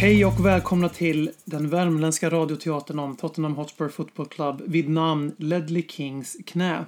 Hej 0.00 0.24
och 0.24 0.46
välkomna 0.46 0.88
till 0.88 1.30
den 1.44 1.68
värmländska 1.68 2.30
radioteatern 2.30 2.98
om 2.98 3.16
Tottenham 3.16 3.56
Hotspur 3.56 3.88
Football 3.88 4.26
Club 4.26 4.62
vid 4.66 4.88
namn 4.88 5.32
Ledley 5.36 5.86
Kings 5.88 6.36
knä. 6.46 6.84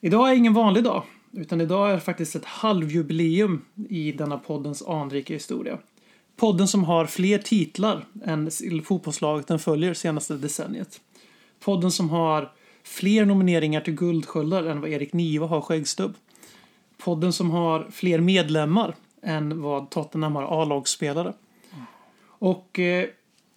Idag 0.00 0.30
är 0.30 0.34
ingen 0.34 0.54
vanlig 0.54 0.84
dag, 0.84 1.02
utan 1.32 1.60
idag 1.60 1.90
är 1.90 1.98
faktiskt 1.98 2.36
ett 2.36 2.44
halvjubileum 2.44 3.64
i 3.88 4.12
denna 4.12 4.38
poddens 4.38 4.82
anrika 4.82 5.34
historia. 5.34 5.78
Podden 6.36 6.68
som 6.68 6.84
har 6.84 7.06
fler 7.06 7.38
titlar 7.38 8.04
än 8.24 8.50
fotbollslaget 8.84 9.46
den 9.46 9.58
följer 9.58 9.94
senaste 9.94 10.34
decenniet. 10.34 11.00
Podden 11.64 11.90
som 11.90 12.10
har 12.10 12.52
fler 12.82 13.24
nomineringar 13.24 13.80
till 13.80 13.94
Guldsköldar 13.94 14.64
än 14.64 14.80
vad 14.80 14.90
Erik 14.90 15.12
Niva 15.12 15.46
har 15.46 15.60
skäggstubb. 15.60 16.14
Podden 17.04 17.32
som 17.32 17.50
har 17.50 17.86
fler 17.90 18.20
medlemmar 18.20 18.94
än 19.22 19.62
vad 19.62 19.90
Tottenham 19.90 20.36
har 20.36 20.62
A-lagsspelare. 20.62 21.32
Och 22.42 22.78
eh, 22.78 23.08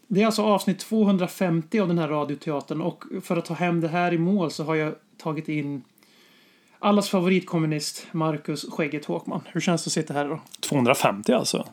det 0.08 0.22
är 0.22 0.26
alltså 0.26 0.42
avsnitt 0.42 0.80
250 0.80 1.80
av 1.80 1.88
den 1.88 1.98
här 1.98 2.08
radioteatern 2.08 2.82
och 2.82 3.04
för 3.22 3.38
att 3.38 3.46
ta 3.46 3.54
hem 3.54 3.82
det 3.82 3.88
här 3.88 4.14
i 4.14 4.18
mål 4.18 4.52
så 4.52 4.64
har 4.64 4.76
jag 4.76 4.96
tagit 5.18 5.50
in 5.50 5.84
allas 6.80 7.10
favoritkommunist 7.10 8.08
Marcus 8.12 8.66
Skägget 8.70 9.06
Håkman. 9.06 9.42
Hur 9.46 9.62
känns 9.62 9.84
det 9.84 9.88
att 9.88 9.94
sitta 9.94 10.14
här 10.14 10.26
idag? 10.26 10.40
250 10.60 11.34
alltså. 11.34 11.68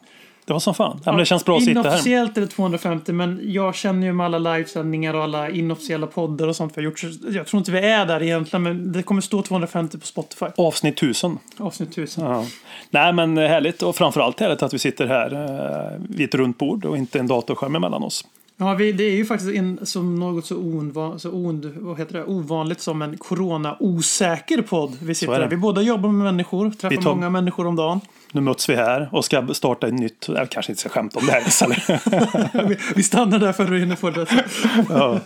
Det 0.44 0.52
var 0.52 0.60
som 0.60 0.74
fan. 0.74 1.00
Ja, 1.04 1.12
men 1.12 1.18
det 1.18 1.24
känns 1.24 1.44
bra 1.44 1.56
att 1.56 1.64
sitta 1.64 1.80
här. 1.82 1.88
Inofficiellt 1.88 2.36
är 2.36 2.40
det 2.40 2.46
250 2.46 3.12
men 3.12 3.40
jag 3.44 3.74
känner 3.74 4.06
ju 4.06 4.12
med 4.12 4.26
alla 4.26 4.38
livesändningar 4.38 5.14
och 5.14 5.22
alla 5.22 5.50
inofficiella 5.50 6.06
poddar 6.06 6.48
och 6.48 6.56
sånt 6.56 6.72
vi 6.76 6.80
har 6.82 6.84
gjort. 6.84 7.02
Jag 7.30 7.46
tror 7.46 7.58
inte 7.58 7.72
vi 7.72 7.78
är 7.78 8.06
där 8.06 8.22
egentligen 8.22 8.62
men 8.62 8.92
det 8.92 9.02
kommer 9.02 9.20
stå 9.20 9.42
250 9.42 9.98
på 9.98 10.06
Spotify. 10.06 10.46
Avsnitt 10.56 10.94
1000. 10.98 11.38
Avsnitt 11.58 11.88
1000. 11.90 12.24
Ja. 12.24 12.44
Nej 12.90 13.12
men 13.12 13.36
härligt 13.36 13.82
och 13.82 13.96
framförallt 13.96 14.40
härligt 14.40 14.62
att 14.62 14.74
vi 14.74 14.78
sitter 14.78 15.06
här 15.06 15.32
eh, 15.32 16.00
vid 16.08 16.28
ett 16.28 16.34
runt 16.34 16.58
bord 16.58 16.84
och 16.84 16.96
inte 16.98 17.18
en 17.18 17.26
datorskärm 17.26 17.76
emellan 17.76 18.02
oss. 18.02 18.24
Ja, 18.56 18.74
vi, 18.74 18.92
det 18.92 19.04
är 19.04 19.14
ju 19.16 19.24
faktiskt 19.24 19.54
en, 19.54 19.78
som 19.82 20.20
något 20.20 20.46
så, 20.46 20.56
ovan, 20.56 21.20
så 21.20 21.30
on, 21.30 21.72
vad 21.76 21.98
heter 21.98 22.12
det, 22.14 22.24
ovanligt 22.24 22.80
som 22.80 23.02
en 23.02 23.16
corona-osäker 23.18 24.62
podd. 24.62 24.96
Vi 25.02 25.14
sitter 25.14 25.32
här. 25.32 25.48
Vi 25.48 25.56
båda 25.56 25.82
jobbar 25.82 26.08
med 26.08 26.24
människor, 26.24 26.70
träffar 26.70 26.96
tar- 27.02 27.14
många 27.14 27.30
människor 27.30 27.66
om 27.66 27.76
dagen. 27.76 28.00
Nu 28.34 28.40
möts 28.40 28.68
vi 28.68 28.76
här 28.76 29.08
och 29.12 29.24
ska 29.24 29.46
starta 29.54 29.86
ett 29.86 29.94
nytt, 29.94 30.28
jag 30.28 30.50
kanske 30.50 30.72
inte 30.72 30.80
ska 30.80 30.88
skämta 30.88 31.18
om 31.18 31.26
det 31.26 31.32
här. 31.32 32.94
Vi, 32.94 33.02
stannar 33.02 33.38
där 33.38 33.52
för 33.52 33.74
att 33.74 33.80
hinna 33.80 33.96
få 33.96 34.10
det. 34.10 34.26
ja. 34.88 35.20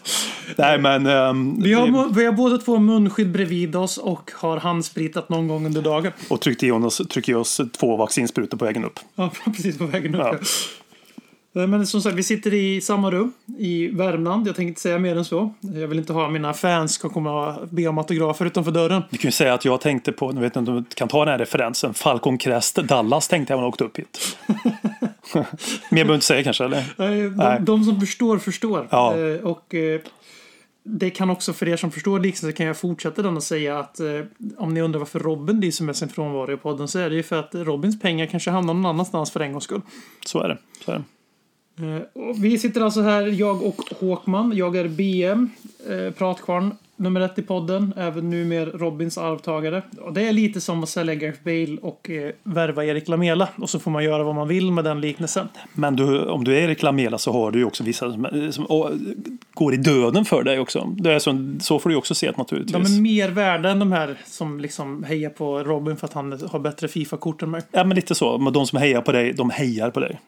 Nej 0.57 0.79
men. 0.79 1.07
ehm, 1.07 1.63
Vi 1.63 1.73
har, 1.73 2.15
vi 2.15 2.25
har 2.25 2.33
båda 2.33 2.59
två 2.59 2.79
munskydd 2.79 3.33
bredvid 3.33 3.77
oss 3.77 3.99
och 3.99 4.31
har 4.35 4.57
handspritat 4.57 5.29
någon 5.29 5.49
gång 5.49 5.67
under 5.67 5.83
dagen. 5.83 6.13
och 6.29 6.41
tryckt 6.41 6.63
i 6.63 6.71
oss, 6.71 7.03
tryckt 7.11 7.29
i 7.29 7.35
oss 7.35 7.61
två 7.79 7.97
vaccinsprutor 7.97 8.59
på 8.59 8.65
vägen 8.65 8.85
upp. 8.85 9.01
Ja, 9.15 9.31
precis 9.45 9.79
på 9.79 9.87
vägen 9.87 10.15
upp. 10.15 10.21
Ja. 10.21 10.39
Ja. 11.57 11.67
Men 11.67 11.87
som 11.87 12.03
sagt, 12.03 12.17
vi 12.17 12.23
sitter 12.23 12.55
i 12.55 12.81
samma 12.81 13.11
rum 13.11 13.33
i 13.59 13.87
Värmland. 13.87 14.49
Jag 14.49 14.57
tänker 14.57 14.69
inte 14.69 14.81
säga 14.81 14.99
mer 14.99 15.17
än 15.17 15.25
så. 15.25 15.55
Jag 15.61 15.89
vill 15.89 15.99
inte 15.99 16.13
ha 16.13 16.31
mina 16.31 16.55
fans 16.55 16.93
ska 16.93 17.09
komma 17.09 17.57
och 17.57 17.69
be 17.69 17.87
om 17.87 17.99
autografer 17.99 18.47
utanför 18.47 18.71
dörren. 18.71 19.03
Vi 19.11 19.19
kan 19.19 19.29
ju 19.29 19.33
säga 19.33 19.55
att 19.55 19.65
jag 19.65 19.81
tänkte 19.81 20.13
på, 20.13 20.33
nu 20.33 20.41
vet 20.41 20.57
inte 20.57 20.71
om 20.71 20.77
du 20.77 20.85
kan 20.95 21.09
ta 21.09 21.25
den 21.25 21.29
här 21.29 21.39
referensen, 21.39 21.95
Falcon 21.95 22.39
Crest 22.39 22.77
Dallas 22.77 23.29
tänkte 23.29 23.53
jag 23.53 23.59
när 23.59 23.65
jag 23.65 23.69
åkte 23.69 23.85
upp 23.85 23.99
hit. 23.99 24.39
Mer 24.55 25.45
behöver 25.91 26.09
du 26.09 26.15
inte 26.15 26.27
säga 26.27 26.43
kanske 26.43 26.65
eller? 26.65 26.85
De, 26.97 27.29
Nej. 27.37 27.61
de 27.61 27.85
som 27.85 28.01
förstår, 28.01 28.39
förstår. 28.39 28.89
Ja. 28.91 29.19
Eh, 29.19 29.41
och 29.41 29.75
eh, 29.75 30.01
det 30.85 31.11
kan 31.11 31.31
också, 31.31 31.53
för 31.53 31.69
er 31.69 31.77
som 31.77 31.91
förstår 31.91 32.21
liknelsen, 32.21 32.51
så 32.51 32.57
kan 32.57 32.67
jag 32.67 32.77
fortsätta 32.77 33.23
den 33.23 33.37
och 33.37 33.43
säga 33.43 33.79
att 33.79 34.01
eh, 34.01 34.07
om 34.57 34.75
ni 34.75 34.81
undrar 34.81 34.99
varför 34.99 35.21
Robin 35.21 35.61
lyser 35.61 35.85
med 35.85 35.97
sin 35.97 36.09
frånvaro 36.09 36.53
i 36.53 36.57
podden 36.57 36.89
så 36.89 36.99
är 36.99 37.11
det 37.11 37.17
ju 37.17 37.23
för 37.23 37.39
att 37.39 37.55
Robins 37.55 38.01
pengar 38.01 38.27
kanske 38.27 38.51
hamnar 38.51 38.75
någon 38.75 38.87
annanstans 38.87 39.31
för 39.31 39.41
en 39.41 39.53
gångs 39.53 39.65
skull. 39.65 39.81
Så 40.27 40.43
är 40.43 40.49
det. 40.49 40.59
Så 40.85 40.93
är 40.93 40.95
det. 40.95 41.05
Eh, 41.81 42.23
och 42.29 42.45
vi 42.45 42.59
sitter 42.59 42.81
alltså 42.81 43.01
här, 43.01 43.27
jag 43.27 43.63
och 43.63 43.81
Håkman. 44.01 44.57
Jag 44.57 44.77
är 44.77 44.89
BM, 44.89 45.51
eh, 45.89 46.13
pratkvarn 46.13 46.75
nummer 46.97 47.21
ett 47.21 47.39
i 47.39 47.43
podden. 47.43 47.95
Även 47.97 48.31
numera 48.31 48.71
Robins 48.71 49.19
arvtagare. 49.19 49.83
Och 50.01 50.13
det 50.13 50.29
är 50.29 50.33
lite 50.33 50.61
som 50.61 50.83
att 50.83 50.89
sälja 50.89 51.15
Gareth 51.15 51.43
Bale 51.45 51.77
och 51.83 52.11
eh, 52.11 52.33
värva 52.43 52.85
Erik 52.85 53.09
Lamela. 53.09 53.49
Och 53.57 53.71
så 53.71 53.79
får 53.79 53.91
man 53.91 54.05
göra 54.05 54.25
vad 54.25 54.35
man 54.35 54.49
vill 54.49 54.73
med 54.73 54.85
den 54.85 55.01
liknelsen. 55.01 55.49
Men 55.73 55.97
du, 55.97 56.27
om 56.27 56.45
du 56.45 56.57
är 56.57 56.61
Erik 56.63 56.83
Lamela 56.83 57.19
så 57.19 57.33
har 57.33 57.51
du 57.51 57.59
ju 57.59 57.65
också 57.65 57.85
vissa 57.85 58.13
som, 58.13 58.53
som 58.53 58.65
och, 58.65 58.91
går 59.55 59.75
i 59.75 59.77
döden 59.77 60.25
för 60.25 60.43
dig 60.43 60.59
också. 60.59 60.95
Det 60.97 61.13
är 61.13 61.19
så, 61.19 61.57
så 61.61 61.79
får 61.79 61.91
du 61.91 61.95
ju 61.95 61.99
också 61.99 62.15
se 62.15 62.31
det 62.31 62.37
naturligtvis. 62.37 62.73
De 62.73 62.97
är 62.97 63.01
mer 63.01 63.29
värda 63.29 63.71
än 63.71 63.79
de 63.79 63.93
här 63.93 64.17
som 64.25 64.61
liksom 64.61 65.05
hejar 65.05 65.31
på 65.31 65.59
Robin 65.59 65.97
för 65.97 66.07
att 66.07 66.13
han 66.13 66.41
har 66.51 66.59
bättre 66.59 66.89
Fifa-kort 66.89 67.43
än 67.43 67.51
mig. 67.51 67.63
Ja 67.71 67.85
men 67.85 67.95
lite 67.97 68.15
så. 68.15 68.39
Men 68.39 68.53
de 68.53 68.67
som 68.67 68.79
hejar 68.79 69.01
på 69.01 69.13
dig, 69.13 69.33
de 69.33 69.51
hejar 69.51 69.91
på 69.91 70.01
dig. 70.01 70.21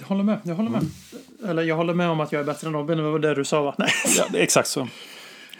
Jag 0.00 0.06
håller 0.06 0.24
med. 0.24 0.38
Jag 0.42 0.54
håller 0.54 0.70
med. 0.70 0.82
Eller 1.46 1.62
jag 1.62 1.76
håller 1.76 1.94
med 1.94 2.08
om 2.08 2.20
att 2.20 2.32
jag 2.32 2.40
är 2.40 2.44
bättre 2.44 2.66
än 2.68 2.72
Robin. 2.74 2.98
Det 2.98 3.02
var 3.04 3.18
det 3.18 3.34
du 3.34 3.44
sa 3.44 3.62
va? 3.62 3.74
Nej. 3.78 3.88
Ja, 4.18 4.24
det 4.32 4.38
är 4.38 4.42
exakt 4.42 4.68
så. 4.68 4.88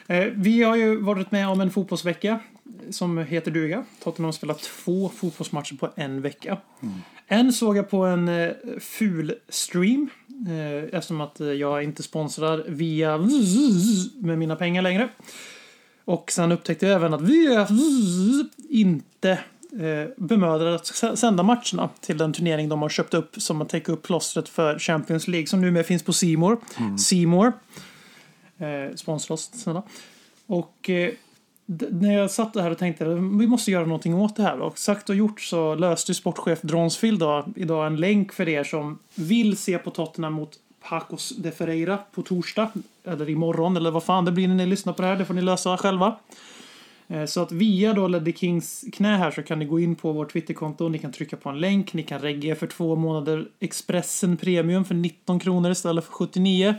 Eh, 0.06 0.26
Vi 0.34 0.62
har 0.62 0.76
ju 0.76 0.96
varit 1.00 1.30
med 1.32 1.48
om 1.48 1.60
en 1.60 1.70
fotbollsvecka 1.70 2.38
som 2.90 3.18
heter 3.18 3.50
duga. 3.50 3.84
Tottenham 4.04 4.24
har 4.24 4.32
spelat 4.32 4.58
två 4.62 5.10
fotbollsmatcher 5.16 5.74
på 5.76 5.88
en 5.96 6.20
vecka. 6.22 6.56
En 7.26 7.52
såg 7.52 7.76
jag 7.76 7.90
på 7.90 8.04
en 8.04 8.28
eh, 8.28 8.50
ful 8.80 9.34
stream 9.48 10.10
eh, 10.48 10.84
eftersom 10.98 11.20
att 11.20 11.40
jag 11.40 11.84
inte 11.84 12.02
sponsrar 12.02 12.64
via 12.68 13.18
med 14.18 14.38
mina 14.38 14.56
pengar 14.56 14.82
längre. 14.82 15.08
Och 16.04 16.30
sen 16.32 16.52
upptäckte 16.52 16.86
jag 16.86 16.94
även 16.96 17.14
att 17.14 17.20
via 17.22 17.68
inte 18.68 19.38
eh, 19.80 20.08
bemödrar 20.16 20.74
att 20.74 20.86
sända 21.18 21.42
matcherna 21.42 21.88
till 22.00 22.18
den 22.18 22.32
turnering 22.32 22.68
de 22.68 22.82
har 22.82 22.88
köpt 22.88 23.14
upp 23.14 23.34
som 23.36 23.60
har 23.60 23.66
täckt 23.66 23.88
upp 23.88 24.02
plåstret 24.02 24.48
för 24.48 24.78
Champions 24.78 25.28
League 25.28 25.46
som 25.46 25.60
numera 25.60 25.84
finns 25.84 26.02
på 26.02 26.12
Simor. 26.12 26.60
Simor. 26.98 27.52
Eh, 28.58 28.94
sponsra 28.94 29.34
oss 29.34 29.50
snälla. 29.54 29.82
Och 30.46 30.90
eh, 30.90 31.10
när 31.90 32.12
jag 32.12 32.30
satt 32.30 32.56
här 32.56 32.70
och 32.70 32.78
tänkte 32.78 33.04
att 33.04 33.16
vi 33.18 33.46
måste 33.46 33.70
göra 33.70 33.84
någonting 33.84 34.14
åt 34.14 34.36
det 34.36 34.42
här. 34.42 34.60
Och 34.60 34.78
sagt 34.78 35.08
och 35.08 35.16
gjort 35.16 35.40
så 35.40 35.74
löste 35.74 36.14
sportchef 36.14 36.60
Dronsfield 36.62 37.20
då, 37.20 37.46
idag 37.56 37.86
en 37.86 37.96
länk 37.96 38.32
för 38.32 38.48
er 38.48 38.64
som 38.64 38.98
vill 39.14 39.56
se 39.56 39.78
på 39.78 39.90
Tottenham 39.90 40.32
mot 40.32 40.58
Pacos 40.88 41.32
de 41.36 41.50
Ferreira 41.50 41.98
på 42.14 42.22
torsdag. 42.22 42.70
Eller 43.04 43.30
imorgon 43.30 43.76
eller 43.76 43.90
vad 43.90 44.04
fan 44.04 44.24
det 44.24 44.32
blir 44.32 44.48
när 44.48 44.54
ni 44.54 44.66
lyssnar 44.66 44.92
på 44.92 45.02
det 45.02 45.08
här. 45.08 45.16
Det 45.16 45.24
får 45.24 45.34
ni 45.34 45.42
lösa 45.42 45.76
själva. 45.76 46.16
Eh, 47.12 47.24
så 47.24 47.42
att 47.42 47.52
via 47.52 47.92
då 47.92 48.08
Leddy 48.08 48.32
Kings 48.32 48.84
knä 48.92 49.16
här 49.16 49.30
så 49.30 49.42
kan 49.42 49.58
ni 49.58 49.64
gå 49.64 49.80
in 49.80 49.94
på 49.94 50.12
vårt 50.12 50.32
Twitterkonto. 50.32 50.88
Ni 50.88 50.98
kan 50.98 51.12
trycka 51.12 51.36
på 51.36 51.48
en 51.48 51.60
länk. 51.60 51.92
Ni 51.92 52.02
kan 52.02 52.20
regga 52.20 52.56
för 52.56 52.66
två 52.66 52.96
månader 52.96 53.48
Expressen 53.60 54.36
Premium 54.36 54.84
för 54.84 54.94
19 54.94 55.40
kronor 55.40 55.70
istället 55.70 56.04
för 56.04 56.12
79. 56.12 56.74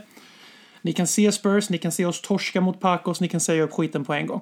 Ni 0.82 0.92
kan 0.92 1.06
se 1.06 1.32
Spurs, 1.32 1.70
ni 1.70 1.78
kan 1.78 1.92
se 1.92 2.06
oss 2.06 2.20
torska 2.20 2.60
mot 2.60 2.80
Pacos, 2.80 3.20
ni 3.20 3.28
kan 3.28 3.40
säga 3.40 3.62
upp 3.62 3.72
skiten 3.72 4.04
på 4.04 4.14
en 4.14 4.26
gång. 4.26 4.40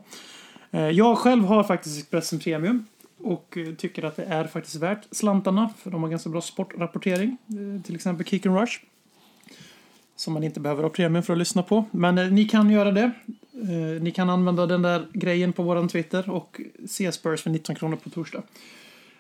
Eh, 0.71 0.91
jag 0.91 1.19
själv 1.19 1.45
har 1.45 1.65
faktiskt 1.65 1.99
Expressen 1.99 2.39
Premium 2.39 2.87
och 3.19 3.57
eh, 3.57 3.75
tycker 3.75 4.05
att 4.05 4.17
det 4.17 4.25
är 4.25 4.45
faktiskt 4.45 4.77
värt 4.77 5.07
slantarna 5.11 5.71
för 5.79 5.91
de 5.91 6.03
har 6.03 6.11
ganska 6.11 6.31
bra 6.31 6.41
sportrapportering. 6.41 7.37
Till 7.85 7.95
exempel 7.95 8.27
Kick 8.27 8.47
and 8.47 8.59
Rush. 8.61 8.81
Som 10.17 10.35
man 10.35 10.45
inte 10.45 10.61
behöver 10.61 10.83
ha 10.83 10.91
premium 10.91 11.23
för 11.23 11.33
att 11.33 11.39
lyssna 11.39 11.63
på. 11.63 11.85
Men 11.91 12.35
ni 12.35 12.45
kan 12.45 12.71
göra 12.71 12.91
det. 12.91 13.11
Eh, 13.55 14.03
ni 14.03 14.11
kan 14.11 14.31
använda 14.31 14.67
den 14.67 14.83
där 14.83 15.07
grejen 15.13 15.53
på 15.53 15.63
våran 15.63 15.89
Twitter 15.89 16.31
och 16.31 16.61
se 16.89 17.13
Spurs 17.13 17.43
för 17.43 17.51
19 17.51 17.75
kronor 17.75 17.97
på 17.97 18.11
torsdag. 18.11 18.43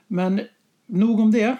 Men 0.06 0.40
nog 0.87 1.20
om 1.20 1.31
det. 1.31 1.56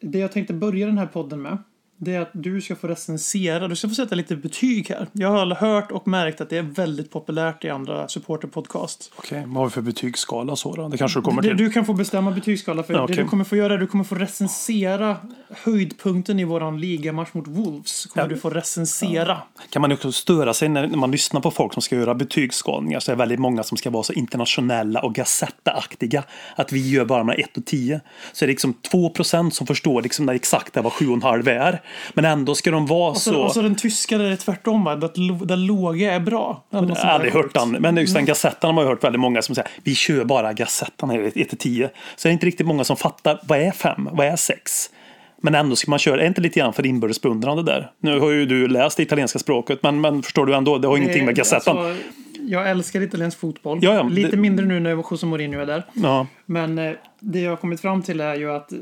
Det 0.00 0.18
jag 0.18 0.32
tänkte 0.32 0.54
börja 0.54 0.86
den 0.86 0.98
här 0.98 1.06
podden 1.06 1.42
med. 1.42 1.58
Det 2.04 2.14
är 2.14 2.20
att 2.20 2.30
du 2.32 2.60
ska 2.60 2.76
få 2.76 2.88
recensera, 2.88 3.68
du 3.68 3.76
ska 3.76 3.88
få 3.88 3.94
sätta 3.94 4.14
lite 4.14 4.36
betyg 4.36 4.88
här. 4.88 5.06
Jag 5.12 5.28
har 5.28 5.54
hört 5.54 5.92
och 5.92 6.08
märkt 6.08 6.40
att 6.40 6.50
det 6.50 6.58
är 6.58 6.62
väldigt 6.62 7.10
populärt 7.10 7.64
i 7.64 7.70
andra 7.70 8.08
supporterpodcast. 8.08 9.12
Okej, 9.16 9.42
vad 9.46 9.54
har 9.56 9.64
vi 9.64 9.70
för 9.70 9.80
betygsskala 9.82 10.56
så 10.56 10.74
då? 10.74 10.88
Det 10.88 10.98
kanske 10.98 11.18
du 11.18 11.22
kommer 11.22 11.42
till. 11.42 11.56
du 11.56 11.70
kan 11.70 11.84
få 11.86 11.94
bestämma 11.94 12.30
betygsskala 12.30 12.82
för 12.82 12.94
Ja, 12.94 13.06
det 13.06 13.14
du 13.14 13.24
kommer 13.24 13.44
få 13.44 13.56
göra 13.56 13.74
är 13.74 13.78
du 13.78 13.86
kommer 13.86 14.04
få 14.04 14.14
recensera 14.14 15.16
höjdpunkten 15.50 16.40
i 16.40 16.44
våran 16.44 16.80
ligamatch 16.80 17.28
mot 17.32 17.48
Wolves 17.48 18.06
kommer 18.06 18.24
Ja. 18.24 18.34
du 18.34 18.40
få 18.40 18.50
recensera. 18.50 19.38
kan 19.70 19.82
man 19.82 19.92
också 19.92 20.12
störa 20.12 20.54
sig 20.54 20.68
när 20.68 20.88
man 20.88 21.10
lyssnar 21.10 21.40
på 21.40 21.50
folk 21.50 21.72
som 21.72 21.82
ska 21.82 21.96
göra 21.96 22.14
betygsskådningar 22.14 23.00
så 23.00 23.10
är 23.12 23.16
det 23.16 23.18
väldigt 23.18 23.40
många 23.40 23.62
som 23.62 23.76
ska 23.76 23.90
vara 23.90 24.02
så 24.02 24.12
internationella 24.12 25.00
och 25.02 25.14
Gazetta-aktiga 25.14 26.24
att 26.56 26.72
vi 26.72 26.90
gör 26.90 27.04
bara 27.04 27.24
med 27.24 27.38
1 27.38 27.56
och 27.56 27.64
10. 27.64 28.00
Så 28.32 28.44
är 28.44 28.46
det 28.46 28.52
liksom 28.52 28.74
2 28.90 29.12
som 29.50 29.66
förstår 29.66 30.02
liksom 30.02 30.26
det 30.26 30.32
exakta 30.32 30.82
vad 30.82 30.92
7,5 30.92 31.48
är. 31.48 31.82
Men 32.14 32.24
ändå 32.24 32.54
ska 32.54 32.70
de 32.70 32.86
vara 32.86 33.10
Och 33.10 33.16
så, 33.16 33.30
så... 33.32 33.42
och 33.42 33.52
så 33.52 33.62
den 33.62 33.74
tyska 33.74 34.18
där 34.18 34.24
är 34.30 34.36
tvärtom, 34.36 34.84
va? 34.84 34.92
Att 34.92 35.18
lo- 35.18 35.44
där 35.44 35.56
låga 35.56 36.12
är 36.12 36.20
bra. 36.20 36.64
Jag 36.70 36.78
har 36.78 36.86
där 36.86 36.94
aldrig 37.06 37.32
hört 37.32 37.54
den. 37.54 37.70
Men 37.70 37.96
just 37.96 38.14
den 38.14 38.24
Gazettan 38.24 38.68
har 38.68 38.72
man 38.72 38.84
ju 38.84 38.88
hört 38.90 39.04
väldigt 39.04 39.20
många 39.20 39.42
som 39.42 39.54
säger 39.54 39.70
vi 39.84 39.94
kör 39.94 40.24
bara 40.24 40.52
Gazettan 40.52 41.10
här 41.10 41.18
1-10. 41.18 41.88
Så 42.16 42.28
är 42.28 42.30
det 42.30 42.32
inte 42.32 42.46
riktigt 42.46 42.66
många 42.66 42.84
som 42.84 42.96
fattar 42.96 43.40
vad 43.46 43.58
är 43.58 43.70
5? 43.70 44.08
Vad 44.12 44.26
är 44.26 44.36
6? 44.36 44.90
Men 45.44 45.54
ändå 45.54 45.76
ska 45.76 45.90
man 45.90 45.98
köra, 45.98 46.14
är 46.14 46.18
det 46.20 46.26
inte 46.26 46.40
lite 46.40 46.60
grann 46.60 46.72
för 46.72 46.86
inbördes 46.86 47.20
där? 47.20 47.90
Nu 48.00 48.20
har 48.20 48.30
ju 48.30 48.46
du 48.46 48.68
läst 48.68 48.96
det 48.96 49.02
italienska 49.02 49.38
språket 49.38 49.82
men, 49.82 50.00
men 50.00 50.22
förstår 50.22 50.46
du 50.46 50.54
ändå, 50.54 50.78
det 50.78 50.88
har 50.88 50.96
ingenting 50.96 51.24
med 51.24 51.34
Gazettan. 51.36 51.78
Alltså, 51.78 52.02
jag 52.40 52.70
älskar 52.70 53.00
italiensk 53.02 53.40
fotboll. 53.40 53.78
Ja, 53.82 53.94
ja, 53.94 54.02
Lite 54.02 54.30
det- 54.30 54.36
mindre 54.36 54.66
nu 54.66 54.80
när 54.80 54.90
José 54.90 55.26
Mourinho 55.26 55.60
är 55.60 55.66
där. 55.66 55.82
Ja. 55.92 56.26
Men 56.46 56.78
eh, 56.78 56.92
det 57.20 57.40
jag 57.40 57.50
har 57.50 57.56
kommit 57.56 57.80
fram 57.80 58.02
till 58.02 58.20
är 58.20 58.34
ju 58.34 58.52
att 58.52 58.72
eh, 58.72 58.78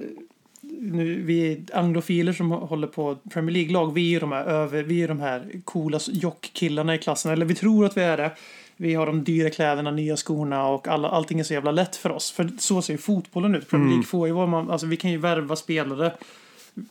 nu, 0.80 1.22
vi 1.22 1.60
anglofiler 1.72 2.32
som 2.32 2.50
håller 2.50 2.86
på 2.86 3.16
Premier 3.32 3.52
League-lag, 3.54 3.94
vi 3.94 4.14
är 4.14 4.20
de 4.20 4.32
här, 4.32 4.44
över, 4.44 4.82
vi 4.82 5.02
är 5.02 5.08
de 5.08 5.20
här 5.20 5.50
coola 5.64 6.00
jockkillarna 6.08 6.94
i 6.94 6.98
klassen. 6.98 7.32
Eller 7.32 7.46
vi 7.46 7.54
tror 7.54 7.84
att 7.86 7.96
vi 7.96 8.00
är 8.02 8.16
det. 8.16 8.30
Vi 8.76 8.94
har 8.94 9.06
de 9.06 9.24
dyra 9.24 9.50
kläderna, 9.50 9.90
nya 9.90 10.16
skorna 10.16 10.66
och 10.68 10.88
alla, 10.88 11.08
allting 11.08 11.40
är 11.40 11.44
så 11.44 11.54
jävla 11.54 11.70
lätt 11.70 11.96
för 11.96 12.10
oss. 12.12 12.30
För 12.30 12.50
så 12.58 12.82
ser 12.82 12.92
ju 12.94 12.98
fotbollen 12.98 13.54
ut. 13.54 13.68
Premier 13.70 13.88
League 13.88 14.06
får 14.06 14.26
ju 14.26 14.32
vara 14.34 14.46
man, 14.46 14.70
alltså 14.70 14.86
vi 14.86 14.96
kan 14.96 15.10
ju 15.10 15.16
värva 15.18 15.56
spelare 15.56 16.12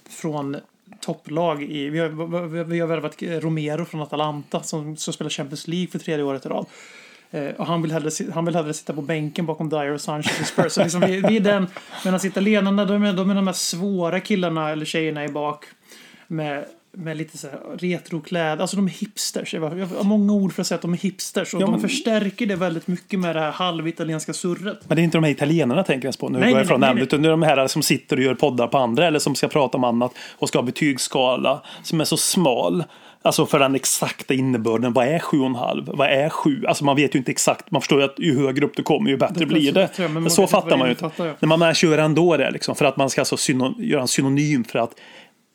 från 0.10 0.58
topplag. 1.02 1.64
I, 1.64 1.90
vi, 1.90 2.00
har, 2.00 2.64
vi- 2.64 2.80
har 2.80 2.88
värvat 2.88 3.16
Romero 3.22 3.86
från 3.86 4.02
Atalanta 4.02 4.64
som 4.64 4.98
ska 4.98 5.12
spela 5.12 5.30
Champions 5.30 5.68
League 5.68 5.88
för 5.88 6.00
tredje 6.00 6.24
året 6.26 6.46
i 6.46 6.50
rad. 6.50 6.66
Eh, 7.32 7.48
och 7.58 7.66
han 7.66 7.82
vill, 7.82 7.92
hellre, 7.92 8.10
han 8.34 8.46
vill 8.46 8.56
hellre 8.56 8.74
sitta 8.74 8.94
på 8.94 9.02
bänken 9.02 9.46
bakom 9.46 9.70
Dyer 9.70 9.92
och 9.94 10.02
Sanchez 10.02 10.42
i 10.42 10.44
Spurs. 10.44 10.72
Så 10.72 10.84
liksom 10.84 11.02
vi, 11.02 11.22
vi 11.22 11.36
är 11.38 11.40
den, 11.40 11.68
medan 12.06 12.20
italienarna, 12.26 12.86
de 12.86 13.04
är, 13.04 13.14
de 13.14 13.30
är 13.30 13.36
de 13.36 13.48
här 13.48 13.54
svåra 13.54 14.20
killarna 14.20 14.70
eller 14.70 14.86
tjejerna 14.86 15.26
i 15.26 15.30
bak. 15.30 15.66
Med, 16.28 16.66
med 16.92 17.18
lite 17.18 17.38
så 17.38 17.48
retrokläder, 17.80 18.62
alltså 18.62 18.76
de 18.76 18.86
är 18.86 18.92
hipsters. 18.92 19.54
Jag 19.54 19.62
har 19.62 20.04
många 20.04 20.34
ord 20.34 20.54
för 20.54 20.62
att 20.62 20.68
säga 20.68 20.76
att 20.76 20.82
de 20.82 20.94
är 20.94 20.98
hipsters. 20.98 21.54
Och 21.54 21.62
Ja, 21.62 21.66
de 21.66 21.72
men- 21.72 21.82
förstärker 21.82 22.46
det 22.46 22.56
väldigt 22.56 22.88
mycket 22.88 23.20
med 23.20 23.36
det 23.36 23.40
här 23.40 23.52
halvitalienska 23.52 24.34
surret. 24.34 24.78
Men 24.88 24.96
det 24.96 25.02
är 25.02 25.04
inte 25.04 25.18
de 25.18 25.24
här 25.24 25.32
italienarna 25.32 25.80
jag 25.80 25.86
tänker 25.86 26.06
ens 26.06 26.18
på. 26.18 26.30
Nu 26.30 26.40
Nej, 26.40 26.50
går 26.50 26.58
jag 26.58 26.66
ifrån 26.66 26.80
nej. 26.80 27.00
Utan 27.00 27.22
det 27.22 27.28
är 27.28 27.32
de 27.32 27.44
här 27.44 27.68
som 27.68 27.82
sitter 27.84 28.18
och 28.18 28.24
gör 28.24 28.36
poddar 28.36 28.68
på 28.68 28.78
andra 28.78 29.08
eller 29.08 29.20
som 29.20 29.36
ska 29.36 29.48
prata 29.48 29.78
om 29.78 29.84
annat 29.84 30.12
och 30.38 30.48
ska 30.48 30.58
ha 30.58 30.64
betygsskala 30.64 31.62
som 31.84 32.02
är 32.02 32.06
så 32.06 32.18
smal. 32.18 32.84
Alltså 33.22 33.46
för 33.46 33.60
den 33.60 33.76
exakta 33.76 34.34
innebörden. 34.34 34.94
Vad 34.94 35.08
är 35.08 35.20
7,5? 35.20 35.98
Vad 35.98 36.10
är 36.10 36.30
7? 36.30 36.66
Alltså 36.66 36.86
man 36.86 36.96
vet 36.96 37.16
ju 37.16 37.20
inte 37.20 37.32
exakt. 37.32 37.72
Man 37.72 37.82
förstår 37.82 38.00
ju 38.00 38.06
att 38.06 38.20
ju 38.20 38.46
högre 38.46 38.66
upp 38.66 38.76
du 38.76 38.84
kommer 38.84 39.10
ju 39.10 39.18
bättre 39.18 39.36
Det 39.40 39.46
blir 39.46 39.72
det. 39.72 39.88
bättre, 39.88 40.08
men 40.08 40.30
så 40.30 40.48
fattar 40.48 40.78
man 40.78 40.88
ju 40.90 40.94
det 40.94 41.06
inte. 41.06 41.36
När 41.40 41.58
man 41.58 41.74
kör 41.74 41.98
ändå 41.98 42.38
det 42.38 42.52
liksom. 42.52 42.76
För 42.76 42.86
att 42.86 42.98
man 42.98 43.10
ska 43.10 43.22
alltså 43.22 43.54
göra 43.78 44.02
en 44.02 44.08
synonym 44.08 44.64
för 44.64 44.80
att 44.80 44.92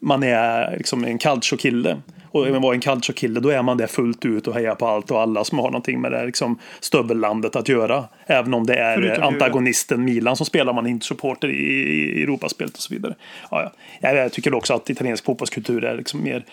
man 0.04 0.22
är 0.22 0.76
liksom 0.76 1.04
en 1.04 1.18
calcio-kille. 1.18 1.96
Och 2.30 2.46
är 2.46 2.60
man 2.60 2.74
en 2.74 2.80
calcio-kille 2.80 3.40
då 3.40 3.48
är 3.48 3.62
man 3.62 3.76
det 3.76 3.86
fullt 3.86 4.24
ut 4.24 4.48
och 4.48 4.54
hejar 4.54 4.74
på 4.74 4.86
allt 4.86 5.10
och 5.10 5.20
alla 5.20 5.44
som 5.44 5.58
har 5.58 5.66
någonting 5.66 6.00
med 6.00 6.12
det 6.12 6.26
liksom, 6.26 6.58
stöbellandet 6.80 7.56
att 7.56 7.68
göra. 7.68 8.04
Även 8.26 8.54
om 8.54 8.66
det 8.66 8.74
är 8.74 8.96
Förutom 8.96 9.24
antagonisten 9.24 10.04
Milan 10.04 10.36
som 10.36 10.46
spelar 10.46 10.72
man 10.72 10.86
inte 10.86 11.06
supporter 11.06 11.48
i, 11.48 12.22
Europaspelet 12.22 12.74
och 12.74 12.80
så 12.80 12.94
vidare. 12.94 13.14
Ja, 13.50 13.72
ja. 14.00 14.12
Jag, 14.12 14.32
tycker 14.32 14.54
också 14.54 14.74
att 14.74 14.90
italiensk 14.90 15.24
fotbollskultur 15.24 15.84
är 15.84 15.96
liksom 15.96 16.22
mer 16.22 16.44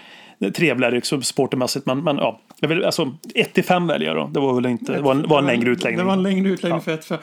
trevligare 0.53 0.95
liksom, 0.95 1.23
supportermässigt. 1.23 1.85
Men, 1.85 2.03
men 2.03 2.17
ja, 2.17 2.39
vill, 2.67 2.85
alltså 2.85 3.15
1 3.35 3.53
till 3.53 3.63
5 3.63 3.87
väljer 3.87 4.07
jag 4.07 4.17
då. 4.17 4.27
Det 4.33 4.39
var 4.39 4.53
väl 4.55 4.65
inte, 4.65 4.93
det 4.93 5.01
var 5.01 5.11
en, 5.11 5.27
var 5.27 5.39
en 5.39 5.45
längre 5.45 5.69
utläggning. 5.69 5.97
Det 5.97 6.03
var 6.03 6.13
en 6.13 6.23
längre 6.23 6.49
utläggning 6.49 6.77
Ja. 6.77 6.81
för 6.81 6.91
ett 6.91 7.05
för. 7.05 7.19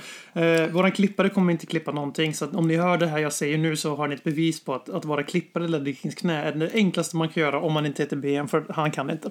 Eh, 0.63 0.69
våran 0.69 0.93
klippare 0.93 1.29
kommer 1.29 1.53
inte 1.53 1.67
klippa 1.67 1.93
någonting. 1.93 2.35
Så 2.35 2.47
om 2.47 2.69
ni 2.69 2.77
hör 2.77 2.99
det 2.99 3.07
här 3.07 3.19
jag 3.19 3.33
säger 3.33 3.59
nu 3.59 3.77
så 3.77 3.97
har 3.97 4.09
ni 4.09 4.15
ett 4.15 4.25
bevis 4.25 4.65
på 4.65 4.75
att, 4.75 4.89
att 4.89 5.05
vara 5.05 5.23
klippare 5.23 5.69
Ledley 5.69 5.95
Kings 5.95 6.15
knä 6.15 6.43
är 6.43 6.53
det 6.53 6.71
enklaste 6.75 7.17
man 7.17 7.29
kan 7.29 7.43
göra 7.43 7.61
om 7.61 7.73
man 7.73 7.87
inte 7.87 8.03
heter 8.03 8.17
BM. 8.17 8.49
För 8.49 8.65
han 8.69 8.91
kan 8.91 9.11
inte. 9.11 9.31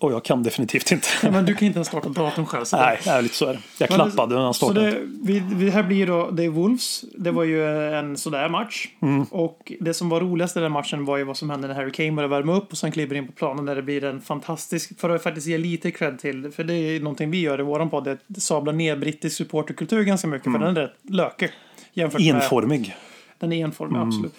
Och 0.00 0.12
jag 0.12 0.24
kan 0.24 0.42
definitivt 0.42 0.92
inte. 0.92 1.06
Men 1.22 1.44
du 1.44 1.54
kan 1.54 1.66
inte 1.66 1.76
ens 1.76 1.88
starta 1.88 2.08
datorn 2.08 2.46
själv. 2.46 2.64
Så 2.64 2.76
Nej, 2.76 2.98
ärligt 3.06 3.32
så 3.34 3.46
är 3.46 3.52
det. 3.52 3.60
Jag 3.78 3.90
Men 3.90 3.96
klappade 4.10 4.34
när 4.34 4.42
han 4.42 4.54
Så 4.54 4.66
startade. 4.66 4.90
det, 4.90 4.98
vi, 5.22 5.42
vi, 5.54 5.70
här 5.70 5.82
blir 5.82 6.06
då, 6.06 6.30
det 6.30 6.44
är 6.44 6.48
Wolves. 6.48 7.04
Det 7.16 7.30
var 7.30 7.44
ju 7.44 7.66
en 7.94 8.16
sådär 8.16 8.48
match. 8.48 8.88
Mm. 9.02 9.22
Och 9.22 9.72
det 9.80 9.94
som 9.94 10.08
var 10.08 10.20
roligast 10.20 10.56
i 10.56 10.60
den 10.60 10.72
matchen 10.72 11.04
var 11.04 11.16
ju 11.16 11.24
vad 11.24 11.36
som 11.36 11.50
hände 11.50 11.68
när 11.68 11.74
Harry 11.74 11.92
Kane 11.92 12.12
började 12.12 12.34
värma 12.34 12.56
upp 12.56 12.72
och 12.72 12.78
sen 12.78 12.92
kliver 12.92 13.16
in 13.16 13.26
på 13.26 13.32
planen 13.32 13.64
där 13.64 13.76
det 13.76 13.82
blir 13.82 14.04
en 14.04 14.20
fantastisk, 14.20 15.00
för 15.00 15.10
att 15.10 15.22
faktiskt 15.22 15.46
ge 15.46 15.58
lite 15.58 15.90
cred 15.90 16.18
till, 16.18 16.50
för 16.52 16.64
det 16.64 16.74
är 16.74 17.00
någonting 17.00 17.30
vi 17.30 17.40
gör 17.40 17.60
i 17.60 17.62
våran 17.62 17.90
podd, 17.90 18.08
att 18.08 18.42
sabla 18.42 18.72
ner 18.72 18.96
brittisk 18.96 19.36
supporterkultur 19.36 20.02
ganska 20.02 20.28
mycket, 20.28 20.52
för 20.52 20.58
den 20.58 20.76
är 20.76 20.80
rätt 20.80 20.94
lökig. 21.02 21.50
Jämfört 21.92 22.20
med, 22.20 22.28
Mm. 22.30 22.42
Enformig. 22.42 22.94
den 23.38 23.52
är 23.52 23.64
enformig, 23.64 23.96
Mm. 23.96 24.08
absolut. 24.08 24.34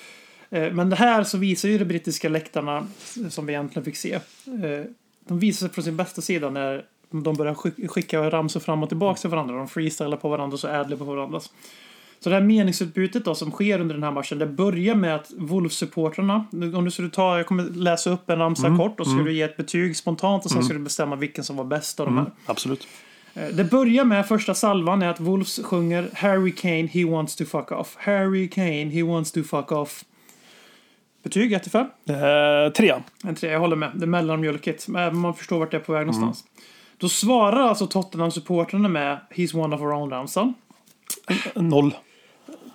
Eh, 0.49 0.71
Men 0.73 0.89
det 0.89 0.95
här 0.95 1.23
så 1.23 1.37
visar 1.37 1.69
ju 1.69 1.77
de 1.77 1.85
brittiska 1.85 2.29
läktarna, 2.29 2.87
som 3.29 3.45
vi 3.45 3.53
egentligen 3.53 3.85
fick 3.85 3.95
se, 3.95 4.13
eh, 4.13 4.21
de 5.29 5.39
visar 5.39 5.67
sig 5.67 5.73
från 5.73 5.83
sin 5.83 5.97
bästa 5.97 6.21
sida 6.21 6.49
när 6.49 6.85
de 7.11 7.33
börjar 7.35 7.53
skick- 7.53 7.87
skicka 7.87 8.29
ramsor 8.29 8.59
fram 8.59 8.83
och 8.83 8.89
tillbaka 8.89 9.19
till 9.21 9.29
varandra. 9.29 9.55
De 9.55 9.67
freestylar 9.67 10.17
på 10.17 10.29
varandra 10.29 10.53
och 10.53 10.59
så 10.59 10.67
adlar 10.67 10.97
på 10.97 11.03
varandras. 11.03 11.51
Så 12.19 12.29
det 12.29 12.35
här 12.35 12.43
meningsutbytet 12.43 13.25
då 13.25 13.35
som 13.35 13.51
sker 13.51 13.79
under 13.81 13.95
den 13.95 14.03
här 14.03 14.11
matchen, 14.11 14.39
det 14.39 14.45
börjar 14.47 14.95
med 14.95 15.15
att 15.15 15.31
Wolves-supportrarna, 15.37 16.43
om 16.77 16.85
du 16.85 16.91
skulle 16.91 17.09
ta, 17.09 17.37
jag 17.37 17.45
kommer 17.45 17.63
läsa 17.63 18.09
upp 18.09 18.29
en 18.29 18.37
ramsa 18.39 18.67
kort 18.77 18.99
och 18.99 19.05
så 19.05 19.11
ska 19.11 19.23
du 19.23 19.33
ge 19.33 19.41
ett 19.41 19.57
betyg 19.57 19.97
spontant 19.97 20.45
och 20.45 20.51
sen 20.51 20.63
ska 20.63 20.73
du 20.73 20.79
bestämma 20.79 21.15
vilken 21.15 21.43
som 21.43 21.55
var 21.55 21.63
bäst 21.63 21.99
av 21.99 22.05
de 22.05 22.17
här. 22.17 22.31
Absolut. 22.45 22.87
Eh, 23.33 23.47
Det 23.47 23.63
börjar 23.63 24.05
med 24.05 24.27
första 24.27 24.53
salvan 24.53 25.01
är 25.01 25.07
att 25.09 25.19
Wolves 25.19 25.59
sjunger 25.63 26.09
Harry 26.13 26.51
Kane, 26.51 26.87
he 26.87 27.05
wants 27.05 27.35
to 27.35 27.45
fuck 27.45 27.71
off. 27.71 27.95
Harry 27.99 28.49
Kane, 28.49 28.85
he 28.89 29.03
wants 29.03 29.31
to 29.31 29.43
fuck 29.43 29.71
off. 29.71 30.05
Betyg 31.23 31.53
1 31.53 31.63
till 31.63 31.71
5. 31.71 31.85
Eh, 32.09 32.71
tre. 32.73 32.93
En 33.23 33.35
tre, 33.35 33.51
jag 33.51 33.59
håller 33.59 33.75
med. 33.75 33.91
Det 33.95 34.05
är 34.05 34.07
mellanmjölkigt. 34.07 34.87
Men 34.87 35.17
man 35.17 35.33
förstår 35.33 35.59
vart 35.59 35.71
det 35.71 35.77
är 35.77 35.81
på 35.81 35.93
väg 35.93 36.05
någonstans. 36.05 36.43
Då 36.97 37.09
svarar 37.09 37.61
alltså 37.61 37.85
Tottenham-supportrarna 37.87 38.87
med 38.87 39.19
He's 39.29 39.63
one 39.63 39.75
of 39.75 39.81
our 39.81 39.93
own 39.93 40.09
Ramsson. 40.09 40.53
Noll. 41.55 41.95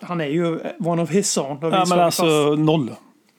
Han 0.00 0.20
är 0.20 0.26
ju 0.26 0.60
one 0.78 1.02
of 1.02 1.10
his 1.10 1.38
own. 1.38 1.58
Ja, 1.60 1.84
men 1.88 2.00
alltså 2.00 2.54
noll. 2.54 2.90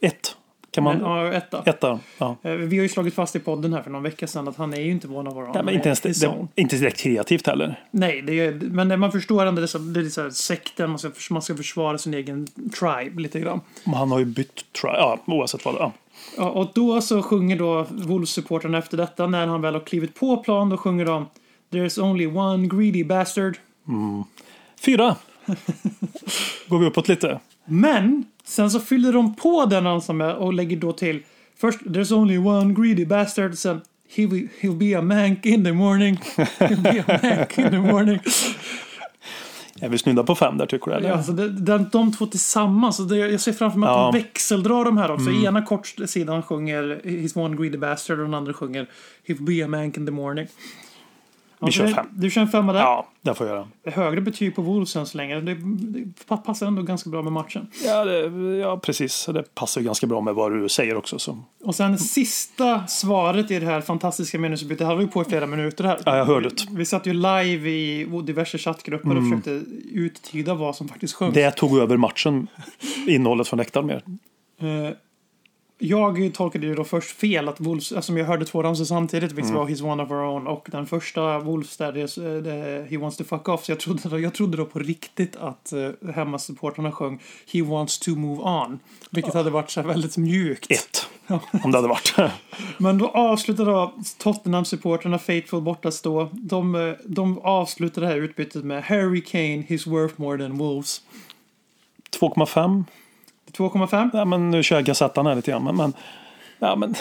Ett. 0.01 0.35
Kan 0.75 0.83
man... 0.83 0.99
Ja, 0.99 1.33
etta. 1.33 1.63
Etta. 1.65 1.99
Ja. 2.17 2.35
Eh, 2.43 2.51
Vi 2.51 2.77
har 2.77 2.83
ju 2.83 2.89
slagit 2.89 3.13
fast 3.13 3.35
i 3.35 3.39
podden 3.39 3.73
här 3.73 3.81
för 3.81 3.89
någon 3.91 4.03
vecka 4.03 4.27
sedan 4.27 4.47
att 4.47 4.57
han 4.57 4.73
är 4.73 4.81
ju 4.81 4.91
inte 4.91 5.07
of 5.07 5.13
our 5.13 5.43
own. 5.43 5.51
Nej, 5.53 5.63
men 5.63 5.73
inte 5.73 5.89
ens 5.89 6.01
det, 6.01 6.47
inte 6.55 6.75
direkt 6.75 6.99
kreativt 6.99 7.47
heller. 7.47 7.79
Nej, 7.91 8.21
det 8.21 8.33
är, 8.33 8.51
men 8.51 8.99
man 8.99 9.11
förstår 9.11 9.45
ändå 9.45 9.67
så, 9.67 9.77
det 9.77 9.99
är 9.99 10.03
så 10.03 10.21
här 10.21 10.29
sekten, 10.29 10.89
man 10.89 10.99
ska, 10.99 11.11
man 11.29 11.41
ska 11.41 11.55
försvara 11.55 11.97
sin 11.97 12.13
egen 12.13 12.47
tribe 12.79 13.21
lite 13.21 13.39
grann. 13.39 13.61
Men 13.83 13.93
Han 13.93 14.11
har 14.11 14.19
ju 14.19 14.25
bytt, 14.25 14.65
jag. 14.83 14.95
Ja, 14.95 15.19
oavsett 15.25 15.65
vad. 15.65 15.75
Ja. 15.75 15.91
Ja, 16.37 16.49
och 16.49 16.71
då 16.73 17.01
så 17.01 17.23
sjunger 17.23 17.57
då 17.57 17.83
Wolves-supportrarna 17.83 18.77
efter 18.77 18.97
detta, 18.97 19.27
när 19.27 19.47
han 19.47 19.61
väl 19.61 19.73
har 19.73 19.81
klivit 19.81 20.15
på 20.15 20.37
plan, 20.37 20.69
då 20.69 20.77
sjunger 20.77 21.05
de 21.05 21.25
There's 21.71 22.01
only 22.01 22.27
one 22.27 22.67
greedy 22.67 23.03
bastard. 23.03 23.57
Fyra. 24.85 25.15
Går 26.67 26.79
vi 26.79 26.85
uppåt 26.85 27.07
lite. 27.07 27.39
Men 27.65 28.25
sen 28.45 28.71
så 28.71 28.79
fyller 28.79 29.13
de 29.13 29.35
på 29.35 29.65
den 29.65 29.83
ramsan 29.83 30.17
med 30.17 30.35
och 30.35 30.53
lägger 30.53 30.77
då 30.77 30.93
till 30.93 31.23
först 31.57 31.81
There's 31.81 32.13
only 32.13 32.37
one 32.37 32.73
greedy 32.73 33.05
bastard, 33.05 33.57
sen 33.57 33.81
He 34.15 34.25
will, 34.27 34.47
he'll 34.61 34.77
be 34.77 34.97
a 34.97 35.01
mank 35.01 35.45
in 35.45 35.63
the 35.63 35.71
morning. 35.73 36.15
He'll 36.59 36.81
be 36.81 37.03
a 37.07 37.19
mank 37.23 37.57
in 37.57 37.69
the 37.69 37.79
morning. 37.79 38.19
Är 39.81 39.89
vi 39.89 39.97
snudda 39.97 40.23
på 40.23 40.35
fem 40.35 40.57
där 40.57 40.65
tycker 40.65 40.91
du? 40.91 40.97
Eller? 40.97 41.09
Ja, 41.09 41.15
alltså 41.15 41.31
det, 41.31 41.49
den, 41.49 41.89
de 41.91 42.11
två 42.13 42.25
tillsammans, 42.25 42.97
det, 43.07 43.17
jag 43.17 43.41
ser 43.41 43.53
framför 43.53 43.79
mig 43.79 43.89
att 43.89 43.95
Ja. 43.95 44.11
de 44.13 44.19
växeldrar 44.21 44.85
de 44.85 44.97
här 44.97 45.11
också. 45.11 45.31
Ena 45.31 45.61
kortsidan 45.61 46.43
sjunger 46.43 47.01
He's 47.03 47.37
one 47.45 47.57
greedy 47.57 47.77
bastard 47.77 48.19
och 48.19 48.25
den 48.25 48.33
andra 48.33 48.53
sjunger 48.53 48.87
He'll 49.27 49.43
be 49.45 49.65
a 49.65 49.67
mank 49.67 49.97
in 49.97 50.05
the 50.05 50.11
morning. 50.11 50.47
Vi 51.59 51.71
kör 51.71 51.87
fem. 51.87 52.05
Du 52.11 52.29
kör 52.29 52.41
en 52.41 52.47
femma 52.47 52.73
där. 52.73 52.79
ja, 52.79 53.07
det 53.21 53.33
får 53.33 53.47
jag 53.47 53.55
göra. 53.55 53.67
Högre 53.95 54.21
betyg 54.21 54.55
på 54.55 54.61
Wolves 54.61 54.95
än 54.95 55.05
så 55.05 55.17
länge. 55.17 55.41
Det, 55.41 55.55
det 55.55 56.35
passar 56.45 56.67
ändå 56.67 56.81
ganska 56.81 57.09
bra 57.09 57.21
med 57.21 57.33
matchen. 57.33 57.67
Ja, 57.85 58.05
det, 58.05 58.19
ja, 58.57 58.79
precis. 58.79 59.25
Det 59.25 59.55
passar 59.55 59.81
ju 59.81 59.85
ganska 59.87 60.07
bra 60.07 60.21
med 60.21 60.35
vad 60.35 60.51
du 60.51 60.69
säger 60.69 60.97
också. 60.97 61.19
Så. 61.19 61.37
Och 61.63 61.75
sen 61.75 61.97
sista 61.97 62.87
svaret 62.87 63.51
i 63.51 63.59
det 63.59 63.65
här 63.65 63.81
fantastiska 63.81 64.39
meningsutbytet. 64.39 64.79
Det 64.79 64.85
höll 64.85 64.97
vi 64.97 65.07
på 65.07 65.21
i 65.21 65.25
flera 65.25 65.45
minuter 65.45 65.83
här. 65.83 65.99
Ja, 66.05 66.17
jag 66.17 66.25
hörde 66.25 66.49
det. 66.49 66.55
Vi, 66.69 66.75
vi 66.75 66.85
satt 66.85 67.05
ju 67.07 67.13
live 67.13 67.69
i 67.69 68.07
diverse 68.23 68.57
chattgrupper 68.57 69.17
och 69.17 69.23
försökte 69.23 69.63
uttyda 69.91 70.53
vad 70.53 70.75
som 70.75 70.87
faktiskt 70.87 71.13
sjöngs. 71.13 71.33
Det 71.33 71.51
tog 71.51 71.79
över 71.79 71.97
matchen, 71.97 72.47
innehållet 73.07 73.47
från 73.47 73.57
läktaren 73.57 73.85
mer. 73.87 74.03
Eh, 74.61 74.95
Jag 75.77 76.31
tolkade 76.33 76.65
ju 76.65 76.75
då 76.75 76.83
först 76.83 77.17
fel 77.17 77.49
att 77.49 77.59
Wolves, 77.59 77.91
alltså 77.91 78.13
jag 78.13 78.25
hörde 78.25 78.45
två 78.45 78.63
ramsor 78.63 78.85
samtidigt, 78.85 79.31
vilket 79.31 79.53
var 79.53 79.65
He's 79.65 79.91
one 79.91 80.03
of 80.03 80.11
our 80.11 80.23
own 80.23 80.47
och 80.47 80.67
den 80.71 80.85
första 80.85 81.39
Wolves 81.39 81.77
där 81.77 81.91
det, 81.91 82.41
det 82.41 82.87
He 82.89 82.97
wants 82.97 83.17
to 83.17 83.23
fuck 83.23 83.49
off. 83.49 83.65
Så 83.65 83.71
jag 83.71 83.79
trodde 83.79 84.09
då, 84.09 84.19
jag 84.19 84.33
trodde 84.33 84.57
då 84.57 84.65
på 84.65 84.79
riktigt 84.79 85.35
att 85.35 85.73
uh, 85.75 86.11
hemmasupportrarna 86.11 86.91
sjöng 86.91 87.21
He 87.53 87.61
wants 87.61 87.99
to 87.99 88.15
move 88.15 88.41
on. 88.41 88.79
Vilket 89.09 89.33
hade 89.33 89.49
varit 89.49 89.71
så 89.71 89.81
här 89.81 89.87
väldigt 89.87 90.17
mjukt. 90.17 90.71
Ett. 90.71 91.07
Om 91.63 91.71
det 91.71 91.77
hade 91.77 91.87
varit. 91.87 92.15
Men 92.77 92.97
då 92.97 93.07
avslutar 93.07 93.65
då 93.65 93.93
Tottenham-supportrarna 94.17 95.17
Faithful 95.17 95.61
borta 95.61 95.91
stå. 95.91 96.29
De, 96.31 96.75
eh, 96.75 96.93
de 97.05 97.39
avslutar 97.39 98.01
det 98.01 98.07
här 98.07 98.17
utbytet 98.17 98.63
med 98.63 98.83
Harry 98.83 99.21
Kane, 99.21 99.63
he's 99.67 99.89
worth 99.89 100.13
more 100.21 100.37
than 100.37 100.57
Wolves. 100.57 101.01
2,5. 102.19 102.83
2,5. 103.57 104.09
Ja, 104.13 104.25
men 104.25 104.51
nu 104.51 104.63
kör 104.63 104.75
jag 104.75 104.85
Gazettan 104.85 105.25
här 105.25 105.35
lite 105.35 105.51
grann. 105.51 105.63
Men, 105.63 105.75
men, 105.75 105.93
ja, 106.59 106.75
men, 106.75 106.95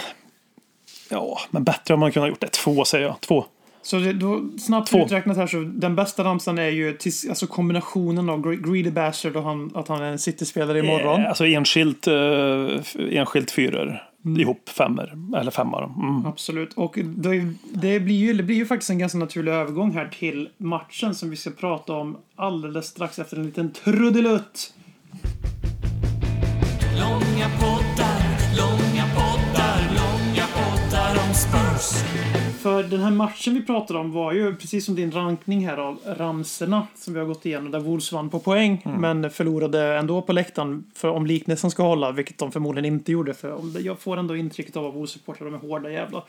ja, 1.11 1.39
men 1.51 1.65
bättre 1.65 1.95
om 1.95 2.01
man 2.01 2.13
kunde 2.13 2.25
ha 2.27 2.31
gjort 2.31 2.41
det. 2.41 2.53
Två 2.53 2.85
säger 2.85 3.07
jag. 3.07 3.21
Två. 3.21 3.45
Så 3.83 3.97
det, 3.99 4.13
då, 4.13 4.43
snabbt 4.59 4.91
Två. 4.91 4.99
uträknat 5.05 5.37
här 5.37 5.47
så 5.47 5.57
den 5.61 5.97
bästa 5.97 6.25
ramsan 6.25 6.59
är 6.59 6.69
ju 6.69 6.93
tills, 6.93 7.29
alltså 7.29 7.47
kombinationen 7.47 8.29
av 8.29 8.39
Gre- 8.47 8.73
Greedy 8.73 8.91
Bastard 8.91 9.37
och 9.37 9.43
han, 9.43 9.71
att 9.75 9.89
han 9.89 10.03
är 10.03 10.13
en 10.13 10.19
City-spelare 10.19 10.79
imorgon. 10.79 11.21
Eh, 11.21 11.29
Alltså 11.29 11.47
enskilt, 11.47 12.07
eh, 12.07 13.15
enskilt 13.19 13.51
fyror. 13.51 14.03
Ihop 14.39 14.69
femmer. 14.69 15.13
Eller 15.41 15.51
femmar. 15.51 15.85
Mm. 15.85 16.27
Absolut. 16.27 16.73
Och 16.75 16.99
då, 17.05 17.35
är- 17.35 17.55
det, 17.73 18.01
blir 18.01 18.15
ju, 18.15 18.33
det 18.35 18.43
blir 18.43 18.57
ju 18.57 18.67
faktiskt 18.67 18.91
en 18.91 18.99
ganska 18.99 19.19
naturlig 19.19 19.53
övergång 19.53 19.93
här 19.93 20.09
till 20.19 20.49
matchen 20.57 21.15
som 21.15 21.31
vi 21.31 21.37
ska 21.37 21.51
prata 21.51 21.93
om 21.93 22.17
alldeles 22.37 22.87
strax 22.87 23.19
efter 23.19 23.37
en 23.37 23.47
liten 23.47 23.73
trudelutt. 23.73 24.75
Långa 27.01 27.49
poddar, 27.61 28.23
långa 28.57 29.05
poddar, 29.15 29.81
långa 29.99 30.47
poddar 30.55 31.29
om 31.29 31.35
Spurs. 31.35 32.05
För 32.63 32.83
den 32.83 33.01
här 33.01 33.11
matchen 33.11 33.55
vi 33.55 33.63
pratade 33.63 33.99
om 33.99 34.13
var 34.13 34.33
ju 34.33 34.57
precis 34.57 34.85
som 34.85 34.95
din 34.95 35.13
rankning 35.13 35.67
här 35.67 35.77
av 35.77 35.99
ramserna 36.07 36.87
som 36.95 37.15
vi 37.15 37.21
har 37.21 37.27
gått 37.27 37.47
igenom 37.47 37.71
där 37.71 37.81
Wolves 37.81 38.13
vann 38.13 38.31
på 38.31 38.39
poäng 38.41 38.83
men 38.85 39.31
förlorade 39.31 39.99
ändå 39.99 40.23
på 40.23 40.33
läktaren 40.33 40.85
för 40.95 41.09
om 41.09 41.27
liknelsen 41.27 41.71
ska 41.71 41.83
hålla, 41.83 42.13
vilket 42.13 42.39
de 42.39 42.53
förmodligen 42.53 42.95
inte 42.95 43.13
gjorde 43.13 43.35
för 43.35 43.81
jag 43.81 43.99
får 43.99 44.17
ändå 44.17 44.37
intrycket 44.37 44.77
av 44.77 44.87
att 44.87 44.95
Wolves-supportrar 44.95 45.45
de 45.45 45.55
är 45.55 45.59
hårda 45.59 45.91
jävlar. 45.91 46.25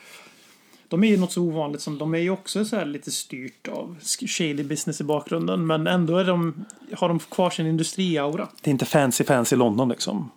De 0.87 1.03
är 1.03 1.07
ju 1.07 1.17
något 1.17 1.31
så 1.31 1.41
ovanligt 1.41 1.81
som 1.81 1.97
de 1.97 2.13
är 2.13 2.19
ju 2.19 2.29
också 2.29 2.65
så 2.65 2.75
här 2.75 2.85
lite 2.85 3.11
styrt 3.11 3.67
av 3.67 3.95
shady 4.27 4.63
business 4.63 5.01
i 5.01 5.03
bakgrunden 5.03 5.67
men 5.67 5.87
ändå 5.87 6.17
är 6.17 6.25
de, 6.25 6.65
har 6.97 7.07
de 7.07 7.19
kvar 7.19 7.49
sin 7.49 7.67
industriaura. 7.67 8.47
Det 8.61 8.69
är 8.69 8.71
inte 8.71 8.85
fancy 8.85 9.23
fancy 9.23 9.55
London 9.55 9.89
liksom. 9.89 10.31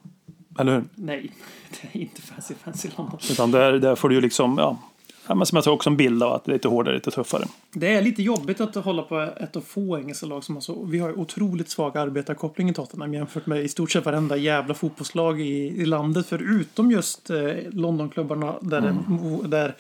Eller 0.59 0.75
hur? 0.75 0.85
Nej, 0.95 1.31
det 1.71 1.99
är 1.99 2.03
inte 2.03 2.23
fancy 2.23 2.55
fancy 2.55 2.89
London. 2.97 3.19
Utan 3.31 3.51
där, 3.51 3.73
där 3.73 3.95
får 3.95 4.09
du 4.09 4.15
ju 4.15 4.21
liksom, 4.21 4.59
ja. 4.59 4.79
men 5.35 5.47
som 5.47 5.57
jag 5.57 5.65
sa 5.65 5.73
också 5.73 5.91
en 5.91 5.97
bild 5.97 6.23
av 6.23 6.33
att 6.33 6.45
det 6.45 6.51
är 6.51 6.53
lite 6.53 6.69
hårdare, 6.69 6.95
lite 6.95 7.11
tuffare. 7.11 7.45
Det 7.73 7.95
är 7.95 8.03
lite 8.03 8.23
jobbigt 8.23 8.61
att 8.61 8.75
hålla 8.75 9.03
på 9.03 9.21
ett 9.21 9.57
av 9.57 9.61
få 9.61 9.99
engelska 9.99 10.27
lag 10.27 10.45
som 10.45 10.55
har 10.55 10.63
så... 10.63 10.85
Vi 10.85 10.99
har 10.99 11.09
ju 11.09 11.15
otroligt 11.15 11.71
svag 11.71 11.99
arbetarkoppling 11.99 12.69
i 12.71 12.75
Tottenham 12.75 13.15
jämfört 13.15 13.47
med 13.47 13.65
i 13.65 13.69
stort 13.69 13.91
sett 13.91 14.05
varenda 14.05 14.37
jävla 14.37 14.75
fotbollslag 14.75 15.41
i, 15.41 15.83
i 15.83 15.87
landet. 15.87 16.27
Förutom 16.29 16.91
just 16.91 17.31
eh, 17.31 17.53
Londonklubbarna 17.71 18.55
där, 18.61 18.81
det, 18.81 19.49
där 19.49 19.75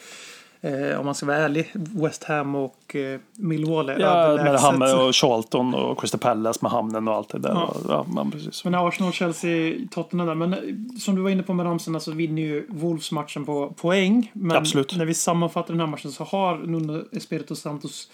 eh, 0.60 0.98
om 0.98 1.06
man 1.06 1.14
ska 1.14 1.26
vara 1.26 1.36
ärlig, 1.36 1.72
West 1.74 2.24
Ham 2.24 2.54
och 2.54 2.96
eh, 2.96 3.20
Millwall 3.36 3.88
är 3.88 3.98
Ja, 3.98 4.42
med 4.42 4.60
Hammer 4.60 5.06
och 5.06 5.14
Charlton 5.14 5.74
och 5.74 6.00
Crystal 6.00 6.20
Palace 6.20 6.58
med 6.62 6.70
hamnen 6.70 7.08
och 7.08 7.14
allt 7.14 7.28
det 7.28 7.38
där. 7.38 7.48
Ja. 7.48 7.74
Ja, 7.74 7.80
ja 7.88 8.06
men 8.14 8.30
precis. 8.30 8.64
Men 8.64 8.74
Arsenal, 8.74 9.12
Chelsea, 9.12 9.78
Tottenham 9.90 10.26
där. 10.26 10.34
Men 10.34 10.52
eh, 10.52 10.58
som 10.98 11.14
du 11.14 11.22
var 11.22 11.30
inne 11.30 11.42
på 11.42 11.52
med 11.52 11.66
ramsorna 11.66 12.00
så 12.00 12.12
vinner 12.12 12.42
ju 12.42 12.66
Wolves 12.68 13.12
matchen 13.12 13.44
på 13.44 13.74
poäng. 13.76 14.30
Men 14.34 14.56
Absolut. 14.56 14.96
när 14.96 15.04
vi 15.04 15.14
sammanfattar 15.14 15.74
den 15.74 15.80
här 15.80 15.86
matchen 15.86 16.12
så 16.12 16.24
har 16.24 16.56
Nuno 16.58 17.04
Espirito 17.12 17.54
Santos 17.54 18.10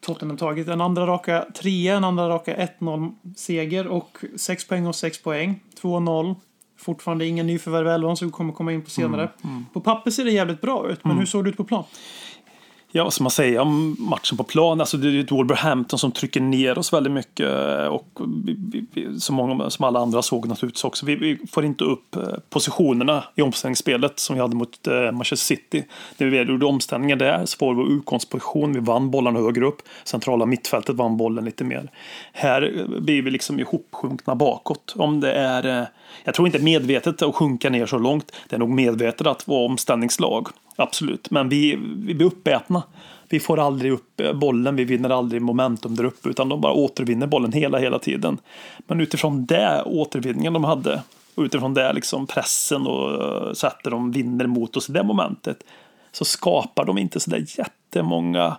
Tottenham 0.00 0.36
tagit 0.36 0.68
en 0.68 0.80
andra 0.80 1.06
raka 1.06 1.46
trea, 1.54 1.96
en 1.96 2.04
andra 2.04 2.28
raka 2.28 2.68
1-0 2.80 3.12
seger 3.36 3.86
och 3.86 4.18
6 4.36 4.68
poäng 4.68 4.86
och 4.86 4.94
6 4.94 5.22
poäng. 5.22 5.60
2-0. 5.82 6.34
Fortfarande 6.82 7.26
ingen 7.26 7.46
nyförvärv 7.46 7.86
i 7.86 7.90
elvan 7.90 8.16
som 8.16 8.28
vi 8.28 8.32
kommer 8.32 8.52
komma 8.52 8.72
in 8.72 8.82
på 8.82 8.90
senare. 8.90 9.30
Mm, 9.44 9.66
På 9.72 9.80
papper 9.80 10.10
ser 10.10 10.24
det 10.24 10.30
jävligt 10.30 10.60
bra 10.60 10.88
ut, 10.90 11.04
men 11.04 11.18
hur 11.18 11.26
såg 11.26 11.44
det 11.44 11.50
ut 11.50 11.56
på 11.56 11.64
plan? 11.64 11.84
Ja, 12.94 13.04
vad 13.04 13.12
ska 13.12 13.24
man 13.24 13.30
säga 13.30 13.62
om 13.62 13.96
matchen 13.98 14.36
på 14.36 14.44
plan? 14.44 14.80
Alltså 14.80 14.96
det 14.96 15.08
är 15.08 15.10
ju 15.10 15.20
ett 15.20 15.32
Wolverhampton 15.32 15.98
som 15.98 16.12
trycker 16.12 16.40
ner 16.40 16.78
oss 16.78 16.92
väldigt 16.92 17.12
mycket 17.12 17.48
och 17.88 18.20
vi, 18.44 18.86
vi, 18.92 19.20
som, 19.20 19.36
många, 19.36 19.70
som 19.70 19.84
alla 19.84 20.00
andra 20.00 20.22
såg 20.22 20.48
naturligtvis 20.48 20.84
också. 20.84 21.06
Vi, 21.06 21.16
vi 21.16 21.38
får 21.52 21.64
inte 21.64 21.84
upp 21.84 22.16
eh, 22.16 22.22
positionerna 22.50 23.24
i 23.34 23.42
omställningsspelet 23.42 24.18
som 24.18 24.36
vi 24.36 24.42
hade 24.42 24.56
mot 24.56 24.86
eh, 24.86 25.12
Manchester 25.12 25.36
City. 25.56 25.84
När 26.18 26.26
vi 26.26 26.42
gjorde 26.42 26.66
omställningar 26.66 27.16
där 27.16 27.46
så 27.46 27.66
var 27.66 27.74
vår 27.74 27.92
utgångsposition. 27.92 28.72
Vi 28.72 28.80
vann 28.80 29.10
bollarna 29.10 29.40
högre 29.40 29.66
upp. 29.66 29.82
Centrala 30.04 30.46
mittfältet 30.46 30.96
vann 30.96 31.16
bollen 31.16 31.44
lite 31.44 31.64
mer. 31.64 31.90
Här 32.32 32.78
eh, 32.78 33.00
blir 33.00 33.22
vi 33.22 33.30
liksom 33.30 33.60
ihopsjunkna 33.60 34.34
bakåt. 34.34 34.94
Om 34.96 35.20
det 35.20 35.32
är, 35.32 35.80
eh, 35.80 35.86
jag 36.24 36.34
tror 36.34 36.48
inte 36.48 36.58
medvetet 36.58 37.22
att 37.22 37.34
sjunka 37.34 37.70
ner 37.70 37.86
så 37.86 37.98
långt. 37.98 38.32
Det 38.48 38.56
är 38.56 38.60
nog 38.60 38.70
medvetet 38.70 39.26
att 39.26 39.48
vara 39.48 39.64
omställningslag. 39.64 40.48
Absolut, 40.76 41.30
men 41.30 41.48
vi, 41.48 41.76
vi 41.76 42.14
blir 42.14 42.26
uppätna. 42.26 42.82
Vi 43.28 43.40
får 43.40 43.58
aldrig 43.58 43.92
upp 43.92 44.20
eh, 44.20 44.32
bollen, 44.32 44.76
vi 44.76 44.84
vinner 44.84 45.10
aldrig 45.10 45.42
momentum 45.42 45.96
där 45.96 46.04
uppe 46.04 46.28
utan 46.28 46.48
de 46.48 46.60
bara 46.60 46.72
återvinner 46.72 47.26
bollen 47.26 47.52
hela, 47.52 47.78
hela 47.78 47.98
tiden. 47.98 48.38
Men 48.86 49.00
utifrån 49.00 49.46
det 49.46 49.82
återvinningen 49.86 50.52
de 50.52 50.64
hade 50.64 51.02
och 51.34 51.42
utifrån 51.42 51.74
det 51.74 51.92
liksom 51.92 52.26
pressen 52.26 52.86
och 52.86 53.24
eh, 53.24 53.52
sättet 53.52 53.90
de 53.90 54.12
vinner 54.12 54.46
mot 54.46 54.76
oss 54.76 54.88
i 54.88 54.92
det 54.92 55.02
momentet 55.02 55.64
så 56.12 56.24
skapar 56.24 56.84
de 56.84 56.98
inte 56.98 57.20
sådär 57.20 57.44
jättemånga 57.58 58.56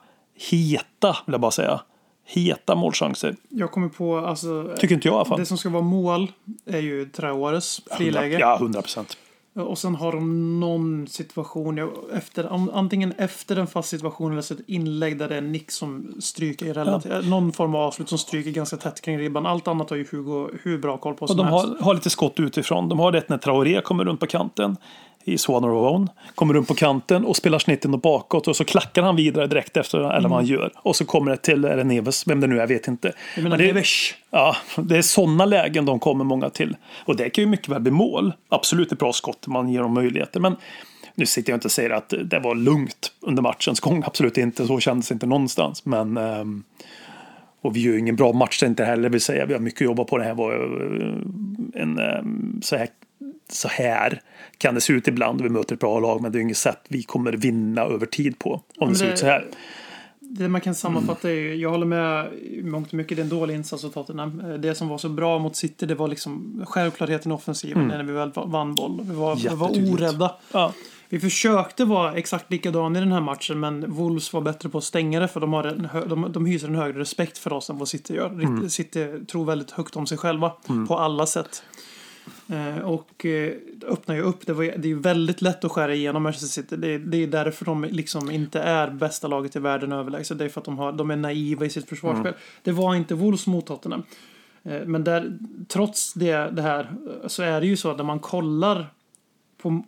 heta, 0.50 1.18
vill 1.26 1.34
jag 1.34 1.42
bara 1.42 1.52
säga, 1.52 1.80
heta 2.26 2.76
målchanser. 2.76 3.36
Jag 3.50 3.72
kommer 3.72 3.90
på, 3.90 4.18
alltså... 4.18 4.76
Tycker 4.78 4.96
inte 4.96 5.08
jag 5.08 5.14
i 5.14 5.16
alla 5.16 5.26
fall. 5.26 5.40
Det 5.40 5.46
som 5.46 5.58
ska 5.58 5.70
vara 5.70 5.84
mål 5.84 6.32
är 6.66 6.80
ju 6.80 7.06
Traores 7.06 7.82
friläge. 7.98 8.40
Ja, 8.40 8.58
hundra 8.60 8.82
procent. 8.82 9.18
Och 9.56 9.78
sen 9.78 9.96
har 9.96 10.12
de 10.12 10.60
någon 10.60 11.08
situation, 11.08 11.78
ja, 11.78 11.90
efter, 12.14 12.70
antingen 12.78 13.12
efter 13.18 13.56
en 13.56 13.68
fast 13.68 13.90
situation 13.90 14.32
eller 14.32 14.42
så 14.42 14.54
ett 14.54 14.60
inlägg 14.68 15.18
där 15.18 15.30
det 15.30 15.36
är 15.36 15.42
Nick 15.42 15.72
som 15.72 16.16
stryker 16.20 16.66
i 16.66 16.74
relativt, 16.74 17.26
någon 17.26 17.52
form 17.52 17.76
av 17.76 17.82
avslut 17.82 18.10
som 18.10 18.18
stryker 18.18 18.52
ganska 18.52 18.78
tätt 18.78 19.02
kring 19.02 19.20
ribban. 19.20 19.46
Allt 19.46 19.68
annat 19.68 19.90
har 19.90 19.98
ju 19.98 20.08
Hugo 20.12 20.50
hur 20.64 20.78
bra 20.78 20.98
koll 20.98 21.14
på 21.14 21.24
Och 21.24 21.30
som 21.30 21.38
de 21.38 21.48
helst. 21.48 21.66
har, 21.66 21.86
har 21.86 21.94
lite 21.94 22.10
skott 22.10 22.40
utifrån. 22.40 22.90
De 22.90 23.00
har 23.00 23.12
det 23.12 23.30
när 23.30 23.38
Traoré 23.38 23.82
kommer 23.82 24.06
runt 24.06 24.20
på 24.20 24.28
kanten 24.28 24.78
i 25.24 25.38
Swan 25.38 25.64
Own. 25.64 26.10
Kommer 26.36 26.54
runt 26.54 26.68
på 26.68 26.74
kanten 26.74 27.26
och 27.26 27.36
spelar 27.36 27.60
snitten 27.60 27.94
och 27.94 28.00
bakåt 28.00 28.48
och 28.48 28.56
så 28.56 28.66
klackar 28.66 29.04
han 29.04 29.16
vidare 29.16 29.48
direkt 29.48 29.78
efter 29.78 30.18
eller 30.18 30.30
vad 30.30 30.38
han 30.38 30.46
gör. 30.46 30.72
Och 30.76 30.96
så 30.96 31.06
kommer 31.06 31.32
det 31.32 31.38
till, 31.38 31.62
det 31.62 31.84
Neves, 31.84 32.28
vem 32.28 32.40
det 32.40 32.48
nu 32.48 32.56
är, 32.56 32.60
jag 32.60 32.68
vet 32.68 32.88
inte. 32.88 33.14
Men 33.36 33.52
det, 33.52 33.58
Neves. 33.58 34.14
ja, 34.32 34.56
det 34.78 34.98
är 34.98 35.02
sådana 35.02 35.46
lägen 35.46 35.86
de 35.86 36.00
kommer 36.00 36.24
många 36.24 36.50
till. 36.50 36.76
Och 37.06 37.16
det 37.16 37.30
kan 37.30 37.44
ju 37.44 37.50
mycket 37.50 37.70
väl 37.70 37.82
bli 37.82 37.92
mål. 37.92 38.34
Absolut 38.50 38.92
ett 38.92 39.00
bra 39.00 39.14
skott, 39.14 39.48
man 39.48 39.70
ger 39.70 39.82
dem 39.82 39.94
möjligheter. 39.94 40.40
Men 40.40 40.56
nu 41.16 41.26
sitter 41.26 41.52
jag 41.52 41.58
inte 41.58 41.68
och 41.68 41.72
säger 41.72 41.90
att 41.90 42.14
det 42.24 42.40
var 42.40 42.56
lugnt 42.56 43.12
under 43.20 43.42
matchens 43.42 43.80
gång. 43.80 44.04
Absolut 44.06 44.38
inte, 44.38 44.68
så 44.68 44.80
kändes 44.80 45.08
det 45.08 45.14
inte 45.14 45.26
någonstans. 45.26 45.86
Men 45.86 46.18
ehm, 46.18 46.64
och 47.64 47.76
vi 47.76 47.80
gör 47.80 47.94
ju 47.94 48.00
ingen 48.00 48.16
bra 48.16 48.34
match 48.34 48.64
inte 48.64 48.86
heller, 48.86 49.10
vill 49.10 49.22
säga. 49.22 49.46
Vi 49.46 49.54
har 49.54 49.60
mycket 49.60 49.82
att 49.82 49.86
jobba 49.86 50.04
på. 50.04 50.18
Det 50.18 50.24
här 50.24 50.34
var 50.34 50.54
eh, 50.54 51.82
en 51.82 52.00
eh, 52.00 52.62
så 52.62 52.76
här, 52.76 52.88
så 53.54 53.68
här 53.68 54.22
kan 54.58 54.76
det 54.76 54.82
se 54.82 54.94
ut 54.94 55.08
ibland. 55.08 55.42
Vi 55.42 55.50
möter 55.50 55.74
ett 55.76 55.80
bra 55.80 56.00
lag, 56.00 56.22
men 56.22 56.32
det 56.32 56.40
är 56.40 56.42
inget 56.42 56.58
sätt 56.58 56.80
vi 56.88 57.04
kommer 57.04 57.32
vinna 57.32 57.82
över 57.82 58.06
tid 58.06 58.40
på. 58.40 58.52
Om 58.54 58.62
det 58.78 58.86
Men 58.86 58.96
ser 58.96 59.06
det- 59.06 59.14
ut 59.14 59.20
så 59.20 59.26
här. 59.26 59.48
Det 60.20 60.48
man 60.50 60.62
kan 60.62 60.76
sammanfatta 60.76 61.30
är 61.30 61.34
ju, 61.34 61.56
jag 61.56 61.70
håller 61.70 61.86
med 61.86 62.30
mångt 62.64 62.88
och 62.88 62.94
mycket, 62.94 63.18
det 63.18 63.22
är 63.22 63.24
en 63.24 63.30
dålig 63.30 63.56
insats 63.56 63.84
av 63.84 63.90
Tottenham. 63.90 64.44
Det 64.62 64.76
som 64.76 64.88
var 64.88 64.98
så 64.98 65.10
bra 65.10 65.40
mot 65.40 65.56
City, 65.56 65.86
det 65.86 65.96
var 65.96 66.08
liksom 66.08 66.64
självklarheten 66.68 67.32
i 67.32 67.36
offensiven 67.36 67.88
när 67.88 68.04
vi 68.04 68.14
väl 68.14 68.32
vann 68.36 68.76
boll. 68.76 69.02
Vi 69.04 69.16
var, 69.16 69.36
vi 69.36 69.48
var 69.48 69.94
orädda. 69.94 70.36
Ja. 70.52 70.74
Vi 71.10 71.20
försökte 71.20 71.86
vara 71.86 72.14
exakt 72.16 72.52
likadan 72.52 72.96
i 72.96 73.00
den 73.00 73.12
här 73.12 73.22
matchen, 73.22 73.60
men 73.60 73.92
Wolves 73.92 74.34
var 74.34 74.42
bättre 74.42 74.70
på 74.70 74.78
att 74.78 74.84
stänga 74.84 75.20
det 75.20 75.28
för 75.28 75.40
de, 75.40 75.54
har 75.54 75.64
en, 75.64 75.88
de, 76.10 76.32
de 76.32 76.46
hyser 76.46 76.68
en 76.68 76.76
högre 76.76 77.00
respekt 77.00 77.38
för 77.38 77.54
oss 77.54 77.70
än 77.70 77.78
vad 77.78 77.88
City 77.88 78.14
gör. 78.16 78.30
Mm. 78.30 78.70
City 78.70 79.08
tror 79.32 79.46
väldigt 79.46 79.72
högt 79.72 79.96
om 79.96 80.08
sig 80.08 80.18
själva 80.18 80.52
på 80.88 80.98
alla 80.98 81.26
sätt. 81.26 81.64
Eh, 82.50 82.78
och 82.78 83.26
eh, 83.26 83.54
öppnar 83.88 84.16
ju 84.16 84.22
upp. 84.22 84.46
Det, 84.46 84.54
var, 84.54 84.64
det 84.78 84.92
är 84.92 84.96
väldigt 84.96 85.42
lätt 85.42 85.64
att 85.64 85.72
skära 85.72 85.94
igenom 85.96 86.24
Manchester 86.24 86.48
City. 86.62 86.76
Det, 86.76 86.88
är- 86.88 87.00
det 87.00 87.18
är 87.24 87.28
därför 87.28 87.66
de 87.66 87.84
liksom 87.84 88.32
inte 88.32 88.60
är 88.62 88.90
bästa 88.90 89.28
laget 89.28 89.56
i 89.56 89.60
världen 89.60 89.92
överlägset. 89.92 90.38
Det 90.38 90.46
är 90.46 90.50
för 90.50 90.62
att 90.62 90.66
de, 90.66 90.78
har, 90.78 90.92
de 90.92 91.12
är 91.12 91.16
naiva 91.16 91.66
i 91.66 91.70
sitt 91.70 91.90
försvarsspel. 91.90 92.28
Mm. 92.28 92.40
Det 92.64 92.72
var 92.72 92.96
inte 92.96 93.16
Wolves 93.16 93.48
mot 93.48 93.66
Tottenham. 93.66 94.04
Eh, 94.64 94.82
men 94.86 95.04
där, 95.04 95.38
trots 95.68 96.14
det, 96.14 96.36
det 96.52 96.62
här 96.62 96.92
så 97.28 97.44
är 97.44 97.62
det 97.62 97.68
ju 97.68 97.78
så 97.78 97.92
att 97.92 97.98
när 97.98 98.04
man 98.04 98.20
kollar 98.20 98.88
på, 99.62 99.84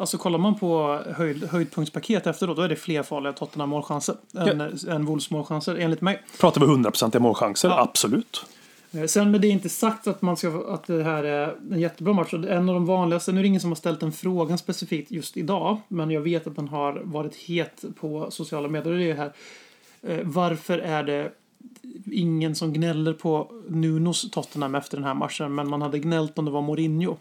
alltså 0.00 0.18
kollar 0.18 0.38
man 0.38 0.58
på 0.58 1.00
höjd, 1.16 1.44
höjdpunktspaket 1.44 2.26
efteråt 2.26 2.56
då 2.56 2.62
är 2.62 2.68
det 2.68 2.76
fler 2.76 3.02
farliga 3.02 3.32
Tottenham 3.32 3.68
målchanser 3.68 4.14
än, 4.38 4.60
än 4.88 5.04
Wolves 5.06 5.30
målchanser 5.30 5.74
enligt 5.74 6.00
mig. 6.00 6.22
Pratar 6.40 6.60
vi 6.60 6.66
100% 6.66 7.18
målchanser? 7.18 7.68
Ja. 7.68 7.80
Absolut. 7.82 8.46
Eh, 8.92 9.04
Sen 9.04 9.30
med 9.30 9.40
det 9.40 9.46
är 9.48 9.52
inte 9.52 9.68
sagt 9.68 10.06
att, 10.06 10.22
man 10.22 10.36
ska, 10.36 10.64
att 10.74 10.86
det 10.86 11.04
här 11.04 11.24
är 11.24 11.54
en 11.72 11.80
jättebra 11.80 12.12
match. 12.14 12.34
En 12.34 12.68
av 12.68 12.74
de 12.74 12.86
vanligaste, 12.86 13.32
nu 13.32 13.38
är 13.38 13.42
det 13.42 13.48
ingen 13.48 13.60
som 13.60 13.70
har 13.70 13.76
ställt 13.76 14.00
den 14.00 14.12
frågan 14.12 14.58
specifikt 14.58 15.10
just 15.10 15.36
idag, 15.36 15.76
men 15.88 16.10
jag 16.10 16.20
vet 16.20 16.46
att 16.46 16.56
den 16.56 16.68
har 16.68 17.00
varit 17.04 17.34
het 17.36 17.84
på 18.00 18.30
sociala 18.30 18.68
medier. 18.68 18.94
Det 18.94 19.10
är 19.10 19.14
här. 19.14 19.32
eh, 20.02 20.18
Varför 20.24 20.78
är 20.78 21.02
det 21.02 21.32
ingen 22.12 22.54
som 22.54 22.72
gnäller 22.72 23.12
på 23.12 23.50
Nunos 23.68 24.30
Tottenham 24.30 24.74
efter 24.74 24.96
den 24.96 25.04
här 25.04 25.14
matchen, 25.14 25.54
men 25.54 25.68
man 25.68 25.82
hade 25.82 25.98
gnällt 25.98 26.38
om 26.38 26.44
det 26.44 26.50
var 26.50 26.62
Mourinho? 26.62 27.16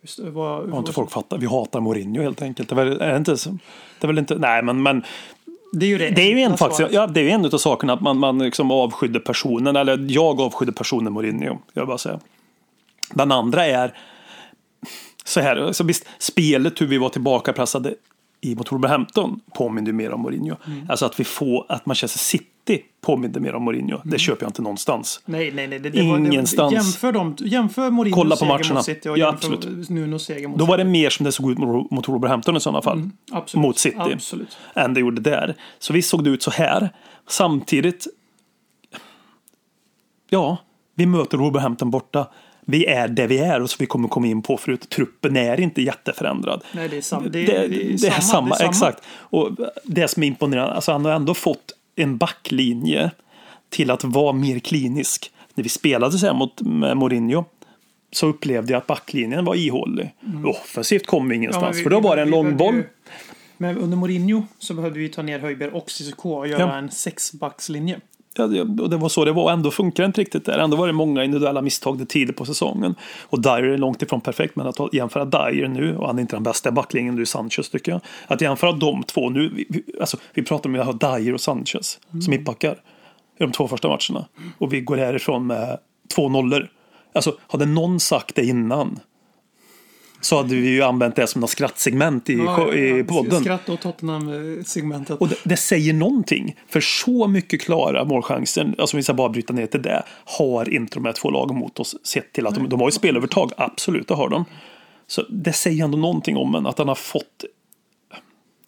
Just, 0.00 0.18
var, 0.18 0.66
Har 0.68 0.78
inte 0.78 0.92
folk 0.92 1.10
fattat? 1.10 1.42
Vi 1.42 1.46
hatar 1.46 1.80
Mourinho 1.80 2.22
helt 2.22 2.42
enkelt. 2.42 2.68
Det 2.68 2.72
är, 2.74 2.84
väl, 2.84 3.00
är 3.00 3.10
det 3.10 3.16
inte 3.16 3.36
så? 3.36 3.50
Det 4.00 4.04
är 4.04 4.06
väl 4.06 4.18
inte, 4.18 4.34
nej 4.38 4.62
men, 4.62 4.82
men 4.82 5.02
det 5.72 5.86
är 5.86 5.90
ju 5.90 5.98
det, 5.98 6.10
det 6.10 6.22
är 6.22 6.36
ju 6.36 6.40
en, 6.40 6.56
faktiskt, 6.56 6.92
ja, 6.92 7.06
det 7.06 7.20
är 7.20 7.34
en 7.34 7.44
av 7.44 7.50
sakerna 7.50 7.92
att 7.92 8.00
man, 8.00 8.18
man 8.18 8.38
liksom 8.38 8.70
avskydde 8.70 9.20
personen, 9.20 9.76
eller 9.76 10.06
jag 10.08 10.40
avskydde 10.40 10.72
personen 10.72 11.12
Mourinho. 11.12 11.58
Jag 11.72 11.86
bara 11.86 11.98
säga. 11.98 12.20
Den 13.14 13.32
andra 13.32 13.66
är 13.66 13.98
så 15.24 15.40
här, 15.40 15.56
alltså 15.56 15.84
visst, 15.84 16.06
spelet 16.18 16.80
hur 16.80 16.86
vi 16.86 16.98
var 16.98 17.08
tillbakapressade 17.08 17.94
i 18.40 18.54
mot 18.54 18.72
Wolverhampton 18.72 19.40
påminner 19.54 19.92
mer 19.92 20.12
om 20.12 20.20
Mourinho. 20.20 20.56
Mm. 20.66 20.86
Alltså 20.88 21.06
att 21.06 21.20
vi 21.20 21.24
får, 21.24 21.66
att 21.68 21.86
Manchester 21.86 22.18
City 22.18 22.46
påminner 23.00 23.40
mer 23.40 23.54
om 23.54 23.62
Mourinho. 23.62 23.98
Det 24.04 24.18
köper 24.18 24.42
jag 24.44 24.48
inte 24.48 24.62
någonstans. 24.62 25.20
Nej, 25.24 25.52
nej, 25.54 25.66
nej. 25.66 25.78
Det, 25.78 25.90
det 25.90 26.02
var, 26.02 26.18
Ingenstans. 26.18 26.70
det, 26.70 26.76
jämför, 26.76 27.12
dem, 27.12 27.36
jämför 27.40 27.90
Mourinhos 27.90 28.16
Kolla 28.22 28.30
på 28.30 28.38
seger 28.38 28.52
matcherna. 28.52 28.74
mot 28.74 28.84
City 28.84 29.08
och 29.08 29.18
Ja, 29.18 29.28
absolut. 29.28 29.88
Nunos 29.90 30.24
seger 30.24 30.48
mot 30.48 30.58
Då 30.58 30.64
var 30.64 30.78
det 30.78 30.84
mer 30.84 31.10
som 31.10 31.24
det 31.24 31.32
såg 31.32 31.50
ut 31.50 31.58
mot 31.58 31.90
mot 31.90 32.08
Wolverhampton 32.08 32.56
i 32.56 32.60
sådana 32.60 32.82
fall. 32.82 32.98
Mm, 32.98 33.12
absolut. 33.32 33.62
Mot 33.62 33.78
City. 33.78 33.96
Absolut. 33.98 34.56
Än 34.74 34.94
det 34.94 35.00
gjorde 35.00 35.20
där. 35.20 35.54
Så 35.78 35.92
visst 35.92 36.08
såg 36.10 36.24
det 36.24 36.30
ut 36.30 36.42
så 36.42 36.50
här. 36.50 36.90
Samtidigt. 37.28 38.06
Ja, 40.30 40.56
vi 40.94 41.06
möter 41.06 41.38
Wolverhampton 41.38 41.90
borta. 41.90 42.26
Vi 42.60 42.86
är 42.86 43.08
där 43.08 43.26
vi 43.26 43.38
är 43.38 43.62
och 43.62 43.70
så 43.70 43.76
vi 43.78 43.86
kommer 43.86 44.08
komma 44.08 44.26
in 44.26 44.42
på 44.42 44.56
förut. 44.56 44.88
Truppen 44.88 45.36
är 45.36 45.60
inte 45.60 45.82
jätteförändrad. 45.82 46.64
Nej, 46.72 46.88
det 46.88 46.96
är, 46.96 47.00
sam, 47.00 47.22
det, 47.22 47.28
Det, 47.28 47.46
det, 47.46 47.68
det, 47.68 48.06
är 48.08 48.20
samma, 48.20 48.56
det 48.56 48.64
är 48.64 48.68
exakt. 48.68 49.02
Och 49.08 49.50
det 49.84 50.08
som 50.08 50.22
är 50.22 50.26
imponerande, 50.26 50.74
alltså 50.74 50.92
han 50.92 51.04
har 51.04 51.12
ändå 51.12 51.34
fått 51.34 51.72
en 51.98 52.16
backlinje 52.18 53.10
till 53.68 53.90
att 53.90 54.04
vara 54.04 54.32
mer 54.32 54.58
klinisk. 54.58 55.30
När 55.54 55.62
vi 55.64 55.68
spelade 55.68 56.18
här 56.18 56.34
mot 56.34 56.60
Mourinho 56.94 57.44
så 58.12 58.26
upplevde 58.26 58.72
jag 58.72 58.78
att 58.80 58.86
backlinjen 58.86 59.44
var 59.44 59.54
ihålig. 59.54 60.14
Offensivt 60.46 61.06
kom 61.06 61.28
vi 61.28 61.36
ingenstans, 61.36 61.62
Mm. 61.64 61.72
Ja, 61.74 61.78
vi- 61.78 61.82
för 61.82 61.90
då 61.90 62.00
var 62.00 62.16
det 62.16 62.22
en 62.22 62.30
lång 62.30 62.56
boll. 62.56 62.82
Men 63.56 63.78
under 63.78 63.96
Mourinho 63.96 64.42
så 64.58 64.74
behövde 64.74 64.98
vi 64.98 65.08
ta 65.08 65.22
ner 65.22 65.38
Höjberg 65.38 65.70
och 65.70 65.90
Cissoko 65.90 66.30
och 66.30 66.48
göra 66.48 66.60
Ja. 66.60 66.76
en 66.76 66.90
sexbackslinje. 66.90 68.00
Och 68.80 68.90
det 68.90 68.96
var 68.96 69.08
så 69.08 69.24
det 69.24 69.32
var. 69.32 69.52
Ändå 69.52 69.70
funkar 69.70 70.02
det 70.02 70.06
inte 70.06 70.20
riktigt 70.20 70.44
där. 70.44 70.58
Ändå 70.58 70.76
var 70.76 70.86
det 70.86 70.92
många 70.92 71.24
individuella 71.24 71.62
misstag 71.62 71.98
det 71.98 72.06
tidigt 72.06 72.36
på 72.36 72.44
säsongen. 72.44 72.94
Och 73.22 73.42
Dyer 73.42 73.62
är 73.62 73.78
långt 73.78 74.02
ifrån 74.02 74.20
perfekt, 74.20 74.56
men 74.56 74.66
att 74.66 74.94
jämföra 74.94 75.24
Dyer 75.24 75.68
nu, 75.68 75.96
och 75.96 76.06
han 76.06 76.18
är 76.18 76.22
inte 76.22 76.36
den 76.36 76.42
bästa 76.42 76.70
backlinjen, 76.70 77.16
du 77.16 77.22
är 77.22 77.26
Sanchez 77.26 77.70
tycker 77.70 77.92
jag. 77.92 78.00
Att 78.26 78.40
jämföra 78.40 78.72
de 78.72 79.02
två 79.02 79.30
nu, 79.30 79.48
vi, 79.54 79.66
vi, 79.68 79.84
alltså, 80.00 80.16
vi 80.34 80.42
pratar 80.42 80.70
om 80.70 80.80
att 80.80 80.86
ha 80.86 81.16
Dyer 81.18 81.34
och 81.34 81.40
Sanchez 81.40 81.98
som 82.10 82.30
mittbackar 82.30 82.72
i 82.72 82.76
de 83.38 83.52
två 83.52 83.68
första 83.68 83.88
matcherna. 83.88 84.26
Och 84.58 84.72
vi 84.72 84.80
går 84.80 84.96
härifrån 84.96 85.46
med 85.46 85.78
två 86.14 86.28
nollor. 86.28 86.68
Alltså, 87.12 87.34
hade 87.46 87.66
någon 87.66 88.00
sagt 88.00 88.34
det 88.34 88.44
innan 88.44 89.00
så 90.20 90.36
hade 90.36 90.54
vi 90.54 90.68
ju 90.68 90.82
använt 90.82 91.16
det 91.16 91.26
som 91.26 91.40
något 91.40 91.50
skrattsegment 91.50 92.30
i, 92.30 92.32
i 92.32 93.04
podden. 93.08 93.40
Skratt 93.40 93.68
och 93.68 93.80
Tottenham-segmentet. 93.80 95.20
Och 95.20 95.28
det, 95.28 95.36
det 95.44 95.56
säger 95.56 95.92
någonting. 95.92 96.56
För 96.68 96.80
så 96.80 97.28
mycket 97.28 97.60
klara 97.60 98.04
målchanser, 98.04 98.74
alltså 98.78 98.96
vi 98.96 99.02
ska 99.02 99.14
bara 99.14 99.28
bryta 99.28 99.52
ner 99.52 99.66
till 99.66 99.82
det, 99.82 100.02
har 100.24 100.74
inte 100.74 100.94
de 100.94 101.04
här 101.04 101.12
två 101.12 101.30
lagen 101.30 101.56
mot 101.56 101.80
oss 101.80 101.96
sett 102.06 102.32
till 102.32 102.46
att 102.46 102.54
de, 102.54 102.68
de 102.68 102.80
har 102.80 102.88
ju 102.88 102.92
spelövertag. 102.92 103.52
Absolut, 103.56 104.08
det 104.08 104.14
har 104.14 104.28
de. 104.28 104.44
Så 105.06 105.22
det 105.30 105.52
säger 105.52 105.84
ändå 105.84 105.98
någonting 105.98 106.36
om 106.36 106.54
en, 106.54 106.66
att 106.66 106.78
han 106.78 106.88
har 106.88 106.94
fått 106.94 107.44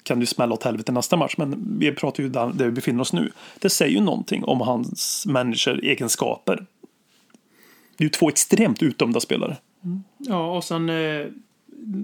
kan 0.02 0.21
du 0.21 0.26
smälla 0.26 0.54
åt 0.54 0.62
helvete 0.62 0.92
nästa 0.92 1.16
match, 1.16 1.35
men 1.38 1.78
vi 1.78 1.92
pratar 1.92 2.23
ju 2.23 2.28
där, 2.28 2.52
där 2.54 2.64
vi 2.64 2.71
befinner 2.71 3.00
oss 3.00 3.12
nu. 3.12 3.33
Det 3.59 3.71
säger 3.71 3.92
ju 3.92 4.00
någonting 4.00 4.45
om 4.45 4.61
hans 4.61 5.26
människor 5.26 5.85
egenskaper. 5.85 6.66
Det 7.97 8.04
är 8.04 8.07
ju 8.07 8.09
två 8.09 8.28
extremt 8.28 8.83
utdömda 8.83 9.21
spelare. 9.21 9.57
Ja, 10.20 10.56
och 10.56 10.64
sen 10.64 10.88
eh, 10.88 11.26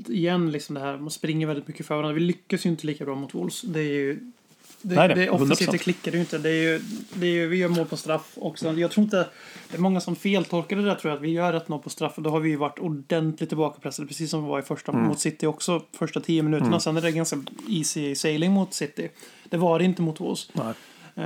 igen 0.09 0.51
liksom 0.51 0.75
det 0.75 0.81
här, 0.81 0.99
man 0.99 1.11
springer 1.11 1.47
väldigt 1.47 1.69
mycket 1.69 1.87
för 1.87 1.95
varandra. 1.97 2.15
Vi 2.15 2.21
lyckas 2.21 2.67
ju 2.67 2.71
inte 2.71 2.87
lika 2.87 3.05
bra 3.05 3.15
mot 3.15 3.35
Wolves. 3.35 3.63
Det 3.63 3.81
är 3.81 3.85
ju 3.85 4.33
det, 4.83 4.95
Nej, 4.95 5.09
det 5.09 5.25
är 5.25 5.31
offensivt, 5.31 5.69
100%. 5.69 5.73
det 5.73 5.79
klickar 5.79 6.13
ju 6.13 6.21
inte. 6.21 6.39
Det 6.39 6.51
är 6.51 6.63
ju, 6.63 6.81
det 7.15 7.27
är 7.27 7.31
ju, 7.31 7.49
vi 7.49 7.57
gör 7.57 7.69
mål 7.69 7.87
på 7.87 7.97
straff 7.97 8.33
också. 8.35 8.73
Jag 8.73 8.91
tror 8.91 9.05
inte, 9.05 9.29
det 9.71 9.77
är 9.77 9.81
många 9.81 10.01
som 10.01 10.17
feltolkar 10.17 10.77
det 10.77 10.83
där 10.83 10.95
tror 10.95 11.11
jag, 11.11 11.17
att 11.17 11.23
vi 11.23 11.31
gör 11.31 11.53
rätt 11.53 11.69
mål 11.69 11.81
på 11.81 11.91
straff. 11.91 12.13
Och 12.17 12.23
då 12.23 12.31
har 12.31 12.41
vi 12.41 12.49
ju 12.49 12.57
varit 12.57 12.79
ordentligt 12.79 13.49
tillbakapressade, 13.51 14.09
precis 14.09 14.31
som 14.31 14.43
vi 14.45 14.49
var 14.51 14.59
i 14.59 14.63
första 14.63 14.93
Mm. 14.93 15.05
mot 15.05 15.21
City 15.21 15.47
också, 15.47 15.83
första 15.93 16.21
tio 16.21 16.43
minuterna. 16.43 16.81
Sen 16.81 16.97
är 16.97 17.01
det 17.01 17.11
ganska 17.13 17.43
easy 17.69 18.15
sailing 18.15 18.53
mot 18.53 18.75
City. 18.75 19.09
Det 19.49 19.57
var 19.57 19.79
det 19.79 19.85
inte 19.85 20.03
mot 20.03 20.21
Wolves. 20.21 20.49
Eh, 21.15 21.25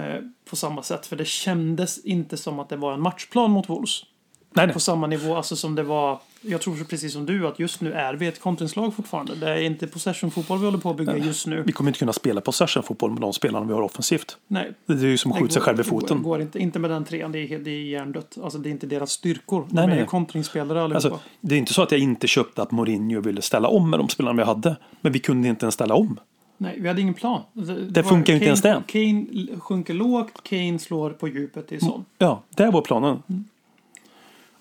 på 0.51 0.57
samma 0.57 0.83
sätt, 0.83 1.07
för 1.07 1.17
det 1.17 1.27
kändes 1.27 1.99
inte 2.05 2.37
som 2.37 2.59
att 2.59 2.69
det 2.69 2.77
var 2.77 2.93
en 2.95 3.01
matchplan 3.01 3.51
mot 3.51 3.69
Wolves 3.69 4.05
Nej, 4.53 4.67
nej. 4.67 4.75
på 4.75 4.81
samma 4.81 5.07
nivå 5.07 5.37
alltså 5.37 5.57
som 5.57 5.75
det 5.75 5.83
var. 5.83 6.21
Jag 6.43 6.61
tror 6.61 6.85
precis 6.85 7.13
som 7.13 7.27
du 7.27 7.47
att 7.47 7.59
just 7.59 7.81
nu 7.81 7.93
är 7.93 8.15
vi 8.15 8.27
ett 8.27 8.41
kontringslag 8.41 8.95
fortfarande. 8.95 9.35
Det 9.35 9.51
är 9.51 9.63
inte 9.63 9.87
possession-fotboll 9.87 10.59
vi 10.59 10.65
håller 10.65 10.79
på 10.79 10.91
att 10.91 10.97
bygga 10.97 11.17
just 11.17 11.47
nu. 11.47 11.63
Vi 11.67 11.73
kommer 11.73 11.91
inte 11.91 11.99
kunna 11.99 12.13
spela 12.13 12.41
possession-fotboll 12.41 13.11
med 13.11 13.21
de 13.21 13.33
spelarna 13.33 13.67
vi 13.67 13.73
har 13.73 13.83
offensivt. 13.83 14.37
Nej. 14.47 14.73
Det 14.87 14.93
är 14.93 14.99
ju 14.99 15.17
som 15.19 15.33
att 15.33 15.39
Det 15.39 15.43
skjuta 15.43 15.53
sig 15.53 15.63
själv 15.63 15.81
i 15.81 15.83
det 15.83 15.91
går- 15.91 16.01
foten. 16.01 16.23
Går 16.23 16.41
inte, 16.41 16.59
inte 16.59 16.79
med 16.79 16.91
den 16.91 17.05
trean, 17.05 17.33
det 17.33 17.39
är, 17.39 17.59
det 17.59 17.71
är 17.71 17.83
hjärndött. 17.85 18.39
Alltså 18.43 18.59
det 18.59 18.69
är 18.69 18.71
inte 18.71 18.87
deras 18.87 19.11
styrkor. 19.11 19.61
Nej, 19.61 19.69
de 19.73 19.81
är 19.83 19.87
nej. 19.87 19.99
ju 19.99 20.05
kontringsspelare 20.07 20.83
allihopa. 20.85 21.09
Alltså, 21.09 21.21
det 21.41 21.55
är 21.55 21.59
inte 21.59 21.75
så 21.75 21.83
att 21.83 21.91
jag 21.93 22.01
inte 22.01 22.27
köpte 22.27 22.63
att 22.63 22.71
Mourinho 22.71 23.21
ville 23.21 23.43
ställa 23.43 23.69
om 23.69 23.91
med 23.91 23.99
de 24.01 24.09
spelarna 24.09 24.37
vi 24.37 24.47
hade. 24.47 24.77
Men 25.01 25.13
vi 25.13 25.19
kunde 25.19 25.49
inte 25.49 25.65
ens 25.65 25.75
ställa 25.75 25.95
om. 25.95 26.21
Nej, 26.59 26.77
vi 26.81 26.89
hade 26.89 27.01
ingen 27.01 27.15
plan. 27.15 27.43
Det 27.53 28.03
var- 28.03 28.09
funkar 28.11 28.33
ju 28.33 28.37
inte 28.37 28.47
ens 28.47 28.61
Kane, 28.61 28.75
det. 28.75 28.83
Kane 28.93 29.61
sjunker 29.61 29.95
lågt, 29.95 30.43
Kane 30.43 30.79
slår 30.79 31.11
på 31.11 31.29
djupet. 31.29 31.69
Det 31.69 31.75
är 31.77 31.81
sånt. 31.81 32.09
Ja, 32.19 32.43
det 32.57 32.71
var 32.71 32.83
planen. 32.83 33.23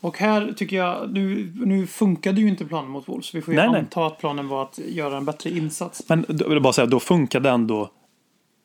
Och 0.02 0.18
här 0.18 0.54
tycker 0.58 0.78
jag, 0.78 1.14
nu, 1.14 1.54
nu 1.56 1.88
funkade 1.88 2.42
ju 2.42 2.48
inte 2.48 2.66
planen 2.66 2.92
mot 2.92 3.10
Wolves. 3.10 3.36
Vi 3.36 3.42
får 3.42 3.54
ju 3.54 3.60
Nej, 3.60 3.70
nej. 3.70 3.80
anta 3.80 4.06
att 4.06 4.20
planen 4.20 4.48
var 4.48 4.64
att 4.64 4.78
göra 4.78 5.18
en 5.18 5.26
bättre 5.26 5.50
insats. 5.50 6.04
Men 6.08 6.26
då 6.28 6.50
vill 6.50 6.62
bara 6.62 6.74
säga, 6.74 6.86
då 6.86 7.00
funkade 7.00 7.50
ändå 7.50 7.90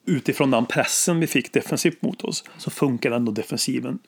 utifrån 0.06 0.50
den 0.50 0.66
pressen 0.66 1.20
vi 1.20 1.26
fick 1.26 1.52
defensivt 1.52 2.02
mot 2.02 2.24
oss 2.24 2.44
så 2.56 2.70
funkar 2.70 3.10
ändå 3.10 3.32
defensiven. 3.32 3.98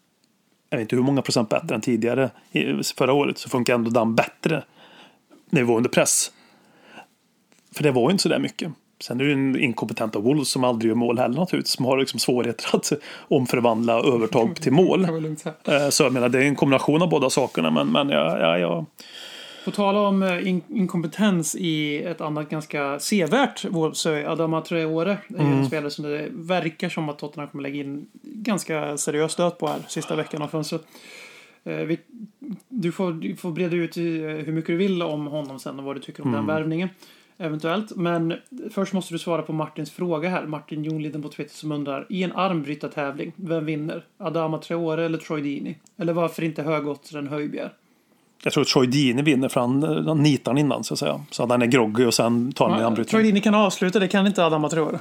Jag 0.70 0.78
vet 0.78 0.84
inte 0.84 0.96
hur 0.96 1.02
många 1.02 1.22
procent 1.22 1.48
bättre 1.48 1.74
än 1.74 1.80
tidigare 1.80 2.30
förra 2.96 3.12
året 3.12 3.38
så 3.38 3.48
funkar 3.48 3.74
ändå 3.74 3.90
den 3.90 4.14
bättre 4.14 4.64
när 5.50 5.60
vi 5.60 5.66
var 5.66 5.76
under 5.76 5.90
press. 5.90 6.32
För 7.74 7.82
det 7.82 7.90
var 7.90 8.02
ju 8.02 8.12
inte 8.12 8.22
så 8.22 8.28
där 8.28 8.38
mycket. 8.38 8.72
Sen 9.00 9.20
är 9.20 9.24
det 9.24 9.30
ju 9.30 9.32
en 9.32 9.60
inkompetent 9.60 10.16
av 10.16 10.22
Wolves 10.22 10.48
som 10.48 10.64
aldrig 10.64 10.88
gör 10.88 10.96
mål 10.96 11.18
heller 11.18 11.38
naturligtvis. 11.40 11.72
Som 11.72 11.84
har 11.84 11.98
liksom 11.98 12.18
svårigheter 12.20 12.76
att 12.76 12.92
omförvandla 13.28 13.92
övertag 14.00 14.56
till 14.56 14.72
mål. 14.72 15.04
Eh, 15.04 15.88
Så 15.90 16.02
jag 16.02 16.12
menar, 16.12 16.28
det 16.28 16.38
är 16.38 16.42
en 16.42 16.56
kombination 16.56 17.02
av 17.02 17.08
båda 17.08 17.30
sakerna. 17.30 17.70
Men, 17.70 17.86
men 17.92 18.08
ja, 18.08 18.38
ja, 18.38 18.58
ja. 18.58 18.86
På 19.64 19.70
tala 19.70 20.00
om 20.00 20.22
eh, 20.22 20.48
in 20.48 20.62
inkompetens 20.68 21.54
i 21.56 22.02
ett 22.02 22.20
annat 22.20 22.50
ganska 22.50 22.98
sevärt 22.98 23.64
Wolves 23.64 23.98
så 23.98 24.10
är 24.10 24.24
Adama 24.24 24.60
Traore 24.60 25.18
Mm. 25.30 25.52
en 25.52 25.66
spelare 25.66 25.90
som 25.90 26.04
det 26.04 26.28
verkar 26.32 26.88
som 26.88 27.08
att 27.08 27.18
Tottenham 27.18 27.48
kommer 27.50 27.62
lägga 27.62 27.80
in 27.80 28.06
ganska 28.22 28.96
seriös 28.96 29.32
stöt 29.32 29.58
på 29.58 29.66
här 29.66 29.78
sista 29.88 30.16
veckan 30.16 30.42
av 30.42 30.48
fönstret. 30.48 30.82
Eh, 31.64 31.76
vi, 31.76 31.98
du, 32.68 32.92
får, 32.92 33.12
du 33.12 33.36
får 33.36 33.50
breda 33.50 33.76
ut 33.76 33.96
hur 33.96 34.52
mycket 34.52 34.66
du 34.68 34.76
vill 34.76 35.02
om 35.02 35.26
honom 35.26 35.58
sen 35.58 35.78
och 35.78 35.84
vad 35.84 35.96
du 35.96 36.00
tycker 36.00 36.22
om 36.22 36.28
Mm. 36.34 36.46
den 36.46 36.56
värvningen. 36.56 36.88
Eventuellt. 37.38 37.96
Men 37.96 38.34
först 38.70 38.92
måste 38.92 39.14
du 39.14 39.18
svara 39.18 39.42
på 39.42 39.52
Martins 39.52 39.90
fråga 39.90 40.28
här. 40.28 40.46
Martin 40.46 40.84
Jonliden 40.84 41.22
på 41.22 41.28
Twitter 41.28 41.54
som 41.54 41.72
undrar. 41.72 42.06
I 42.08 42.22
en 42.22 42.32
armbrytartävling, 42.32 43.32
vem 43.36 43.64
vinner? 43.64 44.04
Adama 44.18 44.58
Traore 44.58 45.04
eller 45.04 45.18
Troy 45.18 45.40
Deeney? 45.40 45.74
Eller 45.96 46.12
varför 46.12 46.42
inte 46.42 46.62
högoddsaren 46.62 47.28
Höjbjerg? 47.28 47.70
Jag 48.42 48.52
tror 48.52 48.62
att 48.62 48.68
Troy 48.68 48.86
Deeney 48.86 49.24
vinner 49.24 49.48
för 49.48 49.60
han, 49.60 49.82
han 49.82 50.22
nitar 50.22 50.50
han 50.50 50.58
innan 50.58 50.84
så 50.84 50.94
att 50.94 50.98
säga. 50.98 51.20
Så 51.30 51.42
att 51.42 51.50
han 51.50 51.62
är 51.62 51.66
groggy 51.66 52.04
och 52.04 52.14
sen 52.14 52.52
tar 52.52 52.68
han 52.68 52.74
i 52.74 52.78
Troy 52.78 52.86
anbrytning. 52.86 53.22
Deeney 53.22 53.40
kan 53.40 53.54
avsluta, 53.54 53.98
det 53.98 54.08
kan 54.08 54.26
inte 54.26 54.44
Adama 54.44 54.68
Traore. 54.68 54.98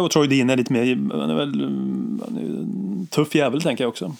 Och 0.00 0.10
Troy 0.10 0.26
Deeney 0.26 0.52
är 0.52 0.56
lite 0.56 0.72
mer, 0.72 1.18
han 1.20 1.30
är 1.30 1.34
väl 1.34 1.60
han 2.24 2.36
är 2.36 3.06
tuff 3.06 3.34
jävel 3.34 3.62
tänker 3.62 3.84
jag 3.84 3.88
också. 3.88 4.14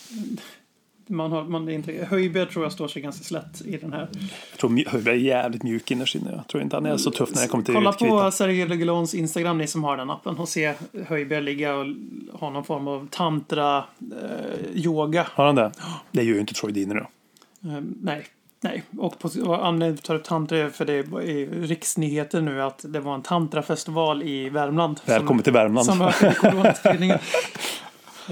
Man 1.07 1.33
har, 1.33 1.45
man 1.45 1.69
är 1.69 1.73
inte, 1.73 2.07
Höjbjerg 2.11 2.49
tror 2.49 2.65
jag 2.65 2.73
står 2.73 2.89
sig 2.89 3.03
ganska 3.03 3.25
slätt 3.25 3.63
i 3.65 3.77
den 3.77 3.93
här. 3.93 4.09
Jag 4.51 4.59
tror 4.59 4.91
Höjberg 4.91 5.15
är 5.15 5.21
jävligt 5.21 5.63
mjuk 5.63 5.91
innerst 5.91 6.15
inne. 6.15 6.33
Jag 6.33 6.49
tror 6.49 6.63
inte 6.63 6.77
han 6.77 6.87
är 6.87 6.97
så 6.97 7.11
tuff 7.11 7.35
när 7.35 7.43
det 7.43 7.49
kommer 7.49 7.65
till 7.65 7.75
Kolla 7.75 7.93
på 7.93 8.31
Sergej 8.31 8.67
Reguilons 8.67 9.15
Instagram, 9.15 9.59
ni 9.59 9.67
som 9.67 9.85
har 9.85 9.97
den 9.97 10.11
appen, 10.11 10.39
och 10.39 10.49
se 10.49 10.75
Höjbjerg 11.07 11.43
ligga 11.43 11.75
och 11.75 11.87
ha 12.33 12.51
någon 12.51 12.65
form 12.65 12.89
av 12.89 13.09
tantra, 13.11 13.77
eh, 13.77 13.85
yoga. 14.75 15.27
Har 15.31 15.47
han 15.47 15.55
det? 15.55 15.73
Det 16.11 16.23
gör 16.23 16.35
ju 16.35 16.41
inte 16.41 16.55
Troy 16.55 16.73
Deeney 16.73 16.97
då. 16.99 17.07
Eh, 17.71 17.81
nej. 18.01 18.25
Nej, 18.65 18.83
och, 18.99 19.19
på, 19.19 19.31
och 19.45 19.67
anledningen 19.67 19.97
till 19.97 20.15
att 20.15 20.25
tar 20.25 20.29
tantra 20.29 20.59
är 20.59 20.69
för 20.69 20.85
det 20.85 20.93
är 20.93 21.63
riksnyheter 21.67 22.41
nu 22.41 22.63
att 22.63 22.85
det 22.89 23.01
var 23.01 23.15
en 23.15 23.23
tantrafestival 23.23 24.23
i 24.23 24.49
Värmland. 24.49 25.01
Välkommen 25.05 25.43
till 25.43 25.53
Värmland. 25.53 25.87
Som 25.87 26.03
ökade 26.03 26.35
coronaspridningen. 26.41 27.19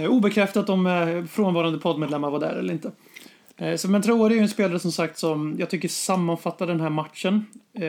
Eh, 0.01 0.11
Obekräftat 0.11 0.69
om 0.69 0.87
eh, 0.87 1.25
frånvarande 1.25 1.79
poddmedlemmar 1.79 2.31
var 2.31 2.41
där 2.41 2.55
eller 2.57 2.73
inte. 2.73 2.93
Eh, 3.57 3.77
Så, 3.77 3.91
men 3.91 4.03
Traoré 4.03 4.35
är 4.35 4.37
ju 4.37 4.43
en 4.43 4.49
spelare 4.49 4.79
som 4.79 4.93
sagt 4.93 5.19
som 5.19 5.57
jag 5.59 5.71
tycker 5.71 5.89
sammanfattar 5.89 6.67
den 6.67 6.81
här 6.81 6.91
matchen. 6.91 7.47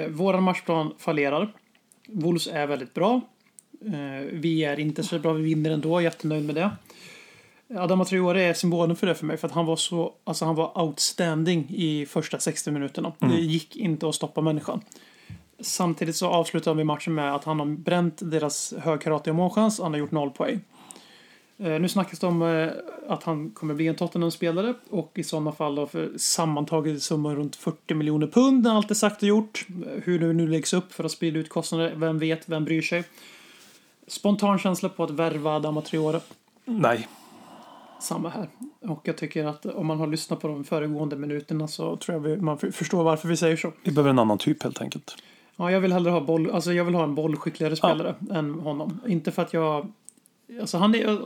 Våran 0.10 0.43
matchplan 0.43 0.93
fallerar. 0.97 1.54
Wolves 2.08 2.47
är 2.47 2.67
väldigt 2.67 2.93
bra. 2.93 3.21
Vi 4.32 4.63
är 4.63 4.80
inte 4.80 5.04
så 5.04 5.19
bra, 5.19 5.34
vi 5.34 5.43
vinner 5.43 5.71
ändå, 5.71 6.02
jättenöjd 6.02 6.45
med 6.45 6.56
det. 6.56 6.71
Adama 7.80 8.06
Traoré 8.06 8.43
är 8.43 8.54
symbolen 8.54 8.95
för 8.95 9.08
det 9.08 9.15
för 9.15 9.26
mig, 9.26 9.38
för 9.38 9.47
att 9.47 9.54
han 9.54 9.65
var 9.65 9.76
så, 9.76 10.13
alltså 10.24 10.45
han 10.45 10.56
var 10.56 10.82
outstanding 10.82 11.65
i 11.69 12.06
första 12.06 12.39
60 12.39 12.71
minuterna. 12.71 13.12
Det 13.19 13.41
gick 13.41 13.76
inte 13.76 14.10
att 14.10 14.15
stoppa 14.15 14.41
människan. 14.41 14.82
Samtidigt 15.60 16.15
så 16.15 16.28
avslutar 16.28 16.74
vi 16.74 16.84
matchen 16.84 17.13
med 17.13 17.36
att 17.36 17.43
han 17.43 17.60
har 17.60 17.65
bränt 17.65 18.32
deras 18.32 18.74
högkarate 18.80 19.30
och 19.30 19.36
målchans, 19.36 19.80
han 19.80 19.91
har 19.91 20.00
gjort 20.00 20.12
noll 20.12 20.30
poäng. 20.32 20.60
Eh, 21.62 21.80
Nu 21.80 21.89
snackas 21.89 22.19
det 22.19 22.28
om 22.28 22.41
eh, 22.41 22.69
att 23.08 23.24
han 23.24 23.52
kommer 23.52 23.74
bli 23.74 23.88
en 23.88 23.95
Tottenham-spelare 23.95 24.74
och 24.89 25.12
i 25.15 25.24
sådana 25.24 25.52
fall 25.52 25.76
då 25.76 25.88
för 25.88 26.12
sammantaget 26.17 27.04
summa 27.04 27.36
runt 27.36 27.56
40 27.56 27.93
miljoner 27.93 28.28
pund 28.28 28.63
när 28.63 28.76
allt 28.76 28.91
är 28.91 28.95
sagt 28.95 29.21
och 29.21 29.28
gjort. 29.28 29.65
Eh, 29.69 30.04
Hur 30.04 30.19
det 30.19 30.34
nu 30.34 30.47
läggs 30.47 30.74
upp 30.74 30.93
för 30.93 31.04
att 31.04 31.12
sprida 31.12 31.39
ut 31.39 31.50
kostnader, 31.50 31.93
vem 31.95 32.19
vet, 32.19 32.50
vem 32.50 32.65
bryr 32.65 32.82
sig? 32.82 33.04
Spontan 34.08 34.60
känsla 34.60 34.89
på 34.89 35.04
att 35.04 35.12
värva 35.12 35.52
Adama 35.56 35.82
Traore. 35.82 36.19
Nej. 36.65 37.08
Samma 38.02 38.30
här. 38.30 38.50
Och 38.82 39.02
jag 39.04 39.17
tycker 39.17 39.45
att 39.45 39.65
om 39.65 39.86
man 39.88 40.00
har 40.00 40.08
lyssnat 40.08 40.41
på 40.41 40.47
de 40.47 40.63
föregående 40.63 41.15
minuterna 41.15 41.67
så 41.67 41.97
tror 41.97 42.30
jag 42.30 42.41
man 42.41 42.58
förstår 42.58 43.04
varför 43.04 43.28
vi 43.28 43.38
säger 43.38 43.58
så. 43.58 43.74
Vi 43.84 43.91
behöver 43.91 44.10
en 44.10 44.19
annan 44.19 44.38
typ 44.38 44.63
helt 44.63 44.82
enkelt. 44.82 45.15
Ja, 45.56 45.71
jag 45.71 45.80
vill 45.80 45.93
hellre 45.93 46.12
ha 46.12 46.21
boll, 46.21 46.52
alltså 46.52 46.74
jag 46.74 46.86
vill 46.86 46.95
ha 46.95 47.04
en 47.04 47.15
bollskickligare 47.15 47.76
spelare 47.76 48.15
än 48.32 48.60
honom. 48.60 49.00
Inte 49.08 49.32
för 49.32 49.41
att 49.41 49.54
jag 49.54 49.91
Alltså 50.60 50.78
han 50.78 50.96
är, 50.96 51.20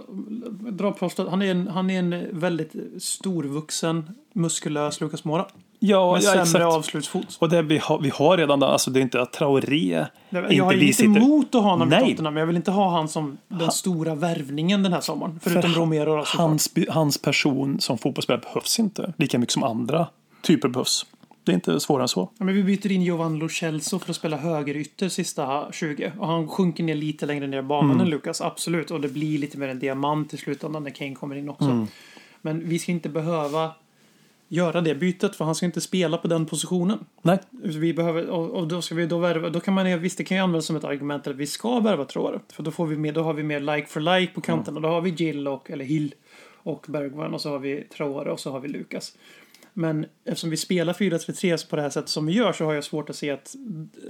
dra 0.71 0.91
plåstret, 0.91 1.29
han 1.29 1.41
är 1.41 1.51
en, 1.51 1.67
han 1.67 1.89
är 1.89 1.99
en 1.99 2.39
väldigt 2.39 2.73
storvuxen, 2.99 4.09
muskulös 4.33 5.01
Lucas 5.01 5.23
Moura. 5.23 5.45
Ja, 5.79 6.13
Med 6.13 6.21
ja 6.23 6.31
sämre 6.31 6.41
exakt. 6.41 6.63
avslutsfot. 6.65 7.37
Och 7.39 7.49
det 7.49 7.61
vi, 7.61 7.77
har, 7.77 7.99
vi 7.99 8.09
har 8.09 8.37
redan 8.37 8.59
där, 8.59 8.67
alltså 8.67 8.91
det 8.91 8.99
är 8.99 9.01
inte 9.01 9.21
att 9.21 9.33
Traoré 9.33 10.05
Jag 10.29 10.51
inte 10.51 10.63
har 10.63 10.73
vi 10.73 10.83
inget 10.83 10.95
sitter... 10.95 11.17
emot 11.17 11.55
att 11.55 11.61
ha 11.63 11.69
honom 11.69 11.87
i 11.87 11.91
Nej. 11.91 12.09
Tottenham, 12.09 12.33
men 12.33 12.41
jag 12.41 12.47
vill 12.47 12.55
inte 12.55 12.71
ha 12.71 12.91
han 12.91 13.07
som 13.07 13.37
den 13.47 13.71
stora 13.71 14.15
värvningen 14.15 14.83
den 14.83 14.93
här 14.93 15.01
sommaren. 15.01 15.39
Förutom 15.43 15.71
För 15.71 15.79
Romero 15.79 16.23
hans, 16.25 16.69
hans 16.89 17.17
person 17.17 17.79
som 17.79 17.97
fotbollsspelare 17.97 18.41
behövs 18.41 18.79
inte 18.79 19.13
lika 19.17 19.39
mycket 19.39 19.53
som 19.53 19.63
andra 19.63 20.07
typer 20.41 20.67
behövs. 20.67 21.05
Det 21.45 21.51
är 21.51 21.53
inte 21.53 21.79
svårare 21.79 22.03
än 22.03 22.07
så. 22.07 22.29
Ja, 22.37 22.45
men 22.45 22.55
vi 22.55 22.63
byter 22.63 22.91
in 22.91 23.01
Jovan 23.03 23.39
Lo 23.39 23.49
Celso 23.49 23.99
för 23.99 24.09
att 24.09 24.15
spela 24.15 24.37
högerytter 24.37 25.09
sista 25.09 25.71
20. 25.71 26.11
Och 26.19 26.27
han 26.27 26.47
sjunker 26.47 26.83
ner 26.83 26.95
lite 26.95 27.25
längre 27.25 27.47
ner 27.47 27.59
i 27.59 27.61
banan 27.61 27.91
Mm. 27.91 28.01
än 28.01 28.09
Lukas, 28.09 28.41
absolut. 28.41 28.91
Och 28.91 29.01
det 29.01 29.07
blir 29.07 29.37
lite 29.37 29.57
mer 29.57 29.67
en 29.67 29.79
diamant 29.79 30.33
i 30.33 30.37
slutändan 30.37 30.83
när 30.83 30.89
Kane 30.91 31.15
kommer 31.15 31.35
in 31.35 31.49
också. 31.49 31.65
Mm. 31.65 31.87
Men 32.41 32.69
vi 32.69 32.79
ska 32.79 32.91
inte 32.91 33.09
behöva 33.09 33.71
göra 34.47 34.81
det 34.81 34.95
bytet, 34.95 35.35
för 35.35 35.45
han 35.45 35.55
ska 35.55 35.65
inte 35.65 35.81
spela 35.81 36.17
på 36.17 36.27
den 36.27 36.45
positionen. 36.45 36.99
Nej, 37.21 37.39
Vi 37.51 37.93
behöver, 37.93 38.29
och, 38.29 38.49
och 38.49 38.67
då 38.67 38.81
ska 38.81 38.95
vi 38.95 39.05
då 39.05 39.17
värva, 39.17 39.49
då 39.49 39.59
kan 39.59 39.73
man, 39.73 39.99
visst 40.01 40.17
det 40.17 40.23
kan 40.23 40.37
ju 40.37 40.43
användas 40.43 40.65
som 40.65 40.75
ett 40.75 40.83
argument 40.83 41.27
att 41.27 41.35
vi 41.35 41.47
ska 41.47 41.79
värva 41.79 42.05
Traore. 42.05 42.39
För 42.53 42.63
då, 42.63 42.71
får 42.71 42.87
vi 42.87 42.97
mer, 42.97 43.11
då 43.13 43.23
har 43.23 43.33
vi 43.33 43.43
mer 43.43 43.59
like 43.59 43.87
for 43.87 43.99
like 44.19 44.33
på 44.33 44.41
kanterna. 44.41 44.79
Då 44.79 44.87
har 44.87 45.01
vi 45.01 45.09
Gill 45.09 45.47
och, 45.47 45.71
eller 45.71 45.85
Hill 45.85 46.13
och 46.63 46.85
Bergman 46.87 47.33
och 47.33 47.41
så 47.41 47.49
har 47.49 47.59
vi 47.59 47.81
Traore 47.81 48.31
och 48.31 48.39
så 48.39 48.51
har 48.51 48.59
vi 48.59 48.67
Lukas. 48.67 49.13
Men 49.77 50.05
eftersom 50.25 50.49
vi 50.49 50.57
spelar 50.57 50.93
4-3-3 50.93 51.69
på 51.69 51.75
det 51.75 51.81
här 51.81 51.89
sättet 51.89 52.09
som 52.09 52.25
vi 52.25 52.33
gör 52.33 52.53
så 52.53 52.65
har 52.65 52.73
jag 52.73 52.83
svårt 52.83 53.09
att 53.09 53.15
se 53.15 53.31
att, 53.31 53.55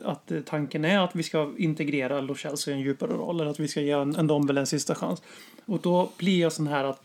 att 0.03 0.31
tanken 0.45 0.85
är 0.85 0.99
att 0.99 1.15
vi 1.15 1.23
ska 1.23 1.53
integrera 1.57 2.21
Lo 2.21 2.35
Celso 2.35 2.71
i 2.71 2.73
en 2.73 2.79
djupare 2.79 3.11
roll 3.11 3.41
eller 3.41 3.51
att 3.51 3.59
vi 3.59 3.67
ska 3.67 3.81
ge 3.81 3.91
en, 3.91 4.15
en 4.15 4.27
Dombel 4.27 4.57
en 4.57 4.67
sista 4.67 4.95
chans. 4.95 5.21
Och 5.65 5.79
då 5.81 6.11
blir 6.17 6.41
jag 6.41 6.51
sån 6.51 6.67
här 6.67 6.83
att 6.83 7.01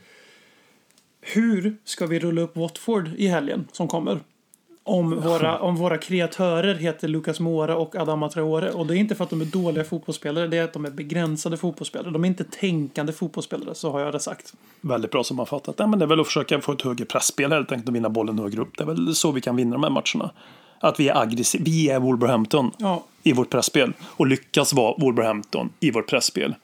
hur 1.20 1.76
ska 1.84 2.06
vi 2.06 2.18
rulla 2.18 2.42
upp 2.42 2.56
Watford 2.56 3.10
i 3.16 3.26
helgen 3.26 3.68
som 3.72 3.88
kommer? 3.88 4.20
Om 4.84 5.20
våra, 5.20 5.58
om 5.58 5.76
våra 5.76 5.98
kreatörer 5.98 6.74
heter 6.74 7.08
Lucas 7.08 7.40
Moura 7.40 7.76
och 7.76 7.96
Adama 7.96 8.28
Traore. 8.28 8.70
Och 8.70 8.86
det 8.86 8.96
är 8.96 8.98
inte 8.98 9.14
för 9.14 9.24
att 9.24 9.30
de 9.30 9.40
är 9.40 9.44
dåliga 9.44 9.84
fotbollsspelare, 9.84 10.46
det 10.46 10.56
är 10.58 10.64
att 10.64 10.72
de 10.72 10.84
är 10.84 10.90
begränsade 10.90 11.56
fotbollsspelare. 11.56 12.10
De 12.10 12.24
är 12.24 12.28
inte 12.28 12.44
tänkande 12.44 13.12
fotbollsspelare, 13.12 13.74
så 13.74 13.90
har 13.90 14.00
jag 14.00 14.12
det 14.12 14.20
sagt. 14.20 14.54
väldigt 14.80 15.10
bra 15.10 15.24
sammanfattat. 15.24 15.78
Nej, 15.78 15.88
men 15.88 15.98
det 15.98 16.04
är 16.04 16.06
väl 16.06 16.20
att 16.20 16.26
försöka 16.26 16.60
få 16.60 16.72
ett 16.72 16.82
högre 16.82 17.04
pressspel 17.04 17.52
helt 17.52 17.72
enkelt 17.72 17.88
och 17.88 17.94
vinna 17.94 18.08
bollen 18.08 18.38
högre 18.38 18.60
upp. 18.60 18.76
Det 18.76 18.82
är 18.84 18.86
väl 18.86 19.14
så 19.14 19.32
vi 19.32 19.40
kan 19.40 19.56
vinna 19.56 19.72
de 19.72 19.82
här 19.82 19.90
matcherna. 19.90 20.30
Att 20.80 21.00
vi 21.00 21.08
är 21.08 21.16
aggressiva. 21.22 21.64
Vi 21.64 21.88
är 21.90 22.00
Wolverhampton 22.00 22.70
Ja. 22.78 23.04
i 23.22 23.32
vårt 23.32 23.50
pressspel 23.50 23.92
och 24.02 24.26
lyckas 24.26 24.72
vara 24.74 24.94
Wolverhampton 24.98 25.70
i 25.80 25.90
vårt 25.90 26.08
pressspel. 26.08 26.54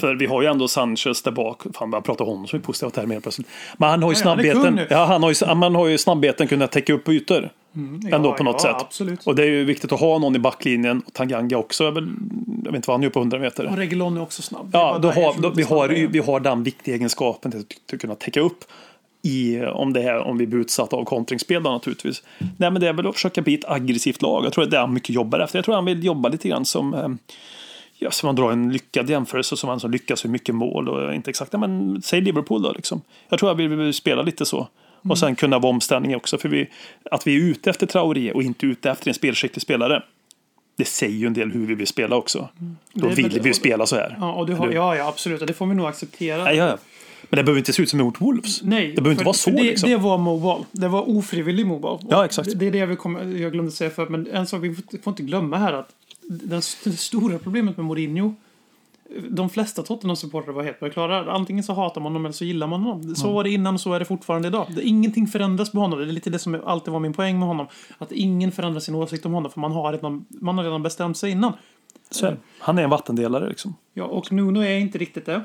För 0.00 0.14
vi 0.14 0.26
har 0.26 0.42
ju 0.42 0.48
ändå 0.48 0.68
Sanchez 0.68 1.22
där 1.22 1.30
bak. 1.30 1.62
Fan, 1.74 1.92
jag 1.92 2.04
pratar 2.04 2.24
om 2.24 2.30
honom 2.30 2.46
som 2.46 2.58
är 2.58 2.62
positiva 2.62 2.90
termer 2.90 3.14
helt 3.14 3.22
plötsligt. 3.24 3.46
Men 3.76 3.90
han 3.90 4.02
har 4.02 4.10
ju 4.10 4.14
han 4.14 4.22
snabbheten. 4.22 4.74
nu. 4.74 4.86
Ja, 4.90 5.04
han 5.04 5.22
har 5.22 5.30
ju, 5.30 5.54
man 5.54 5.74
har 5.74 5.86
ju 5.86 5.98
snabbheten 5.98 6.48
kunnat 6.48 6.72
täcka 6.72 6.92
upp 6.92 7.08
ytor. 7.08 7.50
Ändå 8.12 8.28
Ja, 8.28 8.32
på 8.32 8.44
något 8.44 8.54
ja, 8.64 8.72
sätt. 8.72 8.76
absolut. 8.80 9.26
Och 9.26 9.34
det 9.34 9.42
är 9.42 9.46
ju 9.46 9.64
viktigt 9.64 9.92
att 9.92 10.00
ha 10.00 10.18
någon 10.18 10.36
i 10.36 10.38
backlinjen. 10.38 11.02
Och 11.06 11.12
Tanganga 11.12 11.56
också. 11.58 11.84
är 11.84 11.90
väl, 11.90 12.08
jag 12.64 12.72
vet 12.72 12.76
inte 12.76 12.88
vad 12.88 12.94
han 12.94 13.02
gör 13.02 13.10
på 13.10 13.18
100 13.18 13.38
meter. 13.38 13.66
Och 13.66 13.76
Reguilon 13.76 14.16
är 14.16 14.22
också 14.22 14.42
snabb. 14.42 14.70
Det 14.72 14.78
Ja, 14.78 14.98
då 15.02 15.10
har, 15.10 15.42
då, 15.42 15.50
vi, 15.50 15.62
har, 15.62 15.88
vi 15.88 16.18
har 16.18 16.40
den 16.40 16.62
viktiga 16.62 16.94
egenskapen 16.94 17.50
till, 17.50 17.64
att 17.94 18.00
kunna 18.00 18.14
täcka 18.14 18.40
upp 18.40 18.64
i, 19.22 19.60
om, 19.60 19.92
det 19.92 20.02
är, 20.02 20.18
om 20.18 20.38
vi 20.38 20.46
blir 20.46 20.60
utsatta 20.60 20.96
av 20.96 21.04
kontringsspel 21.04 21.62
naturligtvis. 21.62 22.22
Nej, 22.38 22.70
men 22.70 22.80
det 22.80 22.88
är 22.88 22.92
väl 22.92 23.06
att 23.06 23.14
försöka 23.14 23.42
bli 23.42 23.54
ett 23.54 23.68
aggressivt 23.70 24.22
lag. 24.22 24.44
Jag 24.44 24.52
tror 24.52 24.64
att 24.64 24.70
det 24.70 24.76
är 24.76 24.80
han 24.80 24.94
mycket 24.94 25.10
jobbar 25.10 25.38
efter. 25.40 25.58
Jag 25.58 25.64
tror 25.64 25.74
han 25.74 25.84
vill 25.84 26.04
jobba 26.04 26.28
lite 26.28 26.48
grann 26.48 26.64
som 26.64 26.94
eh, 26.94 27.08
Ja, 28.02 28.10
som 28.10 28.26
man 28.26 28.36
drar 28.36 28.52
en 28.52 28.72
lyckad 28.72 29.10
jämförelse 29.10 29.56
som 29.56 29.68
han 29.68 29.80
som 29.80 29.90
lyckas 29.90 30.24
med 30.24 30.30
mycket 30.30 30.54
mål 30.54 30.88
och 30.88 31.14
inte 31.14 31.30
exakt, 31.30 31.52
men 31.52 32.02
säg 32.02 32.20
Liverpool 32.20 32.62
då 32.62 32.72
liksom. 32.72 33.02
Jag 33.28 33.38
tror 33.38 33.50
att 33.50 33.58
vi 33.58 33.66
vill 33.66 33.94
spela 33.94 34.22
lite 34.22 34.44
så. 34.44 34.68
Och 35.02 35.18
sen 35.18 35.36
kunna 35.36 35.58
vara 35.58 35.70
omställning 35.70 36.16
också. 36.16 36.38
För 36.38 36.48
vi, 36.48 36.68
att 37.10 37.26
vi 37.26 37.36
är 37.36 37.40
ute 37.40 37.70
efter 37.70 37.86
Traoré 37.86 38.32
och 38.32 38.42
inte 38.42 38.66
ute 38.66 38.90
efter 38.90 39.08
en 39.08 39.14
spelskicklig 39.14 39.62
spelare. 39.62 40.02
Det 40.76 40.84
säger 40.84 41.16
ju 41.16 41.26
en 41.26 41.32
del 41.32 41.50
hur 41.50 41.66
vi 41.66 41.74
vill 41.74 41.86
spela 41.86 42.16
också. 42.16 42.48
Då 42.92 43.08
Det 43.08 43.14
vill 43.14 43.40
vi 43.40 43.48
ju 43.48 43.54
spela 43.54 43.86
så 43.86 43.96
här. 43.96 44.16
Ja, 44.20 44.32
och 44.32 44.46
du 44.46 44.54
har, 44.54 44.66
hur? 44.66 44.74
ja, 44.74 44.96
ja, 44.96 45.08
absolut. 45.08 45.40
Och 45.40 45.46
det 45.46 45.52
får 45.52 45.66
vi 45.66 45.74
nog 45.74 45.86
acceptera. 45.86 46.44
Nej, 46.44 46.56
ja, 46.56 46.68
ja. 46.68 46.78
Men 47.22 47.36
det 47.36 47.44
behöver 47.44 47.58
inte 47.58 47.72
se 47.72 47.82
ut 47.82 47.88
som 47.88 47.98
mot 47.98 48.20
Wolves. 48.20 48.62
Nej, 48.62 48.88
det 48.88 48.94
behöver 48.94 49.10
inte 49.10 49.24
vara 49.24 49.34
så 49.34 49.50
det, 49.50 49.62
liksom. 49.62 49.90
Det 49.90 49.96
var 49.96 50.18
mobile. 50.18 50.64
Det 50.72 50.88
var 50.88 51.08
ofrivillig 51.08 51.66
mobile. 51.66 51.98
Ja, 52.10 52.24
exakt. 52.24 52.48
Det, 52.48 52.54
det 52.54 52.66
är 52.66 52.70
det 52.70 52.78
jag, 52.78 52.86
vill 52.86 52.96
komma, 52.96 53.22
jag 53.22 53.52
glömde 53.52 53.72
säga 53.72 53.90
förut. 53.90 54.08
Men 54.08 54.26
en 54.26 54.46
sak 54.46 54.62
vi 54.62 54.74
får, 55.02 55.10
inte 55.10 55.22
glömma 55.22 55.56
här 55.56 55.72
att 55.72 55.88
det 56.30 56.62
stora 56.62 57.38
problemet 57.38 57.76
med 57.76 57.86
Mourinho 57.86 58.34
de 59.30 59.50
flesta 59.50 59.82
Tottenham-supportrar 59.82 60.52
var 60.52 60.62
helt 60.62 60.92
klara. 60.92 61.32
Antingen 61.32 61.64
så 61.64 61.72
hatar 61.72 62.00
man 62.00 62.12
honom 62.12 62.24
eller 62.24 62.32
så 62.32 62.44
gillar 62.44 62.66
man 62.66 62.82
honom. 62.82 63.14
Så 63.14 63.32
var 63.32 63.44
det 63.44 63.50
innan 63.50 63.74
och 63.74 63.80
så 63.80 63.92
är 63.92 63.98
det 63.98 64.04
fortfarande 64.04 64.48
idag. 64.48 64.66
Det, 64.76 64.82
ingenting 64.82 65.26
förändras 65.26 65.72
med 65.72 65.82
honom. 65.82 65.98
Det 65.98 66.04
är 66.04 66.12
lite 66.12 66.30
det 66.30 66.38
som 66.38 66.60
alltid 66.64 66.92
var 66.92 67.00
min 67.00 67.12
poäng 67.12 67.38
med 67.38 67.48
honom. 67.48 67.66
Att 67.98 68.12
ingen 68.12 68.52
förändrar 68.52 68.80
sin 68.80 68.94
åsikt 68.94 69.26
om 69.26 69.32
honom 69.32 69.50
för 69.50 69.60
man 69.60 69.72
har 69.72 69.92
redan, 69.92 70.26
man 70.28 70.58
har 70.58 70.64
redan 70.64 70.82
bestämt 70.82 71.16
sig 71.16 71.30
innan. 71.30 71.52
Så 72.10 72.26
är 72.26 72.30
det. 72.30 72.36
Han 72.58 72.78
är 72.78 72.82
en 72.82 72.90
vattendelare 72.90 73.48
liksom. 73.48 73.74
Ja, 73.94 74.04
och 74.04 74.32
Nuno 74.32 74.60
är 74.60 74.78
inte 74.78 74.98
riktigt 74.98 75.26
det. 75.26 75.42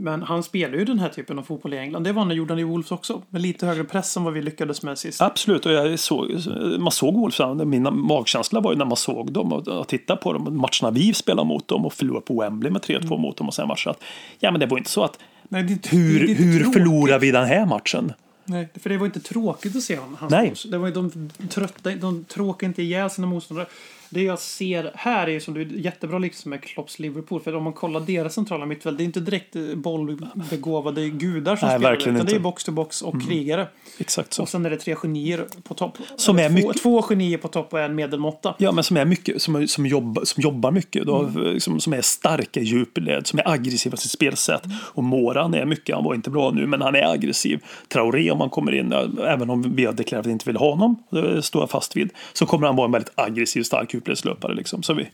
Men 0.00 0.22
han 0.22 0.42
spelar 0.42 0.78
ju 0.78 0.84
den 0.84 0.98
här 0.98 1.08
typen 1.08 1.38
av 1.38 1.42
fotboll 1.42 1.74
i 1.74 1.78
England. 1.78 2.02
Det 2.04 2.12
var 2.12 2.22
han 2.24 2.36
gjorde 2.36 2.52
han 2.52 2.58
i 2.58 2.64
Wolves 2.64 2.92
också. 2.92 3.22
Med 3.30 3.42
lite 3.42 3.66
högre 3.66 3.84
press 3.84 4.16
än 4.16 4.24
vad 4.24 4.32
vi 4.32 4.42
lyckades 4.42 4.82
med 4.82 4.98
sist. 4.98 5.20
Absolut, 5.22 5.66
och 5.66 5.72
jag 5.72 5.98
såg, 5.98 6.30
man 6.78 6.92
såg 6.92 7.14
Wolves. 7.14 7.38
Min 7.66 7.88
magkänsla 7.92 8.60
var 8.60 8.72
ju 8.72 8.78
när 8.78 8.84
man 8.84 8.96
såg 8.96 9.32
dem 9.32 9.52
och, 9.52 9.68
och 9.68 9.88
tittade 9.88 10.20
på 10.20 10.32
dem. 10.32 10.56
Matcherna 10.56 10.90
vi 10.90 11.14
spelade 11.14 11.48
mot 11.48 11.68
dem 11.68 11.86
och 11.86 11.92
förlorade 11.92 12.26
på 12.26 12.40
Wembley 12.40 12.72
med 12.72 12.82
3-2 12.82 13.18
mot 13.18 13.36
dem 13.36 13.48
och 13.48 13.54
sen 13.54 13.68
matchen 13.68 13.90
att 13.90 14.02
ja 14.38 14.50
men 14.50 14.60
det 14.60 14.66
var 14.66 14.78
inte 14.78 14.90
så 14.90 15.04
att 15.04 15.18
Nej, 15.48 15.62
det, 15.62 15.72
inte- 15.72 15.88
det 15.90 15.96
hur, 15.96 16.28
hur 16.34 16.58
tråkigt. 16.60 16.72
förlorar 16.72 17.18
vi 17.18 17.30
den 17.30 17.44
här 17.46 17.66
matchen? 17.66 18.12
Nej, 18.44 18.68
för 18.80 18.90
det 18.90 18.96
var 18.98 19.06
inte 19.06 19.20
tråkigt 19.20 19.76
att 19.76 19.82
se 19.82 19.96
honom. 19.96 20.16
hans 20.20 20.30
Nej. 20.32 20.54
Det 20.70 20.78
var 20.78 20.86
ju 20.86 20.92
de 20.94 21.30
trötta, 21.48 21.90
de 21.90 22.24
tråkade 22.24 22.66
inte 22.66 22.82
ihjäl 22.82 23.10
sina 23.10 23.26
motståndare. 23.26 23.66
Det 24.12 24.22
jag 24.22 24.38
ser 24.38 24.90
här 24.94 25.26
är 25.26 25.30
ju 25.30 25.40
som 25.40 25.54
du 25.54 25.80
jättebra 25.80 26.18
liksom 26.18 26.50
med 26.50 26.62
Klopps 26.62 26.98
Liverpool. 26.98 27.40
För 27.40 27.54
om 27.54 27.62
man 27.64 27.72
kollar 27.72 28.00
deras 28.00 28.34
centrala 28.34 28.66
mittfält, 28.66 28.98
det 28.98 29.02
är 29.02 29.04
inte 29.04 29.20
direkt 29.20 29.56
eh, 29.56 29.62
bollbegåvade 29.74 31.08
gudar 31.08 31.56
som 31.56 31.68
Nej, 31.68 31.78
spelar. 31.78 31.92
utan 31.96 32.14
det 32.14 32.20
är 32.20 32.22
inte. 32.22 32.38
box 32.40 32.64
to 32.64 32.72
box 32.72 33.02
och 33.02 33.22
krigare. 33.28 33.68
Exakt 33.98 34.32
så. 34.32 34.42
Och 34.42 34.48
sen 34.48 34.66
är 34.66 34.70
det 34.70 34.76
tre 34.76 34.94
genier 34.94 35.46
på 35.62 35.74
topp. 35.74 35.98
Som 36.16 36.38
Eller 36.38 36.44
är 36.44 36.48
två, 36.62 36.68
mycket- 36.68 36.82
två 36.82 37.02
genier 37.02 37.38
på 37.38 37.48
topp 37.48 37.72
och 37.72 37.80
en 37.80 37.94
medelmåtta. 37.94 38.54
Ja, 38.58 38.72
men 38.72 38.84
som 38.84 38.96
är 38.96 39.04
mycket, 39.04 39.42
som, 39.42 39.68
som, 39.68 39.86
jobbar, 39.86 40.24
som 40.24 40.40
jobbar 40.42 40.70
mycket. 40.70 41.06
Då, 41.06 41.20
Mm. 41.20 41.60
som, 41.60 41.80
som 41.80 41.92
är 41.92 42.00
starka 42.02 42.60
i 42.60 42.64
djupled, 42.64 43.26
som 43.26 43.38
är 43.38 43.48
aggressiva 43.48 43.94
i 43.94 43.96
sitt 43.96 44.10
spelsätt. 44.10 44.62
Och 44.94 45.04
Moran 45.04 45.54
är 45.54 45.64
mycket, 45.64 45.94
han 45.94 46.04
var 46.04 46.14
inte 46.14 46.30
bra 46.30 46.50
nu, 46.50 46.66
men 46.66 46.80
han 46.82 46.94
är 46.94 47.12
aggressiv. 47.12 47.60
Traoré 47.88 48.30
om 48.30 48.40
han 48.40 48.50
kommer 48.50 48.72
in, 48.74 48.92
även 49.26 49.50
om 49.50 49.74
vi 49.76 49.84
har 49.84 49.92
deklarerat 49.92 50.20
att 50.20 50.26
vi 50.28 50.32
inte 50.32 50.44
vill 50.48 50.56
ha 50.56 50.70
honom, 50.70 51.02
det 51.10 51.42
står 51.42 51.62
jag 51.62 51.70
fast 51.70 51.96
vid, 51.96 52.10
så 52.32 52.46
kommer 52.46 52.66
han 52.66 52.76
vara 52.76 52.84
en 52.86 52.92
väldigt 52.92 53.12
aggressiv, 53.14 53.62
stark 53.62 53.94
djupledslöpare. 54.00 54.54
Liksom. 54.54 54.82
Så 54.82 54.94
vi, 54.94 55.10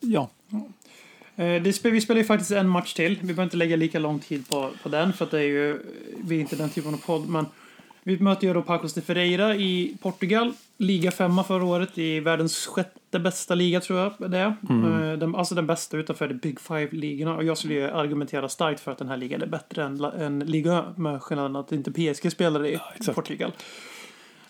ja. 0.00 0.30
Eh, 1.36 1.62
vi 1.62 1.72
spelar 1.72 2.16
ju 2.16 2.24
faktiskt 2.24 2.50
en 2.50 2.68
match 2.68 2.94
till. 2.94 3.16
Vi 3.20 3.22
behöver 3.26 3.42
inte 3.42 3.56
lägga 3.56 3.76
lika 3.76 3.98
lång 3.98 4.18
tid 4.18 4.48
på, 4.48 4.70
på 4.82 4.88
den 4.88 5.12
för 5.12 5.24
att 5.24 5.30
det 5.30 5.38
är 5.38 5.42
ju, 5.42 5.78
vi 6.24 6.36
är 6.36 6.40
inte 6.40 6.56
den 6.56 6.70
typen 6.70 6.94
av 6.94 6.98
podd. 6.98 7.28
Men 7.28 7.46
vi 8.02 8.18
möter 8.20 8.46
ju 8.46 8.54
då 8.54 8.62
Pacos 8.62 8.94
de 8.94 9.00
Ferreira 9.00 9.54
i 9.56 9.96
Portugal. 10.02 10.52
Liga 10.76 11.10
femma 11.10 11.44
förra 11.44 11.64
året 11.64 11.98
i 11.98 12.20
världens 12.20 12.66
sjätte 12.66 13.18
bästa 13.18 13.54
liga 13.54 13.80
tror 13.80 13.98
jag 13.98 14.30
det 14.30 14.38
är. 14.38 14.46
Eh, 14.70 15.18
Den, 15.18 15.34
alltså 15.34 15.54
den 15.54 15.66
bästa 15.66 15.96
utanför 15.96 16.28
de 16.28 16.34
Big 16.34 16.60
Five-ligorna. 16.60 17.36
Och 17.36 17.44
jag 17.44 17.58
skulle 17.58 17.74
ju 17.74 17.84
argumentera 17.90 18.48
starkt 18.48 18.80
för 18.80 18.92
att 18.92 18.98
den 18.98 19.08
här 19.08 19.16
ligan 19.16 19.42
är 19.42 19.46
bättre 19.46 19.84
än, 19.84 20.04
än 20.04 20.38
Liga 20.38 20.84
med 20.96 21.22
skillnaden 21.22 21.56
att 21.56 21.72
inte 21.72 21.92
PSG 21.92 22.32
spelar 22.32 22.66
i 22.66 22.78
exakt. 22.96 23.14
Portugal. 23.16 23.52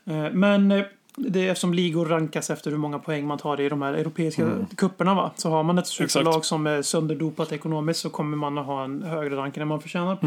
Eh, 0.05 0.31
Men 0.33 0.85
det 1.19 1.47
är 1.47 1.51
eftersom 1.51 1.75
ligor 1.75 2.07
rankas 2.07 2.51
efter 2.51 2.71
hur 2.71 2.79
många 2.79 2.99
poäng 2.99 3.27
man 3.27 3.39
tar 3.39 3.61
i 3.61 3.69
de 3.69 3.83
här 3.83 3.95
europeiska 3.95 4.67
kupperna 4.77 5.15
va. 5.15 5.33
Så 5.37 5.51
har 5.51 5.63
man 5.63 5.79
ett 5.79 5.87
superlag 5.87 6.45
som 6.45 6.67
är 6.67 6.83
sönderdopat 6.83 7.53
ekonomiskt 7.53 8.01
så 8.01 8.11
kommer 8.11 8.37
man 8.37 8.59
att 8.59 8.67
ha 8.67 8.85
en 8.85 9.03
högre 9.03 9.37
ranking 9.37 9.63
än 9.63 9.69
man 9.69 9.81
förtjänar. 9.81 10.19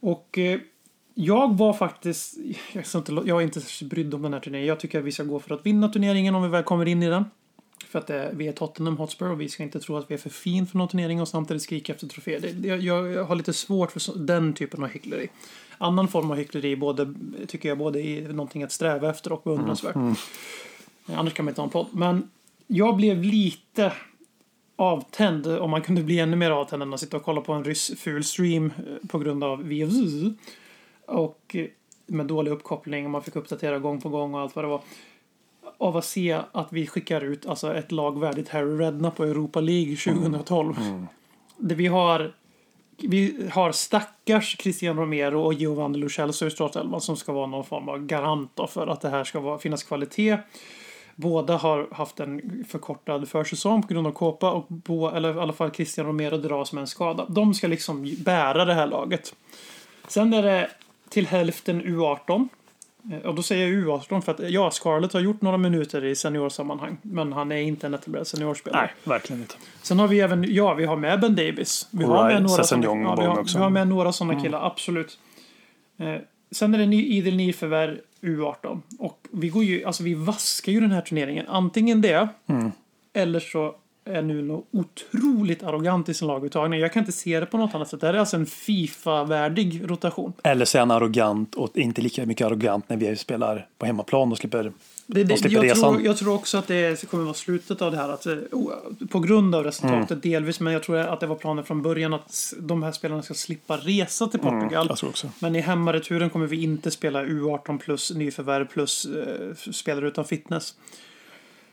Och 0.00 0.38
eh, 0.38 0.60
jag 1.14 1.58
var 1.58 1.72
faktiskt, 1.72 2.38
jag, 2.72 2.86
ska 2.86 2.98
inte, 2.98 3.12
jag 3.12 3.38
är 3.38 3.40
inte 3.40 3.60
så 3.60 3.84
brydd 3.84 4.14
om 4.14 4.22
den 4.22 4.32
här 4.32 4.40
turneringen. 4.40 4.68
Jag 4.68 4.80
tycker 4.80 4.98
att 4.98 5.04
vi 5.04 5.12
ska 5.12 5.22
gå 5.22 5.40
för 5.40 5.54
att 5.54 5.66
vinna 5.66 5.88
turneringen 5.88 6.34
om 6.34 6.42
vi 6.42 6.48
väl 6.48 6.62
kommer 6.62 6.88
in 6.88 7.02
i 7.02 7.08
den. 7.08 7.24
För 7.88 7.98
att 7.98 8.06
det, 8.06 8.30
vi 8.32 8.48
är 8.48 8.52
Tottenham 8.52 8.96
Hotspur 8.96 9.30
och 9.30 9.40
vi 9.40 9.48
ska 9.48 9.62
inte 9.62 9.80
tro 9.80 9.96
att 9.96 10.10
vi 10.10 10.14
är 10.14 10.18
för 10.18 10.30
fin 10.30 10.66
för 10.66 10.78
någon 10.78 10.88
turnering 10.88 11.20
och 11.20 11.28
samtidigt 11.28 11.62
skrika 11.62 11.92
efter 11.92 12.06
troféer. 12.06 12.66
Jag, 12.66 12.80
jag, 12.80 13.12
jag 13.12 13.24
har 13.24 13.36
lite 13.36 13.52
svårt 13.52 13.92
för 13.92 14.00
så, 14.00 14.14
den 14.14 14.52
typen 14.52 14.82
av 14.82 14.88
hyckleri. 14.88 15.28
Annan 15.78 16.08
form 16.08 16.30
av 16.30 16.36
hyckleri 16.36 16.76
både, 16.76 17.14
tycker 17.46 17.68
jag 17.68 17.78
både 17.78 18.00
är 18.02 18.28
någonting 18.28 18.62
att 18.62 18.72
sträva 18.72 19.10
efter 19.10 19.32
och 19.32 19.42
beundransvärt. 19.44 19.96
Annars 21.06 21.34
kan 21.34 21.44
man 21.44 21.52
inte 21.52 21.60
ha 21.60 21.66
en 21.66 21.70
podd. 21.70 21.86
Men 21.92 22.30
jag 22.66 22.96
blev 22.96 23.22
lite 23.22 23.92
avtänd, 24.76 25.46
om 25.46 25.70
man 25.70 25.82
kunde 25.82 26.02
bli 26.02 26.18
ännu 26.18 26.36
mer 26.36 26.50
avtänd 26.50 26.82
än 26.82 26.94
att 26.94 27.00
sitta 27.00 27.16
och 27.16 27.22
kolla 27.22 27.40
på 27.40 27.52
en 27.52 27.64
ryss 27.64 27.92
ful 27.96 28.24
stream 28.24 28.66
eh, 28.66 29.08
på 29.08 29.18
grund 29.18 29.44
av 29.44 29.68
VFZ. 29.68 29.96
Och 31.06 31.56
eh, 31.56 31.66
med 32.06 32.26
dålig 32.26 32.50
uppkoppling 32.50 33.04
och 33.04 33.10
man 33.10 33.22
fick 33.22 33.36
uppdatera 33.36 33.78
gång 33.78 34.00
på 34.00 34.08
gång 34.08 34.34
och 34.34 34.40
allt 34.40 34.56
vad 34.56 34.64
det 34.64 34.68
var. 34.68 34.80
Av 35.78 35.96
att 35.96 36.04
se 36.04 36.40
att 36.52 36.72
vi 36.72 36.86
skickar 36.86 37.20
ut 37.20 37.46
alltså 37.46 37.74
ett 37.74 37.92
lag 37.92 38.20
värdigt 38.20 38.48
Harry 38.48 38.78
Redknapp 38.78 39.16
på 39.16 39.24
Europa 39.24 39.60
League 39.60 39.96
2012. 39.96 40.74
Det 41.56 41.74
vi 41.74 41.86
har 41.86 42.32
vi 43.02 43.48
har 43.52 43.72
stackars 43.72 44.56
Christian 44.58 44.96
Romero 44.96 45.40
och 45.40 45.54
Giovanni 45.54 45.98
Lo 45.98 46.06
i 46.06 46.50
startelvan 46.50 47.00
som 47.00 47.16
ska 47.16 47.32
vara 47.32 47.46
någon 47.46 47.64
form 47.64 47.88
av 47.88 48.06
garant 48.06 48.60
för 48.68 48.86
att 48.86 49.00
det 49.00 49.08
här 49.08 49.24
ska 49.24 49.40
vara, 49.40 49.58
finnas 49.58 49.82
kvalitet. 49.82 50.38
Båda 51.16 51.56
har 51.56 51.88
haft 51.92 52.20
en 52.20 52.64
förkortad 52.68 53.28
försäsong 53.28 53.82
på 53.82 53.94
grund 53.94 54.06
av 54.06 54.12
kåpa 54.12 54.50
och 54.50 54.66
bo, 54.68 55.08
eller 55.08 55.36
i 55.36 55.40
alla 55.40 55.52
fall 55.52 55.70
Christian 55.70 56.06
Romero 56.06 56.36
dras 56.36 56.72
med 56.72 56.80
en 56.80 56.86
skada. 56.86 57.26
De 57.28 57.54
ska 57.54 57.66
liksom 57.66 58.16
bära 58.18 58.64
det 58.64 58.74
här 58.74 58.86
laget. 58.86 59.34
Sen 60.08 60.32
är 60.32 60.42
det 60.42 60.70
till 61.08 61.26
hälften 61.26 61.82
U18. 61.82 62.48
Eh, 63.12 63.18
Och 63.28 63.34
då 63.34 63.42
säger 63.42 63.68
jag 63.68 63.84
U18 63.84 64.20
för 64.20 64.32
att 64.32 64.50
ja, 64.50 64.70
Scarlett 64.70 65.12
har 65.12 65.20
gjort 65.20 65.40
några 65.42 65.56
minuter 65.58 66.04
i 66.04 66.16
seniorsammanhang. 66.16 66.96
Men 67.02 67.32
han 67.32 67.52
är 67.52 67.56
inte 67.56 67.86
en 67.86 67.94
etablerad 67.94 68.26
seniorspelare. 68.26 68.80
Nej, 68.82 68.90
verkligen 69.04 69.42
inte. 69.42 69.54
Sen 69.82 69.98
har 69.98 70.08
vi 70.08 70.20
även, 70.20 70.54
ja 70.54 70.74
vi 70.74 70.84
har 70.84 70.96
med 70.96 71.20
Ben 71.20 71.36
Davis. 71.36 71.88
Vi 71.90 72.04
har 72.04 72.28
Right, 72.28 72.42
med 72.42 72.50
några 72.50 72.84
Young 72.84 73.02
ja, 73.02 73.14
vi, 73.14 73.24
har, 73.26 73.44
vi 73.54 73.58
har 73.58 73.70
med 73.70 73.88
några 73.88 74.12
sådana 74.12 74.40
killar, 74.42 74.66
absolut. 74.66 75.18
Eh, 75.98 76.14
sen 76.50 76.74
är 76.74 76.78
det 76.78 76.86
ny, 76.86 77.06
idel 77.06 77.36
nyförvärv 77.36 77.98
U18. 78.20 78.80
Och 78.98 79.18
vi 79.32 79.48
går 79.48 79.64
ju, 79.64 79.84
alltså 79.84 80.02
vi 80.02 80.14
vaskar 80.14 80.72
ju 80.72 80.80
den 80.80 80.90
här 80.92 81.00
turneringen. 81.00 81.46
Antingen 81.48 82.00
det, 82.00 82.28
Mm. 82.46 82.72
eller 83.12 83.40
så 83.40 83.74
är 84.08 84.22
Nuno 84.22 84.64
otroligt 84.70 85.62
arrogant 85.62 86.08
i 86.08 86.14
sin 86.14 86.28
laguttagning. 86.28 86.80
Jag 86.80 86.92
kan 86.92 87.00
inte 87.00 87.12
se 87.12 87.40
det 87.40 87.46
på 87.46 87.58
något 87.58 87.74
annat 87.74 87.88
sätt. 87.88 88.00
Det 88.00 88.06
här 88.06 88.14
är 88.14 88.18
alltså 88.18 88.36
en 88.36 88.46
Fifa-värdig 88.46 89.90
rotation. 89.90 90.32
Eller 90.42 90.64
så 90.64 90.78
är 90.78 90.80
han 90.80 90.90
arrogant 90.90 91.54
och 91.54 91.76
inte 91.76 92.02
lika 92.02 92.26
mycket 92.26 92.46
arrogant 92.46 92.88
när 92.88 92.96
vi 92.96 93.16
spelar 93.16 93.66
på 93.78 93.86
hemmaplan 93.86 94.32
och 94.32 94.38
slipper, 94.38 94.62
Det, 94.62 94.72
de 95.06 95.24
det, 95.24 95.36
slipper 95.36 95.56
jag, 95.56 95.64
resan. 95.64 95.94
tror, 95.94 96.06
jag 96.06 96.16
tror 96.16 96.34
också 96.34 96.58
att 96.58 96.66
det 96.66 97.10
kommer 97.10 97.24
vara 97.24 97.34
slutet 97.34 97.82
av 97.82 97.90
det 97.90 97.96
här. 97.96 98.08
Att, 98.08 98.26
eh, 98.26 98.36
på 99.10 99.20
grund 99.20 99.54
av 99.54 99.64
resultatet 99.64 100.10
Mm. 100.10 100.20
delvis. 100.20 100.60
Men 100.60 100.72
jag 100.72 100.82
tror 100.82 100.96
att 100.96 101.20
det 101.20 101.26
var 101.26 101.36
planen 101.36 101.64
från 101.64 101.82
början 101.82 102.14
att 102.14 102.54
de 102.58 102.82
här 102.82 102.92
spelarna 102.92 103.22
ska 103.22 103.34
slippa 103.34 103.76
resa 103.76 104.26
till 104.26 104.40
Portugal. 104.40 104.86
Mm, 104.86 104.96
tror 104.96 105.10
också. 105.10 105.28
Men 105.40 105.56
i 105.56 105.60
hemmareturen 105.60 106.30
kommer 106.30 106.46
vi 106.46 106.62
inte 106.62 106.90
spela 106.90 107.24
U18 107.24 107.78
plus 107.78 108.14
nyförvärv 108.14 108.64
plus 108.66 109.04
eh, 109.06 109.72
spelare 109.72 110.08
utan 110.08 110.24
fitness. 110.24 110.74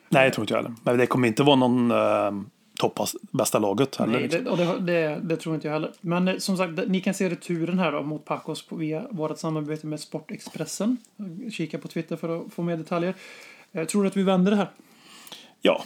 Nej, 0.09 0.23
jag 0.23 0.33
tror 0.33 0.43
inte 0.43 0.53
jag 0.53 0.61
heller. 0.61 0.75
Men 0.83 0.97
det 0.97 1.05
kommer 1.07 1.27
inte 1.27 1.43
vara 1.43 1.55
någon 1.55 1.91
eh, 1.91 2.31
toppas 2.79 3.15
bästa 3.31 3.59
laget 3.59 3.95
heller. 3.95 4.13
Nej, 4.13 4.21
liksom. 4.21 4.43
det, 4.43 4.49
och 4.49 4.57
det, 4.57 4.79
det, 4.93 5.19
det 5.23 5.37
tror 5.37 5.55
inte 5.55 5.67
jag 5.67 5.73
heller. 5.73 5.91
Men 6.01 6.27
eh, 6.27 6.37
som 6.37 6.57
sagt, 6.57 6.75
det- 6.75 6.85
ni 6.85 7.01
kan 7.01 7.13
se 7.13 7.29
returen 7.29 7.79
här 7.79 7.91
då 7.91 8.01
mot 8.03 8.25
Pacos 8.25 8.65
på, 8.67 8.75
via 8.75 9.05
vårt 9.09 9.37
samarbete 9.37 9.87
med 9.87 9.99
Sportexpressen. 9.99 10.97
Kika 11.51 11.77
på 11.77 11.87
Twitter 11.87 12.15
för 12.15 12.39
att 12.45 12.53
få 12.53 12.61
mer 12.61 12.77
detaljer. 12.77 13.13
Jag 13.71 13.89
tror 13.89 14.07
att 14.07 14.17
vi 14.17 14.23
vänder 14.23 14.51
det 14.51 14.57
här. 14.57 14.69
Ja, 15.61 15.83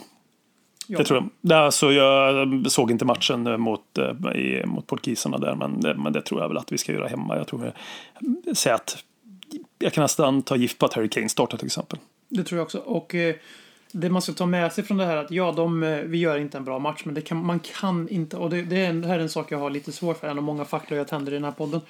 Ja. 0.86 0.98
det 0.98 1.04
tror 1.04 1.18
jag. 1.20 1.28
Det, 1.40 1.58
alltså, 1.58 1.92
jag 1.92 2.48
såg 2.70 2.90
inte 2.90 3.04
matchen 3.04 3.46
eh, 3.46 3.56
mot, 3.56 3.98
eh, 3.98 4.32
i, 4.36 4.62
mot 4.66 4.86
portugiserna 4.86 5.38
där, 5.38 5.54
men, 5.54 5.80
det- 5.80 5.94
men 5.94 6.12
det 6.12 6.22
tror 6.22 6.40
jag 6.40 6.48
väl 6.48 6.56
att 6.58 6.72
vi 6.72 6.78
ska 6.78 6.92
göra 6.92 7.08
hemma. 7.08 7.36
Jag 7.36 7.46
tror 7.46 7.72
jag, 8.46 8.56
säga 8.56 8.74
att 8.74 9.04
jag 9.78 9.92
kan 9.92 10.02
nästan 10.02 10.42
ta 10.42 10.56
gift 10.56 10.78
på 10.78 10.86
att 10.86 10.94
Harry 10.94 11.08
Kane 11.08 11.28
startar 11.28 11.56
till 11.58 11.66
exempel. 11.66 11.98
Det 12.28 12.44
tror 12.44 12.58
jag 12.58 12.64
också. 12.64 12.78
Och 12.78 13.14
eh, 13.14 13.34
det 13.92 14.10
man 14.10 14.22
ska 14.22 14.32
ta 14.32 14.46
med 14.46 14.72
sig 14.72 14.84
från 14.84 14.96
det 14.96 15.04
här 15.06 15.16
att 15.16 15.30
ja, 15.30 15.52
de, 15.52 15.82
eh, 15.82 15.98
vi 15.98 16.18
gör 16.18 16.38
inte 16.38 16.56
en 16.58 16.64
bra 16.64 16.78
match, 16.78 17.02
men 17.04 17.14
det 17.14 17.20
kan, 17.20 17.44
man 17.44 17.60
kan 17.60 18.08
inte. 18.08 18.36
Och 18.36 18.50
det, 18.50 18.62
det, 18.62 18.76
är, 18.76 18.88
en- 18.90 19.00
det 19.00 19.08
här 19.08 19.18
är 19.18 19.22
en 19.22 19.28
sak 19.28 19.52
jag 19.52 19.58
har 19.58 19.70
lite 19.70 19.92
svårt 19.92 20.18
för, 20.20 20.28
en 20.28 20.38
av 20.38 20.44
många 20.44 20.64
facklor 20.64 20.98
jag 20.98 21.08
tänder 21.08 21.32
i 21.32 21.34
den 21.34 21.44
här 21.44 21.50
podden. 21.52 21.80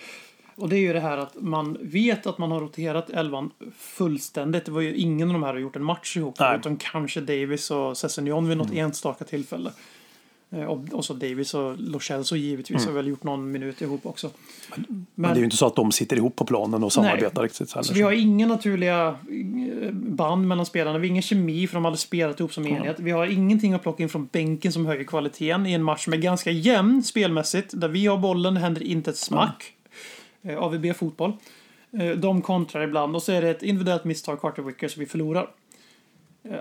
Och 0.56 0.68
det 0.68 0.76
är 0.76 0.80
ju 0.80 0.92
det 0.92 1.00
här 1.00 1.18
att 1.18 1.34
man 1.40 1.78
vet 1.80 2.26
att 2.26 2.38
man 2.38 2.50
har 2.50 2.60
roterat 2.60 3.10
elvan 3.10 3.50
fullständigt. 3.78 4.64
Det 4.64 4.70
var 4.72 4.80
ju 4.80 4.94
ingen 4.96 5.28
av 5.28 5.32
de 5.32 5.42
här 5.42 5.52
har 5.52 5.60
gjort 5.60 5.76
en 5.76 5.84
match 5.84 6.16
ihop. 6.16 6.38
Nej. 6.40 6.56
Utom 6.58 6.76
kanske 6.76 7.20
Davis 7.20 7.70
och 7.70 7.96
Sessignon 7.96 8.48
vid 8.48 8.58
något 8.58 8.72
enstaka 8.72 9.24
tillfälle. 9.24 9.70
Eh, 10.52 10.62
Och, 10.64 11.04
så 11.04 11.14
Davis 11.14 11.54
och 11.54 11.78
Lo 11.78 12.00
Celso 12.00 12.36
givetvis 12.36 12.86
har 12.86 12.92
väl 12.92 13.06
gjort 13.06 13.22
någon 13.24 13.52
minut 13.52 13.82
ihop 13.82 14.06
också. 14.06 14.30
Men, 14.76 15.06
Men 15.14 15.30
det 15.30 15.36
är 15.36 15.38
ju 15.38 15.44
inte 15.44 15.56
så 15.56 15.66
att 15.66 15.76
de 15.76 15.92
sitter 15.92 16.16
ihop 16.16 16.36
på 16.36 16.44
planen 16.44 16.84
och 16.84 16.92
samarbetar 16.92 17.42
riktigt 17.42 17.72
heller. 17.72 17.82
så 17.84 17.94
vi 17.94 18.02
har 18.02 18.12
inga 18.12 18.46
naturliga 18.46 19.06
eh, 19.08 19.90
band 19.92 20.48
mellan 20.48 20.66
spelarna. 20.66 20.98
Vi 20.98 21.06
har 21.08 21.10
ingen 21.10 21.22
kemi 21.22 21.66
för 21.66 21.74
de 21.74 21.84
hade 21.84 21.96
spelat 21.96 22.40
ihop 22.40 22.52
som 22.52 22.66
enhet. 22.66 23.00
Vi 23.00 23.10
har 23.10 23.26
ingenting 23.26 23.72
att 23.72 23.82
plocka 23.82 24.02
in 24.02 24.08
från 24.08 24.26
bänken 24.32 24.72
som 24.72 24.86
höjer 24.86 25.04
kvaliteten 25.04 25.66
i 25.66 25.72
en 25.72 25.82
match 25.82 26.04
som 26.04 26.12
är 26.12 26.16
ganska 26.16 26.50
jämn 26.50 27.02
spelmässigt. 27.02 27.80
Där 27.80 27.88
vi 27.88 28.06
har 28.06 28.18
bollen, 28.18 28.56
händer 28.56 28.82
inte 28.82 29.10
ett 29.10 29.16
smack. 29.16 29.72
Eh, 30.42 30.58
AVB 30.58 30.96
fotboll. 30.96 31.32
De 32.16 32.42
kontrar 32.42 32.82
ibland 32.82 33.16
och 33.16 33.22
så 33.22 33.32
är 33.32 33.42
det 33.42 33.50
ett 33.50 33.62
individuellt 33.62 34.04
misstag, 34.04 34.40
Carter 34.40 34.62
Wicker, 34.62 34.88
så 34.88 35.00
vi 35.00 35.06
förlorar. 35.06 35.48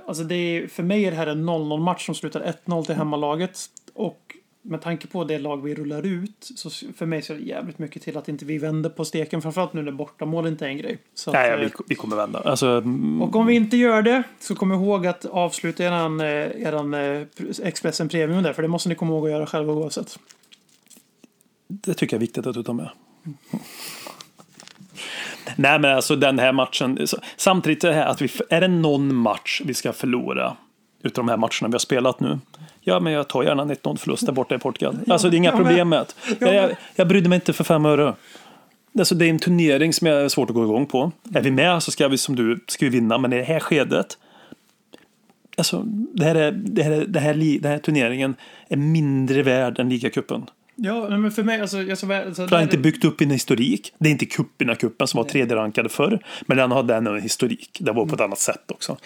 Alltså 0.08 0.24
det 0.24 0.36
är, 0.36 0.68
för 0.68 0.84
mig 0.84 1.06
är 1.06 1.12
det 1.12 1.18
här 1.18 1.28
en 1.28 1.50
0-0 1.50 1.80
match 1.80 2.06
som 2.06 2.16
slutar 2.16 2.54
1-0 2.66 2.86
till 2.86 2.96
hemmalaget. 2.96 3.60
Och 3.94 4.36
med 4.62 4.82
tanke 4.82 5.08
på 5.08 5.24
det 5.24 5.40
lag 5.40 5.64
vi 5.64 5.76
rullar 5.76 6.06
ut 6.06 6.52
så 6.56 6.70
för 6.70 7.06
mig 7.06 7.22
så 7.22 7.34
är 7.34 7.38
det 7.38 7.44
jävligt 7.44 7.80
mycket 7.80 8.02
till 8.02 8.18
att 8.18 8.30
inte 8.30 8.46
vi 8.46 8.58
vänder 8.58 8.90
på 8.90 9.06
steken. 9.06 9.42
Framförallt 9.42 9.74
nu 9.74 9.82
när 9.82 9.92
bortamål 9.92 10.48
inte 10.48 10.66
är 10.66 10.70
en 10.70 10.78
grej. 10.78 10.98
Så 11.14 11.30
att, 11.30 11.34
Nej, 11.34 11.52
eh, 11.52 11.58
vi, 11.58 11.72
vi 11.88 11.96
kommer 11.96 12.16
vända. 12.16 12.40
Alltså, 12.40 12.68
mm, 12.68 13.22
och 13.22 13.36
om 13.36 13.46
vi 13.46 13.54
inte 13.54 13.78
gör 13.78 14.02
det 14.02 14.24
så 14.40 14.56
kom 14.56 14.72
ihåg 14.72 15.08
att 15.08 15.26
avsluta 15.26 15.84
eran, 15.84 16.20
eh, 16.20 16.28
eran 16.28 16.94
eh, 16.94 17.22
Expressen 17.64 18.10
Premium 18.10 18.44
där. 18.44 18.54
För 18.54 18.62
det 18.62 18.68
måste 18.68 18.90
ni 18.90 18.96
komma 18.96 19.14
ihåg 19.14 19.26
att 19.26 19.32
göra 19.32 19.46
själva 19.46 19.74
oavsett. 19.74 20.20
det 21.68 21.94
tycker 21.94 22.16
jag 22.16 22.18
är 22.18 22.26
viktigt 22.26 22.48
att 22.48 22.54
du 22.54 22.64
tar 22.64 22.74
med. 22.74 22.90
Nej, 25.56 25.80
men 25.80 25.96
alltså 25.96 26.16
den 26.16 26.40
här 26.40 26.52
matchen. 26.52 27.08
Samtidigt 27.38 27.84
är 27.84 27.88
det 27.88 27.96
här 27.96 28.06
att 28.06 28.22
vi, 28.22 28.30
är 28.50 28.62
det 28.62 28.68
någon 28.68 29.16
match 29.16 29.62
vi 29.66 29.74
ska 29.74 29.94
förlora 29.94 30.58
utav 31.04 31.26
de 31.26 31.30
här 31.30 31.38
matcherna 31.38 31.68
vi 31.68 31.72
har 31.72 31.80
spelat 31.80 32.20
nu. 32.20 32.40
Ja, 32.82 33.00
men 33.00 33.14
jag 33.14 33.28
tar 33.28 33.44
gärna 33.44 33.62
en 33.64 33.72
1-0 33.72 33.98
förlust 33.98 34.26
där 34.26 34.34
borta 34.34 34.56
i 34.56 34.60
Portugal. 34.60 34.98
Alltså 35.08 35.30
det 35.30 35.36
är 35.36 35.38
inga 35.38 35.52
med. 35.52 35.58
problem 35.58 35.90
med 35.90 36.06
det. 36.40 36.46
Jag 36.46 36.56
Jag, 36.56 36.72
jag 36.96 37.08
brydde 37.08 37.30
mig 37.30 37.36
inte 37.36 37.54
för 37.54 37.64
fem 37.64 37.86
öre. 37.86 38.14
Alltså 39.00 39.16
det 39.16 39.26
är 39.26 39.30
en 39.30 39.40
turnering 39.40 39.94
som 39.94 40.08
är 40.08 40.28
svårt 40.28 40.50
att 40.50 40.56
gå 40.56 40.64
igång 40.64 40.86
på. 40.86 41.12
Är 41.34 41.42
vi 41.42 41.52
med 41.52 41.84
så 41.84 41.92
ska 41.92 42.08
vi 42.08 42.18
som 42.18 42.36
du 42.36 42.60
ska 42.68 42.86
vi 42.86 42.90
vinna, 42.90 43.18
men 43.18 43.34
i 43.34 43.38
det 43.38 43.44
här 43.44 43.60
skedet 43.60 44.18
Alltså, 45.58 45.84
det 46.14 46.26
här, 46.26 46.36
är, 46.36 46.52
det, 46.52 46.84
här, 46.84 46.92
är- 46.92 47.06
det 47.06 47.20
här, 47.20 47.34
den 47.62 47.72
här 47.72 47.78
turneringen 47.80 48.36
är 48.70 48.78
mindre 48.78 49.44
värd 49.44 49.80
än 49.80 49.90
ligacupen. 49.90 50.46
Ja, 50.76 51.10
men 51.10 51.32
för 51.32 51.44
mig, 51.44 51.62
alltså, 51.62 51.82
jag 51.82 51.98
så, 51.98 52.14
alltså, 52.14 52.46
Det 52.46 52.56
har 52.56 52.64
inte 52.64 52.78
byggt 52.78 53.06
upp 53.06 53.22
en 53.22 53.30
historik. 53.32 53.94
Det 53.98 54.10
är 54.10 54.12
inte 54.12 54.26
cuperna-cupen 54.26 55.06
som 55.06 55.18
var 55.18 55.30
tredje 55.30 55.56
rankade 55.56 55.90
förr. 55.90 56.20
Men 56.46 56.58
den 56.58 56.72
har 56.72 56.84
den 56.84 57.08
en 57.08 57.22
historik. 57.22 57.78
Det 57.80 57.92
var 57.92 58.06
på 58.06 58.16
ett 58.16 58.22
annat 58.22 58.40
sätt 58.40 58.72
också. 58.72 58.98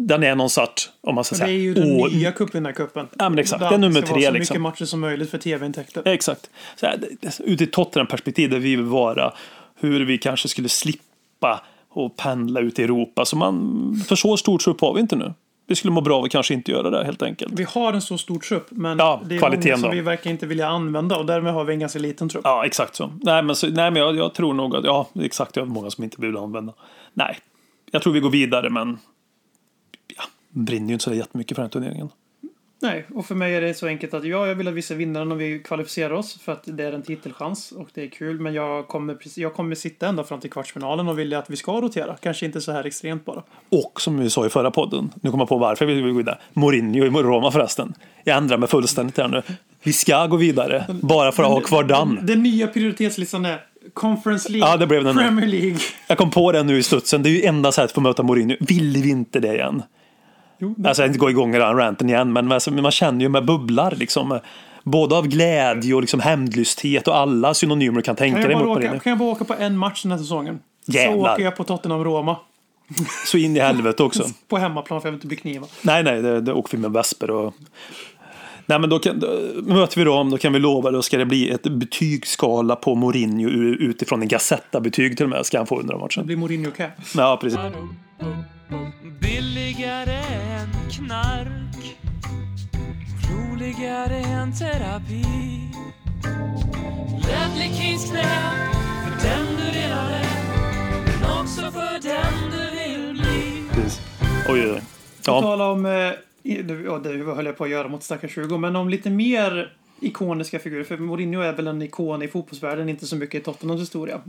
Den 0.00 0.22
är 0.22 0.34
någon 0.34 0.50
sorts, 0.50 0.90
om 1.00 1.14
man 1.14 1.24
ska 1.24 1.36
det 1.36 1.42
är 1.42 1.46
säga, 1.46 1.58
ju 1.58 1.74
den 1.74 2.00
åh, 2.00 2.12
nya 2.12 2.32
cupvinnarcupen. 2.32 3.06
Ja, 3.18 3.28
men 3.28 3.38
exakt. 3.38 3.60
Det 3.60 3.66
är 3.74 3.78
nummer 3.78 4.00
ska 4.00 4.06
tre, 4.14 4.14
vara 4.14 4.22
så 4.24 4.30
liksom. 4.38 4.54
mycket 4.54 4.60
matcher 4.62 4.84
som 4.84 5.00
möjligt 5.00 5.30
för 5.30 5.38
tv-intäkter. 5.38 6.02
Exakt. 6.08 6.50
Så 6.76 6.86
här, 6.86 6.96
det- 6.96 7.08
det- 7.20 7.40
ur 7.44 7.62
ett 7.62 7.72
Tottenham-perspektiv 7.72 8.50
där 8.50 8.58
vi 8.58 8.76
vill 8.76 8.84
vara 8.84 9.32
hur 9.80 10.04
vi 10.04 10.18
kanske 10.18 10.48
skulle 10.48 10.68
slippa 10.68 11.60
och 11.88 12.16
pendla 12.16 12.60
ut 12.60 12.78
i 12.78 12.82
Europa. 12.82 13.24
Så 13.24 13.36
man, 13.36 14.04
för 14.08 14.16
så 14.16 14.36
stor 14.36 14.58
trupp 14.58 14.80
har 14.80 14.94
vi 14.94 15.00
inte 15.00 15.16
nu. 15.16 15.34
Vi 15.66 15.74
skulle 15.74 15.92
må 15.92 16.00
bra 16.00 16.18
av 16.18 16.24
att 16.24 16.30
kanske 16.30 16.54
inte 16.54 16.70
göra 16.70 16.90
det 16.90 17.04
helt 17.04 17.22
enkelt. 17.22 17.52
Vi 17.56 17.64
har 17.64 17.92
en 17.92 18.02
så 18.02 18.18
stor 18.18 18.38
trupp, 18.38 18.66
men 18.70 18.98
Ja, 18.98 19.20
det 19.24 19.36
är 19.36 19.40
många 19.40 19.76
som 19.76 19.82
då. 19.82 19.90
vi 19.90 20.00
verkar 20.00 20.30
inte 20.30 20.46
vilja 20.46 20.68
använda 20.68 21.16
och 21.16 21.26
därmed 21.26 21.52
har 21.52 21.64
vi 21.64 21.72
en 21.72 21.78
ganska 21.80 21.98
liten 21.98 22.28
trupp. 22.28 22.40
Ja, 22.44 22.66
exakt 22.66 22.96
så. 22.96 23.12
Nej, 23.22 23.42
men, 23.42 23.56
så, 23.56 23.66
nej, 23.66 23.90
men 23.90 24.02
jag, 24.02 24.16
jag 24.16 24.34
tror 24.34 24.54
nog 24.54 24.76
att, 24.76 24.84
ja, 24.84 25.08
exakt, 25.20 25.56
jag 25.56 25.62
har 25.62 25.70
många 25.70 25.90
som 25.90 26.04
inte 26.04 26.20
vill 26.20 26.36
använda. 26.36 26.72
Nej, 27.14 27.38
jag 27.90 28.02
tror 28.02 28.12
vi 28.12 28.20
går 28.20 28.30
vidare, 28.30 28.70
men 28.70 28.98
brinner 30.64 30.88
ju 30.88 30.92
inte 30.92 31.04
så 31.04 31.14
jättemycket 31.14 31.56
för 31.56 31.62
den 31.62 31.66
här 31.66 31.72
turneringen. 31.72 32.08
Nej, 32.80 33.06
och 33.14 33.26
för 33.26 33.34
mig 33.34 33.54
är 33.54 33.60
det 33.60 33.74
så 33.74 33.86
enkelt 33.86 34.14
att 34.14 34.24
ja, 34.24 34.46
jag 34.46 34.54
vill 34.54 34.68
att 34.68 34.74
vi 34.74 34.82
ska 34.82 34.94
vinna 34.94 35.18
den 35.18 35.32
och 35.32 35.40
vi 35.40 35.58
kvalificerar 35.58 36.10
oss 36.10 36.40
för 36.40 36.52
att 36.52 36.62
det 36.64 36.84
är 36.84 36.92
en 36.92 37.02
titelchans 37.02 37.72
och 37.72 37.88
det 37.94 38.02
är 38.02 38.08
kul. 38.08 38.40
Men 38.40 38.54
jag 38.54 38.88
kommer, 38.88 39.16
jag 39.36 39.54
kommer 39.54 39.74
sitta 39.74 40.06
ända 40.08 40.24
fram 40.24 40.40
till 40.40 40.50
kvartsfinalen 40.50 41.08
och 41.08 41.18
vilja 41.18 41.38
att 41.38 41.50
vi 41.50 41.56
ska 41.56 41.80
rotera. 41.80 42.16
Kanske 42.16 42.46
inte 42.46 42.60
så 42.60 42.72
här 42.72 42.84
extremt 42.84 43.24
bara. 43.24 43.42
Och 43.68 44.00
som 44.00 44.18
vi 44.18 44.30
sa 44.30 44.46
i 44.46 44.48
förra 44.48 44.70
podden, 44.70 45.10
nu 45.20 45.30
kommer 45.30 45.42
jag 45.42 45.48
på 45.48 45.58
varför 45.58 45.86
vi 45.86 45.94
vill 45.94 46.12
gå 46.12 46.18
vidare. 46.18 46.38
Mourinho 46.52 47.04
i 47.04 47.08
Roma 47.08 47.50
förresten. 47.50 47.94
Jag 48.24 48.36
ändrar 48.36 48.58
mig 48.58 48.68
fullständigt 48.68 49.18
här 49.18 49.28
nu. 49.28 49.42
Vi 49.82 49.92
ska 49.92 50.26
gå 50.26 50.36
vidare, 50.36 50.86
bara 50.88 51.32
för 51.32 51.42
att 51.42 51.48
ha 51.48 51.60
kvar 51.60 51.84
Dan. 51.84 52.18
Den 52.22 52.42
nya 52.42 52.66
prioritetslistan 52.66 53.44
är 53.44 53.60
Conference 53.94 54.52
League, 54.52 54.68
Ja, 54.70 54.76
det 54.76 54.86
blev 54.86 55.04
den. 55.04 55.16
Premier 55.16 55.46
League. 55.46 55.78
Jag 56.06 56.18
kom 56.18 56.30
på 56.30 56.52
det 56.52 56.62
nu 56.62 56.78
i 56.78 56.82
studsen, 56.82 57.22
det 57.22 57.28
är 57.28 57.30
ju 57.30 57.42
enda 57.42 57.72
sättet 57.72 57.92
för 57.92 58.00
att 58.00 58.02
möta 58.02 58.22
Mourinho. 58.22 58.56
Vill 58.60 58.96
vi 59.02 59.10
inte 59.10 59.40
det 59.40 59.54
igen? 59.54 59.82
Jo, 60.58 60.74
Alltså 60.84 61.02
jag 61.02 61.08
inte 61.08 61.18
gå 61.18 61.30
igång 61.30 61.54
i 61.54 61.58
den 61.58 61.76
ranten 61.76 62.08
igen, 62.08 62.32
men 62.32 62.52
alltså, 62.52 62.70
man 62.70 62.90
känner 62.90 63.20
ju 63.20 63.28
med 63.28 63.44
bubblar 63.44 63.94
liksom. 63.96 64.38
Både 64.84 65.16
av 65.16 65.26
glädje 65.26 65.94
och 65.94 66.00
liksom 66.00 66.20
hämndlysthet 66.20 67.08
och 67.08 67.16
alla 67.16 67.54
synonymer 67.54 67.96
du 67.96 68.02
kan 68.02 68.16
tänka 68.16 68.40
kan, 68.40 68.50
dig 68.50 68.58
mot 68.58 68.78
åka, 68.78 68.98
kan 68.98 69.10
jag 69.10 69.18
bara 69.18 69.28
åka 69.28 69.44
på 69.44 69.54
en 69.54 69.76
match 69.76 70.02
den 70.02 70.12
här 70.12 70.18
säsongen? 70.18 70.58
Jävlar. 70.86 71.26
Så 71.28 71.32
åker 71.32 71.44
jag 71.44 71.56
på 71.56 71.64
Tottenham-Roma. 71.64 72.36
Så 73.26 73.38
in 73.38 73.56
i 73.56 73.60
helvete 73.60 74.02
också. 74.02 74.24
På 74.48 74.58
hemmaplan 74.58 75.00
för 75.00 75.08
jag 75.08 75.12
vill 75.12 75.16
inte 75.16 75.26
bli 75.26 75.36
knivad. 75.36 75.68
Nej, 75.82 76.02
nej, 76.02 76.22
det, 76.22 76.40
det 76.40 76.52
åker 76.52 76.76
vi 76.76 76.82
med 76.82 76.92
Vesper 76.92 77.30
och... 77.30 77.54
Nej, 78.66 78.78
men 78.78 78.90
då, 78.90 78.98
kan, 78.98 79.20
då 79.20 79.26
möter 79.74 79.96
vi 79.98 80.04
dem, 80.04 80.30
då 80.30 80.38
kan 80.38 80.52
vi 80.52 80.58
lova, 80.58 80.90
då 80.90 81.02
ska 81.02 81.18
det 81.18 81.26
bli 81.26 81.50
ett 81.50 81.62
betygsskala 81.62 82.76
på 82.76 82.94
Mourinho 82.94 83.48
utifrån 83.50 84.22
en 84.22 84.28
Gazetta-betyg 84.28 85.16
till 85.16 85.24
och 85.24 85.30
med, 85.30 85.46
ska 85.46 85.58
han 85.58 85.66
få 85.66 85.80
under 85.80 85.92
den 85.92 85.98
Det 85.98 86.04
matchen. 86.04 86.26
blir 86.26 86.36
Mourinho 86.36 86.70
cap. 86.70 86.90
Ja, 87.16 87.38
precis. 87.40 87.58
Billigare 89.20 90.22
än 90.52 90.68
knark 90.90 91.98
Roligare 93.30 94.16
än 94.16 94.52
terapi 94.52 95.24
Ledley 97.12 97.74
Kings 97.74 98.10
knä 98.10 98.52
För 99.04 99.28
den 99.28 99.46
du 99.56 99.78
redan 99.78 100.06
är 100.06 100.26
Men 101.20 101.40
också 101.40 101.60
för 101.60 102.02
den 102.02 102.50
du 102.50 102.78
vill 102.78 103.12
bli 103.12 103.62
precis. 103.72 104.00
Oj, 104.48 104.62
oj, 104.62 104.72
oj. 104.72 104.80
På 104.80 104.84
Ja, 105.26 105.40
tal 105.40 105.60
om, 105.60 105.86
eh, 105.86 105.92
ja, 106.42 106.98
det 106.98 107.34
höll 107.34 107.46
jag 107.46 107.56
på 107.56 107.64
att 107.64 107.70
göra 107.70 107.88
mot 107.88 108.02
stackars 108.02 108.36
Hugo, 108.36 108.58
men 108.58 108.76
om 108.76 108.88
lite 108.88 109.10
mer 109.10 109.72
ikoniska 110.00 110.58
figurer. 110.58 110.84
För 110.84 110.96
Mourinho 110.96 111.40
är 111.40 111.52
väl 111.52 111.66
en 111.66 111.82
ikon 111.82 112.22
i 112.22 112.28
fotbollsvärlden, 112.28 112.88
inte 112.88 113.06
så 113.06 113.16
mycket 113.16 113.40
i 113.40 113.44
Tottenhams 113.44 113.82
historia. 113.82 114.14
Eh, 114.14 114.20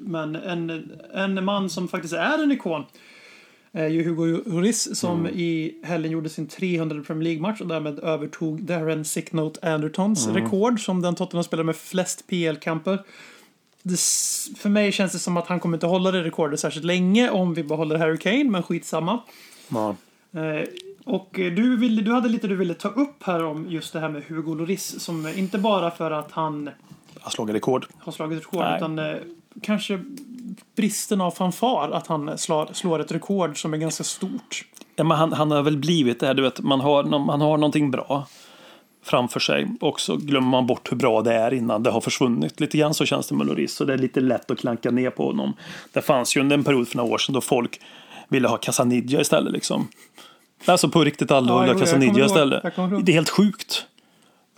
Men 0.00 0.36
en, 0.36 0.90
en 1.14 1.44
man 1.44 1.70
som 1.70 1.88
faktiskt 1.88 2.14
är 2.14 2.42
en 2.42 2.52
ikon 2.52 2.84
är 3.72 3.88
ju 3.88 4.04
Hugo 4.04 4.42
Lloris 4.46 4.98
som 4.98 5.26
i 5.26 5.74
helgen 5.82 6.12
gjorde 6.12 6.28
sin 6.28 6.46
300 6.46 7.02
Premier 7.06 7.24
League-match 7.24 7.60
och 7.60 7.66
därmed 7.66 7.98
övertog 7.98 8.62
Darren 8.62 9.04
Sicknote 9.04 9.72
Andertons 9.72 10.26
rekord 10.28 10.84
som 10.84 11.02
den 11.02 11.14
Tottenham-spelare 11.14 11.66
med 11.66 11.76
flest 11.76 12.26
PL-kamper. 12.26 12.98
För 14.58 14.68
mig 14.68 14.92
känns 14.92 15.12
det 15.12 15.18
som 15.18 15.36
att 15.36 15.46
han 15.46 15.60
kommer 15.60 15.76
inte 15.76 15.86
hålla 15.86 16.10
det 16.10 16.22
rekordet 16.24 16.60
särskilt 16.60 16.84
länge 16.84 17.30
om 17.30 17.54
vi 17.54 17.62
behåller 17.64 17.98
Harry 17.98 18.18
Kane, 18.18 18.44
men 18.44 18.62
skitsamma. 18.62 19.20
Eh, 20.32 20.68
Och 21.04 21.38
eh, 21.38 21.52
du, 21.52 21.76
ville, 21.76 22.02
du 22.02 22.12
hade 22.12 22.28
lite 22.28 22.46
du 22.48 22.56
ville 22.56 22.74
ta 22.74 22.88
upp 22.88 23.22
här 23.22 23.44
om 23.44 23.66
just 23.70 23.92
det 23.92 24.00
här 24.00 24.08
med 24.08 24.22
Hugo 24.28 24.54
Lloris. 24.54 25.00
Som 25.00 25.26
eh, 25.26 25.38
inte 25.38 25.58
bara 25.58 25.90
för 25.90 26.10
att 26.10 26.32
han 26.32 26.70
Jag 27.22 27.32
slog 27.32 27.54
rekord. 27.54 27.86
har 27.98 28.12
slagit 28.12 28.38
rekord 28.38 28.60
Nej. 28.60 28.76
utan 28.76 28.98
eh, 28.98 29.16
kanske 29.62 30.00
bristen 30.76 31.20
av 31.20 31.30
fanfar. 31.30 31.90
Att 31.90 32.06
han 32.06 32.38
slår, 32.38 32.68
slår 32.72 33.00
ett 33.00 33.12
rekord 33.12 33.62
som 33.62 33.74
är 33.74 33.78
ganska 33.78 34.04
stort. 34.04 34.64
Ja, 34.96 35.04
men 35.04 35.16
han, 35.16 35.32
han 35.32 35.50
har 35.50 35.62
väl 35.62 35.76
blivit 35.76 36.20
det 36.20 36.26
här, 36.26 36.34
du 36.34 36.42
vet, 36.42 36.60
man 36.60 36.80
har, 36.80 37.04
man 37.04 37.40
har 37.40 37.58
någonting 37.58 37.90
bra 37.90 38.26
framför 39.02 39.40
sig 39.40 39.68
och 39.80 40.00
så 40.00 40.16
glömmer 40.16 40.48
man 40.48 40.66
bort 40.66 40.92
hur 40.92 40.96
bra 40.96 41.22
det 41.22 41.34
är 41.34 41.54
innan 41.54 41.82
det 41.82 41.90
har 41.90 42.00
försvunnit. 42.00 42.60
Lite 42.60 42.78
grann 42.78 42.94
så 42.94 43.04
känns 43.04 43.28
det 43.28 43.34
med 43.34 43.46
Lloris 43.46 43.74
så 43.74 43.84
det 43.84 43.92
är 43.92 43.98
lite 43.98 44.20
lätt 44.20 44.50
att 44.50 44.58
klanka 44.58 44.90
ner 44.90 45.10
på 45.10 45.26
honom. 45.26 45.54
Det 45.92 46.02
fanns 46.02 46.36
ju 46.36 46.40
en 46.40 46.64
period 46.64 46.88
för 46.88 46.96
några 46.96 47.14
år 47.14 47.18
sedan 47.18 47.32
då 47.32 47.40
folk 47.40 47.80
ville 48.28 48.48
ha 48.48 48.56
Casanidja 48.56 49.20
istället 49.20 49.52
liksom. 49.52 49.88
Alltså 50.64 50.88
på 50.88 51.04
riktigt 51.04 51.30
allvar 51.30 51.66
Ja, 51.66 51.72
ha 51.72 51.80
Casanidja 51.80 52.24
istället. 52.26 52.62
Det 53.02 53.12
är 53.12 53.14
helt 53.14 53.30
sjukt. 53.30 53.86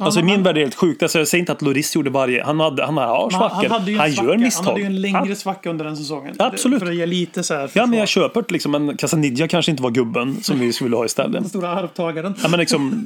Alltså 0.05 0.21
i 0.21 0.23
min 0.23 0.43
värld 0.43 0.51
är 0.51 0.55
det 0.55 0.61
helt 0.61 0.75
sjukt. 0.75 1.03
Alltså, 1.03 1.19
jag 1.19 1.29
säger 1.29 1.41
inte 1.41 1.53
att 1.53 1.63
Lloris 1.63 1.95
gjorde 1.97 2.11
varje... 2.11 2.45
Han, 2.45 2.61
hade, 2.61 2.85
han 2.85 2.97
har 2.97 3.31
Men 3.31 3.39
svackor. 3.39 3.69
han, 3.69 3.81
hade 3.81 3.99
Han 3.99 4.13
gör 4.13 4.37
misstag. 4.37 4.65
Han 4.65 4.73
hade 4.73 4.81
ju 4.81 4.87
en 4.87 5.01
längre 5.01 5.27
Ja. 5.29 5.35
svacka 5.35 5.71
under 5.71 5.85
den 5.85 5.97
säsongen. 5.97 6.35
Absolut. 6.39 6.79
För 6.79 6.87
att 6.87 6.95
ge 6.95 7.07
lite 7.07 7.43
så 7.43 7.55
här 7.55 7.71
Ja, 7.73 7.87
men 7.87 7.99
jag 7.99 8.09
köper 8.09 8.41
det 8.43 8.53
liksom. 8.53 8.73
Men 8.73 8.97
Casanidja 8.97 9.49
kanske 9.49 9.71
inte 9.71 9.83
var 9.83 9.91
gubben 9.91 10.37
som 10.43 10.59
vi 10.61 10.73
skulle 10.73 10.97
ha 10.97 11.05
istället. 11.05 11.33
Den 11.33 11.49
stora 11.49 11.69
arvtagaren. 11.69 12.35
Ja, 12.43 12.49
men 12.49 12.61
liksom, 12.61 13.05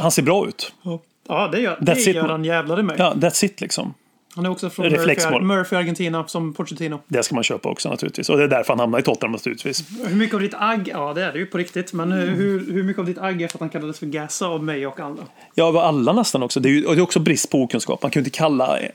han 0.00 0.10
ser 0.10 0.22
bra 0.22 0.48
ut. 0.48 0.72
Ja, 1.28 1.48
det 1.52 1.60
gör, 1.60 1.76
That's 1.76 1.84
det 1.84 2.00
it. 2.00 2.16
gör 2.16 2.28
han 2.28 2.44
jävlar 2.44 2.80
i 2.80 2.82
mig. 2.82 2.96
Ja, 2.98 3.12
that's 3.16 3.44
it 3.44 3.60
liksom. 3.60 3.94
Han 4.36 4.46
är 4.46 4.50
också 4.50 4.70
från 4.70 4.86
Murphy. 4.86 5.40
Murphy, 5.40 5.76
Argentina, 5.76 6.26
som 6.26 6.52
Pochettino. 6.54 7.00
Det 7.08 7.22
ska 7.22 7.34
man 7.34 7.44
köpa 7.44 7.68
också 7.68 7.88
naturligtvis. 7.90 8.28
Och 8.28 8.36
det 8.38 8.44
är 8.44 8.48
därför 8.48 8.72
han 8.72 8.80
hamnar 8.80 8.98
i 8.98 9.02
Tottenham 9.02 9.32
naturligtvis. 9.32 9.84
Hur 10.06 10.16
mycket 10.16 10.34
av 10.34 10.40
ditt 10.40 10.54
agg, 10.54 10.88
ja 10.92 11.12
det 11.14 11.22
är 11.24 11.32
det 11.32 11.38
ju 11.38 11.46
på 11.46 11.58
riktigt, 11.58 11.92
men 11.92 12.12
eh, 12.12 12.18
hur, 12.18 12.72
hur 12.72 12.82
mycket 12.82 13.00
av 13.00 13.06
ditt 13.06 13.18
agg 13.18 13.42
är 13.42 13.48
för 13.48 13.56
att 13.56 13.60
han 13.60 13.68
kallades 13.68 13.98
för 13.98 14.06
Gassa 14.06 14.46
av 14.46 14.64
mig 14.64 14.86
och 14.86 15.00
andra? 15.00 15.22
Ja, 15.54 15.64
av 15.64 15.76
alla 15.76 16.12
nästan 16.12 16.42
också. 16.42 16.60
Det 16.60 16.68
är, 16.68 16.70
ju, 16.70 16.80
det 16.80 16.90
är 16.92 17.00
också 17.00 17.20
brist 17.20 17.50
på 17.50 17.62
okunskap. 17.62 18.02
Man 18.02 18.10
kan 18.10 18.20
ju 18.22 18.26
inte 18.26 18.38
kalla... 18.38 18.78
eh, 18.80 18.88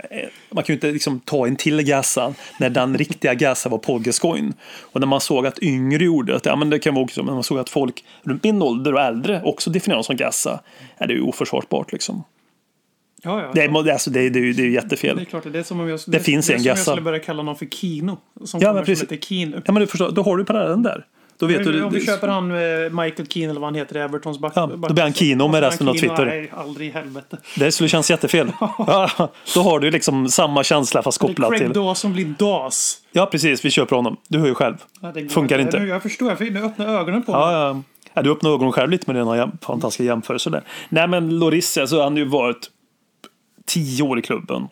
Man 0.50 0.64
kan 0.64 0.74
ju 0.74 0.78
inte 0.78 0.92
liksom 0.92 1.20
ta 1.20 1.48
en 1.48 1.56
till 1.56 1.82
Gassa 1.82 2.34
när 2.60 2.70
den 2.70 2.98
riktiga 2.98 3.34
Gassa 3.34 3.70
var 3.70 3.78
Paul 3.78 4.02
Gascoigne. 4.02 4.54
Och 4.82 5.00
när 5.00 5.08
man 5.08 5.22
såg 5.22 5.48
att 5.48 5.60
yngre 5.60 6.04
gjorde 6.04 6.34
det, 6.34 6.42
ja 6.46 6.56
men 6.56 6.70
det 6.70 6.80
kan 6.80 6.94
vara 6.96 7.04
också, 7.04 7.24
men 7.24 7.34
man 7.34 7.44
såg 7.44 7.60
att 7.60 7.70
folk 7.70 8.04
runt 8.24 8.44
min 8.44 8.62
ålder 8.62 8.94
och 8.94 9.02
äldre 9.02 9.42
också 9.44 9.70
definierade 9.70 10.04
som 10.04 10.16
Gassa. 10.16 10.60
Ja, 10.98 11.08
det 11.08 11.14
är 11.14 11.16
ju 11.18 11.22
oförsvarbart 11.22 11.92
liksom. 11.92 12.24
Ja, 13.24 13.42
ja. 13.42 13.52
Det 13.54 13.64
är, 13.64 13.92
alltså, 13.92 14.10
det 14.10 14.20
är, 14.20 14.30
det 14.30 14.40
är, 14.40 14.42
det 14.42 14.48
är 14.48 14.52
ju 14.52 14.54
Det 14.54 14.68
jättefel. 14.68 15.20
är 15.20 15.26
klart, 15.26 15.44
det 15.52 15.60
är 15.60 15.64
som 15.64 15.80
om 15.80 15.90
jag, 15.90 16.00
Det 16.08 16.20
finns 16.20 16.48
det 16.48 16.54
en 16.54 16.60
som 16.60 16.66
jag 16.68 16.76
Gassa. 16.76 16.92
skulle 16.92 17.02
börja 17.02 17.20
kalla 17.20 17.44
någon 17.44 17.56
för 17.56 17.66
Kino. 17.66 18.18
Som 18.46 18.60
Ja, 18.60 18.74
men 18.74 18.86
precis. 18.86 19.10
som 19.10 19.18
Kino. 19.18 19.62
Ja, 19.66 19.72
men 19.72 19.82
du 19.82 19.88
förstår, 19.88 20.12
då 20.12 20.22
har 20.24 20.38
du 20.38 20.46
parallellen 20.46 20.84
där. 20.84 21.06
Då 21.38 21.48
vet 21.48 21.64
du. 21.64 21.84
Om 21.84 21.92
vi 21.94 22.00
det- 22.00 22.06
köper 22.06 22.28
han 22.28 22.52
eh, 22.52 22.58
Michael 23.04 23.28
Keane 23.28 23.50
eller 23.50 23.60
vad 23.62 23.68
han 23.68 23.76
heter 23.76 23.96
Evertons 23.96 24.40
back. 24.40 24.54
Ja, 24.56 24.66
då 24.88 24.94
blir 24.94 25.04
han 25.04 25.14
Kino 25.14 25.48
med 25.48 25.62
resten 25.64 25.90
av 25.90 25.94
Twitter. 25.94 26.26
Nej, 26.26 26.52
aldrig 26.58 26.88
i 26.88 26.92
helvete. 26.92 27.38
Det 27.58 27.72
skulle 27.72 27.90
kännas 27.90 28.10
jättefel. 28.10 28.52
Ja, 28.78 29.30
då 29.56 29.62
har 29.62 29.80
du 29.80 29.92
liksom 29.92 30.30
samma 30.30 30.64
känsla 30.64 31.04
fast 31.04 31.20
Det 31.20 31.26
är 31.26 31.28
kopplat 31.28 31.50
Craig 31.50 31.62
till... 31.62 31.74
Dawson 31.74 32.14
blir 32.14 32.26
Das. 32.40 32.98
Ja, 33.12 33.26
precis. 33.26 33.66
Vi 33.66 33.70
köper 33.70 33.96
honom. 33.96 34.18
Du 34.28 34.40
hör 34.40 34.48
ju 34.48 34.54
själv. 34.54 34.76
Ja, 35.02 35.12
det 35.12 35.30
Funkar 35.30 35.60
inte. 35.60 35.78
Jag 35.78 36.02
förstår, 36.04 36.30
jag 36.30 36.38
fick 36.38 36.56
öppna 36.56 36.86
ögonen 36.86 37.24
på. 37.24 37.32
Ja, 37.32 37.52
ja. 37.52 37.82
ja, 38.14 38.22
du 38.22 38.32
öppnar 38.32 38.50
ögonen 38.52 38.72
själv 38.72 38.90
lite 38.90 39.12
med 39.14 39.22
dina 39.22 39.52
fantastiska 39.62 40.04
jämförelser 40.04 40.52
där. 40.52 40.62
Nej, 40.90 41.08
men 41.08 41.40
Loris, 41.40 41.78
alltså, 41.78 42.02
han 42.02 42.12
har 42.12 42.20
ju 42.20 42.26
varit 42.26 42.70
tio 43.66 44.04
år 44.04 44.20
i 44.20 44.22
klubben. 44.22 44.68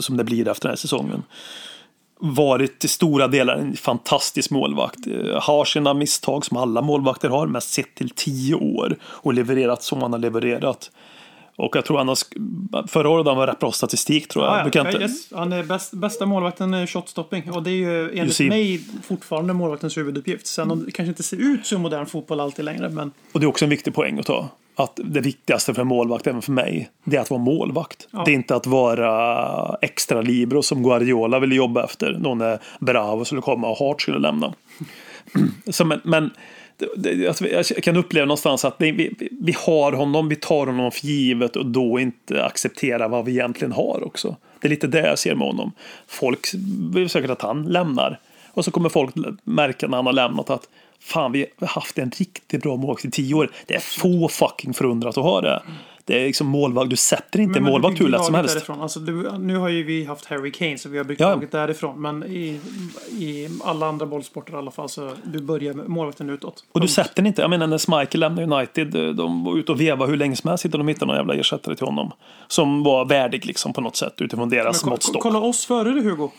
Som 0.00 0.16
det 0.16 0.24
blir 0.24 0.48
efter 0.48 0.68
den 0.68 0.72
här 0.72 0.76
säsongen. 0.76 1.22
Varit 2.20 2.78
till 2.78 2.88
stora 2.88 3.28
delar 3.28 3.56
en 3.56 3.76
fantastisk 3.76 4.50
målvakt. 4.50 5.06
Eh, 5.06 5.42
Har 5.42 5.64
sina 5.64 5.94
misstag 5.94 6.44
som 6.44 6.56
alla 6.56 6.82
målvakter 6.82 7.28
har, 7.28 7.46
men 7.46 7.60
sett 7.60 7.94
till 7.94 8.10
tio 8.10 8.54
år 8.54 8.96
och 9.02 9.34
levererat 9.34 9.82
som 9.82 10.02
han 10.02 10.12
har 10.12 10.18
levererat. 10.18 10.90
Och 11.56 11.76
jag 11.76 11.84
tror 11.84 11.98
han 11.98 12.08
har, 12.08 12.86
förra 12.86 13.08
året 13.08 13.26
han 13.26 13.46
rätt 13.46 13.58
bra 13.58 13.72
statistik 13.72 14.28
tror 14.28 14.44
jag. 14.44 14.72
Kan 14.72 14.84
ja, 14.84 14.90
inte, 14.90 15.02
yes. 15.02 15.32
Han 15.32 15.52
är 15.52 15.62
bäst, 15.62 15.92
bästa 15.92 16.26
målvakten 16.26 16.74
är 16.74 16.86
shotstopping. 16.86 17.50
Och 17.50 17.62
det 17.62 17.70
är 17.70 17.74
ju 17.74 18.18
enligt 18.18 18.40
mig 18.40 18.80
fortfarande 19.02 19.52
målvaktens 19.52 19.96
huvuduppgift. 19.96 20.46
Sen 20.46 20.84
det 20.84 20.92
kanske 20.92 21.08
inte 21.08 21.22
ser 21.22 21.36
ut 21.36 21.66
som 21.66 21.82
modern 21.82 22.06
fotboll 22.06 22.40
alltid 22.40 22.64
längre. 22.64 22.88
Men 22.88 23.12
Och 23.32 23.40
det 23.40 23.46
är 23.46 23.48
också 23.48 23.64
en 23.64 23.70
viktig 23.70 23.94
poäng 23.94 24.18
att 24.18 24.26
ta. 24.26 24.48
Att 24.76 25.00
det 25.04 25.20
viktigaste 25.20 25.74
för 25.74 25.82
en 25.82 25.88
målvakt, 25.88 26.26
även 26.26 26.42
för 26.42 26.52
mig, 26.52 26.90
det 27.04 27.16
är 27.16 27.20
att 27.20 27.30
vara 27.30 27.40
målvakt. 27.40 28.08
Det 28.24 28.30
är 28.30 28.34
inte 28.34 28.56
att 28.56 28.66
vara 28.66 29.76
extra 29.82 30.20
libero 30.22 30.62
som 30.62 30.82
Guardiola 30.82 31.38
ville 31.38 31.54
jobba 31.54 31.84
efter. 31.84 32.12
Då 32.20 32.34
när 32.34 32.58
Bravo 32.80 33.24
skulle 33.24 33.40
komma 33.40 33.68
och 33.68 33.76
Hart 33.78 34.02
skulle 34.02 34.18
lämna. 34.18 34.54
Så, 35.70 35.84
men, 35.84 36.00
men 36.04 36.30
alltså, 37.28 37.46
jag 37.48 37.66
kan 37.66 37.96
uppleva 37.96 38.24
någonstans 38.26 38.64
att 38.64 38.74
vi, 38.78 39.14
vi- 39.40 39.54
har 39.66 39.92
honom, 39.92 40.28
vi 40.28 40.36
tar 40.36 40.66
honom 40.66 40.90
för 40.90 41.06
givet 41.06 41.56
och 41.56 41.66
då 41.66 41.98
inte 42.00 42.44
acceptera 42.44 43.08
vad 43.08 43.24
vi 43.24 43.32
egentligen 43.32 43.72
har 43.72 44.04
också. 44.06 44.36
Det 44.60 44.68
är 44.68 44.70
lite 44.70 44.86
det 44.86 45.06
jag 45.06 45.18
ser 45.18 45.34
med 45.34 45.46
honom. 45.46 45.72
Folk 46.06 46.46
vill 46.94 47.08
säkert 47.08 47.30
att 47.30 47.42
han 47.42 47.62
lämnar. 47.64 48.18
Och 48.52 48.64
så 48.64 48.70
kommer 48.70 48.88
folk 48.88 49.14
märka 49.44 49.86
när 49.88 49.96
han 49.96 50.06
har 50.06 50.12
lämnat 50.12 50.50
att 50.50 50.68
fan, 51.04 51.32
vi 51.32 51.46
har 51.60 51.66
haft 51.66 51.98
en 51.98 52.10
riktigt 52.10 52.62
bra 52.62 52.76
målvakt 52.76 53.04
i 53.04 53.10
tio 53.10 53.34
år. 53.34 53.50
Det 53.66 53.74
är 53.74 53.80
få 53.80 54.28
fucking 54.28 54.74
förundrat 54.74 55.18
att 55.18 55.24
ha 55.24 55.40
det. 55.40 55.62
Det 56.06 56.22
är 56.22 56.26
liksom 56.26 56.46
målvakt. 56.46 56.90
Du 56.90 56.96
sätter 56.96 57.40
inte 57.40 57.52
Men- 57.52 57.62
men 57.62 57.72
målvakt 57.72 57.96
du 57.98 58.04
hur 58.04 58.10
lätt 58.10 58.24
som 58.24 58.34
helst. 58.34 58.54
Därifrån. 58.54 58.80
Alltså, 58.80 59.00
du, 59.00 59.30
nu 59.38 59.56
har 59.56 59.68
ju 59.68 59.82
vi 59.82 60.04
haft 60.04 60.24
Harry 60.26 60.52
Kane 60.52 60.78
så 60.78 60.88
vi 60.88 60.98
har 60.98 61.04
byggt 61.04 61.20
Ja. 61.20 61.28
laget 61.28 61.52
därifrån. 61.52 62.02
Men 62.02 62.24
i, 62.24 62.60
i 63.18 63.48
alla 63.64 63.86
andra 63.86 64.06
bollsporter 64.06 64.52
i 64.52 64.56
alla 64.56 64.70
fall 64.70 64.88
så 64.88 65.10
du 65.24 65.40
börjar 65.40 65.74
med 65.74 65.88
målvakten 65.88 66.30
utåt. 66.30 66.64
Och 66.72 66.80
du 66.80 66.88
sätter 66.88 67.14
den 67.16 67.26
inte. 67.26 67.42
Jag 67.42 67.50
menar 67.50 67.66
när 67.66 67.78
Schmeichel 67.78 68.20
lämnade 68.20 68.56
United. 68.56 69.16
De 69.16 69.44
var 69.44 69.56
ute 69.58 69.72
och 69.72 69.80
vevade 69.80 70.10
hur 70.10 70.16
länge 70.18 70.36
som 70.36 70.48
helst. 70.48 70.64
Inte 70.64 70.78
de 70.78 70.88
hittade 70.88 71.06
någon 71.06 71.16
jävla 71.16 71.34
ersättare 71.34 71.76
till 71.76 71.86
honom. 71.86 72.12
Som 72.48 72.82
var 72.82 73.04
värdig 73.04 73.46
liksom 73.46 73.72
på 73.72 73.80
något 73.80 73.96
sätt 73.96 74.14
utifrån 74.20 74.48
Men 74.48 74.58
deras 74.58 74.82
ko- 74.82 74.90
måttstock. 74.90 75.22
Kolla 75.22 75.38
oss 75.38 75.66
före 75.66 75.90
det 75.90 76.00
Hugo. 76.00 76.30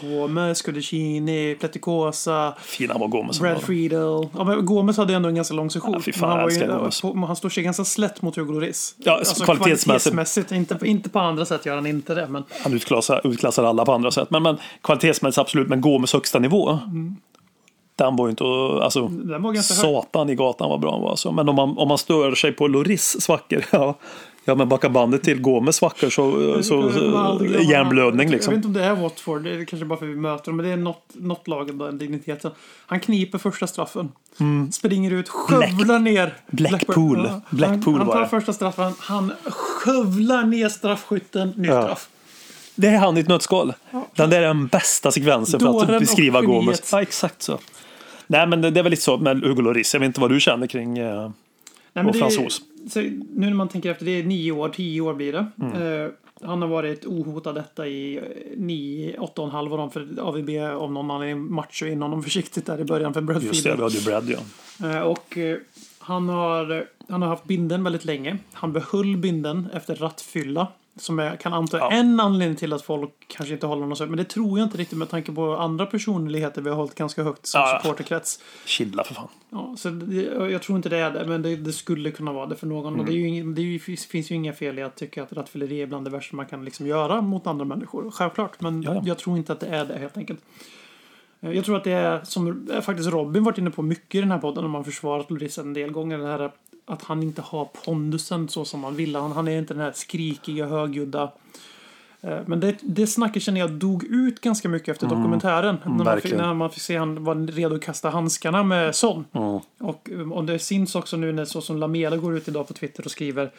Gomes, 0.00 0.62
Cudicini, 0.62 1.56
Pletikosa, 1.60 2.54
Fina 2.62 2.94
var 2.98 3.08
Gomes. 3.08 3.40
Brad. 3.40 3.62
Friedel. 3.62 4.28
Ja, 4.36 4.44
men 4.44 4.66
Gomes 4.66 4.96
hade 4.96 5.14
ändå 5.14 5.28
en 5.28 5.34
ganska 5.34 5.54
lång 5.54 5.70
session. 5.70 6.02
Ja, 6.06 6.12
fan, 6.12 6.28
Men 6.28 6.30
han, 6.70 6.80
var 6.82 6.90
ju, 7.10 7.12
på, 7.20 7.26
han 7.26 7.36
står 7.36 7.48
sig 7.48 7.62
ganska 7.64 7.84
slätt 7.84 8.22
mot 8.22 8.36
Hugo 8.36 8.52
Lloris. 8.52 8.94
Ja, 9.10 9.44
kvalitetsmässigt. 9.44 9.44
kvalitetsmässigt. 9.44 10.52
Inte, 10.52 10.78
inte 10.86 11.10
på 11.10 11.18
andra 11.18 11.44
sätt 11.44 11.66
gör 11.66 11.74
han 11.74 11.86
inte 11.86 12.14
det. 12.14 12.26
Men 12.26 12.44
Han 12.62 12.72
utklassar, 12.74 13.26
utklassar 13.26 13.64
alla 13.64 13.84
på 13.84 13.92
andra 13.92 14.10
sätt. 14.10 14.30
Men, 14.30 14.42
men 14.42 14.58
kvalitetsmässigt 14.82 15.38
absolut. 15.38 15.68
Men 15.68 15.80
Gomes 15.80 16.12
högsta 16.12 16.38
nivå. 16.38 16.78
Den 17.96 18.16
var 18.16 18.26
ju 18.26 18.30
inte... 18.30 18.44
Alltså, 18.84 19.08
den 19.08 19.42
var 19.42 19.52
ganska 19.52 19.74
hög. 19.74 19.80
satan 19.80 20.30
i 20.30 20.34
gatan 20.34 20.70
vad 20.70 20.80
bra 20.80 20.92
han 20.92 21.00
var. 21.00 21.10
Alltså. 21.10 21.32
Men 21.32 21.48
om 21.48 21.56
man, 21.56 21.78
om 21.78 21.88
man 21.88 21.98
stör 21.98 22.34
sig 22.34 22.52
på 22.52 22.66
Loris 22.66 23.20
svackor. 23.20 23.64
Ja, 23.72 23.94
ja 24.44 24.54
men 24.54 24.68
backa 24.68 24.88
bandet 24.88 25.22
till 25.22 25.40
Gomes 25.40 25.76
svackor 25.76 26.10
så, 26.10 26.62
så, 26.62 26.92
Jag 27.54 27.62
hjärnblödning 27.64 28.26
Jag 28.26 28.32
liksom. 28.32 28.50
vet 28.54 28.56
inte 28.56 28.66
om 28.68 28.72
det 28.72 28.84
är 28.84 28.94
Watford, 28.94 29.42
det 29.42 29.50
är 29.50 29.64
kanske 29.64 29.86
bara 29.86 29.98
för 29.98 30.06
att 30.06 30.12
vi 30.12 30.16
möter 30.16 30.44
dem, 30.44 30.56
men 30.56 30.66
det 30.66 30.72
är 30.72 30.76
något, 30.76 31.04
något 31.14 31.48
lag, 31.48 31.78
den 31.78 31.98
digniteten. 31.98 32.50
Han 32.86 33.00
kniper 33.00 33.38
första 33.38 33.66
straffen, 33.66 34.08
springer 34.72 35.10
ut, 35.10 35.28
skövlar 35.28 35.98
ner 35.98 36.20
Mm. 36.22 36.32
Blackpool. 36.50 37.26
Ja. 37.30 37.40
Blackpool 37.50 37.98
han, 37.98 38.06
han 38.08 38.16
tar 38.16 38.26
första 38.26 38.52
straffen, 38.52 38.92
han 38.98 39.32
skövlar 39.46 40.44
ner 40.44 40.68
straffskytten, 40.68 41.48
nytt 41.56 41.70
Ja. 41.70 41.82
straff. 41.82 42.08
Det 42.74 42.88
är 42.88 42.98
han 42.98 43.16
i 43.16 43.20
ett 43.20 43.28
nötskal. 43.28 43.72
Den 44.16 44.30
där 44.30 44.38
är 44.42 44.46
den 44.46 44.66
bästa 44.66 45.10
sekvensen 45.12 45.60
för 45.60 45.66
Dåren 45.66 45.88
och 45.88 45.94
att 45.94 46.00
beskriva. 46.00 46.42
Gomes. 46.42 46.88
Ja, 46.92 47.02
exakt 47.02 47.42
så. 47.42 47.58
Nej, 48.26 48.46
men 48.46 48.60
det, 48.62 48.70
det 48.70 48.80
är 48.80 48.82
väl 48.84 48.90
lite 48.90 49.02
så 49.02 49.16
med 49.16 49.42
Hugo 49.44 49.62
Lloris. 49.62 49.94
Jag 49.94 50.00
vet 50.00 50.06
inte 50.06 50.20
vad 50.20 50.30
du 50.30 50.40
känner 50.40 50.66
kring... 50.66 50.98
Eh, 50.98 51.30
Nej, 51.92 52.04
är- 52.08 52.12
fransos. 52.12 52.60
Så, 52.88 53.00
nu 53.00 53.20
när 53.34 53.54
man 53.54 53.68
tänker 53.68 53.90
efter, 53.90 54.04
det 54.04 54.10
är 54.10 54.24
nio 54.24 54.52
år, 54.52 54.68
tio 54.68 55.00
år 55.00 55.14
blir 55.14 55.32
det. 55.32 55.46
Mm. 55.60 56.04
Eh, 56.04 56.10
han 56.42 56.62
har 56.62 56.68
varit 56.68 57.06
ohotad 57.06 57.54
detta 57.54 57.86
i 57.86 58.16
eh, 58.16 58.22
nio, 58.56 59.18
åtta 59.18 59.42
och 59.42 59.48
en 59.48 59.52
halv 59.54 59.72
av 59.72 59.78
dem 59.78 59.90
för 59.90 60.08
AVB 60.20 60.50
av 60.80 60.92
någon 60.92 61.10
anledning 61.10 61.52
matchar 61.52 61.86
in 61.86 62.02
honom 62.02 62.22
försiktigt 62.22 62.66
där 62.66 62.80
i 62.80 62.84
början 62.84 63.14
för 63.14 63.20
Brad 63.20 63.42
just 63.42 63.64
det, 63.64 63.76
vi 63.76 63.82
hade 63.82 63.94
ju 63.94 64.04
Brad 64.04 64.24
ja. 64.28 64.88
Eh, 64.88 65.00
Och 65.00 65.38
eh, 65.38 65.58
han 65.98 66.28
har, 66.28 66.86
han 67.08 67.22
har 67.22 67.28
haft 67.28 67.44
binden 67.44 67.84
väldigt 67.84 68.04
länge. 68.04 68.38
Han 68.52 68.72
behöll 68.72 69.16
binden 69.16 69.68
efter 69.74 69.94
rattfylla. 69.94 70.68
Som 71.00 71.18
jag 71.18 71.40
kan 71.40 71.54
anta 71.54 71.78
Ja. 71.78 71.90
en 71.90 72.20
anledning 72.20 72.56
till 72.56 72.72
att 72.72 72.82
folk 72.82 73.10
kanske 73.28 73.54
inte 73.54 73.66
håller 73.66 73.82
honom 73.82 73.96
så. 73.96 74.06
Men 74.06 74.16
det 74.16 74.24
tror 74.24 74.58
jag 74.58 74.66
inte 74.66 74.78
riktigt 74.78 74.98
med 74.98 75.08
tanke 75.08 75.32
på 75.32 75.56
andra 75.56 75.86
personligheter 75.86 76.62
vi 76.62 76.68
har 76.68 76.76
hållit 76.76 76.94
ganska 76.94 77.22
högt 77.22 77.46
som 77.46 77.60
Ja. 77.60 77.80
supporterkrets. 77.82 78.40
Chilla 78.64 79.04
för 79.04 79.14
fan. 79.14 79.28
Ja, 79.50 79.74
så 79.78 79.88
det, 79.90 80.22
jag 80.50 80.62
tror 80.62 80.76
inte 80.76 80.88
det 80.88 80.98
är 80.98 81.10
det, 81.10 81.26
men 81.26 81.42
det, 81.42 81.56
det 81.56 81.72
skulle 81.72 82.10
kunna 82.10 82.32
vara 82.32 82.46
det 82.46 82.56
för 82.56 82.66
någon. 82.66 83.00
Och 83.00 83.06
det, 83.06 83.12
ju 83.12 83.52
det 83.52 83.62
ju, 83.62 83.78
finns, 83.78 84.30
ju 84.30 84.34
inga 84.34 84.52
fel 84.52 84.78
i 84.78 84.82
att 84.82 84.96
tycka 84.96 85.22
att 85.22 85.32
rattfylleri 85.32 85.82
är 85.82 85.86
bland 85.86 86.06
det 86.06 86.10
värsta 86.10 86.36
man 86.36 86.46
kan 86.46 86.64
liksom 86.64 86.86
göra 86.86 87.20
mot 87.20 87.46
andra 87.46 87.64
människor. 87.64 88.10
Självklart, 88.10 88.60
men 88.60 88.82
Ja, 88.82 88.94
ja. 88.94 89.02
jag 89.04 89.18
tror 89.18 89.36
inte 89.36 89.52
att 89.52 89.60
det 89.60 89.66
är 89.66 89.84
det 89.84 89.98
helt 89.98 90.16
enkelt. 90.16 90.40
Eh, 91.40 91.50
Jag 91.52 91.64
tror 91.64 91.76
att 91.76 91.84
det 91.84 91.92
är, 91.92 92.20
som 92.24 92.68
faktiskt 92.82 93.10
Robin 93.10 93.44
varit 93.44 93.58
inne 93.58 93.70
på 93.70 93.82
mycket 93.82 94.14
i 94.14 94.20
den 94.20 94.30
här 94.30 94.38
podden, 94.38 94.64
när 94.64 94.68
man 94.70 94.84
försvarat 94.84 95.30
Lloris 95.30 95.58
en 95.58 95.72
del 95.74 95.90
gånger, 95.90 96.18
det 96.18 96.26
här 96.26 96.50
att 96.90 97.02
han 97.02 97.22
inte 97.22 97.42
har 97.42 97.68
pondusen 97.84 98.48
så 98.48 98.64
som 98.64 98.80
man 98.80 98.94
vill. 98.96 99.16
Han, 99.16 99.32
han 99.32 99.48
är 99.48 99.58
inte 99.58 99.74
den 99.74 99.82
här 99.82 99.92
skrikiga, 99.94 100.66
högljudda. 100.66 101.30
Eh, 102.20 102.38
Men 102.46 102.60
det, 102.60 102.76
det 102.82 103.06
snacket 103.06 103.42
känner 103.42 103.60
jag 103.60 103.70
dog 103.70 104.04
ut 104.04 104.40
ganska 104.40 104.68
mycket 104.68 104.88
efter 104.88 105.06
dokumentären. 105.16 105.76
när, 105.84 106.04
man 106.04 106.20
fick, 106.20 106.32
när 106.32 106.54
man 106.54 106.70
fick 106.70 106.82
se 106.82 106.96
han 106.96 107.24
var 107.24 107.34
redo 107.52 107.74
att 107.74 107.82
kasta 107.82 108.10
handskarna 108.10 108.62
med 108.62 108.94
Son. 108.94 109.24
Och, 109.78 110.10
och 110.32 110.44
det 110.44 110.58
syns 110.58 110.94
också 110.94 111.16
nu 111.16 111.32
när 111.32 111.44
så 111.44 111.60
som 111.60 111.76
Lamela 111.76 112.16
går 112.16 112.36
ut 112.36 112.48
idag 112.48 112.68
på 112.68 112.74
Twitter 112.74 113.04
och 113.04 113.10
skriver 113.10 113.50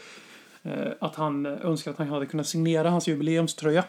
eh, 0.64 0.72
att 1.02 1.16
han 1.16 1.46
önskar 1.46 1.92
att 1.92 1.98
han 1.98 2.10
hade 2.10 2.26
kunnat 2.26 2.48
signera 2.48 2.90
hans 2.90 3.08
jubileumströja. 3.08 3.84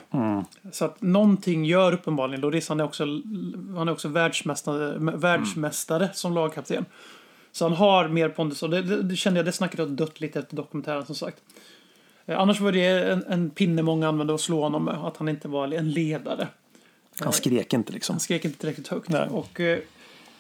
Så 0.72 0.84
att 0.84 1.03
någonting 1.03 1.64
gör 1.64 1.93
uppenbarligen 1.93 2.40
Loris. 2.40 2.68
Han 2.68 2.80
är 2.80 2.84
också, 2.84 3.05
han 3.76 3.88
är 3.88 3.93
också 3.93 4.09
världsmästare, 4.09 4.95
världsmästare 4.99 6.11
som 6.14 6.32
lagkapten. 6.34 6.84
Så 7.53 7.65
han 7.65 7.73
har 7.73 8.09
mer 8.09 8.29
pondus. 8.29 8.63
Och 8.63 8.71
det, 8.71 8.83
det, 8.83 9.03
det 9.03 9.17
kände 9.17 9.39
jag, 9.39 9.47
det 9.47 9.53
snacket 9.53 9.79
har 9.81 9.87
dött 9.87 10.21
lite 10.21 10.39
efter 10.39 10.57
dokumentären 10.57 11.07
som 11.07 11.15
sagt. 11.15 11.43
Eh, 12.27 12.41
Annars 12.41 12.61
var 12.61 12.73
det 12.73 13.13
en, 13.13 13.25
en 13.29 13.51
pinne 13.51 13.83
många 13.83 14.09
använde 14.09 14.35
att 14.35 14.41
slå 14.41 14.63
honom 14.63 14.85
med. 14.85 14.95
Att 14.95 15.17
han 15.17 15.29
inte 15.29 15.49
var 15.49 15.73
en 15.73 15.91
ledare. 15.91 16.49
Han 17.21 17.33
skrek 17.33 17.73
inte 17.73 17.93
liksom. 17.93 18.13
Han 18.13 18.21
skrek 18.21 18.45
inte 18.45 18.59
tillräckligt 18.59 18.89
högt. 18.89 19.09
Nej. 19.09 19.29
Och 19.29 19.61
eh, 19.61 19.79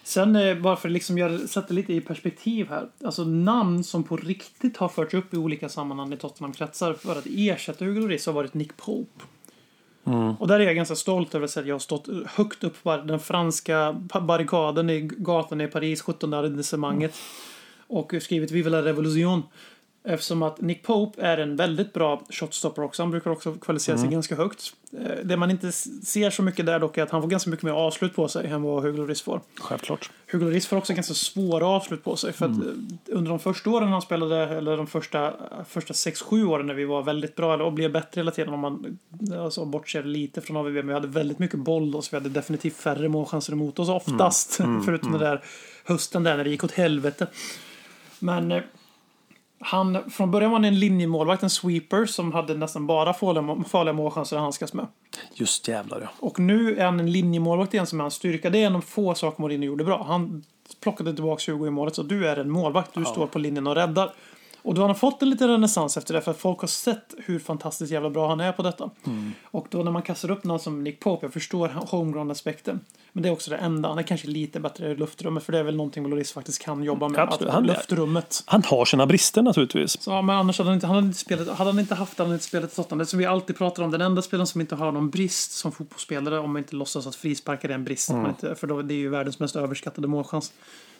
sen 0.02 0.36
eh, 0.36 0.56
bara 0.56 0.76
för 0.76 0.88
att 0.88 0.92
liksom 0.92 1.18
göra, 1.18 1.38
sätta 1.38 1.74
lite 1.74 1.92
i 1.92 2.00
perspektiv 2.00 2.68
här. 2.68 2.88
Alltså 3.04 3.24
namn 3.24 3.84
som 3.84 4.04
på 4.04 4.16
riktigt 4.16 4.76
har 4.76 4.88
förts 4.88 5.14
upp 5.14 5.34
i 5.34 5.36
olika 5.36 5.68
sammanhang 5.68 6.12
i 6.12 6.16
Tottenham-kretsar 6.16 6.94
för 6.94 7.18
att 7.18 7.26
ersätta 7.26 7.84
Hugo 7.84 8.00
Lloris 8.00 8.26
har 8.26 8.32
varit 8.32 8.54
Nick 8.54 8.76
Pope. 8.76 9.24
Och 10.38 10.48
där 10.48 10.60
är 10.60 10.64
jag 10.64 10.76
ganska 10.76 10.96
stolt 10.96 11.34
över 11.34 11.46
att 11.46 11.66
jag 11.66 11.74
har 11.74 11.78
stått 11.78 12.08
högt 12.26 12.64
upp 12.64 12.82
på 12.82 12.96
den 12.96 13.20
franska 13.20 13.92
barrikaden 14.22 14.90
i 14.90 15.00
gatan 15.00 15.60
i 15.60 15.66
Paris, 15.66 16.02
17 16.02 16.34
arrondissemanget. 16.34 17.14
Och 17.86 18.14
skrivit 18.20 18.50
Vive 18.50 18.70
la 18.70 18.82
revolution. 18.82 19.42
Eftersom 20.04 20.42
att 20.42 20.60
Nick 20.60 20.82
Pope 20.82 21.22
är 21.22 21.38
en 21.38 21.56
väldigt 21.56 21.92
bra 21.92 22.22
shotstopper 22.30 22.82
också. 22.82 23.02
Han 23.02 23.10
brukar 23.10 23.30
också 23.30 23.52
kvalificera 23.54 23.98
sig 23.98 24.08
ganska 24.08 24.36
högt. 24.36 24.72
Eh, 25.00 25.24
Det 25.24 25.36
man 25.36 25.50
inte 25.50 25.72
ser 25.72 26.30
så 26.30 26.42
mycket 26.42 26.66
där 26.66 26.78
dock 26.80 26.98
är 26.98 27.02
att 27.02 27.10
han 27.10 27.22
får 27.22 27.28
ganska 27.28 27.50
mycket 27.50 27.62
mer 27.62 27.72
avslut 27.72 28.14
på 28.14 28.28
sig 28.28 28.46
än 28.46 28.62
vad 28.62 28.82
Hugo 28.82 28.96
Lloris 28.96 29.22
får. 29.22 29.40
Självklart. 29.60 30.10
Hugo 30.32 30.44
Lloris 30.44 30.66
får 30.66 30.76
också 30.76 30.92
ganska 30.92 31.14
svåra 31.14 31.66
avslut 31.66 32.04
på 32.04 32.16
sig. 32.16 32.32
För 32.32 32.46
att 32.46 32.50
eh, 32.56 32.62
under 33.06 33.28
de 33.30 33.38
första 33.38 33.70
åren 33.70 33.88
han 33.88 34.02
spelade, 34.02 34.36
eller 34.48 34.76
de 34.76 34.86
första, 34.86 35.34
första 35.68 35.92
6-7 35.94 36.44
åren 36.44 36.66
när 36.66 36.74
vi 36.74 36.84
var 36.84 37.02
väldigt 37.02 37.36
bra 37.36 37.54
eller, 37.54 37.64
och 37.64 37.72
blev 37.72 37.92
bättre 37.92 38.18
hela 38.18 38.30
tiden 38.30 38.54
om 38.54 38.60
man 38.60 38.98
alltså, 39.38 39.64
bortser 39.64 40.02
lite 40.02 40.40
från 40.40 40.56
AVB. 40.56 40.74
Men 40.74 40.86
vi 40.86 40.92
hade 40.94 41.08
väldigt 41.08 41.38
mycket 41.38 41.58
boll 41.58 41.90
då, 41.90 42.02
så 42.02 42.08
vi 42.10 42.16
hade 42.16 42.28
definitivt 42.28 42.76
färre 42.76 43.08
målchanser 43.08 43.52
emot 43.52 43.78
oss 43.78 43.88
oftast. 43.88 44.56
Förutom 44.84 45.12
den 45.12 45.20
där 45.20 45.44
hösten 45.84 46.22
där 46.22 46.36
när 46.36 46.44
det 46.44 46.50
gick 46.50 46.64
åt 46.64 46.72
helvete. 46.72 47.26
Men 48.18 48.52
eh, 48.52 48.62
han, 49.62 50.10
från 50.10 50.30
början 50.30 50.50
var 50.50 50.58
han 50.58 50.64
en 50.64 50.78
linjemålvakt, 50.78 51.42
en 51.42 51.50
sweeper 51.50 52.06
som 52.06 52.32
hade 52.32 52.54
nästan 52.54 52.86
bara 52.86 53.14
farliga, 53.14 53.64
farliga 53.68 53.92
målchanser 53.92 54.36
att 54.36 54.42
handskas 54.42 54.72
med. 54.72 54.86
Just 55.34 55.68
jävlar 55.68 56.00
ja. 56.00 56.08
Och 56.18 56.38
nu 56.38 56.76
är 56.78 56.84
han 56.84 57.00
en 57.00 57.12
linjemålvakt 57.12 57.74
igen 57.74 57.86
som 57.86 58.00
är 58.00 58.04
hans 58.04 58.14
styrka. 58.14 58.50
Det 58.50 58.62
är 58.62 58.66
en 58.66 58.76
av 58.76 58.80
få 58.80 59.14
saker 59.14 59.42
Mourinho 59.42 59.66
gjorde 59.66 59.84
bra. 59.84 60.04
Han 60.08 60.44
plockade 60.80 61.14
tillbaka 61.14 61.40
20 61.40 61.66
i 61.66 61.70
målet 61.70 61.94
så 61.94 62.02
du 62.02 62.28
är 62.28 62.36
en 62.36 62.50
målvakt. 62.50 62.94
Du 62.94 63.04
står 63.04 63.26
på 63.26 63.38
linjen 63.38 63.66
och 63.66 63.74
räddar. 63.74 64.12
Och 64.62 64.74
då 64.74 64.80
har 64.80 64.88
han 64.88 64.96
fått 64.96 65.22
en 65.22 65.30
liten 65.30 65.48
renässans 65.48 65.96
efter 65.96 66.14
det 66.14 66.20
för 66.20 66.30
att 66.30 66.38
folk 66.38 66.60
har 66.60 66.68
sett 66.68 67.14
hur 67.18 67.38
fantastiskt 67.38 67.92
jävla 67.92 68.10
bra 68.10 68.28
han 68.28 68.40
är 68.40 68.52
på 68.52 68.62
detta. 68.62 68.90
Och 69.44 69.66
då 69.70 69.82
när 69.82 69.90
man 69.90 70.02
kastar 70.02 70.30
upp 70.30 70.44
någon 70.44 70.60
som 70.60 70.84
Nick 70.84 71.00
Pope, 71.00 71.26
jag 71.26 71.32
förstår 71.32 71.68
homegrown-aspekten. 71.68 72.80
Men 73.12 73.22
det 73.22 73.28
är 73.28 73.32
också 73.32 73.50
det 73.50 73.56
enda. 73.56 73.88
Han 73.88 73.98
är 73.98 74.02
kanske 74.02 74.26
lite 74.26 74.60
bättre 74.60 74.90
i 74.90 74.96
luftrummet 74.96 75.42
för 75.44 75.52
det 75.52 75.58
är 75.58 75.62
väl 75.62 75.76
någonting 75.76 76.08
Loris 76.08 76.32
faktiskt 76.32 76.62
kan 76.62 76.82
jobba 76.82 77.08
med. 77.08 77.20
Absolut. 77.20 77.48
Att, 77.48 77.54
Han 77.54 77.66
luftrummet. 77.66 78.42
Han 78.46 78.62
har 78.62 78.84
sina 78.84 79.06
brister 79.06 79.42
naturligtvis. 79.42 80.02
Så, 80.02 80.22
men 80.22 80.36
annars 80.36 80.58
hade 80.58 80.70
han 80.70 80.74
inte, 80.74 80.86
han 80.86 80.96
hade 80.96 81.06
inte 81.06 81.18
spelat, 81.18 81.48
hade 81.48 81.70
han 81.70 81.78
inte 81.78 81.94
haft, 81.94 82.18
hade 82.18 82.28
han 82.28 82.34
inte 82.34 82.44
spelat 82.44 82.72
i 82.72 82.74
Tottenham. 82.74 82.98
Det 82.98 83.06
som 83.06 83.18
vi 83.18 83.26
alltid 83.26 83.58
pratar 83.58 83.82
om, 83.82 83.90
den 83.90 84.00
enda 84.00 84.22
spelaren 84.22 84.46
som 84.46 84.60
inte 84.60 84.74
har 84.74 84.92
någon 84.92 85.10
brist 85.10 85.52
som 85.52 85.72
fotbollsspelare, 85.72 86.38
om 86.38 86.52
man 86.52 86.62
inte 86.62 86.76
låtsas 86.76 87.06
att 87.06 87.14
frisparkar 87.14 87.68
är 87.68 87.74
en 87.74 87.84
brist, 87.84 88.10
man 88.10 88.26
inte, 88.26 88.54
för 88.54 88.66
då, 88.66 88.82
det 88.82 88.94
är 88.94 88.98
ju 88.98 89.08
världens 89.08 89.38
mest 89.38 89.56
överskattade 89.56 90.08
målchans 90.08 90.52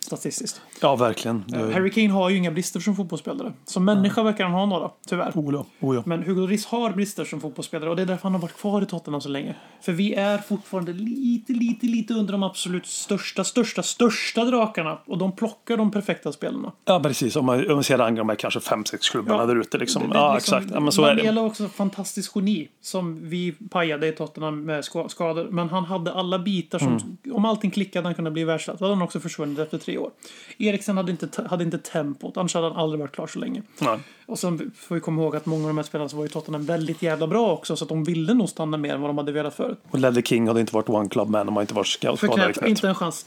statistiskt. 0.07 0.61
Ja, 0.80 0.96
verkligen. 0.96 1.44
Det... 1.46 1.74
Harry 1.74 1.90
Kane 1.90 2.09
har 2.11 2.30
ju 2.30 2.36
inga 2.36 2.50
brister 2.50 2.80
som 2.80 2.96
fotbollsspelare. 2.96 3.53
Som 3.64 3.84
människa 3.84 4.22
verkar 4.22 4.44
han 4.44 4.53
ha 4.53 4.66
några, 4.66 4.90
tyvärr. 5.07 5.32
Oh 5.34 5.94
ja. 5.94 6.03
Men 6.07 6.22
Hugo 6.22 6.40
Lloris 6.40 6.66
har 6.66 6.90
brister 6.90 7.24
som 7.24 7.40
fotbollsspelare 7.40 7.90
och 7.90 7.96
det 7.96 8.03
är 8.03 8.07
därför 8.07 8.22
han 8.22 8.32
har 8.32 8.40
varit 8.40 8.57
kvar 8.57 8.82
i 8.82 8.86
Tottenham 8.86 9.20
så 9.20 9.28
länge. 9.28 9.55
För 9.80 9.92
vi 9.92 10.14
är 10.14 10.38
fortfarande 10.38 10.92
lite, 10.92 11.53
lite, 11.53 11.86
lite 11.86 12.14
under 12.14 12.32
de 12.32 12.42
absolut 12.42 12.86
största, 12.86 13.44
största, 13.44 13.82
största 13.82 14.44
drakarna. 14.44 14.98
Och 15.07 15.18
de 15.18 15.32
plockar 15.32 15.76
de 15.76 15.90
perfekta 15.90 16.32
spelarna. 16.32 16.72
ja, 16.84 17.00
precis. 17.00 17.36
Om 17.36 17.46
man, 17.46 17.68
om 17.68 17.74
man 17.74 17.84
ser 17.84 17.98
de 18.16 18.28
här 18.28 18.36
kanske 18.36 18.61
fem, 18.61 18.84
sex 18.84 19.09
klubbarna 19.09 19.42
Ja. 19.42 19.46
där 19.46 19.57
ute. 19.61 19.78
Liksom. 19.78 20.03
Det- 20.03 20.18
ja, 20.18 20.34
liksom, 20.34 20.59
exakt. 20.59 20.74
Ja, 20.74 20.80
men 20.80 20.92
så 20.92 21.05
är 21.05 21.14
det. 21.14 21.40
Också 21.40 21.64
ett 21.64 21.72
fantastiskt 21.72 22.32
geni. 22.36 22.68
Som 22.80 23.28
vi 23.28 23.53
pajade 23.70 24.09
i 24.09 24.12
Tottenham 24.12 24.64
med 24.64 24.84
ska- 24.84 25.09
skador. 25.09 25.48
Men 25.50 25.68
han 25.68 25.84
hade 25.84 26.12
alla 26.12 26.38
bitar 26.38 26.78
som... 26.78 26.88
Mm. 26.88 27.36
Om 27.36 27.44
allting 27.44 27.70
klickade 27.70 28.07
han 28.09 28.14
kunnat 28.14 28.32
bli 28.32 28.44
världsklass. 28.44 28.78
Då 28.78 28.84
hade 28.84 28.94
han 28.94 29.03
också 29.03 29.20
försvunnit 29.20 29.59
efter 29.59 29.78
tre 29.78 29.91
år. 29.99 30.11
Eriksen 30.59 30.97
hade 30.97 31.11
inte, 31.12 31.43
hade 31.51 31.64
inte 31.64 31.78
tempot. 31.78 32.36
Annars 32.36 32.55
hade 32.55 32.66
han 32.68 32.76
aldrig 32.76 33.01
varit 33.01 33.12
klar 33.12 33.26
så 33.26 33.38
länge. 33.38 33.62
Ja. 33.80 33.99
Och 34.26 34.38
sen 34.38 34.70
får 34.76 34.95
vi 34.95 35.01
komma 35.01 35.22
ihåg 35.22 35.36
att 35.36 35.47
många 35.47 35.62
av 35.62 35.68
de 35.68 35.76
här 35.76 35.84
spelarna 35.84 36.09
som 36.09 36.18
var 36.18 36.26
i 36.26 36.28
Tottenham 36.28 36.64
väldigt 36.64 37.03
jävla 37.03 37.26
bra 37.26 37.53
också. 37.53 37.76
Så 37.76 37.84
att 37.84 37.88
de 37.88 38.05
ville 38.05 38.34
nog 38.34 38.49
stanna 38.49 38.76
mer 38.76 38.95
än 38.95 39.01
vad 39.01 39.11
de 39.11 39.18
hade 39.18 39.32
velat 39.32 39.55
förut. 39.55 39.78
Och 39.90 39.99
Ledley 39.99 40.22
King 40.22 40.49
hade 40.49 40.61
inte 40.61 40.74
varit 40.74 40.88
one 40.88 41.09
club 41.09 41.28
man 41.28 41.49
om 41.49 41.57
han 41.57 41.62
inte 41.62 41.74
varit 41.74 41.86
ska- 41.86 42.16
För 42.16 42.26
skadad 42.26 42.55
knät. 42.55 42.68
inte 42.70 42.88
en 42.88 42.95
chans. 42.95 43.26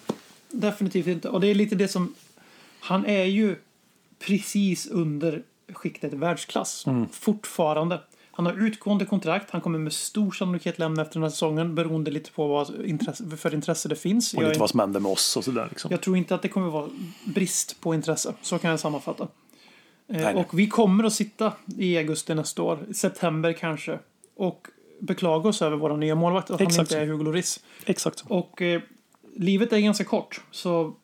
Definitivt 0.51 1.07
inte. 1.07 1.29
Och 1.29 1.41
det 1.41 1.47
är 1.47 1.55
lite 1.55 1.75
det 1.75 1.87
som... 1.87 2.13
Han 2.79 3.05
är 3.05 3.23
ju 3.25 3.55
precis 4.19 4.87
under 4.87 5.43
skiktet 5.73 6.13
världsklass. 6.13 6.87
Mm. 6.87 7.07
Fortfarande. 7.11 7.99
Han 8.35 8.45
har 8.45 8.53
utgående 8.53 9.05
kontrakt. 9.05 9.51
Han 9.51 9.61
kommer 9.61 9.79
med 9.79 9.93
stor 9.93 10.31
sannolikhet 10.31 10.79
lämna 10.79 11.01
efter 11.01 11.13
den 11.13 11.23
här 11.23 11.29
säsongen 11.29 11.75
beroende 11.75 12.11
lite 12.11 12.31
på 12.31 12.47
vad 12.47 12.85
intresse, 12.85 13.37
för 13.37 13.53
intresse 13.53 13.89
det 13.89 13.95
finns. 13.95 14.33
Och 14.33 14.43
lite 14.43 14.59
vad 14.59 14.69
som 14.69 14.79
händer 14.79 14.99
med 14.99 15.11
oss 15.11 15.37
och 15.37 15.43
sådär. 15.43 15.67
Liksom. 15.69 15.91
jag 15.91 16.01
tror 16.01 16.17
inte 16.17 16.35
att 16.35 16.41
det 16.41 16.47
kommer 16.47 16.67
vara 16.67 16.89
brist 17.25 17.81
på 17.81 17.93
intresse. 17.93 18.33
Så 18.41 18.57
kan 18.57 18.69
jag 18.71 18.79
sammanfatta. 18.79 19.23
Eh, 20.07 20.21
nej. 20.21 20.35
Och 20.35 20.59
vi 20.59 20.67
kommer 20.67 21.03
att 21.03 21.13
sitta 21.13 21.53
i 21.77 21.97
augusti 21.97 22.35
nästa 22.35 22.61
år, 22.61 22.79
september 22.93 23.53
kanske, 23.53 23.99
och 24.35 24.67
beklaga 24.99 25.49
oss 25.49 25.61
över 25.61 25.77
våra 25.77 25.95
nya 25.95 26.15
målvakt, 26.15 26.51
att 26.51 26.59
han 26.59 26.67
Exakt 26.67 26.91
inte 26.91 26.93
så. 26.93 26.99
är 26.99 27.05
Hugo 27.05 27.23
Lloris. 27.23 27.59
Exakt 27.85 28.19
så. 28.19 28.27
Och 28.27 28.61
eh, 28.61 28.81
livet 29.35 29.73
är 29.73 29.79
ganska 29.79 30.03
kort, 30.03 30.41
så 30.51 30.95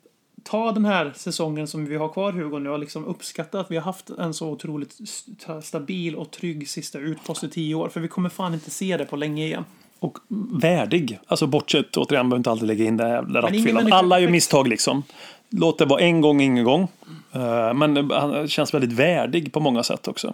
ta 0.44 0.72
den 0.72 0.86
här 0.86 1.14
säsongen 1.16 1.68
som 1.68 1.86
vi 1.86 1.96
har 1.96 2.10
kvar 2.10 2.32
Hugo 2.32 2.60
nu 2.60 2.70
och 2.70 2.80
liksom 2.80 3.06
uppskatta 3.06 3.60
att 3.60 3.72
vi 3.72 3.76
har 3.76 3.84
haft 3.84 4.10
en 4.10 4.34
så 4.34 4.50
otroligt 4.50 5.00
st- 5.02 5.62
stabil 5.62 6.16
och 6.16 6.32
trygg 6.32 6.70
sista 6.70 7.00
utpost 7.00 7.44
i 7.44 7.50
tio 7.50 7.76
år. 7.76 7.90
För 7.90 8.00
vi 8.00 8.08
kommer 8.08 8.30
fan 8.30 8.54
inte 8.54 8.70
se 8.70 8.98
det 8.98 9.06
på 9.06 9.16
länge 9.16 9.46
igen. 9.46 9.66
Och 10.00 10.18
värdig. 10.62 11.20
Alltså 11.28 11.48
bortsett, 11.48 11.98
återigen, 11.98 12.30
behöver 12.30 12.40
inte 12.40 12.52
alltid 12.52 12.68
lägga 12.68 12.86
in 12.86 12.98
den 12.98 13.08
här 13.08 13.16
jävla 13.16 13.42
rattfyllan. 13.42 13.94
Alla 13.94 14.20
gör 14.20 14.30
misstag 14.30 14.68
liksom. 14.68 15.04
Låt 15.50 15.78
det 15.78 15.86
vara 15.86 16.02
en 16.02 16.22
gång, 16.22 16.42
ingen 16.42 16.64
gång. 16.64 16.88
Eh, 17.32 17.74
Men 17.74 18.12
han 18.12 18.48
känns 18.48 18.74
väldigt 18.74 18.92
värdig 18.92 19.54
på 19.54 19.60
många 19.60 19.84
sätt 19.84 20.08
också. 20.08 20.34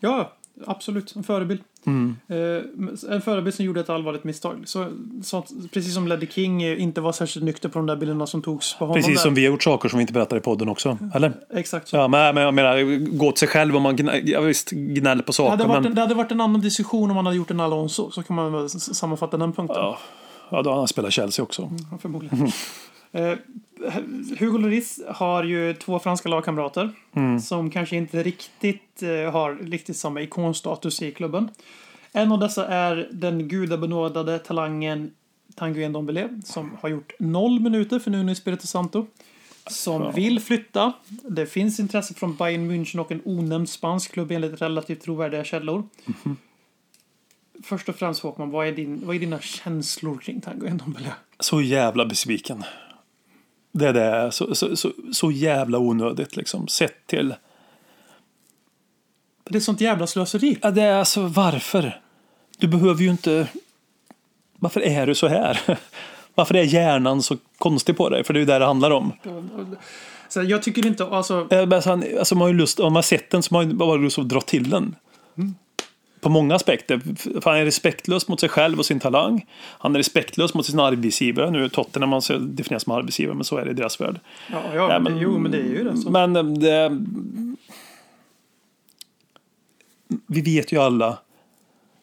Ja, 0.00 0.32
absolut. 0.66 1.16
En 1.16 1.22
förebild. 1.22 1.60
Mm. 1.86 2.16
Eh, 2.28 3.14
en 3.14 3.22
förebild 3.22 3.54
som 3.54 3.64
gjorde 3.64 3.80
ett 3.80 3.90
allvarligt 3.90 4.24
misstag. 4.24 4.62
Så, 4.64 4.88
så, 5.22 5.44
precis 5.72 5.94
som 5.94 6.08
Leddy 6.08 6.26
King 6.26 6.62
eh, 6.62 6.82
inte 6.82 7.00
var 7.00 7.12
särskilt 7.12 7.44
nykter 7.44 7.68
på 7.68 7.78
de 7.78 7.86
där 7.86 7.96
bilderna 7.96 8.26
som 8.26 8.42
togs 8.42 8.74
på 8.78 8.84
honom. 8.84 8.94
Precis 8.94 9.16
där. 9.16 9.22
som 9.22 9.34
vi 9.34 9.44
har 9.44 9.52
gjort 9.52 9.62
saker 9.62 9.88
som 9.88 9.98
vi 9.98 10.00
inte 10.00 10.12
berättar 10.12 10.36
i 10.36 10.40
podden 10.40 10.68
också. 10.68 10.98
Eller? 11.14 11.32
Exakt 11.50 11.88
så. 11.88 11.96
Ja, 11.96 12.08
men 12.08 12.34
men 12.34 12.44
jag 12.44 12.54
menar, 12.54 12.98
gå 13.16 13.32
till 13.32 13.38
sig 13.38 13.48
själv 13.48 13.76
om 13.76 13.82
man 13.82 13.96
gnä, 13.96 14.20
ja, 14.24 14.40
visst, 14.40 14.70
gnäller 14.70 15.22
på 15.22 15.26
Det 15.26 15.32
saker. 15.32 15.50
hade, 15.50 15.64
varit 15.64 15.82
men, 15.82 15.86
en, 15.86 15.94
det 15.94 16.00
hade 16.00 16.14
varit 16.14 16.32
en 16.32 16.40
annan 16.40 16.60
diskussion 16.60 17.10
om 17.10 17.14
man 17.14 17.26
hade 17.26 17.36
gjort 17.36 17.50
en 17.50 17.60
Alonso. 17.60 18.10
Så 18.10 18.22
kan 18.22 18.36
man 18.36 18.68
sammanfatta 18.68 19.36
den 19.36 19.52
punkten. 19.52 19.76
ja, 19.76 19.98
ja, 20.50 20.62
då 20.62 20.70
har 20.70 20.76
han 20.76 20.88
spelat 20.88 21.12
Chelsea 21.12 21.42
också. 21.42 21.70
Ja, 21.90 21.98
förmodligen. 21.98 22.52
Eh, 23.14 23.32
Hugo 24.38 24.58
Lloris 24.58 25.00
har 25.08 25.44
ju 25.44 25.74
två 25.74 25.98
franska 25.98 26.28
lagkamrater 26.28 26.90
som 27.40 27.70
kanske 27.70 27.96
inte 27.96 28.22
riktigt 28.22 29.02
eh, 29.02 29.32
har 29.32 29.54
riktigt 29.54 29.96
samma 29.96 30.20
ikonstatus 30.20 31.02
i 31.02 31.12
klubben. 31.12 31.50
En 32.12 32.32
av 32.32 32.38
dessa 32.38 32.68
är 32.68 33.08
den 33.12 33.48
gudabenådade 33.48 34.38
talangen 34.38 35.10
Tanguy 35.54 35.88
Ndombele 35.88 36.28
som 36.44 36.76
har 36.80 36.88
gjort 36.88 37.12
noll 37.18 37.60
minuter 37.60 37.98
för 37.98 38.10
Nuno 38.10 38.32
Espirito 38.32 38.66
Santo. 38.66 39.06
Som 39.66 40.12
vill 40.12 40.40
flytta. 40.40 40.92
Det 41.08 41.46
finns 41.46 41.80
intresse 41.80 42.14
från 42.14 42.36
Bayern 42.36 42.70
München 42.70 42.98
och 42.98 43.12
en 43.12 43.22
onämnd 43.24 43.68
spansk 43.68 44.12
klubb 44.12 44.32
enligt 44.32 44.62
relativt 44.62 45.02
trovärdiga 45.02 45.44
källor. 45.44 45.88
Först 47.62 47.88
och 47.88 47.96
främst 47.96 48.22
Håkman, 48.22 48.50
vad 48.50 48.66
är, 48.66 48.72
din, 48.72 49.06
vad 49.06 49.16
är 49.16 49.20
dina 49.20 49.40
känslor 49.40 50.18
kring 50.18 50.40
Tanguy 50.40 50.70
Ndombele? 50.70 51.12
Så 51.40 51.60
jävla 51.60 52.06
besviken. 52.06 52.64
Det 53.72 53.88
är 53.88 53.92
det. 53.92 54.32
Så, 54.32 54.54
så, 54.54 54.76
så, 54.76 54.92
så 55.12 55.30
jävla 55.30 55.78
onödigt 55.78 56.36
liksom. 56.36 56.68
Sett 56.68 57.06
till... 57.06 57.34
Det 59.44 59.58
är 59.58 59.60
sånt 59.60 59.80
jävla 59.80 60.06
slöseri. 60.06 60.58
Ja, 60.62 60.70
det 60.70 60.82
är 60.82 60.94
alltså 60.94 61.22
varför? 61.22 62.00
Du 62.58 62.66
behöver 62.66 63.02
ju 63.02 63.10
inte... 63.10 63.48
Varför 64.58 64.80
är 64.80 65.06
du 65.06 65.14
så 65.14 65.28
här? 65.28 65.60
Varför 66.34 66.54
är 66.54 66.62
hjärnan 66.62 67.22
så 67.22 67.36
konstig 67.58 67.96
på 67.96 68.08
dig? 68.08 68.24
För 68.24 68.34
det 68.34 68.38
är 68.38 68.40
ju 68.40 68.46
det 68.46 68.58
det 68.58 68.64
handlar 68.64 68.90
om. 68.90 69.12
Så 70.28 70.42
jag 70.42 70.62
tycker 70.62 70.86
inte, 70.86 71.04
alltså, 71.04 71.48
Eh, 71.50 71.60
Alltså, 71.60 71.90
alltså, 72.18 72.34
man 72.34 72.42
har 72.42 72.48
ju 72.48 72.54
lust, 72.54 72.80
om 72.80 72.84
man 72.84 72.94
har 72.94 73.02
sett 73.02 73.30
den 73.30 73.42
så 73.42 73.54
har 73.54 73.64
man 73.64 73.76
bara 73.76 73.96
lust 73.96 74.18
att 74.18 74.28
dra 74.28 74.40
till 74.40 74.70
den. 74.70 74.94
På 76.22 76.28
många 76.28 76.54
aspekter. 76.54 77.00
För 77.40 77.50
han 77.50 77.58
är 77.58 77.64
respektlös 77.64 78.28
mot 78.28 78.40
sig 78.40 78.48
själv 78.48 78.78
och 78.78 78.86
sin 78.86 79.00
talang. 79.00 79.46
Han 79.78 79.94
är 79.94 79.98
respektlös 79.98 80.54
mot 80.54 80.66
sin 80.66 80.80
arbetsgivare. 80.80 81.50
Nu 81.50 81.64
är 81.64 81.68
Tottenham 81.68 82.10
man 82.10 82.22
definieras 82.40 82.82
som 82.82 82.92
arbetsgivare, 82.92 83.34
men 83.34 83.44
så 83.44 83.56
är 83.56 83.64
det 83.64 83.70
i 83.70 83.74
deras 83.74 84.00
värld. 84.00 84.20
ja, 84.52 84.62
ja 84.74 84.88
Nej, 84.88 85.00
men, 85.00 85.18
jo, 85.18 85.38
men 85.38 85.52
det 85.52 85.58
är 85.58 85.62
ju 85.62 85.84
det. 85.84 85.96
Så. 85.96 86.10
Men 86.10 86.36
eh, 86.36 86.44
det... 86.44 87.04
Vi 90.26 90.40
vet 90.40 90.72
ju 90.72 90.78
alla. 90.78 91.18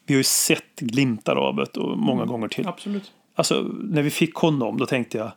Vi 0.05 0.13
har 0.13 0.19
ju 0.19 0.23
sett 0.23 0.79
glimtar 0.79 1.35
av 1.35 1.55
det 1.55 1.77
och 1.77 1.97
många 1.97 2.25
gånger 2.25 2.47
till. 2.47 2.67
Absolut. 2.67 3.11
Alltså, 3.35 3.61
när 3.83 4.01
vi 4.01 4.09
fick 4.09 4.33
honom, 4.33 4.77
då 4.77 4.85
tänkte 4.85 5.17
jag 5.17 5.31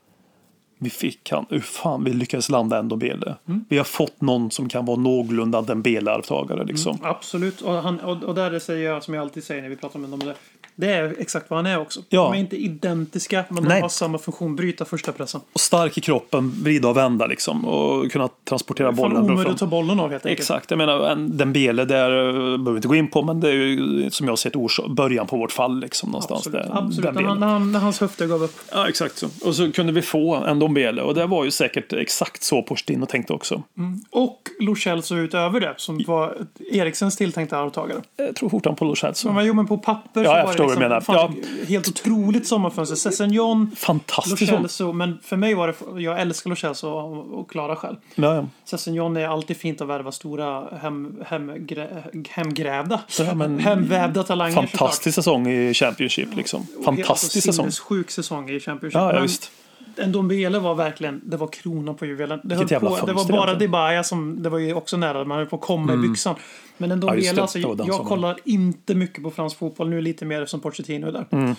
vi 0.82 0.90
fick 0.90 1.30
han, 1.30 1.46
hur 1.48 1.60
fan 1.60 2.04
vi 2.04 2.12
lyckades 2.12 2.48
landa 2.48 2.78
en 2.78 2.88
Dembele. 2.88 3.36
Vi 3.68 3.76
har 3.78 3.84
fått 3.84 4.20
någon 4.20 4.50
som 4.50 4.68
kan 4.68 4.84
vara 4.84 4.96
någorlunda 4.96 5.62
Dembele-arvtagare 5.62 6.64
liksom. 6.64 6.96
Mm, 6.96 7.10
absolut. 7.10 7.60
Och, 7.60 7.72
han, 7.72 8.00
och, 8.00 8.22
och 8.22 8.34
där 8.34 8.58
säger 8.58 8.90
jag 8.90 9.02
som 9.02 9.14
jag 9.14 9.22
alltid 9.22 9.44
säger 9.44 9.62
när 9.62 9.68
vi 9.68 9.76
pratar 9.76 9.98
med 9.98 10.10
dem. 10.10 10.18
Det, 10.18 10.34
det 10.74 10.92
är 10.92 11.14
exakt 11.18 11.50
vad 11.50 11.58
han 11.58 11.66
är 11.66 11.78
också. 11.78 12.00
Ja. 12.08 12.22
De 12.22 12.32
är 12.32 12.40
inte 12.40 12.56
identiska, 12.56 13.44
men 13.48 13.62
de 13.62 13.68
Nej. 13.68 13.80
har 13.80 13.88
samma 13.88 14.18
funktion. 14.18 14.56
Bryta 14.56 14.84
första 14.84 15.12
pressen. 15.12 15.40
Och 15.52 15.60
stark 15.60 15.98
i 15.98 16.00
kroppen, 16.00 16.50
vrida 16.62 16.88
och 16.88 16.96
vända 16.96 17.26
liksom. 17.26 17.64
Och 17.64 18.12
kunna 18.12 18.28
transportera 18.44 18.92
bollen. 18.92 19.22
omöjligt 19.22 19.52
att 19.52 19.58
ta 19.58 19.66
bollen 19.66 20.00
av 20.00 20.10
helt 20.10 20.26
enkelt. 20.26 20.40
Exakt, 20.40 20.70
jag 20.70 20.78
menar 20.78 21.10
en 21.10 21.36
Dembele 21.36 21.84
där 21.84 22.28
eh, 22.28 22.32
behöver 22.32 22.70
vi 22.70 22.76
inte 22.76 22.88
gå 22.88 22.94
in 22.94 23.10
på 23.10 23.22
men 23.22 23.40
det 23.40 23.48
är 23.48 23.52
ju 23.52 24.10
som 24.10 24.26
jag 24.26 24.32
har 24.32 24.36
sett 24.36 24.52
början 24.88 25.26
på 25.26 25.36
vårt 25.36 25.52
fall 25.52 25.80
liksom 25.80 26.10
någonstans 26.10 26.46
Absolut. 26.46 26.66
där. 26.66 26.78
Absolut. 26.78 26.96
När, 26.96 27.04
Dembele. 27.04 27.28
han, 27.28 27.40
när, 27.40 27.46
han, 27.46 27.72
när 27.72 27.80
hans 27.80 28.00
höfter 28.00 28.26
gav 28.26 28.42
upp. 28.42 28.54
Ja, 28.72 28.88
exakt 28.88 29.18
så. 29.18 29.26
Och 29.44 29.54
så 29.54 29.72
kunde 29.72 29.92
vi 29.92 30.02
få 30.02 30.34
en 30.34 30.58
Dombele 30.58 31.02
och 31.02 31.14
det 31.14 31.26
var 31.26 31.44
ju 31.44 31.50
säkert 31.50 31.92
exakt 31.92 32.42
så 32.42 32.62
Porstin 32.62 33.06
tänkte 33.06 33.32
också. 33.32 33.62
Och 34.10 34.38
Lo 34.60 34.76
Celso 34.76 35.16
utöver 35.16 35.60
det, 35.60 35.74
som 35.76 36.04
var 36.06 36.36
Eriksens 36.72 37.16
tilltänkta 37.16 37.58
arvtagare. 37.58 38.00
Jag 38.16 38.36
tror 38.36 38.48
fortfarande 38.48 38.78
på 38.78 38.84
Lo 38.84 38.94
Celso. 38.94 39.32
Men 39.32 39.46
jo, 39.46 39.54
men 39.54 39.66
på 39.66 39.78
papper 39.78 40.24
så 40.24 40.30
var 40.30 40.61
förstår 40.68 40.80
det 40.80 40.88
vad 40.88 40.90
du 40.90 40.96
liksom, 40.96 41.14
menar. 41.14 41.28
fan, 41.28 41.66
helt 41.68 41.88
otroligt 41.88 42.46
sommarfönster. 42.46 42.96
Sessignon, 42.96 43.64
Lo 43.70 43.76
Fantastiskt. 43.76 44.46
Celso, 44.46 44.92
men 44.92 45.18
för 45.22 45.36
mig 45.36 45.54
var 45.54 45.66
det, 45.68 46.02
jag 46.02 46.20
älskar 46.20 46.50
Lo 46.50 46.56
Celso 46.56 46.88
och, 46.88 47.38
och 47.40 47.50
Klara 47.50 47.76
själv. 47.76 47.96
Ja, 48.14 48.34
ja. 48.34 48.46
Sessignon 48.64 49.16
är 49.16 49.28
alltid 49.28 49.56
fint 49.56 49.80
att 49.80 49.88
värva 49.88 50.12
stora 50.12 50.76
hem, 50.76 51.16
hemgrä, 51.26 52.02
hemgrävda, 52.30 53.00
Ja, 53.18 53.34
men- 53.34 53.58
hemvävda 53.58 54.22
talanger 54.22 54.54
Fantastisk 54.54 55.14
säsong 55.14 55.48
i 55.48 55.74
Championship 55.74 56.36
liksom. 56.36 56.66
Fantastisk 56.84 57.44
säsong. 57.46 57.70
Sjuk 57.70 58.10
säsong 58.10 58.50
i 58.50 58.60
Championship. 58.60 58.94
Ja, 58.94 59.06
ja, 59.06 59.12
Men 59.12 59.22
visst. 59.22 59.50
En 59.96 60.12
Dombele 60.12 60.58
var 60.58 60.74
verkligen, 60.74 61.20
det 61.24 61.36
var 61.36 61.46
kronan 61.46 61.94
på 61.94 62.06
juvelen. 62.06 62.40
Det, 62.44 62.54
höll 62.54 62.68
på, 62.68 63.06
det 63.06 63.12
var 63.12 63.32
bara. 63.32 63.54
Debaya 63.54 64.04
som, 64.04 64.42
det 64.42 64.48
var 64.48 64.58
ju 64.58 64.74
också 64.74 64.96
nära, 64.96 65.24
man 65.24 65.38
höll 65.38 65.46
på 65.46 65.56
att 65.56 65.62
komma 65.62 65.94
i 65.94 65.96
byxan. 65.96 66.34
Men 66.76 66.90
en 66.90 67.02
Mm. 67.02 67.20
Ja, 67.36 67.42
alltså, 67.42 67.58
jag 67.58 67.78
sommaren. 67.78 68.04
kollar 68.04 68.38
inte 68.44 68.94
mycket 68.94 69.22
på 69.22 69.30
fransk 69.30 69.58
fotboll, 69.58 69.88
nu 69.88 70.00
lite 70.00 70.24
mer 70.24 70.46
som 70.46 70.60
Pochettino 70.60 71.06
är 71.06 71.12
där. 71.12 71.26
Mm. 71.30 71.54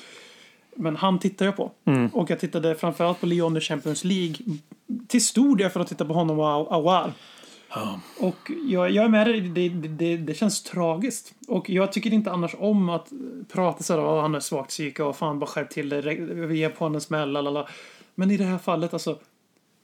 Men 0.76 0.96
han 0.96 1.20
tittar 1.20 1.46
jag 1.46 1.56
på. 1.56 1.72
Och 2.14 2.30
jag 2.30 2.40
tittade 2.40 2.76
framförallt 2.76 3.20
på 3.20 3.26
Lyon 3.26 3.58
i 3.58 3.60
Champions 3.60 4.04
League. 4.04 4.36
Till 5.08 5.26
stor 5.26 5.56
del 5.56 5.70
för 5.70 5.80
att 5.80 5.88
titta 5.88 6.06
på 6.06 6.14
honom 6.14 6.40
och 6.40 6.74
Awar. 6.74 7.14
Och 8.20 8.52
jag, 8.68 8.92
jag 8.92 9.06
är 9.06 9.10
med 9.10 9.28
dig, 9.28 9.42
det, 9.42 9.70
det, 9.70 10.18
det, 10.18 10.34
känns 10.34 10.64
tragiskt. 10.64 11.34
Och 11.48 11.70
jag 11.70 11.92
tycker 11.92 12.14
inte 12.14 12.32
annars 12.32 12.56
om 12.60 12.90
att 12.90 13.12
prata 13.54 13.84
så 13.84 13.94
här, 13.94 14.06
"Åh, 14.06 14.22
han 14.22 14.36
är 14.36 14.40
svagt 14.40 14.70
psyke 14.70 15.04
och 15.04 15.16
fan 15.16 15.40
bara 15.40 15.46
skärp 15.46 15.70
till 15.70 15.90
dig, 15.90 16.22
vi 16.22 16.58
ger 16.58 16.70
på 16.70 16.86
honom 16.86 16.96
en 16.96 17.02
smäll, 17.02 17.32
lalala. 17.32 17.68
Men 18.16 18.32
i 18.32 18.38
det 18.38 18.43
här 18.43 18.57
fallet, 18.57 18.93
alltså, 18.93 19.20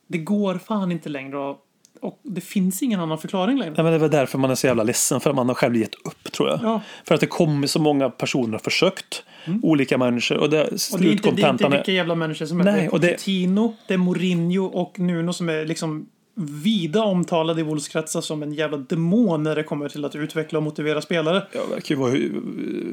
det 0.08 0.18
går 0.18 0.56
fan 0.58 0.92
inte 0.92 1.10
längre 1.10 1.38
och, 1.38 1.58
och 2.02 2.20
det 2.24 2.42
finns 2.42 2.84
ingen 2.84 3.00
annan 3.00 3.18
förklaring 3.18 3.58
längre. 3.58 3.74
Ja, 3.78 3.84
men 3.84 3.92
det 3.92 3.98
är 3.98 4.00
väl 4.00 4.12
därför 4.12 4.38
man 4.38 4.52
är 4.52 4.56
så 4.56 4.68
jävla 4.68 4.84
ledsen. 4.84 5.20
För 5.22 5.30
att 5.30 5.36
man 5.36 5.48
har 5.48 5.56
själv 5.56 5.76
gett 5.76 5.96
upp 5.96 6.32
tror 6.32 6.50
jag. 6.50 6.60
Ja. 6.64 6.82
För 7.04 7.16
att 7.16 7.22
det 7.22 7.28
kommer 7.28 7.68
så 7.68 7.80
många 7.82 8.10
personer 8.10 8.56
och 8.56 8.62
försökt. 8.64 9.24
Olika 9.62 9.98
människor. 9.98 10.38
Och 10.38 10.50
det, 10.50 10.64
Och 10.64 10.70
det 10.70 10.72
är 10.72 10.72
inte, 10.72 10.98
det 10.98 11.06
är 11.08 11.12
inte 11.12 11.24
slutkontentan 11.24 11.72
vilka 11.72 11.92
jävla 11.92 12.16
människor 12.16 12.46
som 12.46 12.60
är. 12.60 12.64
Nej, 12.64 12.74
det 12.74 12.80
är 12.80 12.92
det- 12.92 13.08
Pochettino, 13.08 13.76
det 13.88 13.94
är 13.94 13.98
Mourinho 13.98 14.66
och 14.66 15.00
Nuno 15.00 15.34
som 15.34 15.50
är 15.50 15.66
liksom 15.66 16.10
vida 16.40 17.04
omtalade 17.04 17.62
i 17.62 17.64
Wolves-kretsar 17.64 18.22
som 18.22 18.44
en 18.44 18.54
jävla 18.54 18.78
demon 18.78 19.44
när 19.44 19.56
det 19.56 19.64
kommer 19.64 19.90
till 19.90 20.06
att 20.06 20.16
utveckla 20.16 20.60
och 20.60 20.64
motivera 20.64 21.02
spelare. 21.02 21.44
Jag 21.52 21.68
verkar 21.68 21.96
ju 21.96 22.02
vara 22.02 22.12
eh, 22.12 22.22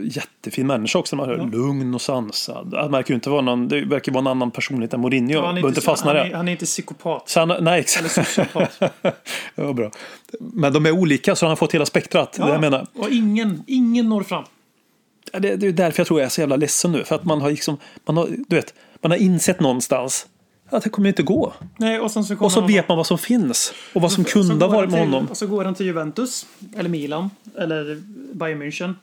jättefin 0.05 0.66
människa 0.66 0.99
också. 0.99 1.16
Man 1.16 1.28
hör 1.28 1.51
lugn 1.53 1.94
och 1.94 2.01
sansad. 2.01 2.70
Det 2.70 2.88
verkar 2.88 3.11
ju 3.11 3.14
inte 3.14 3.30
vara 3.30 3.40
någon, 3.40 3.68
det 3.68 3.84
verkar 3.84 4.12
vara 4.12 4.20
en 4.20 4.26
annan 4.26 4.51
personlighet 4.51 4.94
än 4.94 5.01
Mourinho. 5.01 5.32
Ja, 5.34 5.47
han, 5.47 5.59
är 5.59 5.68
inte 5.68 5.80
fastna 5.80 6.11
han, 6.11 6.16
är, 6.16 6.34
han 6.34 6.49
är 6.49 6.53
inte 6.53 6.64
psykopat. 6.64 7.28
Så 7.28 7.40
han, 7.40 7.49
nej, 7.49 7.59
Eller 7.59 7.72
exakt. 7.76 8.14
sociopat. 8.14 8.80
ja, 9.55 9.72
bra. 9.72 9.90
Men 10.40 10.72
de 10.72 10.86
är 10.86 10.90
olika 10.90 11.36
så 11.36 11.47
han 11.47 11.51
har 11.51 11.57
fått 11.57 11.74
hela 11.74 11.86
spektrat. 11.86 12.32
Det 12.32 12.42
är 12.42 12.47
det 12.47 12.53
jag 12.53 12.61
menar. 12.61 12.86
Och 12.94 13.11
ingen, 13.11 13.64
ingen 13.66 14.09
når 14.09 14.22
fram. 14.22 14.44
Ja, 15.32 15.38
Det, 15.38 15.57
det 15.57 15.66
är 15.66 15.72
därför 15.72 16.01
jag 16.01 16.07
tror 16.07 16.20
jag 16.20 16.26
är 16.26 16.30
så 16.30 16.40
jävla 16.40 16.57
ledsen 16.57 16.92
nu. 16.92 17.05
För 17.05 17.14
att 17.14 17.24
man 17.24 17.40
har 17.40 17.51
liksom, 17.51 17.76
man 18.07 18.16
har, 18.16 18.28
du 18.49 18.57
vet, 18.57 18.74
man 19.03 19.11
har 19.11 19.18
insett 19.18 19.61
någonstans 19.61 20.26
att 20.71 20.83
det 20.85 20.91
kommer 20.91 21.09
inte 21.09 21.23
gå. 21.23 21.53
Nej, 21.77 22.01
och 22.01 22.11
sen 22.11 22.25
så 22.25 22.37
Och 22.39 22.53
så 22.53 22.61
han- 22.61 22.69
vet 22.69 22.89
man 22.89 22.97
vad 22.97 23.07
som 23.07 23.19
finns. 23.19 23.73
Och 23.95 24.03
vad 24.03 24.12
som 24.12 24.25
så 24.25 24.31
kunde 24.31 24.64
ha 24.64 24.73
varit 24.73 24.91
med 24.91 25.01
till- 25.03 25.09
honom. 25.12 25.27
Och 25.31 25.37
så 25.37 25.47
går 25.47 25.64
han 25.64 25.75
till 25.75 25.87
Juventus, 25.87 26.47
eller 26.77 26.89
Milan, 26.91 27.31
eller 27.59 28.03
Bayern 28.35 28.62
München. 28.62 28.95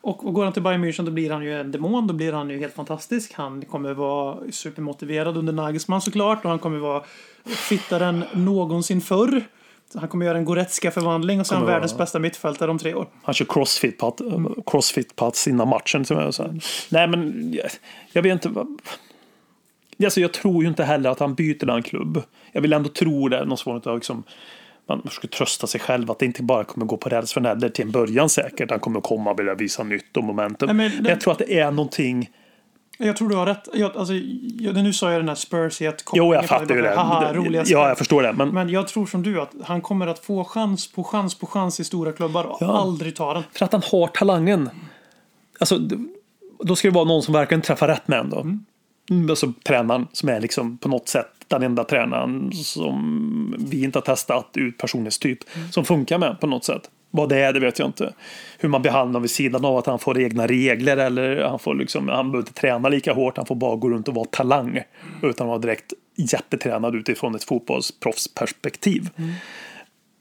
Och, 0.00 0.26
och 0.26 0.34
går 0.34 0.44
han 0.44 0.52
till 0.52 0.62
Bayern 0.62 0.84
München 0.84 1.04
då 1.04 1.10
blir 1.10 1.30
han 1.30 1.42
ju 1.44 1.60
en 1.60 1.72
demon, 1.72 2.06
då 2.06 2.14
blir 2.14 2.32
han 2.32 2.50
ju 2.50 2.58
helt 2.58 2.74
fantastisk. 2.74 3.32
Han 3.34 3.62
kommer 3.64 3.94
vara 3.94 4.38
supermotiverad 4.50 5.36
under 5.36 5.52
Nagelsmann 5.52 6.00
såklart 6.02 6.44
och 6.44 6.50
han 6.50 6.58
kommer 6.58 6.78
vara 6.78 7.02
fittare 7.46 8.06
än 8.06 8.24
någonsin 8.32 9.00
förr. 9.00 9.44
Han 9.94 10.08
kommer 10.08 10.26
göra 10.26 10.38
en 10.38 10.44
Goretzka-förvandling 10.44 11.40
och 11.40 11.46
sen 11.46 11.58
Kommer 11.60 11.72
världens 11.72 11.92
vara- 11.92 11.98
bästa 11.98 12.18
mittfältare 12.18 12.70
om 12.70 12.78
tre 12.78 12.94
år. 12.94 13.06
Han 13.22 13.34
kör 13.34 13.44
crossfit 13.48 13.98
på, 13.98 14.06
att, 14.08 14.20
crossfit 14.66 15.22
innan 15.46 15.68
matchen. 15.68 16.04
Så 16.04 16.14
här. 16.14 16.60
Nej, 16.88 17.08
men 17.08 17.52
jag, 17.52 17.66
jag 18.12 18.22
vet 18.22 18.32
inte. 18.32 18.48
Vad, 18.48 18.78
alltså, 20.04 20.20
jag 20.20 20.32
tror 20.32 20.62
ju 20.62 20.68
inte 20.68 20.84
heller 20.84 21.10
att 21.10 21.20
han 21.20 21.34
byter 21.34 21.66
den 21.66 21.82
klubb. 21.82 22.22
Jag 22.52 22.60
vill 22.60 22.72
ändå 22.72 22.88
tro 22.88 23.28
det. 23.28 23.44
Någon 23.44 23.58
form 23.58 23.80
av 23.84 23.94
liksom, 23.94 24.22
man 24.88 25.02
försöker 25.02 25.28
trösta 25.28 25.66
sig 25.66 25.80
själv 25.80 26.10
att 26.10 26.18
det 26.18 26.26
inte 26.26 26.42
bara 26.42 26.64
kommer 26.64 26.86
gå 26.86 26.96
på 26.96 27.08
räls 27.08 27.32
för 27.32 27.40
Nedder 27.40 27.68
till 27.68 27.84
en 27.84 27.90
början 27.90 28.28
säkert. 28.28 28.70
Han 28.70 28.80
kommer 28.80 29.00
komma 29.00 29.30
och 29.30 29.38
vilja 29.38 29.54
visa 29.54 29.82
nytt 29.82 30.16
och 30.16 30.24
momentum. 30.24 30.66
Nej, 30.66 30.76
men 30.76 31.02
men, 31.02 31.10
jag 31.10 31.20
tror 31.20 31.32
att 31.32 31.38
det 31.38 31.58
är 31.58 31.70
någonting. 31.70 32.30
Jag 32.98 33.16
tror 33.16 33.28
du 33.28 33.36
har 33.36 33.46
rätt. 33.46 33.68
Jag, 33.74 33.96
alltså, 33.96 34.14
jag, 34.58 34.74
nu 34.74 34.92
sa 34.92 35.12
jag 35.12 35.20
den 35.20 35.28
här 35.28 35.34
spurs 35.34 35.82
i 35.82 35.86
ett 35.86 36.04
Jo, 36.12 36.34
jag 36.34 36.46
fattar 36.46 36.74
ju 36.74 36.82
det. 36.82 36.94
Haha, 36.94 37.32
roliga 37.34 37.62
ja, 37.66 37.88
jag 37.88 37.98
förstår 37.98 38.22
det. 38.22 38.32
Men 38.32 38.48
Men 38.48 38.68
jag 38.68 38.88
tror 38.88 39.06
som 39.06 39.22
du 39.22 39.40
att 39.40 39.52
han 39.64 39.80
kommer 39.80 40.06
att 40.06 40.18
få 40.18 40.44
chans 40.44 40.92
på 40.92 41.04
chans 41.04 41.34
på 41.34 41.46
chans 41.46 41.80
i 41.80 41.84
stora 41.84 42.12
klubbar 42.12 42.44
och 42.44 42.56
Ja. 42.60 42.78
aldrig 42.78 43.16
ta 43.16 43.34
den. 43.34 43.42
för 43.52 43.64
att 43.64 43.72
han 43.72 43.82
har 43.92 44.06
talangen. 44.06 44.70
Alltså, 45.60 45.78
då 46.60 46.76
ska 46.76 46.88
det 46.88 46.94
vara 46.94 47.04
någon 47.04 47.22
som 47.22 47.34
verkligen 47.34 47.62
träffar 47.62 47.88
rätt 47.88 48.08
med 48.08 48.18
en 48.18 48.30
då. 48.30 48.40
Mm. 48.40 48.64
Alltså 49.30 49.52
tränaren 49.64 50.06
som 50.12 50.28
är 50.28 50.40
liksom 50.40 50.78
på 50.78 50.88
något 50.88 51.08
sätt 51.08 51.26
den 51.48 51.62
enda 51.62 51.84
tränaren 51.84 52.52
som 52.52 53.66
vi 53.70 53.84
inte 53.84 53.98
har 53.98 54.02
testat 54.02 54.50
ut 54.54 54.78
personlighetstyp 54.78 55.38
som 55.70 55.84
funkar 55.84 56.18
med 56.18 56.40
på 56.40 56.46
något 56.46 56.64
sätt. 56.64 56.90
Vad 57.10 57.28
det 57.28 57.36
är, 57.36 57.52
det 57.52 57.60
vet 57.60 57.78
jag 57.78 57.88
inte. 57.88 58.12
Hur 58.58 58.68
man 58.68 58.82
behandlar 58.82 59.20
vid 59.20 59.30
sidan 59.30 59.64
av 59.64 59.76
att 59.76 59.86
han 59.86 59.98
får 59.98 60.20
egna 60.20 60.46
regler 60.46 60.96
eller 60.96 61.42
han 61.42 61.58
får 61.58 61.74
liksom, 61.74 62.08
han 62.08 62.30
behöver 62.30 62.48
inte 62.48 62.60
träna 62.60 62.88
lika 62.88 63.12
hårt, 63.12 63.36
han 63.36 63.46
får 63.46 63.54
bara 63.54 63.76
gå 63.76 63.90
runt 63.90 64.08
och 64.08 64.14
vara 64.14 64.26
talang 64.30 64.80
utan 65.22 65.46
att 65.46 65.48
vara 65.48 65.58
direkt 65.58 65.92
jättetränad 66.16 66.94
utifrån 66.94 67.34
ett 67.34 67.44
fotbollsproffsperspektiv. 67.44 69.10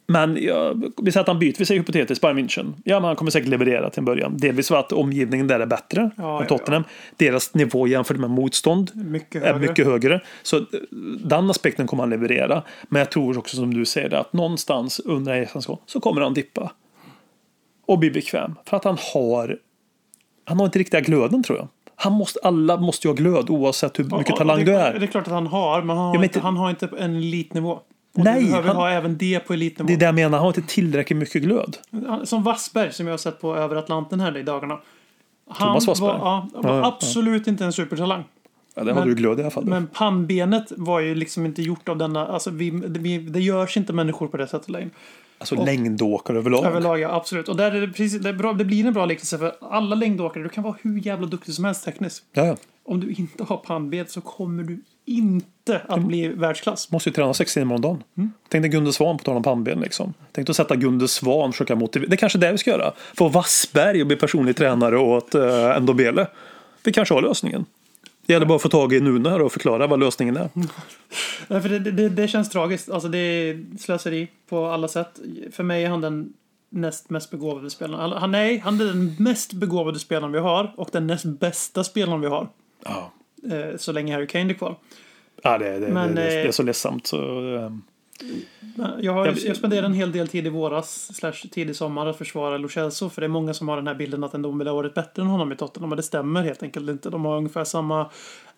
Men 0.07 0.37
jag, 0.43 0.91
vi 1.01 1.11
säger 1.11 1.21
att 1.21 1.27
han 1.27 1.39
byter, 1.39 1.55
vi 1.59 1.65
säger 1.65 1.81
hypotetiskt 1.81 2.21
Bayern 2.21 2.37
München. 2.39 2.73
Ja, 2.83 2.99
men 2.99 3.03
han 3.07 3.15
kommer 3.15 3.31
säkert 3.31 3.49
leverera 3.49 3.89
till 3.89 3.99
en 3.99 4.05
början. 4.05 4.37
Delvis 4.37 4.67
för 4.67 4.75
att 4.75 4.91
omgivningen 4.91 5.47
där 5.47 5.59
är 5.59 5.65
bättre 5.65 6.09
Ja, 6.17 6.37
än 6.41 6.47
ja, 6.49 6.57
Tottenham. 6.57 6.83
Deras 7.17 7.53
nivå 7.53 7.87
jämfört 7.87 8.17
med 8.17 8.29
motstånd 8.29 8.91
Mycket 8.95 9.43
är 9.43 9.53
högre. 9.53 9.67
mycket 9.69 9.85
högre. 9.85 10.21
Så 10.43 10.57
eh, 10.57 10.63
den 11.19 11.49
aspekten 11.49 11.87
kommer 11.87 12.03
han 12.03 12.09
leverera. 12.09 12.63
Men 12.89 12.99
jag 12.99 13.11
tror 13.11 13.37
också 13.37 13.57
som 13.57 13.73
du 13.73 13.85
säger 13.85 14.13
att 14.13 14.33
någonstans 14.33 14.99
under 14.99 15.33
resans 15.33 15.65
gång 15.65 15.79
så 15.85 15.99
kommer 15.99 16.21
han 16.21 16.33
dippa. 16.33 16.71
Och 17.87 17.99
bli 17.99 18.11
bekväm. 18.11 18.55
För 18.65 18.77
att 18.77 18.83
han 18.83 18.97
har 19.13 19.57
han 20.45 20.57
har 20.59 20.65
inte 20.65 20.79
riktiga 20.79 21.01
glöden 21.01 21.43
tror 21.43 21.57
jag. 21.57 21.67
Han 21.95 22.13
måste, 22.13 22.39
alla 22.43 22.77
måste 22.77 23.07
ju 23.07 23.11
ha 23.11 23.15
glöd 23.15 23.49
oavsett 23.49 23.99
hur 23.99 24.03
mycket 24.03 24.29
Ja, 24.29 24.35
talang 24.35 24.57
det, 24.59 24.65
du 24.65 24.71
Det 24.71 24.77
är. 24.77 25.03
är 25.03 25.07
klart 25.07 25.27
att 25.27 25.33
han 25.33 25.47
har, 25.47 25.81
men 25.81 25.97
han 25.97 26.05
har, 26.05 26.13
men 26.13 26.23
inte- 26.23 26.39
han 26.39 26.57
har 26.57 26.69
inte 26.69 26.89
en 26.99 27.15
elitnivå. 27.15 27.79
Och 28.15 28.23
Nej, 28.23 28.41
du 28.43 28.47
behöver 28.47 28.67
han- 28.67 28.77
ha 28.77 28.89
även 28.89 29.17
det 29.17 29.39
på 29.39 29.53
elitnivå. 29.53 29.87
Det 29.87 29.93
är 29.93 29.97
det 29.97 30.05
jag 30.05 30.15
menar, 30.15 30.37
han 30.37 30.39
har 30.47 30.59
inte 30.59 30.73
tillräckligt 30.73 31.17
mycket 31.19 31.41
glöd. 31.43 31.77
Som 32.23 32.43
Wassberg 32.43 32.93
som 32.93 33.05
jag 33.07 33.13
har 33.13 33.17
sett 33.17 33.41
på 33.41 33.55
över 33.55 33.75
Atlanten 33.75 34.19
här 34.19 34.37
i 34.37 34.43
dagarna. 34.43 34.79
Han 35.49 35.67
Thomas 35.67 35.87
Wassberg? 35.87 36.09
Var, 36.09 36.17
ja, 36.17 36.49
var 36.53 36.69
Ja, 36.71 36.77
ja, 36.77 36.87
absolut 36.87 37.47
inte 37.47 37.65
en 37.65 37.73
supertalang. 37.73 38.23
Ja, 38.75 38.83
det 38.83 38.91
har 38.93 38.99
Men- 38.99 39.07
du 39.09 39.15
glöd 39.15 39.39
i 39.39 39.41
alla 39.41 39.51
fall. 39.51 39.65
Men 39.65 39.87
pannbenet 39.87 40.71
var 40.77 40.99
ju 40.99 41.15
liksom 41.15 41.45
inte 41.45 41.61
gjort 41.61 41.89
av 41.89 41.97
denna, 41.97 42.27
alltså 42.27 42.49
vi, 42.49 42.69
det, 42.69 42.99
vi, 42.99 43.17
det 43.17 43.39
görs 43.39 43.77
inte 43.77 43.93
människor 43.93 44.27
på 44.27 44.37
det 44.37 44.47
sättet 44.47 44.69
längre. 44.69 44.89
Alltså 45.37 45.63
längdåkare 45.65 46.37
överlag. 46.37 46.65
Överlag 46.65 46.99
ja, 46.99 47.15
absolut. 47.15 47.49
Och 47.49 47.55
där 47.57 47.71
är 47.71 47.81
det 47.81 47.87
precis, 47.87 48.21
det, 48.21 48.29
är 48.29 48.33
bra, 48.33 48.53
det 48.53 48.65
blir 48.65 48.85
en 48.85 48.93
bra 48.93 49.05
liknelse 49.05 49.37
för 49.37 49.55
alla 49.61 49.95
längdåkare, 49.95 50.43
du 50.43 50.49
kan 50.49 50.63
vara 50.63 50.75
hur 50.81 50.99
jävla 51.05 51.27
duktig 51.27 51.53
som 51.53 51.65
helst 51.65 51.85
tekniskt. 51.85 52.23
Ja, 52.33 52.45
ja. 52.45 52.55
Om 52.85 52.99
du 52.99 53.11
inte 53.11 53.43
har 53.43 53.57
pannben 53.57 54.05
så 54.07 54.21
kommer 54.21 54.63
du 54.63 54.81
inte 55.05 55.81
att 55.87 55.97
Mm. 55.97 56.07
bli 56.07 56.27
världsklass. 56.27 56.91
Måste 56.91 57.09
ju 57.09 57.13
träna 57.13 57.33
sex 57.33 57.53
timmar 57.53 57.75
om 57.75 57.81
dagen. 57.81 58.03
Mm. 58.17 58.31
Tänk 58.49 58.63
dig 58.63 58.71
Gunde 58.71 58.93
Svan 58.93 59.17
på 59.17 59.23
tal 59.23 59.37
om 59.37 59.43
pannben. 59.43 59.79
Liksom. 59.79 60.13
Tänk 60.31 60.47
dig 60.47 60.51
att 60.51 60.57
sätta 60.57 60.75
Gunde 60.75 61.07
Svan 61.07 61.49
och 61.49 61.55
försöka 61.55 61.75
motivera. 61.75 62.09
Det 62.09 62.15
är 62.15 62.17
kanske 62.17 62.37
är 62.37 62.41
det 62.41 62.51
vi 62.51 62.57
ska 62.57 62.69
göra. 62.71 62.93
Få 63.13 63.27
Wassberg 63.29 64.01
och 64.01 64.07
bli 64.07 64.15
personlig 64.15 64.55
tränare 64.55 64.97
åt 64.97 65.35
uh, 65.35 65.79
Ndobele. 65.81 66.27
Vi 66.83 66.93
kanske 66.93 67.13
har 67.13 67.21
lösningen. 67.21 67.65
Det 68.25 68.33
gäller 68.33 68.45
bara 68.45 68.55
att 68.55 68.61
få 68.61 68.69
tag 68.69 68.93
i 68.93 68.99
Nune 68.99 69.29
här 69.29 69.41
och 69.41 69.51
förklara 69.51 69.87
vad 69.87 69.99
lösningen 69.99 70.37
är. 70.37 70.49
Nej, 71.47 71.61
för 71.61 71.69
det, 71.69 71.79
det, 71.79 72.09
det 72.09 72.27
känns 72.27 72.49
tragiskt. 72.49 72.89
Alltså 72.89 73.09
det 73.09 73.17
är 73.17 73.77
slöseri 73.79 74.27
på 74.49 74.65
alla 74.65 74.87
sätt. 74.87 75.19
För 75.51 75.63
mig 75.63 75.83
är 75.83 75.89
han 75.89 76.01
den 76.01 76.33
näst 76.69 77.09
mest 77.09 77.31
begåvade 77.31 77.69
spelaren. 77.69 78.11
Han, 78.11 78.31
nej, 78.31 78.57
han 78.57 78.81
är 78.81 78.85
den 78.85 79.15
mest 79.19 79.53
begåvade 79.53 79.99
spelaren 79.99 80.31
vi 80.31 80.39
har 80.39 80.73
och 80.77 80.89
den 80.91 81.07
näst 81.07 81.25
bästa 81.25 81.83
spelaren 81.83 82.21
vi 82.21 82.27
har. 82.27 82.47
Ja. 82.85 83.11
Eh, 83.51 83.77
så 83.77 83.91
länge 83.91 84.13
Harry 84.13 84.27
Kane 84.27 84.49
är 84.49 84.53
kvar. 84.53 84.75
Ja, 85.43 85.57
det, 85.57 85.79
det, 85.79 85.87
Men, 85.87 86.15
det, 86.15 86.21
det, 86.21 86.27
det 86.29 86.41
är 86.41 86.45
eh, 86.45 86.51
så 86.51 86.63
ledsamt. 86.63 87.07
Så, 87.07 87.17
Men 88.77 88.91
Jag, 89.01 89.13
har, 89.13 89.25
Jag- 89.25 89.37
jag 89.37 89.55
spenderade 89.57 89.87
en 89.87 89.93
hel 89.93 90.11
del 90.11 90.27
tid 90.27 90.47
i 90.47 90.49
våras, 90.49 91.15
slash 91.15 91.31
tidig 91.51 91.75
sommar, 91.75 92.05
att 92.07 92.17
försvara 92.17 92.57
Lo 92.57 92.69
Celso. 92.69 93.09
För 93.09 93.21
det 93.21 93.25
är 93.25 93.29
många 93.29 93.53
som 93.53 93.67
har 93.67 93.75
den 93.75 93.87
här 93.87 93.95
bilden 93.95 94.23
att 94.23 94.33
en 94.33 94.39
Ndombele 94.39 94.69
har 94.69 94.75
varit 94.75 94.93
bättre 94.93 95.21
än 95.21 95.27
honom 95.27 95.51
i 95.51 95.55
Tottenham. 95.55 95.89
Men 95.89 95.97
det 95.97 96.03
stämmer 96.03 96.43
helt 96.43 96.63
enkelt 96.63 96.89
inte. 96.89 97.09
De 97.09 97.25
har 97.25 97.37
ungefär 97.37 97.63
samma 97.63 98.09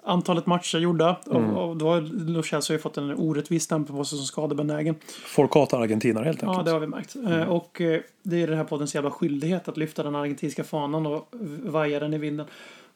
antalet 0.03 0.45
matcher 0.45 0.77
gjorda. 0.77 1.15
Mm. 1.31 1.45
Och, 1.57 1.69
och 1.69 1.77
då 1.77 1.89
har 1.89 2.01
Lo 2.29 2.43
Celso 2.43 2.73
ju 2.73 2.79
fått 2.79 2.97
en 2.97 3.13
orättvis 3.15 3.63
stämpel 3.63 3.95
på 3.95 4.05
sig 4.05 4.17
som 4.17 4.25
skadebenägen. 4.27 4.95
folk 5.25 5.53
hatar 5.53 5.81
argentinare 5.81 6.25
helt 6.25 6.41
Ja, 6.41 6.49
enkelt. 6.49 6.65
det 6.65 6.71
har 6.71 6.79
vi 6.79 6.87
märkt. 6.87 7.15
Eh, 7.15 7.49
Och 7.49 7.81
eh, 7.81 8.01
det 8.23 8.43
är 8.43 8.47
den 8.47 8.57
här 8.57 8.63
poddens 8.63 8.95
jävla 8.95 9.11
skyldighet 9.11 9.67
att 9.67 9.77
lyfta 9.77 10.03
den 10.03 10.15
argentinska 10.15 10.63
fanan 10.63 11.05
och 11.05 11.27
vaja 11.63 11.99
den 11.99 12.13
i 12.13 12.17
vinden. 12.17 12.45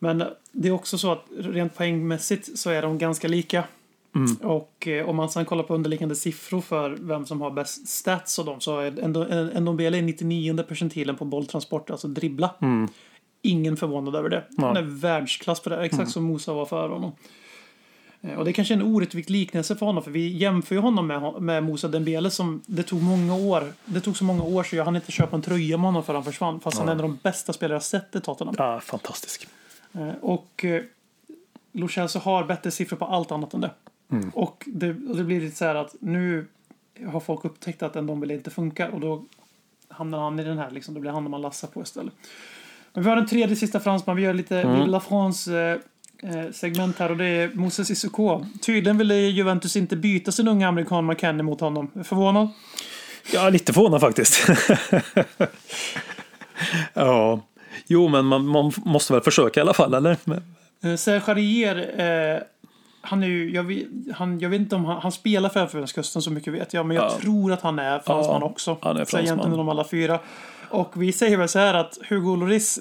Men 0.03 0.23
det 0.51 0.67
är 0.67 0.71
också 0.71 0.97
så 0.97 1.11
att 1.11 1.25
rent 1.37 1.75
poängmässigt 1.75 2.59
så 2.59 2.69
är 2.69 2.81
de 2.81 2.97
ganska 2.97 3.27
lika. 3.27 3.63
Och 4.41 4.87
eh, 4.87 5.09
om 5.09 5.15
man 5.15 5.29
sedan 5.29 5.45
kollar 5.45 5.63
på 5.63 5.73
underliggande 5.75 6.15
siffror 6.15 6.61
för 6.61 6.89
vem 6.99 7.25
som 7.25 7.41
har 7.41 7.51
bäst 7.51 7.87
stats 7.87 8.39
och 8.39 8.45
dem 8.45 8.59
så 8.59 8.79
är 8.79 9.59
Ndombele 9.59 9.97
i 9.97 10.01
99 10.01 10.63
percentilen 10.63 11.15
på 11.15 11.25
bolltransport, 11.25 11.89
alltså 11.89 12.07
dribbla. 12.07 12.55
Ingen 13.41 13.77
förvånad 13.77 14.15
över 14.15 14.29
det. 14.29 14.43
Han 14.57 14.77
är 14.77 14.81
världsklass 14.81 15.59
på 15.59 15.69
det, 15.69 15.85
exakt 15.85 16.11
som 16.11 16.27
Musa 16.27 16.53
var 16.53 16.65
för 16.65 16.89
honom. 16.89 17.11
Eh, 18.21 18.33
Och 18.37 18.45
det 18.45 18.51
är 18.51 18.53
kanske 18.53 18.73
är 18.73 18.75
en 18.77 18.83
orättvis 18.95 19.29
liknelse 19.29 19.75
för 19.75 19.85
honom, 19.85 20.03
för 20.03 20.11
vi 20.11 20.27
jämför 20.37 20.75
ju 20.75 20.81
honom 20.81 21.07
med, 21.07 21.41
med 21.41 21.63
Musa 21.63 21.87
Dembele 21.87 22.29
som 22.29 22.61
det 22.65 22.83
tog 22.83 23.01
många 23.01 23.35
år. 23.35 23.73
Det 23.85 23.99
tog 24.01 24.17
så 24.17 24.23
många 24.23 24.43
år 24.43 24.63
så 24.63 24.75
jag 24.75 24.85
hann 24.85 24.95
inte 24.95 25.11
köpa 25.11 25.35
en 25.35 25.41
tröja 25.41 25.77
med 25.77 25.85
honom 25.85 26.03
för 26.03 26.13
han 26.13 26.23
försvann. 26.23 26.59
Fast 26.59 26.77
han 26.77 26.87
är 26.87 26.91
en 26.91 26.97
av 26.99 27.03
de 27.09 27.19
bästa 27.23 27.53
spelare 27.53 27.75
jag 27.75 27.83
sett 27.83 28.15
i 28.15 28.21
Tottenham. 28.21 28.55
Ja, 28.57 28.79
fantastisk. 28.79 29.47
Eh, 29.93 30.13
Och 30.21 30.65
eh, 30.65 30.83
Lo 31.71 31.87
Celso 31.87 32.19
har 32.19 32.43
bättre 32.43 32.71
siffror 32.71 32.97
på 32.97 33.05
allt 33.05 33.31
annat 33.31 33.53
än 33.53 33.61
det. 33.61 33.71
Och 34.33 34.63
det, 34.67 34.89
och 34.89 35.17
det 35.17 35.23
blir 35.23 35.41
lite 35.41 35.55
så 35.55 35.65
här 35.65 35.75
att 35.75 35.95
nu 35.99 36.47
har 37.07 37.19
folk 37.19 37.45
upptäckt 37.45 37.83
att 37.83 37.95
en 37.95 38.03
Ndombele 38.03 38.33
inte 38.33 38.49
funkar 38.49 38.89
och 38.89 38.99
då 38.99 39.23
hamnar 39.87 40.19
han 40.19 40.39
i 40.39 40.43
den 40.43 40.57
här, 40.57 40.71
liksom, 40.71 40.93
då 40.93 40.99
blir 40.99 41.11
han 41.11 41.29
man 41.29 41.41
lassar 41.41 41.67
på 41.67 41.81
istället. 41.81 42.13
Men 42.93 43.03
vi 43.03 43.09
har 43.09 43.15
den 43.15 43.27
tredje 43.27 43.55
sista 43.55 43.79
fransman, 43.79 44.15
vi 44.15 44.21
gör 44.21 44.33
lite 44.33 44.61
mm. 44.61 44.89
La 44.89 44.99
France 44.99 45.79
eh, 46.23 46.51
segment 46.51 46.99
här 46.99 47.11
och 47.11 47.17
det 47.17 47.25
är 47.25 47.51
Moses 47.53 47.87
Sissoko. 47.87 48.45
Tydligen 48.61 48.97
ville 48.97 49.15
Juventus 49.15 49.75
inte 49.75 49.95
byta 49.95 50.31
sin 50.31 50.47
unga 50.47 50.67
amerikan 50.67 51.05
McKennie 51.05 51.43
mot 51.43 51.61
honom. 51.61 51.91
Förvånad? 52.03 52.49
Ja, 53.33 53.49
lite 53.49 53.73
förvånad 53.73 54.01
faktiskt. 54.01 54.47
ja, 56.93 57.41
jo, 57.91 58.07
men 58.07 58.25
man, 58.25 58.45
man 58.47 58.71
måste 58.85 59.13
väl 59.13 59.21
försöka 59.21 59.59
i 59.59 59.61
alla 59.61 59.73
fall, 59.73 59.93
eller? 59.93 60.17
Eh, 60.83 60.95
Serge 60.95 61.31
Arier, 61.31 61.75
eh, 62.35 62.41
han 63.01 63.23
är 63.23 63.27
ju, 63.27 63.51
jag 63.53 63.63
vet, 63.63 63.87
han, 64.13 64.39
jag 64.39 64.49
vet 64.49 64.59
inte 64.61 64.75
om 64.75 64.85
han, 64.85 65.01
han 65.01 65.11
spelar 65.11 65.49
för 65.49 65.59
Elfenbenskusten 65.59 66.21
så 66.21 66.31
mycket 66.31 66.53
vet 66.53 66.73
jag, 66.73 66.85
men 66.85 66.95
jag 66.97 67.05
Ja. 67.05 67.17
tror 67.21 67.51
att 67.53 67.61
han 67.61 67.79
är 67.79 67.99
fransman 67.99 68.41
Ja, 68.41 68.47
också. 68.47 68.77
han 68.81 68.97
är 68.97 69.05
Så 69.05 69.17
egentligen 69.17 69.37
fransman. 69.39 69.57
de 69.57 69.69
alla 69.69 69.83
fyra. 69.83 70.19
Och 70.69 71.01
vi 71.03 71.11
säger 71.11 71.37
väl 71.37 71.47
så 71.49 71.59
här 71.59 71.73
att 71.73 71.97
Hugo 72.09 72.35
Lloris, 72.35 72.79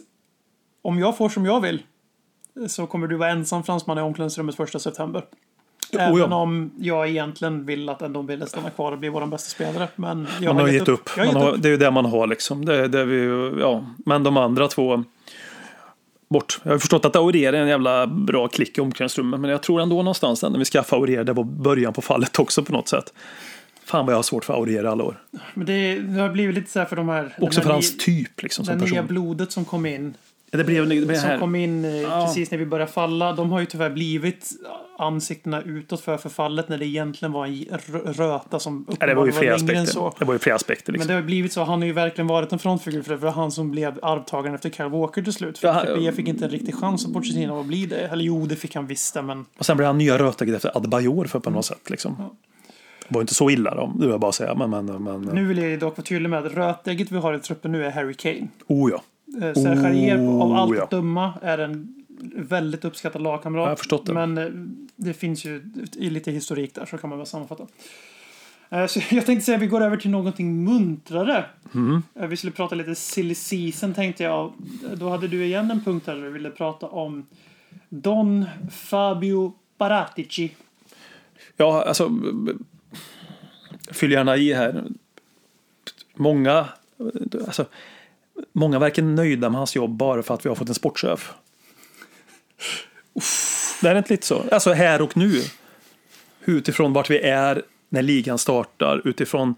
om 0.82 0.98
jag 0.98 1.16
får 1.16 1.28
som 1.28 1.44
jag 1.46 1.60
vill, 1.60 1.82
så 2.68 2.86
kommer 2.86 3.06
du 3.06 3.16
vara 3.16 3.30
ensam 3.30 3.62
fransman 3.64 3.98
i 3.98 4.00
omklädningsrummet 4.00 4.54
första 4.56 4.78
september. 4.78 5.24
Även 5.92 6.18
ja. 6.18 6.34
om 6.34 6.70
jag 6.78 7.08
egentligen 7.08 7.66
vill 7.66 7.88
att 7.88 8.02
vill 8.28 8.46
stanna 8.46 8.70
kvar 8.70 8.92
och 8.92 8.98
bli 8.98 9.08
vår 9.08 9.26
bästa 9.26 9.50
spelare. 9.50 9.88
Men 9.96 10.26
jag 10.40 10.54
Man 10.54 10.64
har 10.64 10.72
gett 10.72 10.88
upp. 10.88 11.10
Jag 11.16 11.24
har 11.24 11.32
gett 11.32 11.42
har, 11.42 11.52
upp. 11.52 11.62
det 11.62 11.68
är 11.68 11.70
ju 11.70 11.76
det 11.76 11.90
man 11.90 12.04
har 12.04 12.26
liksom. 12.26 12.64
Det, 12.64 12.88
det 12.88 13.04
vi, 13.04 13.50
ja. 13.60 13.84
Men 14.06 14.22
de 14.22 14.36
andra 14.36 14.68
två, 14.68 15.04
bort. 16.30 16.60
Jag 16.62 16.70
har 16.70 16.78
förstått 16.78 17.04
att 17.04 17.16
Aurier 17.16 17.52
är 17.52 17.60
en 17.60 17.68
jävla 17.68 18.06
bra 18.06 18.48
klick 18.48 18.78
i 18.78 18.80
omklädningsrummet. 18.80 19.40
Men 19.40 19.50
jag 19.50 19.62
tror 19.62 19.80
ändå 19.80 19.96
någonstans 19.96 20.42
när 20.42 20.58
vi 20.58 20.64
skaffade 20.64 21.00
Aurier, 21.00 21.24
det 21.24 21.32
var 21.32 21.44
början 21.44 21.92
på 21.92 22.02
fallet 22.02 22.38
också 22.38 22.64
på 22.64 22.72
något 22.72 22.88
sätt. 22.88 23.12
Fan 23.84 24.06
vad 24.06 24.12
jag 24.12 24.18
har 24.18 24.22
svårt 24.22 24.44
för 24.44 24.54
Aurier 24.54 24.84
alla 24.84 25.04
år. 25.04 25.22
Men 25.54 25.66
det, 25.66 25.98
det 25.98 26.20
har 26.20 26.28
blivit 26.28 26.54
lite 26.54 26.70
så 26.70 26.78
här 26.78 26.86
för 26.86 26.96
de 26.96 27.08
här... 27.08 27.34
den 27.36 27.46
Också 27.46 27.60
här 27.60 27.66
för 27.66 27.72
hans 27.72 27.96
typ 27.96 28.42
liksom 28.42 28.64
som 28.64 28.78
Det 28.78 28.84
nya 28.84 29.02
blodet 29.02 29.52
som 29.52 29.64
kom 29.64 29.86
in 29.86 30.14
Det 30.52 30.64
blev 30.64 30.88
det 30.88 31.16
som 31.16 31.28
här. 31.30 31.38
kom 31.38 31.54
in 31.54 31.84
eh, 31.84 31.96
Ja. 31.96 32.24
precis 32.26 32.50
när 32.50 32.58
vi 32.58 32.66
började 32.66 32.92
falla. 32.92 33.32
De 33.32 33.52
har 33.52 33.60
ju 33.60 33.66
tyvärr 33.66 33.90
blivit 33.90 34.50
ansiktena 34.98 35.62
utåt 35.62 36.00
för 36.00 36.16
förfallet 36.16 36.68
när 36.68 36.78
det 36.78 36.86
egentligen 36.86 37.32
var 37.32 37.46
en 37.46 37.52
rö- 37.54 38.12
röta 38.12 38.58
som 38.58 38.86
Ja, 39.00 39.06
det 39.06 39.14
var 39.14 39.26
ju 39.26 39.32
flera 39.32 39.54
aspekter. 39.54 39.84
så. 39.84 40.14
Det 40.18 40.24
var 40.24 40.32
ju 40.34 40.38
flera 40.38 40.56
aspekter 40.56 40.92
Men 40.92 40.98
liksom. 40.98 41.08
det 41.08 41.14
har 41.14 41.22
blivit 41.22 41.52
så. 41.52 41.64
Han 41.64 41.78
har 41.78 41.86
ju 41.86 41.92
verkligen 41.92 42.26
varit 42.26 42.52
en 42.52 42.58
frontfigur 42.58 43.02
för 43.02 43.10
det. 43.10 43.16
Var 43.16 43.30
han 43.30 43.52
som 43.52 43.70
blev 43.70 43.98
arvtagaren 44.02 44.54
efter 44.54 44.70
Kyle 44.70 44.88
Walker 44.88 45.22
till 45.22 45.32
slut. 45.32 45.58
För 45.58 45.68
Ja, 45.68 45.96
ja, 46.00 46.12
fick 46.12 46.28
inte 46.28 46.44
en 46.44 46.50
riktig 46.50 46.74
chans 46.74 47.06
att 47.06 47.12
Pochettino 47.12 47.60
att 47.60 47.66
bli 47.66 47.86
det. 47.86 47.96
Eller 48.00 48.24
jo, 48.24 48.46
det 48.46 48.56
fick 48.56 48.74
han 48.74 48.86
visst 48.86 49.14
det, 49.14 49.22
men... 49.22 49.44
Och 49.58 49.66
sen 49.66 49.76
blev 49.76 49.86
han 49.86 49.98
nya 49.98 50.18
rötägget 50.18 50.54
efter 50.54 50.76
Adebayor 50.76 51.24
för 51.24 51.40
på 51.40 51.50
något 51.50 51.64
sätt 51.64 51.90
liksom. 51.90 52.16
Det 53.08 53.14
var 53.14 53.20
inte 53.20 53.34
så 53.34 53.50
illa 53.50 53.74
då, 53.74 53.92
det 53.94 54.00
vill 54.00 54.10
jag 54.10 54.20
bara 54.20 54.32
säga. 54.32 54.54
Men, 54.54 54.70
men, 54.70 55.02
men 55.04 55.20
Nu 55.22 55.46
vill 55.46 55.58
jag 55.58 55.78
dock 55.80 55.96
vara 55.96 56.04
tydlig 56.04 56.30
med 56.30 56.46
att 56.46 56.52
rötägget 56.52 57.12
vi 57.12 57.18
har 57.18 57.34
i 57.34 57.38
truppen 57.40 57.72
nu 57.72 57.84
är 57.86 57.90
Harry 57.90 58.14
Kane. 58.14 58.48
oh 58.66 58.90
ja. 58.90 59.02
Eh, 59.42 59.52
Serge 59.54 60.20
av 60.28 60.52
allt 60.52 60.70
Oh, 60.70 60.76
ja. 60.76 60.84
att 60.84 60.90
döma 60.90 61.34
är 61.42 61.58
en 61.58 61.94
väldigt 62.36 62.84
uppskattad 62.84 63.22
lagkamrat. 63.22 63.62
Jag 63.62 63.68
har 63.68 63.76
förstått 63.76 64.06
det. 64.06 64.12
Men 64.14 64.38
eh, 64.38 64.46
det 64.96 65.14
finns 65.14 65.44
ju 65.44 65.62
lite 65.94 66.30
historik 66.32 66.74
där 66.74 66.86
så 66.86 66.98
kan 66.98 67.10
man 67.10 67.18
väl 67.18 67.26
sammanfatta. 67.26 67.66
Eh, 68.70 68.86
Så 68.86 69.00
jag 69.10 69.26
tänkte 69.26 69.40
säga 69.46 69.56
att 69.56 69.62
vi 69.62 69.66
går 69.66 69.80
över 69.80 69.96
till 69.96 70.10
någonting 70.10 70.64
muntrare. 70.64 71.44
Mm. 71.74 72.02
Vi 72.14 72.36
skulle 72.36 72.52
prata 72.52 72.74
lite 72.74 72.94
silly 72.94 73.34
season 73.34 73.94
tänkte 73.94 74.22
jag. 74.22 74.52
Då 74.96 75.08
hade 75.08 75.28
du 75.28 75.44
igen 75.44 75.70
en 75.70 75.84
punkt 75.84 76.06
där 76.06 76.14
du 76.16 76.30
ville 76.30 76.50
prata 76.50 76.86
om 76.86 77.26
Don 77.88 78.46
Fabio 78.70 79.52
Paratici. 79.78 80.50
Ja, 81.56 81.82
alltså. 81.84 82.10
Fyll 83.90 84.12
gärna 84.12 84.36
i 84.36 84.52
här. 84.52 84.84
Många, 86.14 86.68
alltså, 87.46 87.66
många 88.52 88.78
verkar 88.78 89.02
nöjda 89.02 89.50
med 89.50 89.58
hans 89.58 89.76
jobb 89.76 89.96
bara 89.96 90.22
för 90.22 90.34
att 90.34 90.44
vi 90.44 90.48
har 90.48 90.56
fått 90.56 90.68
en 90.68 90.74
sportchef. 90.74 91.32
Det 93.82 93.88
är 93.88 93.98
inte 93.98 94.12
lite 94.12 94.26
så? 94.26 94.44
Alltså 94.52 94.72
här 94.72 95.02
och 95.02 95.16
nu. 95.16 95.42
Utifrån 96.44 96.92
vart 96.92 97.10
vi 97.10 97.18
är 97.18 97.62
när 97.88 98.02
ligan 98.02 98.38
startar. 98.38 99.02
Utifrån 99.04 99.54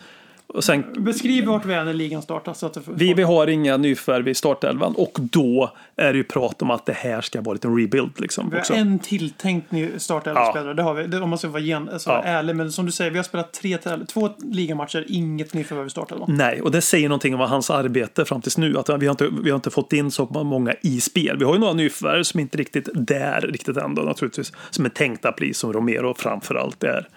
och 0.46 0.64
sen 0.64 0.84
Beskriv 0.98 1.44
vart 1.44 1.64
vi 1.64 1.74
är 1.74 1.84
när 1.84 1.92
ligan 1.94 2.22
startar. 2.22 2.54
Så 2.54 2.66
att 2.66 2.74
det 2.74 3.14
vi, 3.14 3.22
har 3.22 3.46
inga 3.46 3.76
nyförvärv 3.76 4.28
i 4.28 4.34
startelvan 4.34 4.94
och 4.94 5.18
då 5.20 5.70
är 5.96 6.12
det 6.12 6.16
ju 6.16 6.24
prat 6.24 6.62
om 6.62 6.70
att 6.70 6.86
det 6.86 6.92
här 6.92 7.20
ska 7.20 7.40
vara 7.40 7.52
lite 7.52 7.68
en 7.68 7.78
rebuild 7.78 8.20
liksom. 8.20 8.50
Vi 8.50 8.58
Också. 8.58 8.72
har 8.72 8.80
en 8.80 8.98
tilltänkt 8.98 9.72
ny 9.72 9.88
startelva-spelare. 9.98 10.74
Det 10.74 10.82
har 10.82 10.94
vi. 10.94 11.06
Det, 11.06 11.20
om 11.20 11.30
man 11.30 11.38
ska 11.38 11.48
vara 11.48 11.62
gen, 11.62 11.88
alltså, 11.88 12.10
Ja. 12.10 12.22
ärlig. 12.22 12.56
Men 12.56 12.72
som 12.72 12.86
du 12.86 12.92
säger, 12.92 13.10
vi 13.10 13.16
har 13.18 13.24
spelat 13.24 13.52
tre, 13.52 13.78
två 14.08 14.30
ligamatcher, 14.38 15.04
inget 15.08 15.54
nyförvärv 15.54 15.86
i 15.86 15.90
startelvan. 15.90 16.36
Nej, 16.36 16.62
och 16.62 16.70
det 16.70 16.80
säger 16.80 17.08
någonting 17.08 17.34
om 17.34 17.40
vad 17.40 17.48
hans 17.48 17.70
arbete 17.70 18.24
fram 18.24 18.40
tills 18.40 18.58
nu. 18.58 18.78
Att 18.78 18.88
vi 18.88 19.06
har, 19.06 19.10
inte, 19.10 19.28
vi 19.42 19.50
har 19.50 19.56
inte 19.56 19.70
fått 19.70 19.92
in 19.92 20.10
så 20.10 20.26
många 20.44 20.74
i 20.82 21.00
spel. 21.00 21.38
Vi 21.38 21.44
har 21.44 21.52
ju 21.52 21.58
några 21.60 21.72
nyförvärv 21.72 22.22
som 22.22 22.40
inte 22.40 22.58
riktigt 22.58 22.88
där 22.94 23.40
riktigt 23.40 23.76
ändå 23.76 24.02
naturligtvis. 24.02 24.52
Som 24.70 24.84
är 24.84 24.88
tänkta 24.88 25.28
att 25.28 25.36
bli 25.36 25.54
som 25.54 25.72
Romero 25.72 26.14
framför 26.18 26.54
allt 26.54 26.84
är. 26.84 27.08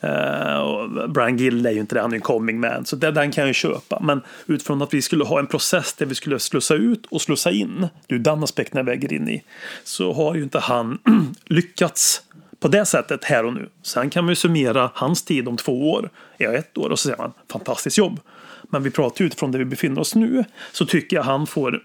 Eh, 0.00 0.58
och 0.58 1.10
Brian 1.10 1.36
Gill 1.36 1.66
är 1.66 1.70
ju 1.70 1.80
inte 1.80 1.94
det, 1.94 2.00
han 2.00 2.10
är 2.10 2.14
ju 2.14 2.18
en 2.18 2.22
coming 2.22 2.60
man. 2.60 2.84
Så 2.84 2.96
det, 2.96 3.10
den 3.10 3.30
kan 3.30 3.42
jag 3.42 3.48
ju 3.48 3.54
köpa. 3.54 4.00
Men 4.00 4.22
utifrån 4.46 4.82
att 4.82 4.94
vi 4.94 5.02
skulle 5.02 5.24
ha 5.24 5.38
en 5.38 5.46
process 5.46 5.94
där 5.94 6.06
vi 6.06 6.14
skulle 6.14 6.38
slussa 6.38 6.74
ut 6.74 7.06
och 7.06 7.22
slussa 7.22 7.50
in. 7.50 7.80
Det 7.80 8.14
är 8.14 8.18
ju 8.18 8.22
den 8.22 8.44
aspekten 8.44 8.78
jag 8.78 8.84
väger 8.84 9.12
in 9.12 9.28
i. 9.28 9.42
Så 9.84 10.12
har 10.12 10.34
ju 10.34 10.42
inte 10.42 10.58
han 10.58 10.98
lyckats 11.44 12.22
på 12.60 12.68
det 12.68 12.84
sättet 12.84 13.24
här 13.24 13.44
och 13.44 13.54
nu. 13.54 13.68
Sen 13.82 14.10
kan 14.10 14.24
man 14.24 14.30
ju 14.30 14.36
summera 14.36 14.90
hans 14.94 15.22
tid 15.22 15.48
om 15.48 15.56
två 15.56 15.90
år, 15.90 16.10
ja 16.36 16.52
ett 16.52 16.78
år 16.78 16.90
och 16.90 16.98
så 16.98 17.08
säger 17.08 17.18
man 17.18 17.32
fantastiskt 17.52 17.98
jobb. 17.98 18.20
Men 18.62 18.82
vi 18.82 18.90
pratar 18.90 19.20
ju 19.20 19.26
utifrån 19.26 19.52
där 19.52 19.58
vi 19.58 19.64
befinner 19.64 20.00
oss 20.00 20.14
nu 20.14 20.44
så 20.72 20.86
tycker 20.86 21.16
jag 21.16 21.22
han 21.22 21.46
får 21.46 21.82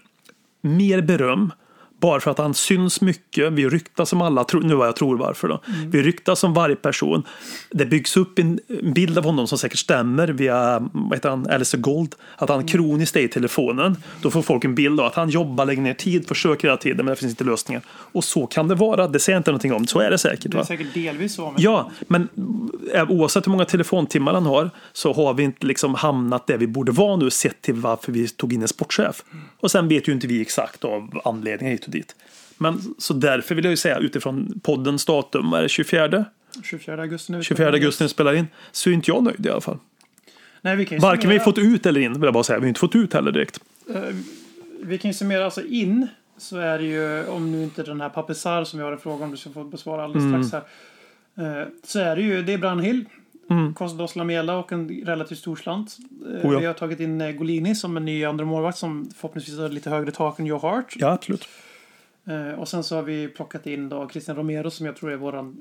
mer 0.60 1.02
beröm 1.02 1.52
bara 2.04 2.20
för 2.20 2.30
att 2.30 2.38
han 2.38 2.54
syns 2.54 3.00
mycket. 3.00 3.52
Vi 3.52 3.68
ryktas 3.68 4.08
som 4.08 4.22
alla, 4.22 4.46
nu 4.62 4.74
vad 4.74 4.88
jag 4.88 4.96
tror 4.96 5.16
varför 5.16 5.48
då. 5.48 5.60
Vi 5.86 6.02
ryktas 6.02 6.40
som 6.40 6.54
varje 6.54 6.76
person. 6.76 7.22
Det 7.70 7.86
byggs 7.86 8.16
upp 8.16 8.38
en 8.38 8.60
bild 8.94 9.18
av 9.18 9.24
honom 9.24 9.46
som 9.46 9.58
säkert 9.58 9.78
stämmer 9.78 10.28
via, 10.28 10.88
vad 10.92 11.14
heter 11.14 11.28
han, 11.28 11.50
Alistair 11.50 11.80
Gold. 11.80 12.14
Att 12.36 12.48
han 12.48 12.66
kroniskt 12.66 13.16
är 13.16 13.20
i 13.20 13.28
telefonen. 13.28 13.96
Då 14.22 14.30
får 14.30 14.42
folk 14.42 14.64
en 14.64 14.74
bild 14.74 15.00
av 15.00 15.06
att 15.06 15.14
han 15.14 15.28
jobbar, 15.30 15.66
lägger 15.66 15.82
ner 15.82 15.94
tid, 15.94 16.28
försöker 16.28 16.68
hela 16.68 16.76
tiden 16.76 16.96
men 16.96 17.06
det 17.06 17.16
finns 17.16 17.32
inte 17.32 17.44
lösningar. 17.44 17.82
Och 17.88 18.24
så 18.24 18.46
kan 18.46 18.68
det 18.68 18.74
vara, 18.74 19.08
det 19.08 19.18
säger 19.18 19.36
jag 19.36 19.40
inte 19.40 19.50
någonting 19.50 19.72
om. 19.72 19.86
Så 19.86 20.00
är 20.00 20.10
det 20.10 20.18
säkert. 20.18 20.50
Det 20.50 20.56
är 20.56 20.58
Va? 20.58 20.64
säkert 20.64 20.94
delvis 20.94 21.34
så. 21.34 21.50
Men 21.50 21.62
Ja, 21.62 21.90
men 22.00 22.28
eh, 22.94 23.10
oavsett 23.10 23.46
hur 23.46 23.50
många 23.50 23.64
telefontimmar 23.64 24.34
han 24.34 24.46
har 24.46 24.70
så 24.92 25.12
har 25.12 25.34
vi 25.34 25.42
inte 25.42 25.66
liksom 25.66 25.94
hamnat 25.94 26.46
där 26.46 26.58
vi 26.58 26.66
borde 26.66 26.92
vara 26.92 27.16
nu 27.16 27.30
sett 27.30 27.62
till 27.62 27.74
varför 27.74 28.12
vi 28.12 28.28
tog 28.28 28.52
in 28.52 28.62
en 28.62 28.68
sportchef. 28.68 29.24
Och 29.60 29.70
sen 29.70 29.88
vet 29.88 30.08
ju 30.08 30.12
inte 30.12 30.26
vi 30.26 30.40
exakt 30.40 30.84
av 30.84 31.20
anledningar 31.24 31.72
hit 31.72 31.86
och 31.86 31.93
dit. 31.94 32.16
Men 32.58 32.94
så 32.98 33.14
därför 33.14 33.54
vill 33.54 33.64
jag 33.64 33.70
ju 33.70 33.76
säga 33.76 33.98
utifrån 33.98 34.60
poddens 34.62 35.04
datum, 35.04 35.52
är 35.52 35.62
det 35.62 35.68
24? 35.68 36.24
24 36.64 37.02
augusti 37.02 37.32
nu. 37.32 37.42
24 37.42 37.68
augusti 37.72 38.02
när 38.04 38.08
vi 38.08 38.12
spelar 38.12 38.34
in, 38.34 38.46
så 38.72 38.90
är 38.90 38.94
inte 38.94 39.10
jag 39.10 39.22
nöjd 39.24 39.46
i 39.46 39.50
alla 39.50 39.60
fall. 39.60 39.78
Nej, 40.60 40.76
vi 40.76 40.86
kan 40.86 40.98
Varken 40.98 41.30
vi 41.30 41.36
summera- 41.38 41.44
fått 41.44 41.58
ut 41.58 41.86
eller 41.86 42.00
in, 42.00 42.12
vill 42.12 42.22
jag 42.22 42.34
bara 42.34 42.44
säga. 42.44 42.58
Vi 42.58 42.64
har 42.64 42.68
inte 42.68 42.80
fått 42.80 42.94
ut 42.96 43.12
heller 43.14 43.32
direkt. 43.32 43.60
Vi 44.82 44.98
kan 44.98 45.10
ju 45.10 45.14
summera 45.14 45.44
alltså 45.44 45.62
in 45.66 46.06
så 46.38 46.56
är 46.58 46.78
det 46.78 46.84
ju 46.84 47.26
om 47.26 47.52
nu 47.52 47.62
inte 47.62 47.82
den 47.82 48.00
här 48.00 48.08
Papisar 48.08 48.64
som 48.64 48.78
vi 48.78 48.84
har 48.84 48.92
en 48.92 48.98
fråga 48.98 49.24
om 49.24 49.30
du 49.30 49.36
ska 49.36 49.50
få 49.50 49.64
besvara 49.64 50.04
alldeles 50.04 50.24
Mm. 50.24 50.44
strax 50.44 50.64
här. 51.36 51.60
Eh, 51.62 51.66
Så 51.84 51.98
är 51.98 52.16
det 52.16 52.22
ju, 52.22 52.42
det 52.42 52.52
är 52.52 52.58
Brandhill, 52.58 53.04
Kostas 53.74 54.16
Lamela 54.16 54.56
och 54.56 54.72
en 54.72 54.88
relativt 55.04 55.38
stor 55.38 55.56
slant. 55.56 55.96
Eh, 56.26 56.46
Oh 56.46 56.52
ja. 56.54 56.58
Vi 56.58 56.66
har 56.66 56.74
tagit 56.74 57.00
in 57.00 57.20
eh, 57.20 57.30
Golini 57.32 57.74
som 57.74 57.96
en 57.96 58.04
ny 58.04 58.24
andra 58.24 58.44
målvakt 58.44 58.78
som 58.78 59.10
förhoppningsvis 59.16 59.58
har 59.58 59.68
lite 59.68 59.90
högre 59.90 60.10
tak 60.10 60.38
än 60.38 60.46
Joe 60.46 60.58
Hart. 60.58 60.94
Ja, 60.96 61.12
absolut. 61.12 61.48
Eh, 62.26 62.58
Och 62.60 62.68
sen 62.68 62.84
så 62.84 62.94
har 62.96 63.02
vi 63.02 63.28
plockat 63.28 63.66
in 63.66 63.88
då 63.88 64.08
Christian 64.08 64.36
Romero 64.36 64.70
som 64.70 64.86
jag 64.86 64.96
tror 64.96 65.12
är 65.12 65.16
våran 65.16 65.56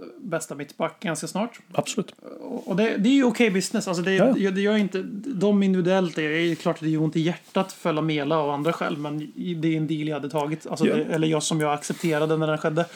eh, 0.00 0.06
bästa 0.20 0.54
mittback 0.54 1.00
ganska 1.00 1.26
snart. 1.26 1.58
Absolut. 1.72 2.14
Och 2.40 2.76
det, 2.76 2.96
det 2.96 3.08
är 3.08 3.12
ju 3.14 3.24
okej 3.24 3.50
business. 3.50 3.88
Alltså 3.88 4.02
det, 4.02 4.14
Ja. 4.14 4.32
det, 4.32 4.50
det 4.50 4.60
gör 4.60 4.76
inte, 4.76 5.02
de 5.26 5.62
individuellt, 5.62 6.16
det 6.16 6.22
är 6.22 6.54
klart 6.54 6.76
att 6.76 6.82
det 6.82 6.88
gör 6.90 7.02
ont 7.02 7.16
i 7.16 7.20
hjärtat 7.20 7.72
för 7.72 7.92
Lamela 7.92 8.38
och 8.40 8.54
andra 8.54 8.72
själv. 8.72 8.98
Men 8.98 9.32
det 9.56 9.68
är 9.68 9.76
en 9.76 9.86
deal 9.86 10.08
jag 10.08 10.16
hade 10.16 10.30
tagit. 10.30 10.66
Alltså 10.66 10.86
Ja. 10.86 10.96
det, 10.96 11.04
eller 11.04 11.28
jag 11.28 11.42
som 11.42 11.60
jag 11.60 11.72
accepterade 11.72 12.36
när 12.36 12.46
den 12.46 12.58
skedde. 12.58 12.86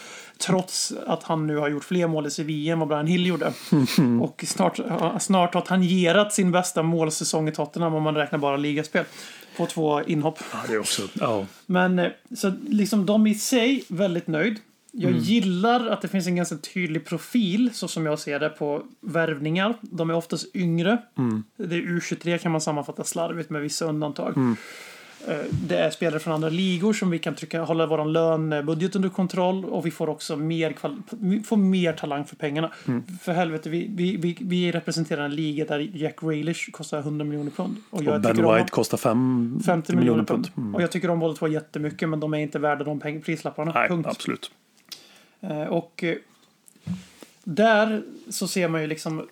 Trots 0.40 0.92
att 1.06 1.22
han 1.22 1.46
nu 1.46 1.56
har 1.56 1.68
gjort 1.68 1.84
fler 1.84 2.06
mål 2.06 2.26
i 2.26 2.30
Sevilla 2.30 2.72
än 2.72 2.78
vad 2.78 2.88
Brian 2.88 3.06
Hill 3.06 3.26
gjorde. 3.26 3.52
Och 4.22 4.44
snart, 4.46 4.78
snart 5.20 5.54
har 5.54 5.60
tangerat 5.60 6.32
sin 6.32 6.52
bästa 6.52 6.82
målsäsong 6.82 7.48
i 7.48 7.52
Tottenham 7.52 7.94
om 7.94 8.02
man 8.02 8.14
räknar 8.14 8.38
bara 8.38 8.56
ligaspel. 8.56 9.04
På 9.58 9.66
två 9.66 10.02
inhopp. 10.02 10.38
Ja, 10.52 10.58
det 10.68 10.74
är 10.74 10.78
också... 10.78 11.02
Ja. 11.14 11.46
Men 11.66 11.98
eh, 11.98 12.10
så 12.36 12.52
liksom 12.68 13.06
de 13.06 13.26
i 13.26 13.34
sig 13.34 13.84
väldigt 13.88 14.26
nöjd. 14.26 14.60
Jag 14.92 15.12
gillar 15.12 15.86
att 15.86 16.02
det 16.02 16.08
finns 16.08 16.26
en 16.26 16.36
ganska 16.36 16.56
tydlig 16.56 17.06
profil 17.06 17.70
så 17.72 17.88
som 17.88 18.06
jag 18.06 18.18
ser 18.18 18.40
det 18.40 18.48
på 18.48 18.82
värvningar. 19.00 19.74
De 19.80 20.10
är 20.10 20.14
oftast 20.14 20.56
yngre. 20.56 20.98
Det 21.56 21.76
är 21.76 21.80
U23 21.80 22.38
kan 22.38 22.52
man 22.52 22.60
sammanfatta 22.60 23.04
slarvigt 23.04 23.50
med 23.50 23.62
vissa 23.62 23.84
undantag. 23.84 24.36
Eh, 24.36 24.52
Det 25.50 25.76
är 25.78 25.90
spelare 25.90 26.20
från 26.20 26.34
andra 26.34 26.48
ligor 26.48 26.92
som 26.92 27.10
vi 27.10 27.18
kan 27.18 27.34
trycka, 27.34 27.62
hålla 27.62 27.86
vår 27.86 28.04
lönebudget 28.04 28.96
under 28.96 29.08
kontroll 29.08 29.64
och 29.64 29.86
vi 29.86 29.90
får 29.90 30.08
också 30.08 30.36
mer, 30.36 30.74
får 31.42 31.56
mer 31.56 31.92
talang 31.92 32.24
för 32.24 32.36
pengarna. 32.36 32.72
För 33.22 33.32
helvete, 33.32 33.70
vi, 33.70 33.90
vi, 33.94 34.16
vi, 34.16 34.36
vi 34.40 34.72
representerar 34.72 35.24
en 35.24 35.34
liga 35.34 35.64
där 35.64 35.90
Jack 35.94 36.20
Grealish 36.20 36.70
kostar 36.70 36.98
100 36.98 37.24
miljoner 37.24 37.50
pund. 37.50 37.76
Och 37.90 38.02
jag 38.02 38.14
Och 38.14 38.20
Ben 38.20 38.32
tycker 38.36 38.48
om- 38.48 38.54
White 38.56 38.68
kostar 38.70 38.98
5 38.98 39.60
50 39.66 39.96
miljoner 39.96 40.24
pund. 40.24 40.50
Och 40.74 40.82
jag 40.82 40.90
tycker 40.92 41.08
de 41.08 41.18
båda 41.18 41.34
två 41.34 41.48
jättemycket 41.48 42.08
men 42.08 42.20
de 42.20 42.34
är 42.34 42.38
inte 42.38 42.58
värda 42.58 42.84
de 42.84 43.00
peng- 43.00 43.22
prislapparna. 43.22 43.72
Nej, 43.74 43.88
Punkt. 43.88 44.06
absolut. 44.10 44.50
Eh, 45.40 45.62
Och 45.62 46.04
eh, 46.04 46.16
där 47.44 48.02
så 48.28 48.48
ser 48.48 48.68
man 48.68 48.80
ju 48.80 48.86
liksom 48.86 49.28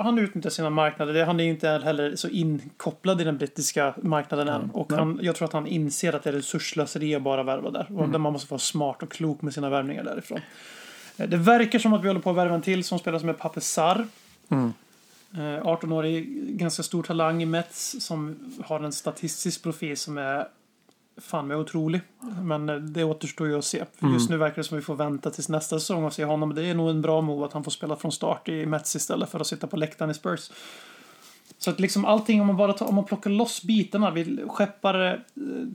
han 0.00 0.18
utnyttjar 0.18 0.50
sina 0.50 0.70
marknader. 0.70 1.24
Han 1.26 1.40
är 1.40 1.44
ju 1.44 1.50
inte 1.50 1.68
heller 1.68 2.16
så 2.16 2.28
inkopplad 2.28 3.20
i 3.20 3.24
den 3.24 3.38
brittiska 3.38 3.94
marknaden 4.02 4.48
än. 4.48 4.70
Och 4.70 4.92
han, 4.92 5.18
jag 5.22 5.36
tror 5.36 5.46
att 5.48 5.52
han 5.52 5.66
inser 5.66 6.12
att 6.12 6.22
det 6.22 6.30
är 6.30 6.34
resurslöseri 6.34 7.14
att 7.14 7.22
bara 7.22 7.42
värva 7.42 7.70
där. 7.70 7.86
Och 7.96 8.08
där 8.08 8.18
man 8.18 8.32
måste 8.32 8.50
vara 8.50 8.58
smart 8.58 9.02
och 9.02 9.10
klok 9.12 9.42
med 9.42 9.54
sina 9.54 9.70
värvningar 9.70 10.04
därifrån. 10.04 10.40
Eh, 11.16 11.28
Det 11.28 11.36
verkar 11.36 11.78
som 11.78 11.92
att 11.92 12.02
vi 12.04 12.08
håller 12.08 12.20
på 12.20 12.30
att 12.30 12.36
värva 12.36 12.54
en 12.54 12.62
till 12.62 12.84
som 12.84 12.98
spelar 12.98 13.18
som 13.18 13.28
är 13.28 13.32
Pape 13.32 13.60
Sarr. 13.60 14.06
Eh, 15.34 15.62
18-årig, 15.66 16.28
ganska 16.58 16.82
stor 16.82 17.02
talang 17.02 17.42
i 17.42 17.46
Mets 17.46 17.96
som 18.06 18.36
har 18.64 18.80
en 18.80 18.92
statistisk 18.92 19.62
profil 19.62 19.96
som 19.96 20.18
är 20.18 20.48
fan 21.20 21.46
med 21.46 21.56
otrolig. 21.56 22.00
Men 22.42 22.68
eh, 22.68 22.76
det 22.76 23.04
återstår 23.04 23.46
ju 23.48 23.58
att 23.58 23.64
se. 23.64 23.84
För 23.98 24.06
just 24.08 24.30
nu 24.30 24.36
verkar 24.36 24.56
det 24.56 24.64
som 24.64 24.76
att 24.76 24.82
vi 24.82 24.84
får 24.84 24.94
vänta 24.96 25.30
tills 25.30 25.48
nästa 25.48 25.78
säsong 25.80 26.04
och 26.04 26.12
se 26.12 26.24
honom. 26.24 26.54
Det 26.54 26.64
är 26.66 26.74
nog 26.74 26.90
en 26.90 27.02
bra 27.02 27.20
move 27.20 27.46
att 27.46 27.52
han 27.52 27.64
får 27.64 27.70
spela 27.70 27.96
från 27.96 28.12
start 28.12 28.48
i 28.48 28.66
Mets 28.66 28.96
istället 28.96 29.30
för 29.30 29.40
att 29.40 29.46
sitta 29.46 29.66
på 29.66 29.76
läktaren 29.76 30.10
i 30.10 30.14
Spurs. 30.14 30.50
Så 31.58 31.70
att 31.70 31.80
liksom 31.80 32.04
allting, 32.04 32.40
om 32.40 32.46
man 32.46 32.56
bara 32.56 32.72
tar, 32.72 32.86
om 32.86 32.94
man 32.94 33.04
plockar 33.04 33.30
loss 33.30 33.62
bitarna. 33.62 34.10
Vi 34.10 34.44
skeppar 34.48 35.06
eh, 35.06 35.14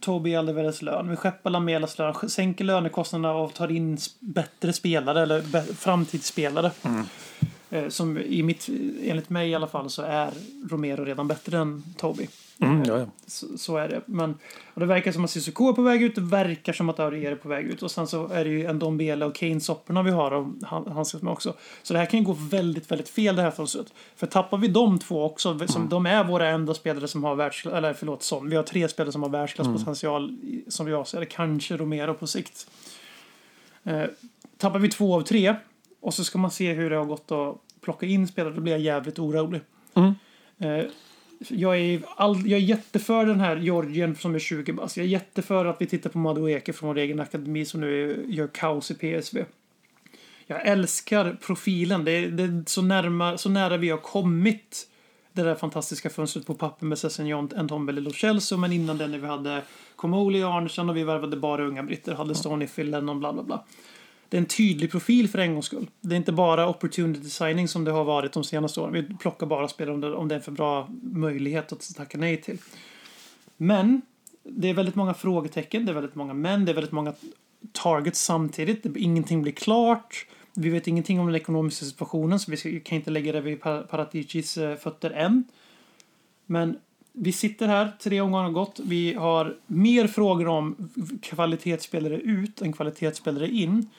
Toby 0.02 0.36
Alderweirels 0.36 0.82
lön, 0.82 1.10
vi 1.10 1.16
skeppar 1.16 1.50
Lamelas 1.50 1.98
lön, 1.98 2.16
sänker 2.28 2.66
lönekostnaderna 2.66 3.34
och 3.36 3.54
tar 3.54 3.72
in 3.72 3.98
bättre 4.20 4.74
spelare 4.74 5.22
eller 5.22 5.42
be- 5.42 5.64
framtidsspelare. 5.64 6.72
Eh, 7.70 7.88
som 7.90 8.18
i 8.18 8.44
mitt, 8.44 8.70
enligt 9.04 9.30
mig 9.30 9.50
i 9.50 9.56
alla 9.56 9.68
fall 9.68 9.90
så 9.90 10.02
är 10.02 10.34
Romero 10.70 11.04
redan 11.06 11.28
bättre 11.28 11.58
än 11.58 11.84
Toby. 11.98 12.28
Mm, 12.60 12.84
ja, 12.84 12.98
ja. 13.00 13.06
Så, 13.28 13.58
så 13.58 13.78
är 13.78 13.88
det. 13.90 14.02
Men, 14.06 14.38
och 14.74 14.80
det 14.80 14.86
verkar 14.86 15.12
som 15.12 15.24
att 15.24 15.30
Cissoko 15.32 15.70
är 15.70 15.74
på 15.74 15.82
väg 15.82 16.04
ut. 16.04 16.16
Det 16.16 16.22
verkar 16.22 16.74
som 16.74 16.90
att 16.90 17.00
Aurier 17.00 17.32
är 17.32 17.36
på 17.36 17.50
väg 17.50 17.66
ut. 17.66 17.84
Och 17.84 17.92
sen 17.92 18.08
så 18.08 18.28
är 18.28 18.44
det 18.44 18.50
ju 18.50 18.66
en 18.66 18.80
Dombele 18.80 19.26
och 19.26 19.36
Kane-sopporna 19.36 20.04
vi 20.04 20.12
har 20.12 20.32
och 20.32 20.48
han- 20.64 20.92
handskas 20.92 21.22
med 21.22 21.32
också. 21.34 21.54
Så 21.84 21.94
det 21.94 22.00
här 22.00 22.06
kan 22.06 22.20
ju 22.20 22.26
gå 22.26 22.34
väldigt, 22.40 22.92
väldigt 22.92 23.10
fel 23.10 23.36
det 23.36 23.42
här 23.42 23.52
fönstret. 23.52 23.94
För 24.16 24.28
tappar 24.28 24.58
vi 24.58 24.68
de 24.68 25.00
två 25.00 25.24
också, 25.24 25.60
som 25.68 25.90
de 25.90 26.06
är 26.06 26.24
våra 26.24 26.48
enda 26.50 26.74
spelare 26.74 27.08
som 27.08 27.24
har 27.24 27.36
världsklass, 27.36 27.74
eller 27.74 27.94
förlåt, 27.94 28.24
som, 28.24 28.50
vi 28.50 28.56
har 28.56 28.64
tre 28.64 28.88
spelare 28.88 29.12
som 29.12 29.24
har 29.24 29.30
världsklasspotential 29.30 30.32
i- 30.32 30.64
som 30.68 30.88
jag 30.88 31.08
ser 31.08 31.20
det. 31.20 31.26
Kanske 31.26 31.78
Romero 31.78 32.14
på 32.14 32.28
sikt. 32.28 32.68
Eh, 33.84 34.04
tappar 34.58 34.80
vi 34.80 34.90
två 34.90 35.16
av 35.16 35.22
tre 35.22 35.56
och 36.02 36.14
så 36.14 36.24
ska 36.24 36.38
man 36.38 36.52
se 36.52 36.74
hur 36.74 36.90
det 36.90 36.96
har 36.96 37.06
gått 37.06 37.28
då 37.28 37.58
plocka 37.82 38.06
in 38.06 38.28
spelare, 38.28 38.54
då 38.54 38.62
blir 38.62 38.74
jag 38.74 38.82
jävligt 38.82 39.20
orolig. 39.20 39.62
Mm. 39.94 40.14
Eh, 40.58 40.86
jag, 41.48 41.80
är 41.80 42.02
all, 42.16 42.48
jag 42.48 42.60
är 42.60 42.64
jätteför 42.64 43.26
den 43.26 43.40
här 43.40 43.56
Georgien 43.56 44.16
som 44.16 44.36
är 44.36 44.40
20 44.40 44.74
bast. 44.74 44.98
Jag 44.98 45.06
är 45.06 45.10
jätteför 45.10 45.66
att 45.66 45.82
vi 45.82 45.86
tittar 45.86 46.10
på 46.10 46.18
Madueke 46.18 46.74
från 46.74 46.88
vår 46.88 46.98
egen 46.98 47.20
akademi 47.20 47.66
som 47.66 47.82
nu 47.82 48.26
gör 48.30 48.48
kaos 48.48 48.92
i 48.92 48.94
PSV. 48.94 49.46
Jag 50.48 50.68
älskar 50.68 51.38
profilen. 51.42 52.06
Det 52.06 52.12
är, 52.12 52.28
det 52.28 52.44
är 52.44 52.64
så, 52.68 52.82
närma, 52.82 53.38
så 53.38 53.50
nära 53.50 53.78
vi 53.78 53.90
har 53.90 53.98
kommit 53.98 54.88
det 55.34 55.44
där 55.44 55.56
fantastiska 55.56 56.10
fönstret 56.10 56.46
på 56.46 56.54
papper 56.54 56.86
med 56.86 56.98
Sessignon, 56.98 57.46
Ntombele 57.46 58.10
och 58.10 58.16
Chelsea. 58.16 58.58
Men 58.58 58.72
innan 58.72 58.98
det 58.98 59.08
när 59.08 59.18
vi 59.18 59.28
hade 59.28 59.62
Comoli 59.96 60.44
och 60.44 60.50
Arnesen 60.50 60.90
och 60.90 60.98
vi 60.98 61.04
värvade 61.04 61.38
bara 61.38 61.64
unga 61.64 61.84
britter. 61.84 62.16
Hade 62.16 62.36
Stoney, 62.36 62.68
Phil 62.68 62.92
Lennon, 62.92 63.20
bla 63.20 63.34
bla 63.34 63.44
bla. 63.44 63.64
Det 64.34 64.38
är 64.38 64.42
en 64.42 64.46
tydlig 64.46 64.92
profil 64.92 65.30
för 65.30 65.40
en 65.40 65.54
gångs 65.54 65.66
skull. 65.66 65.90
Det 66.02 66.16
är 66.16 66.18
inte 66.18 66.32
bara 66.32 66.70
opportunity 66.70 67.30
signing 67.30 67.68
som 67.68 67.84
det 67.84 67.92
har 67.92 68.04
varit 68.04 68.34
de 68.34 68.44
senaste 68.44 68.82
åren. 68.82 68.94
Vi 68.94 69.18
plockar 69.18 69.48
bara 69.48 69.68
spelare 69.68 69.94
om 69.94 70.02
det, 70.02 70.14
om 70.14 70.28
det 70.28 70.36
är 70.36 70.38
en 70.38 70.44
för 70.44 70.52
bra 70.52 70.90
möjlighet 71.02 71.72
att 71.72 71.96
tacka 71.96 72.18
nej 72.18 72.42
till. 72.42 72.58
Men 73.58 74.02
det 74.44 74.70
är 74.70 74.74
väldigt 74.74 74.96
många 74.96 75.14
frågetecken, 75.14 75.86
det 75.86 75.92
är 75.92 75.94
väldigt 75.94 76.16
många 76.16 76.34
men, 76.34 76.66
det 76.66 76.72
är 76.72 76.74
väldigt 76.74 76.92
många 76.92 77.14
targets 77.72 78.22
samtidigt. 78.22 78.86
Ingenting 78.96 79.42
blir 79.42 79.52
klart. 79.52 80.26
Vi 80.54 80.70
vet 80.70 80.88
ingenting 80.88 81.20
om 81.20 81.26
den 81.26 81.36
ekonomiska 81.36 81.86
situationen 81.86 82.40
så 82.40 82.52
vi 82.52 82.80
kan 82.80 82.96
inte 82.96 83.12
lägga 83.12 83.32
det 83.32 83.42
vid 83.42 83.62
Par- 83.62 83.84
Paraticis 83.84 84.58
eh, 84.58 84.76
fötter 84.76 85.12
än. 85.12 85.44
Men 86.46 86.78
vi 87.12 87.32
sitter 87.32 87.68
här, 87.68 87.92
tre 88.00 88.22
omgångar 88.22 88.44
har 88.44 88.52
gått. 88.52 88.80
Vi 88.84 89.14
har 89.14 89.56
mer 89.68 90.08
frågor 90.08 90.48
om 90.48 90.90
kvalitetsspelare 91.22 92.18
ut 92.18 92.62
än 92.62 92.74
kvalitetsspelare 92.74 93.48
in. 93.48 93.90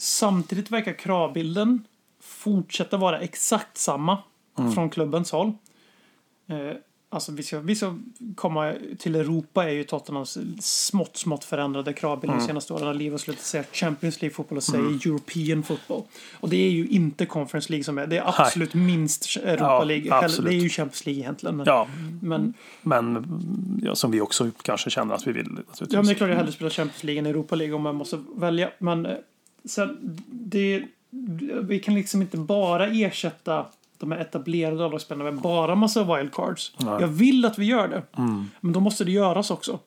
Och 0.00 0.04
samtidigt 0.04 0.70
verkar 0.70 0.92
kravbilden 0.92 1.84
fortsätta 2.22 2.96
vara 2.96 3.20
exakt 3.20 3.78
samma 3.78 4.18
från 4.74 4.90
klubbens 4.90 5.32
håll. 5.32 5.52
Eh, 6.48 6.76
alltså 7.08 7.32
vi 7.32 7.42
ska, 7.42 7.60
vi 7.60 7.74
ska 7.76 7.94
komma 8.34 8.74
till 8.98 9.14
Europa 9.16 9.64
är 9.64 9.70
ju 9.70 9.84
Tottenhams 9.84 10.38
smått, 10.60 11.16
smått 11.16 11.44
förändrade 11.44 11.92
kravbild 11.92 12.32
de 12.32 12.40
senaste 12.40 12.72
åren. 12.72 12.98
Liv 12.98 13.12
har 13.12 13.18
slutat 13.18 13.44
säga 13.44 13.64
Champions 13.72 14.22
League-fotboll 14.22 14.56
och 14.56 14.62
säger 14.62 14.84
European 15.06 15.62
football. 15.62 16.02
Och 16.32 16.48
det 16.48 16.56
är 16.56 16.70
ju 16.70 16.86
inte 16.86 17.26
Conference 17.26 17.70
League 17.72 17.84
som 17.84 17.98
är. 17.98 18.06
Det 18.06 18.16
är 18.16 18.40
absolut 18.40 18.74
minst 18.74 19.36
Europa 19.36 19.64
Ja, 19.64 19.84
League. 19.84 20.14
absolut. 20.14 20.50
Det 20.50 20.56
är 20.56 20.62
ju 20.62 20.68
Champions 20.68 21.06
League 21.06 21.20
egentligen. 21.22 21.56
Men, 21.56 21.66
Ja, 21.66 21.88
men, 22.22 22.54
men 22.82 23.26
ja, 23.82 23.94
som 23.94 24.10
vi 24.10 24.20
också 24.20 24.50
kanske 24.62 24.90
känner 24.90 25.14
att 25.14 25.26
vi 25.26 25.32
vill. 25.32 25.58
ja, 25.78 25.86
men 25.90 26.04
det 26.06 26.12
är 26.12 26.14
klart 26.14 26.30
jag 26.30 26.36
hellre 26.36 26.52
spelar 26.52 26.70
Champions 26.70 27.04
League 27.04 27.18
än 27.18 27.26
Europa 27.26 27.54
League 27.54 27.74
om 27.76 27.82
man 27.82 27.94
måste 27.94 28.22
välja. 28.36 28.70
Men 28.78 29.08
sen, 29.64 30.18
det, 30.30 30.84
vi 31.62 31.78
kan 31.80 31.94
liksom 31.94 32.22
inte 32.22 32.36
bara 32.36 32.86
ersätta 32.86 33.66
de 33.98 34.12
här 34.12 34.18
etablerade 34.18 34.86
A-lagsspelarna 34.86 35.30
med 35.30 35.40
bara 35.40 35.74
massa 35.74 36.16
wildcards. 36.16 36.74
Jag 36.78 37.08
vill 37.08 37.44
att 37.44 37.58
vi 37.58 37.64
gör 37.64 37.88
det. 37.88 38.02
Men 38.60 38.72
då 38.72 38.80
måste 38.80 39.04
det 39.04 39.12
göras 39.12 39.50
också. 39.50 39.78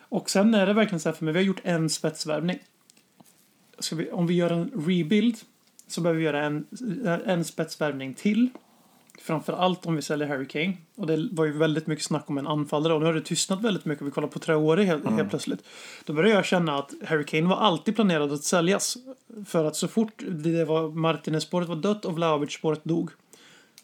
Och 0.00 0.30
sen 0.30 0.54
är 0.54 0.66
det 0.66 0.72
verkligen 0.72 1.00
så 1.00 1.08
här 1.08 1.16
för 1.16 1.24
mig, 1.24 1.34
vi 1.34 1.40
har 1.40 1.46
gjort 1.46 1.60
en 1.64 1.90
spetsvärvning. 1.90 2.58
Vi, 3.92 4.10
om 4.10 4.26
vi 4.26 4.34
gör 4.34 4.50
en 4.50 4.70
rebuild 4.86 5.36
så 5.86 6.00
behöver 6.00 6.18
vi 6.18 6.24
göra 6.24 6.44
en, 6.44 6.66
en 7.26 7.44
spetsvärvning 7.44 8.14
till. 8.14 8.48
Framför 9.22 9.52
allt 9.52 9.86
om 9.86 9.96
vi 9.96 10.02
säljer 10.02 10.28
Harry 10.28 10.48
Kane. 10.48 10.76
Och 10.96 11.06
det 11.06 11.28
var 11.32 11.44
ju 11.44 11.52
väldigt 11.52 11.86
mycket 11.86 12.04
snack 12.04 12.30
om 12.30 12.38
en 12.38 12.46
anfallare 12.46 12.94
och 12.94 13.00
nu 13.00 13.06
har 13.06 13.14
det 13.14 13.20
tystnat 13.20 13.62
väldigt 13.62 13.84
mycket. 13.84 14.06
Vi 14.06 14.10
kollar 14.10 14.28
på 14.28 14.38
Traore 14.38 14.82
helt, 14.82 15.10
helt 15.10 15.30
plötsligt. 15.30 15.64
Då 16.04 16.12
började 16.12 16.34
jag 16.34 16.44
känna 16.44 16.78
att 16.78 16.94
Harry 17.06 17.24
Kane 17.24 17.48
var 17.48 17.56
alltid 17.56 17.94
planerad 17.94 18.32
att 18.32 18.44
säljas. 18.44 18.96
För 19.46 19.64
att 19.64 19.76
så 19.76 19.88
fort 19.88 20.22
det 20.28 20.64
var 20.64 20.88
Martinez-spåret 20.88 21.68
var 21.68 21.76
dött 21.76 22.04
och 22.04 22.14
Vlahovic-spåret 22.14 22.84
dog. 22.84 23.10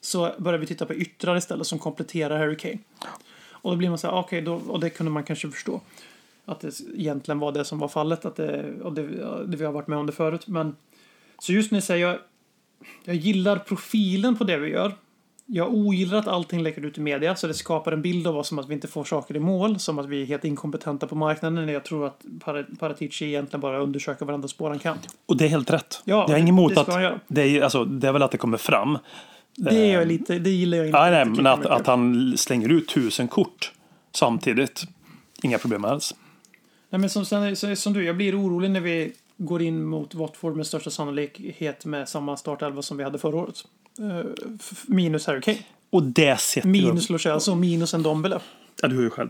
Så 0.01 0.33
började 0.39 0.59
vi 0.59 0.67
titta 0.67 0.87
på 0.87 0.95
yttrar 0.95 1.37
istället 1.37 1.67
som 1.67 1.79
kompletterar 1.79 2.39
Harry 2.39 2.57
Kane. 2.57 2.79
Och 3.51 3.71
då 3.71 3.77
blir 3.77 3.89
man 3.89 3.99
så 3.99 4.07
här, 4.07 4.15
okej, 4.15 4.43
då 4.43 4.55
och 4.55 4.81
det 4.81 4.91
kunde 4.91 5.13
man 5.13 5.25
kanske 5.25 5.51
förstå. 5.51 5.81
Att 6.45 6.61
det 6.61 6.81
egentligen 6.95 7.39
var 7.39 7.53
det 7.53 7.65
som 7.65 7.79
var 7.79 7.89
fallet. 7.89 8.25
Att 8.25 8.37
det, 8.37 8.81
och 8.83 8.93
det, 8.93 9.03
det 9.47 9.57
vi 9.57 9.65
har 9.65 9.73
varit 9.73 9.89
med 9.89 9.99
om 9.99 10.07
det 10.07 10.13
förut. 10.13 10.47
Men, 10.47 10.77
så 11.39 11.53
just 11.53 11.73
nu 11.73 11.81
säger 11.81 12.07
jag, 12.07 12.19
jag 13.05 13.17
gillar 13.17 13.59
profilen 13.59 14.37
på 14.37 14.45
det 14.45 14.59
vi 14.59 14.69
gör. 14.69 14.93
Jag 15.49 15.75
ogillar 15.75 16.19
att 16.19 16.27
allting 16.27 16.63
läcker 16.63 16.85
ut 16.85 16.99
i 16.99 17.01
media 17.01 17.37
så 17.37 17.47
det 17.47 17.55
skapar 17.55 17.93
en 17.93 18.03
bild 18.03 18.27
av 18.27 18.37
oss 18.37 18.49
som 18.49 18.59
att 18.59 18.69
vi 18.69 18.75
inte 18.75 18.89
får 18.89 19.05
saker 19.05 19.37
i 19.37 19.41
mål. 19.41 19.79
Som 19.79 19.99
att 19.99 20.07
vi 20.07 20.23
är 20.23 20.27
helt 20.27 20.45
inkompetenta 20.45 21.07
på 21.07 21.15
marknaden. 21.15 21.69
Jag 21.69 21.85
tror 21.85 22.07
att 22.07 22.25
Par- 22.45 22.77
Paratici 22.79 23.25
egentligen 23.25 23.61
bara 23.61 23.79
undersöker 23.79 24.27
varenda 24.27 24.49
spår 24.49 24.69
han 24.69 24.79
kan. 24.79 24.99
Och 25.27 25.37
det 25.37 25.45
är 25.45 25.49
helt 25.49 25.71
rätt. 25.71 26.03
Ja, 26.05 26.25
jag 26.29 26.35
har 26.35 26.39
inget 26.39 26.49
emot 26.49 26.77
att 26.77 27.21
det 27.29 27.43
är, 27.43 27.63
alltså, 27.63 27.85
det 27.85 28.09
är 28.09 28.13
väl 28.13 28.23
att 28.23 28.31
det 28.31 28.39
kommer 28.39 28.59
fram. 28.59 28.99
Det, 29.57 29.93
är 29.93 30.05
lite, 30.05 30.39
det 30.39 30.51
gillar 30.51 30.79
jag 30.79 30.87
inte. 30.87 30.99
Nej, 30.99 31.11
nej, 31.11 31.25
men 31.25 31.47
att, 31.47 31.67
att 31.67 31.87
han 31.87 32.35
slänger 32.37 32.69
ut 32.73 32.89
tusen 32.89 33.29
kort 33.29 33.73
samtidigt. 34.15 34.83
Inga 35.43 35.59
problem 35.59 35.85
alls. 35.85 36.15
Nej, 36.91 36.99
men 37.01 37.11
som, 37.11 37.25
som 37.77 37.93
du, 37.93 38.05
jag 38.05 38.17
blir 38.17 38.41
orolig 38.41 38.71
när 38.71 38.81
vi 38.81 39.13
går 39.37 39.63
in 39.63 39.85
mot 39.85 40.15
Watford 40.15 40.57
med 40.57 40.67
största 40.67 40.91
sannolikhet 40.91 41.85
med 41.85 42.09
samma 42.09 42.37
startelva 42.37 42.83
som 42.83 42.97
vi 42.97 43.05
hade 43.05 43.19
förra 43.19 43.37
året. 43.37 43.65
Eh, 43.99 44.27
minus 44.87 45.27
Harry 45.27 45.41
Kane. 45.41 45.59
Och 45.91 46.03
det 46.03 46.41
sätter 46.41 46.69
Minus 46.69 47.11
Lo 47.11 47.19
Celso 47.19 47.51
och 47.51 47.57
minus 47.57 47.95
en 47.95 48.03
Dombele. 48.03 48.41
Ja, 48.83 48.89
du 48.89 48.97
hör 48.97 49.03
ju 49.03 49.11
själv. 49.11 49.29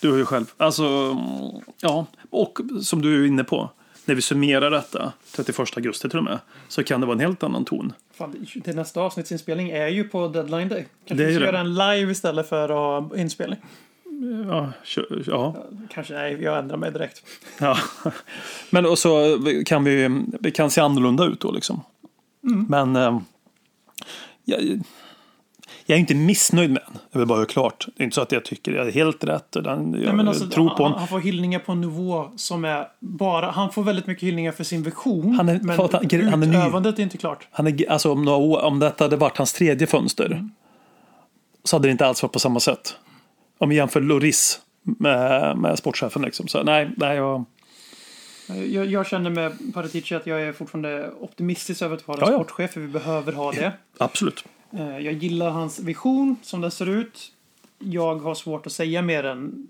Du 0.00 0.10
hör 0.10 0.18
ju 0.18 0.24
själv. 0.24 0.44
Alltså, 0.56 0.84
mm, 0.84 1.62
ja. 1.80 2.06
Och 2.30 2.58
som 2.82 3.02
du 3.02 3.22
är 3.22 3.26
inne 3.26 3.44
på. 3.44 3.70
När 4.04 4.14
vi 4.14 4.22
summerar 4.22 4.70
detta, 4.70 5.12
31 5.36 5.76
augusti 5.76 6.08
till 6.08 6.18
och 6.18 6.24
med, 6.24 6.38
så 6.68 6.82
kan 6.84 7.00
det 7.00 7.06
vara 7.06 7.14
en 7.14 7.20
helt 7.20 7.42
annan 7.42 7.64
ton. 7.64 7.92
Fan, 8.14 8.46
det- 8.64 8.72
nästa 8.72 9.00
avsnittsinspelning 9.00 9.70
är 9.70 9.88
ju 9.88 10.04
på 10.04 10.28
deadline 10.28 10.68
day. 10.68 10.86
Kanske 11.06 11.26
vi 11.26 11.34
ska 11.34 11.44
göra 11.44 11.60
en 11.60 11.74
live 11.74 12.12
istället 12.12 12.48
för 12.48 12.64
att 12.68 13.10
ha 13.10 13.18
inspelning. 13.20 13.58
Ja, 14.48 14.72
ja. 15.26 15.66
Kanske, 15.90 16.14
nej, 16.14 16.42
jag 16.42 16.58
ändrar 16.58 16.76
mig 16.76 16.92
direkt. 16.92 17.22
ja. 17.60 17.78
Men 18.70 18.86
och 18.86 18.98
så 18.98 19.38
kan 19.66 19.84
vi, 19.84 20.20
vi 20.40 20.50
kan 20.50 20.70
se 20.70 20.80
annorlunda 20.80 21.24
ut 21.24 21.40
då 21.40 21.52
liksom. 21.52 21.80
Men 22.68 22.96
eh, 22.96 23.20
jag, 24.44 24.60
jag 25.86 25.96
är 25.96 26.00
inte 26.00 26.14
missnöjd 26.14 26.70
med 26.70 26.82
den. 26.86 26.98
Jag 27.12 27.18
vill 27.18 27.28
bara 27.28 27.38
göra 27.38 27.46
klart. 27.46 27.86
Det 27.96 28.02
är 28.02 28.04
inte 28.04 28.14
så 28.14 28.20
att 28.20 28.32
jag 28.32 28.44
tycker 28.44 28.72
det 28.72 28.80
är 28.80 28.90
helt 28.92 29.24
rätt. 29.24 29.56
utan 29.56 29.94
Jag 30.02 30.16
Nej, 30.16 30.28
alltså, 30.28 30.46
tror 30.48 30.68
på 30.70 30.84
han, 30.84 30.92
han 30.98 31.08
får 31.08 31.20
hyllningar 31.20 31.58
på 31.58 31.72
en 31.72 31.80
nivå 31.80 32.30
som 32.36 32.64
är 32.64 32.88
bara... 33.00 33.50
Han 33.50 33.72
får 33.72 33.82
väldigt 33.82 34.06
mycket 34.06 34.22
hyllningar 34.24 34.52
för 34.52 34.64
sin 34.64 34.82
vision. 34.82 35.34
Han 35.34 35.48
är- 35.48 35.60
men 35.62 35.76
han- 35.78 35.88
han 36.30 36.42
är 36.42 36.48
utövandet 36.48 36.98
är 36.98 37.02
inte 37.02 37.18
klart. 37.18 37.48
Han 37.50 37.66
är, 37.66 37.90
alltså 37.90 38.12
om, 38.12 38.24
några 38.24 38.38
år, 38.38 38.62
om 38.64 38.78
detta 38.78 39.04
hade 39.04 39.16
varit 39.16 39.38
hans 39.38 39.52
tredje 39.52 39.86
fönster 39.86 40.48
så 41.64 41.76
hade 41.76 41.88
det 41.88 41.92
inte 41.92 42.06
alls 42.06 42.22
varit 42.22 42.32
på 42.32 42.38
samma 42.38 42.60
sätt. 42.60 42.96
Om 43.58 43.68
vi 43.68 43.76
jämför 43.76 44.00
Loris 44.00 44.60
med, 44.82 45.56
med 45.58 45.78
sportchefen. 45.78 46.22
Liksom. 46.22 46.48
Så, 46.48 46.62
nej, 46.62 46.90
nej, 46.96 47.16
jag, 47.16 47.44
Jag, 48.48 48.86
jag 48.86 49.06
känner 49.06 49.30
med 49.30 49.74
Paratici 49.74 50.14
att 50.14 50.26
jag 50.26 50.42
är 50.42 50.52
fortfarande 50.52 51.10
optimistisk 51.20 51.82
över 51.82 51.96
att 51.96 52.08
vara 52.08 52.18
Ja, 52.20 52.30
ja. 52.30 52.38
sportchef, 52.38 52.72
för 52.72 52.80
vi 52.80 52.88
behöver 52.88 53.32
ha 53.32 53.52
det. 53.52 53.72
absolut. 53.98 54.44
Eh, 54.72 54.98
Jag 54.98 55.12
gillar 55.14 55.50
hans 55.50 55.78
vision 55.80 56.36
som 56.42 56.60
den 56.60 56.70
ser 56.70 56.88
ut. 56.88 57.32
Jag 57.78 58.14
har 58.16 58.34
svårt 58.34 58.66
att 58.66 58.72
säga 58.72 59.02
mer 59.02 59.24
än 59.24 59.68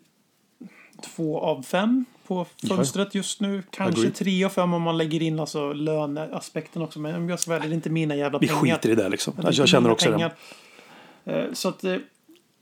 två 1.03 1.41
av 1.41 1.63
fem 1.63 2.05
på 2.27 2.47
fönstret 2.69 3.15
just 3.15 3.41
nu. 3.41 3.63
Kanske 3.71 4.11
tre 4.11 4.45
av 4.45 4.49
fem 4.49 4.73
om 4.75 4.83
man 4.83 4.99
lägger 4.99 5.23
in 5.23 5.41
alltså 5.41 5.73
löneaspekten 5.73 6.83
också. 6.83 6.99
Men 7.01 7.29
jag 7.29 7.39
ärlig, 7.49 7.71
det 7.71 7.73
är 7.73 7.75
inte 7.75 7.91
mina 7.91 8.17
jävla 8.17 8.39
Vi 8.39 8.47
pengar. 8.49 8.61
skiter 8.63 8.91
i 8.91 8.95
det 8.95 9.09
liksom. 9.09 9.35
Det 9.43 9.53
jag 9.57 9.69
känner 9.69 9.91
också 9.91 10.11
pengar. 10.13 10.35
Eh, 11.25 11.45
Så 11.53 11.69
att 11.69 11.85
eh, 11.85 11.97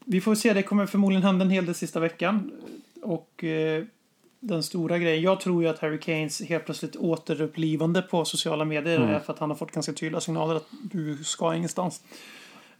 vi 0.05 0.21
får 0.21 0.35
se. 0.35 0.53
Det 0.53 0.63
kommer 0.63 0.85
förmodligen 0.85 1.23
hända 1.23 1.45
en 1.45 1.51
hel 1.51 1.65
del 1.65 1.75
sista 1.75 1.99
veckan. 1.99 2.51
Och 3.01 3.43
eh, 3.43 3.83
den 4.47 4.63
stora 4.63 4.97
grejen. 4.97 5.21
Jag 5.21 5.39
tror 5.39 5.63
ju 5.63 5.69
att 5.69 5.79
Harry 5.79 5.99
Kanes 5.99 6.41
helt 6.41 6.65
plötsligt 6.65 6.95
återupplivande 6.95 8.01
på 8.01 8.25
sociala 8.25 8.65
medier 8.65 8.97
Mm. 8.97 9.09
är 9.09 9.19
för 9.19 9.33
att 9.33 9.39
han 9.39 9.49
har 9.49 9.57
fått 9.57 9.71
ganska 9.71 9.93
tydliga 9.93 10.21
signaler 10.21 10.55
att 10.55 10.67
du 10.91 11.23
ska 11.23 11.55
ingenstans. 11.55 12.01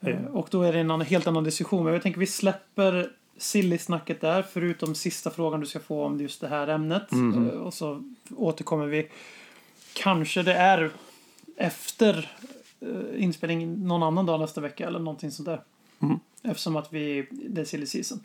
Eh, 0.02 0.26
Och 0.26 0.48
då 0.52 0.62
är 0.62 0.74
det 0.74 0.80
en 0.80 0.92
annan, 0.92 1.06
helt 1.08 1.28
annan 1.28 1.44
diskussion. 1.44 1.84
Men 1.84 1.94
jag 1.94 2.02
tänker 2.04 2.20
vi 2.20 2.28
släpper 2.28 3.10
silly-snacket 3.38 4.22
där. 4.22 4.42
Förutom 4.54 4.96
sista 4.96 5.30
frågan 5.32 5.60
du 5.60 5.66
ska 5.66 5.80
få 5.80 6.04
om 6.06 6.20
just 6.22 6.42
det 6.42 6.48
här 6.48 6.68
ämnet. 6.68 7.12
Mhm. 7.12 7.50
Eh, 7.50 7.56
Och 7.56 7.74
så 7.74 8.04
återkommer 8.36 8.86
vi. 8.86 9.10
Kanske 9.94 10.44
det 10.44 10.54
är 10.54 10.92
efter 11.58 12.32
eh, 12.82 13.24
inspelning 13.24 13.88
någon 13.88 14.04
annan 14.04 14.26
dag 14.26 14.40
nästa 14.40 14.62
vecka 14.62 14.88
eller 14.88 15.00
någonting 15.00 15.32
sånt 15.32 15.46
där. 15.46 15.62
Mm. 16.00 16.20
Eftersom 16.44 16.76
att 16.76 16.94
vi, 16.94 17.28
det 17.32 17.62
är 17.62 17.66
silly 17.66 17.86
season. 17.86 18.20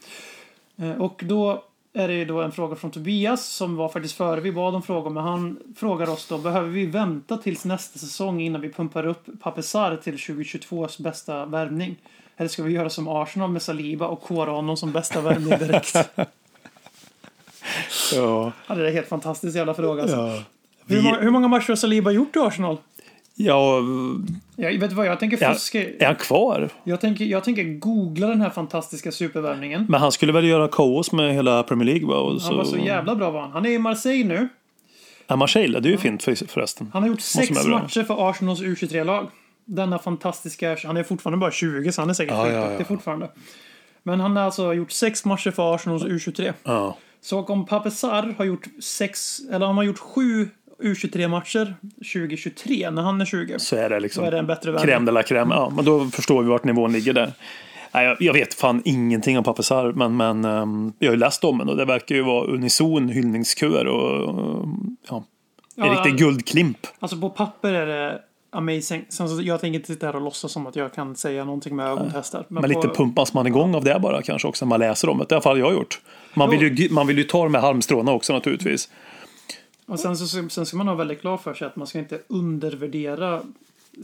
Och 0.99 1.23
då 1.27 1.65
är 1.93 2.09
det 2.09 2.15
ju 2.15 2.25
då 2.25 2.41
en 2.41 2.53
fråga 2.53 2.77
från 2.77 2.91
Tobias 2.91 3.47
som 3.47 3.77
var 3.77 3.89
faktiskt 3.89 4.17
före 4.17 4.41
vi 4.41 4.53
bad 4.53 4.75
om 4.75 4.83
frågor. 4.83 5.11
Men 5.11 5.25
han 5.25 5.59
frågar 5.77 6.11
oss 6.11 6.27
då, 6.27 6.39
behöver 6.39 6.69
vi 6.69 6.87
vänta 6.87 7.37
tills 7.37 7.65
nästa 7.65 7.99
säsong 7.99 8.41
innan 8.41 8.61
vi 8.61 8.73
pumpar 8.73 9.07
upp 9.07 9.27
Papesar 9.41 9.97
till 9.97 10.17
2022s 10.17 11.03
bästa 11.03 11.47
värvning? 11.47 11.97
Eller 12.37 12.49
ska 12.49 12.63
vi 12.63 12.73
göra 12.73 12.91
som 12.91 13.09
Arsenal 13.09 13.51
med 13.51 13.63
Saliba 13.63 14.07
och 14.07 14.23
kora 14.23 14.51
honom 14.51 14.77
som 14.77 14.93
bästa 14.93 15.21
värvning 15.21 15.59
direkt? 15.59 15.97
Ja, 18.13 18.53
ja, 18.67 18.75
det 18.75 18.83
är 18.83 18.87
en 18.87 18.93
helt 18.93 19.09
fantastisk 19.09 19.57
jävla 19.57 19.75
fråga. 19.75 20.03
Alltså. 20.03 20.17
ja. 20.17 20.43
Hur, 20.87 20.97
Vi, 20.97 21.03
många, 21.03 21.21
hur 21.21 21.31
många 21.31 21.49
matcher 21.49 21.69
har 21.69 21.77
Saliba 21.77 22.11
gjort 22.11 22.37
i 22.37 22.39
Arsenal? 22.39 22.77
Ja, 23.45 23.81
Jag, 24.57 24.79
vet 24.81 24.93
vad, 24.93 25.07
jag 25.07 25.21
tänker 25.21 25.37
fuska. 25.55 25.85
är 25.99 26.07
han 26.07 26.15
kvar? 26.17 26.69
Jag 26.85 27.01
tänker, 27.01 27.25
jag 27.25 27.45
tänker 27.45 27.65
googla 27.65 28.27
den 28.27 28.41
här 28.41 28.51
fantastiska 28.51 29.13
supervärvningen. 29.13 29.87
Men 29.89 30.01
han 30.01 30.13
skulle 30.13 30.33
väl 30.33 30.45
göra 30.45 30.69
kaos 30.69 31.13
med 31.13 31.35
hela 31.35 31.63
Premier 31.63 31.87
League 31.87 32.07
va? 32.09 32.15
Och 32.15 32.41
Han 32.41 32.57
var 32.57 32.65
så 32.65 32.77
jävla 32.77 33.15
bra 33.15 33.31
var 33.31 33.41
han. 33.41 33.53
Han 33.53 33.67
är 33.67 33.71
i 33.71 33.79
Marseille 33.79 34.25
nu. 34.25 34.49
Ja, 35.27 35.37
Marseille, 35.37 35.81
det 35.81 35.89
är 35.89 35.91
ju 35.91 35.99
fint 35.99 36.23
för- 36.23 36.47
förresten. 36.49 36.91
Han 36.93 37.03
har 37.03 37.09
gjort 37.11 37.21
sex 37.21 37.51
matcher 37.67 38.03
för 38.05 38.31
Arsenals 38.31 38.61
U23-lag. 38.63 39.31
Denna 39.65 39.99
fantastiska... 39.99 40.77
Han 40.85 40.97
är 40.97 41.03
fortfarande 41.03 41.39
bara 41.39 41.51
20 41.51 41.93
så 41.93 42.03
han 42.03 42.11
är 42.11 42.15
säkert 42.15 42.35
Ja, 42.35 42.51
ja, 42.51 42.73
ja. 42.79 42.85
fortfarande. 42.85 43.31
Men 44.03 44.21
han 44.21 44.37
har 44.37 44.43
alltså 44.45 44.75
gjort 44.75 44.91
sex 44.91 45.25
matcher 45.25 45.51
för 45.51 45.75
Arsenals 45.75 46.05
U23. 46.05 46.53
Ja. 46.65 46.97
Så 47.21 47.45
om 47.45 47.67
Pape 47.67 47.91
Sarr 47.91 48.35
har 48.39 48.45
gjort 48.45 48.67
sex, 48.83 49.39
eller 49.53 49.67
han 49.67 49.77
har 49.77 49.85
gjort 49.85 49.99
sju 49.99 50.49
U23-matcher 50.83 51.75
2023 51.99 52.91
när 52.91 53.03
han 53.03 53.21
är 53.21 53.25
20. 53.25 53.59
Så 53.59 53.77
är 53.77 53.91
det 53.91 54.01
liksom. 54.01 54.23
Då 54.23 54.27
är 54.27 54.33
det 54.33 54.39
en 54.39 54.47
bättre 54.47 54.71
värld. 54.71 54.89
Crème 54.89 55.07
de 55.07 55.13
la 55.13 55.23
crème. 55.23 55.51
Ja, 55.51 55.73
men 55.77 55.85
då 55.85 56.07
förstår 56.07 56.43
vi 56.43 56.49
vart 56.49 56.65
nivån 56.65 56.93
ligger 56.93 57.13
där. 57.13 57.33
Nej, 57.95 58.17
jag, 58.21 58.33
vet 58.33 58.55
fan 58.55 58.83
ingenting 58.85 59.39
om 59.39 59.45
Papesar, 59.45 59.93
men, 59.93 60.17
men 60.17 60.45
ehm, 60.45 60.93
jag 60.99 61.09
har 61.09 61.15
ju 61.15 61.19
läst 61.21 61.45
om 61.45 61.59
den 61.59 61.69
och 61.69 61.77
det 61.77 61.85
verkar 61.85 62.15
ju 62.15 62.23
vara 62.23 62.47
unison 62.47 63.09
hyllningskör 63.09 63.87
och 63.87 64.37
ja, 65.09 65.25
en 65.77 65.85
Ja, 65.87 65.93
riktig 65.93 66.17
guldklimp. 66.19 66.87
Alltså 66.99 67.17
på 67.17 67.31
papper 67.31 67.73
är 67.73 67.87
det 67.87 68.21
amazing. 68.51 69.05
Sen 69.09 69.29
så, 69.29 69.43
jag 69.43 69.61
tänker 69.61 69.79
inte 69.79 69.93
sitta 69.93 70.07
här 70.07 70.17
och 70.17 70.23
låtsas 70.23 70.53
som 70.53 70.67
att 70.67 70.77
jag 70.77 70.93
kan 70.93 71.17
säga 71.17 71.45
någonting 71.45 71.77
med 71.77 71.87
ögontester. 71.87 72.45
Men 72.49 72.63
på, 72.63 72.69
lite 72.69 72.89
pumpas 72.89 73.35
man 73.35 73.47
igång 73.47 73.75
av 73.75 73.85
det 73.85 73.99
bara 74.03 74.23
kanske 74.23 74.49
också 74.49 74.65
när 74.65 74.69
man 74.69 74.81
läser 74.81 75.09
om 75.09 75.19
det. 75.19 75.25
Det 75.29 75.35
har 75.35 75.37
i 75.37 75.39
alla 75.39 75.43
fall 75.43 75.59
jag 75.59 75.73
gjort. 75.73 76.01
Man 76.35 76.53
Jo. 76.53 76.59
vill, 76.59 76.79
ju, 76.79 76.91
man 76.91 77.07
vill 77.07 77.19
ju 77.19 77.25
ta 77.25 77.43
de 77.43 77.55
här 77.55 77.63
halmstråna 77.63 78.13
också 78.13 78.33
naturligtvis. 78.33 78.89
Och 79.91 80.01
sen, 80.01 80.17
så, 80.17 80.49
sen 80.49 80.67
ska 80.67 80.77
man 80.77 80.89
ha 80.89 80.95
väldigt 80.95 81.21
klart 81.21 81.43
för 81.43 81.55
sig 81.55 81.67
att 81.67 81.77
man 81.77 81.87
ska 81.87 81.99
inte 81.99 82.21
undervärdera 82.29 83.43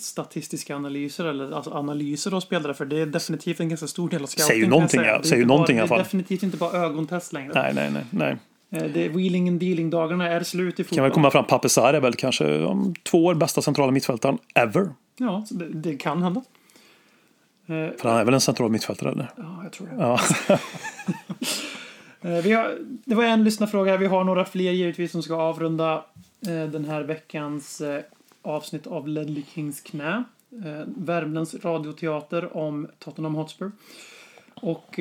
statistiska 0.00 0.76
analyser 0.76 1.24
eller 1.24 1.52
alltså 1.56 1.70
analyser 1.70 2.34
av 2.36 2.40
spelare 2.40 2.74
för 2.74 2.84
det 2.84 3.00
är 3.00 3.06
definitivt 3.06 3.60
en 3.60 3.68
ganska 3.68 3.86
stor 3.86 4.08
del 4.08 4.22
av 4.22 4.26
scouten. 4.26 4.46
Säger 4.46 4.66
någonting, 4.66 5.00
säga. 5.00 5.22
Säger 5.22 5.36
inte 5.36 5.46
bara- 5.46 5.54
någonting 5.54 5.76
i 5.76 5.80
alla 5.80 5.86
Det 5.86 5.94
är 5.94 5.96
fall. 5.96 6.04
definitivt 6.04 6.42
inte 6.42 6.56
bara 6.56 6.72
ögontest 6.72 7.32
längre. 7.32 7.52
Nej, 7.54 7.74
nej, 7.74 7.90
nej. 7.92 8.04
nej. 8.10 8.36
Eh, 8.82 8.90
Det 8.94 9.04
är 9.04 9.08
wheeling 9.08 9.48
and 9.48 9.60
dealing 9.60 9.90
dagarna 9.90 10.28
är 10.28 10.42
slut 10.42 10.80
i 10.80 10.84
fotboll. 10.84 10.96
Kan 10.96 11.02
väl 11.04 11.12
komma 11.12 11.30
fram, 11.30 11.44
Papesar 11.44 11.94
är 11.94 12.00
väl 12.00 12.14
kanske 12.14 12.64
om 12.64 12.94
två 13.02 13.24
år 13.24 13.34
bästa 13.34 13.62
centrala 13.62 13.92
mittfältaren 13.92 14.38
ever. 14.54 14.88
Ja, 15.16 15.44
det, 15.50 15.68
det 15.68 15.96
kan 15.96 16.22
hända. 16.22 16.42
För 17.66 18.08
han 18.08 18.18
är 18.18 18.24
väl 18.24 18.34
en 18.34 18.40
central 18.40 18.70
mittfältare 18.70 19.10
eller? 19.12 19.30
Ja, 19.36 19.60
jag 19.62 19.72
tror 19.72 19.86
det. 19.86 19.94
Ja. 19.98 20.20
Eh, 22.26 22.42
vi 22.42 22.52
har, 22.52 22.78
det 23.04 23.14
var 23.14 23.24
en 23.24 23.44
lyssnarfråga. 23.44 23.96
Vi 23.96 24.06
har 24.06 24.24
några 24.24 24.44
fler 24.44 24.72
givetvis 24.72 25.12
som 25.12 25.22
ska 25.22 25.34
avrunda 25.34 26.04
eh, 26.48 26.64
den 26.70 26.84
här 26.84 27.02
veckans 27.02 27.80
eh, 27.80 28.02
avsnitt 28.42 28.86
av 28.86 29.08
Ledley 29.08 29.42
Kings 29.54 29.80
knä. 29.80 30.24
Värmlands 30.86 31.54
radioteater 31.54 32.56
om 32.56 32.88
Tottenham 32.98 33.34
Hotspur. 33.34 33.72
Och 34.54 35.00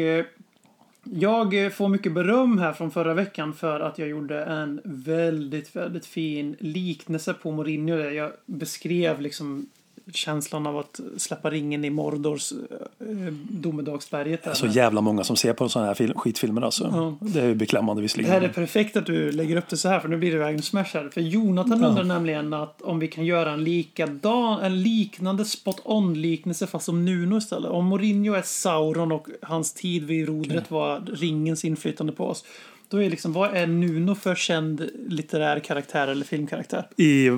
jag 1.04 1.74
får 1.74 1.90
mycket 1.90 2.14
beröm 2.14 2.58
här 2.58 2.74
från 2.74 2.92
förra 2.92 3.14
veckan 3.14 3.54
för 3.54 3.80
att 3.80 4.00
jag 4.00 4.08
gjorde 4.08 4.44
en 4.44 4.82
väldigt, 4.84 5.76
väldigt 5.76 6.06
fin 6.06 6.56
liknelse 6.60 7.34
på 7.34 7.52
Mourinho. 7.52 7.98
Jag 7.98 8.32
beskrev 8.46 9.22
liksom 9.22 9.70
känslan 10.14 10.68
av 10.68 10.78
att 10.78 11.00
släppa 11.18 11.50
ringen 11.50 11.86
i 11.86 11.90
Mordors 11.90 12.52
eh, 12.52 13.34
domedagsberget. 13.50 14.58
Så 14.58 14.68
jävla 14.68 15.02
många 15.02 15.24
som 15.24 15.36
ser 15.36 15.54
på 15.54 15.70
sådana 15.70 15.88
här 15.88 15.96
film, 15.96 16.14
skitfilmer 16.16 16.62
alltså. 16.62 16.90
Ja. 16.94 17.28
Det 17.28 17.42
är 17.42 17.48
ju 17.48 17.56
beklämmande 17.56 18.02
Det 18.02 18.04
visserligen. 18.04 18.32
här 18.32 18.42
är 18.42 18.50
perfekt 18.50 18.98
att 18.98 19.06
du 19.06 19.32
lägger 19.32 19.56
upp 19.58 19.68
det 19.70 19.78
så 19.78 19.90
här 19.90 20.00
för 20.00 20.10
nu 20.10 20.18
blir 20.18 20.32
det 20.32 20.38
vägen 20.38 20.62
smash 20.62 20.86
här. 20.94 21.10
För 21.14 21.22
Jonathan 21.22 21.84
undrar 21.84 22.04
nämligen 22.04 22.54
att 22.54 22.82
om 22.82 23.00
vi 23.00 23.08
kan 23.08 23.26
göra 23.26 23.52
en 23.52 23.64
likadan, 23.64 24.60
en 24.62 24.84
liknande 24.84 25.46
spot 25.46 25.82
on 25.84 26.22
liknelse 26.22 26.68
fast 26.68 26.86
som 26.86 27.06
Nuno 27.06 27.38
istället. 27.38 27.72
Om 27.72 27.86
Mourinho 27.86 28.34
är 28.34 28.42
Sauron 28.42 29.12
och 29.12 29.28
hans 29.42 29.74
tid 29.74 30.04
vid 30.04 30.28
rodret 30.28 30.72
var 30.72 31.00
ringens 31.14 31.66
inflytande 31.66 32.14
på 32.14 32.26
oss. 32.28 32.44
Då 32.90 33.04
är 33.04 33.10
liksom, 33.10 33.34
vad 33.34 33.56
är 33.56 33.68
Nuno 33.68 34.16
för 34.16 34.36
känd 34.36 34.90
litterär 35.08 35.60
karaktär 35.60 36.08
eller 36.08 36.26
filmkaraktär? 36.26 36.88
I 36.98 37.30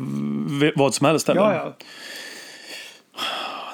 vad 0.76 0.94
som 0.94 1.06
helst 1.06 1.30
eller? 1.30 1.42
Ja, 1.42 1.56
ja. 1.56 1.76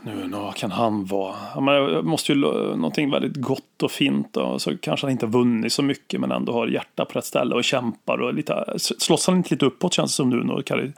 Nu, 0.06 0.30
vad 0.32 0.56
kan 0.56 0.72
han 0.72 1.06
vara? 1.06 1.36
Ja, 1.56 1.74
jag 1.74 2.06
måste 2.06 2.32
ju 2.32 2.38
någonting 2.38 3.12
väldigt 3.12 3.36
gott 3.36 3.84
och 3.84 3.92
fint. 3.92 4.38
och 4.38 4.62
Så 4.62 4.78
kanske 4.78 5.06
han 5.06 5.12
inte 5.12 5.26
har 5.26 5.32
vunnit 5.32 5.74
så 5.74 5.84
mycket 5.84 6.20
men 6.20 6.32
ändå 6.32 6.54
har 6.54 6.68
hjärta 6.68 7.06
på 7.06 7.18
rätt 7.20 7.26
ställe 7.26 7.56
och 7.56 7.64
kämpar. 7.64 8.18
Och 8.18 8.34
lite, 8.34 8.74
slåss 8.78 9.28
han 9.28 9.38
inte 9.38 9.54
lite 9.54 9.66
uppåt 9.66 9.94
känns 9.94 10.12
det 10.12 10.16
som 10.16 10.30
nu? 10.30 10.54
Okej, 10.54 10.78
okay. 10.78 10.92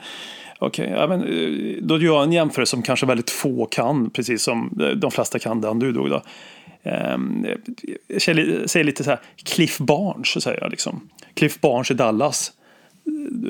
Okej, 0.59 0.89
ja, 0.89 1.07
men, 1.07 1.23
eh, 1.23 1.83
då 1.83 1.97
gör 1.97 2.13
jag 2.13 2.23
en 2.23 2.31
jämförelse 2.31 2.69
som 2.69 2.81
kanske 2.81 3.05
väldigt 3.05 3.29
få 3.29 3.65
kan, 3.65 4.09
precis 4.09 4.43
som 4.43 4.79
eh, 4.81 4.87
de 4.87 5.11
flesta 5.11 5.39
kan 5.39 5.61
den 5.61 5.79
du 5.79 5.91
drog. 5.91 6.09
Då. 6.09 6.21
Ehm, 6.83 7.45
eh, 7.45 7.57
jag 8.07 8.21
säger 8.21 8.67
säger 8.67 8.83
lite 8.83 9.03
så 9.03 9.09
här, 9.09 9.19
Cliff 9.43 9.77
Barnes, 9.77 10.43
säger 10.43 10.61
jag 10.61 10.71
liksom. 10.71 11.09
Cliff 11.33 11.61
Barnes 11.61 11.91
i 11.91 11.93
Dallas. 11.93 12.51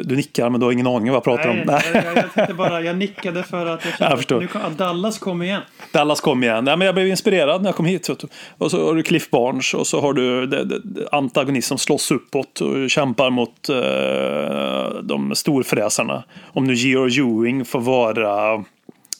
Du 0.03 0.15
nickar 0.15 0.49
men 0.49 0.59
du 0.59 0.65
har 0.65 0.73
ingen 0.73 0.87
aning 0.87 1.07
vad 1.07 1.15
jag 1.15 1.23
pratar 1.23 1.49
om. 1.49 1.57
Nej, 1.65 1.81
jag, 1.93 2.49
jag, 2.49 2.55
bara, 2.57 2.81
jag 2.81 2.97
nickade 2.97 3.43
för 3.43 3.65
att 3.65 3.85
jag 3.85 3.93
kände 3.97 4.11
Jag 4.11 4.17
förstår. 4.17 4.35
att, 4.35 4.41
nu 4.41 4.47
kom, 4.47 4.75
Dallas 4.77 5.19
kom 5.19 5.41
igen. 5.41 5.61
Dallas 5.91 6.21
kom 6.21 6.43
igen. 6.43 6.65
Nej, 6.65 6.77
men 6.77 6.85
jag 6.85 6.95
blev 6.95 7.07
inspirerad 7.07 7.61
när 7.61 7.69
jag 7.69 7.75
kom 7.75 7.85
hit. 7.85 8.09
Och 8.57 8.71
så 8.71 8.85
har 8.87 8.95
du 8.95 9.03
Cliff 9.03 9.29
Barnes 9.29 9.73
och 9.73 9.87
så 9.87 10.01
har 10.01 10.13
du 10.13 11.07
antagonist 11.11 11.67
som 11.67 11.77
slåss 11.77 12.11
uppåt 12.11 12.61
och 12.61 12.89
kämpar 12.89 13.29
mot 13.29 13.69
eh, 13.69 15.01
de 15.03 15.35
storfräsarna. 15.35 16.23
Om 16.43 16.63
nu 16.63 16.73
George 16.73 17.23
Ewing 17.23 17.65
får 17.65 17.79
vara 17.79 18.63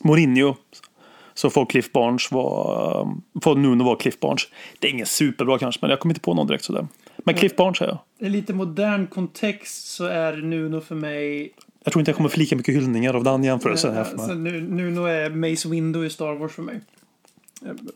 Mourinho 0.04 0.56
så 1.34 1.50
får 1.50 1.66
Cliff 1.66 1.92
Barnes 1.92 2.32
vara, 2.32 3.08
får 3.44 3.56
Nuno 3.56 3.84
vara 3.84 3.96
Cliff 3.96 4.20
Barnes. 4.20 4.42
Det 4.80 4.88
är 4.88 4.92
ingen 4.92 5.06
superbra 5.06 5.58
kanske, 5.58 5.80
men 5.82 5.90
jag 5.90 6.00
kommer 6.00 6.14
inte 6.14 6.22
på 6.22 6.34
någon 6.34 6.48
direkt 6.48 6.64
sådär. 6.64 6.88
Men 7.18 7.36
Cliff 7.36 7.56
Barnes 7.56 7.78
säger 7.78 7.92
jag. 8.20 8.28
I 8.28 8.30
lite 8.30 8.54
modern 8.54 9.08
kontext 9.08 9.86
så 9.88 10.06
är 10.06 10.34
Nuno 10.38 10.82
för 10.82 10.96
mig 10.96 11.54
Jag 11.84 11.94
tror 11.94 12.02
inte 12.02 12.10
jag 12.12 12.16
kommer 12.16 12.30
få 12.30 12.40
lika 12.40 12.56
mycket 12.56 12.76
hyllningar 12.76 13.14
av 13.14 13.24
den 13.24 13.44
jämförelsen 13.44 13.94
här 13.94 14.04
för 14.04 14.18
Så 14.18 14.36
mig. 14.36 14.52
nu, 14.52 14.62
Nuno 14.62 15.06
är 15.06 15.30
Mace 15.30 15.70
Windu 15.70 16.06
i 16.06 16.10
Star 16.10 16.34
Wars 16.36 16.52
för 16.52 16.62
mig. 16.64 16.82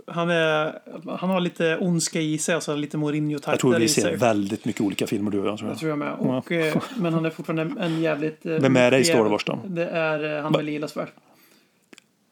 Han, 0.07 0.29
är, 0.29 0.79
han 1.17 1.29
har 1.29 1.39
lite 1.39 1.77
ondska 1.77 2.21
i 2.21 2.37
sig, 2.37 2.55
alltså 2.55 2.75
lite 2.75 2.97
Jag 2.97 3.59
tror 3.59 3.75
vi 3.77 3.83
i 3.83 3.87
ser 3.87 4.01
sig. 4.01 4.15
väldigt 4.15 4.65
mycket 4.65 4.81
olika 4.81 5.07
filmer 5.07 5.31
du 5.31 5.39
och 5.39 5.47
jag. 5.47 5.57
Tror 5.57 5.67
Det 5.67 5.71
jag. 5.71 5.79
tror 5.79 5.89
jag 5.89 5.97
med. 5.99 6.13
Och, 6.13 6.51
eh, 6.51 6.81
men 6.97 7.13
han 7.13 7.25
är 7.25 7.29
fortfarande 7.29 7.81
en 7.83 8.01
jävligt... 8.01 8.45
eh, 8.45 8.51
Vem 8.51 8.75
är 8.75 8.91
det 8.91 8.97
i 8.99 9.03
Star 9.05 9.23
Wars 9.23 9.43
då? 9.45 9.59
Det 9.67 9.85
är 9.87 10.37
eh, 10.37 10.43
han 10.43 10.51
med 10.51 10.65
lila 10.65 10.87
svärd. 10.87 11.07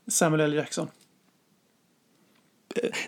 Samuel 0.08 0.42
L. 0.42 0.54
Jackson. 0.54 0.88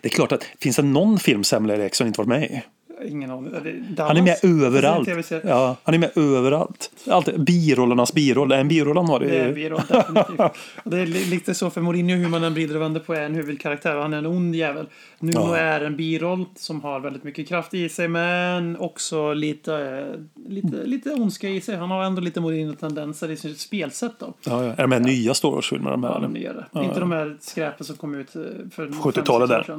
Det 0.01 0.07
är 0.07 0.09
klart 0.09 0.31
att 0.31 0.43
finns 0.43 0.75
det 0.75 0.81
någon 0.83 1.19
film 1.19 1.43
Samuel 1.43 1.79
L. 1.79 1.81
Jackson 1.83 2.07
inte 2.07 2.17
varit 2.21 2.27
med 2.27 2.43
i? 2.43 2.61
Ingen 3.07 3.31
aning. 3.31 3.51
Det- 3.51 3.57
Han 4.03 4.17
är 4.17 4.21
Dallas. 4.21 4.43
med 4.43 4.65
överallt. 4.65 5.09
Ja, 5.43 5.75
han 5.83 5.93
är 5.95 5.99
med 5.99 6.11
överallt. 6.17 6.91
Alltid, 7.09 7.43
birollernas 7.43 8.13
biroll. 8.13 8.49
Det 8.49 8.55
är 8.55 8.59
en 8.59 8.67
biroll 8.67 8.97
han 8.97 9.05
har. 9.09 9.19
Det 9.19 9.39
är. 9.39 9.73
Och 9.73 10.91
det 10.91 10.99
är 10.99 11.05
li- 11.05 11.25
lite 11.25 11.53
så 11.53 11.69
för 11.69 11.81
Mourinho, 11.81 12.15
hur 12.15 12.29
man 12.29 12.43
än 12.43 12.53
vrider 12.53 12.75
och 12.75 12.81
vänder 12.81 12.99
på, 12.99 13.13
är 13.13 13.21
en 13.21 13.35
huvudkaraktär. 13.35 13.95
Han 13.95 14.13
är 14.13 14.17
en 14.17 14.25
ond 14.25 14.55
jävel. 14.55 14.85
Nuno 15.19 15.39
Ja. 15.39 15.57
är 15.57 15.81
en 15.81 15.95
biroll 15.95 16.45
som 16.55 16.81
har 16.81 16.99
väldigt 16.99 17.23
mycket 17.23 17.47
kraft 17.47 17.73
i 17.73 17.89
sig, 17.89 18.07
men 18.07 18.77
också 18.77 19.33
lite, 19.33 19.73
eh, 19.75 20.49
lite, 20.51 20.83
lite 20.85 21.09
ondska 21.13 21.49
i 21.49 21.61
sig. 21.61 21.75
Han 21.77 21.91
har 21.91 22.03
ändå 22.03 22.21
lite 22.21 22.39
Mourinho-tendenser 22.41 23.31
i 23.31 23.37
sitt 23.37 23.59
spelsätt 23.59 24.13
då. 24.19 24.33
ja, 24.45 24.63
ja. 24.65 24.71
Är 24.73 24.81
de 24.81 24.91
här 24.91 24.99
nya 24.99 25.33
Star 25.33 25.49
Wars-filmerna 25.51 25.97
med? 25.97 26.11
Ja, 26.11 26.19
de 26.19 26.35
gör 26.39 26.65
det. 26.73 26.83
Inte 26.85 26.99
de 26.99 27.11
här 27.11 27.37
skräpen 27.41 27.85
som 27.85 27.95
kom 27.95 28.15
ut 28.15 28.35
eh, 28.35 28.41
för 28.75 28.87
70-talet 28.87 29.49
fem, 29.49 29.57
sex 29.63 29.69
år 29.69 29.77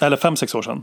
där. 0.00 0.06
Eller 0.06 0.16
fem, 0.16 0.36
sex 0.36 0.54
år 0.54 0.62
sedan. 0.62 0.82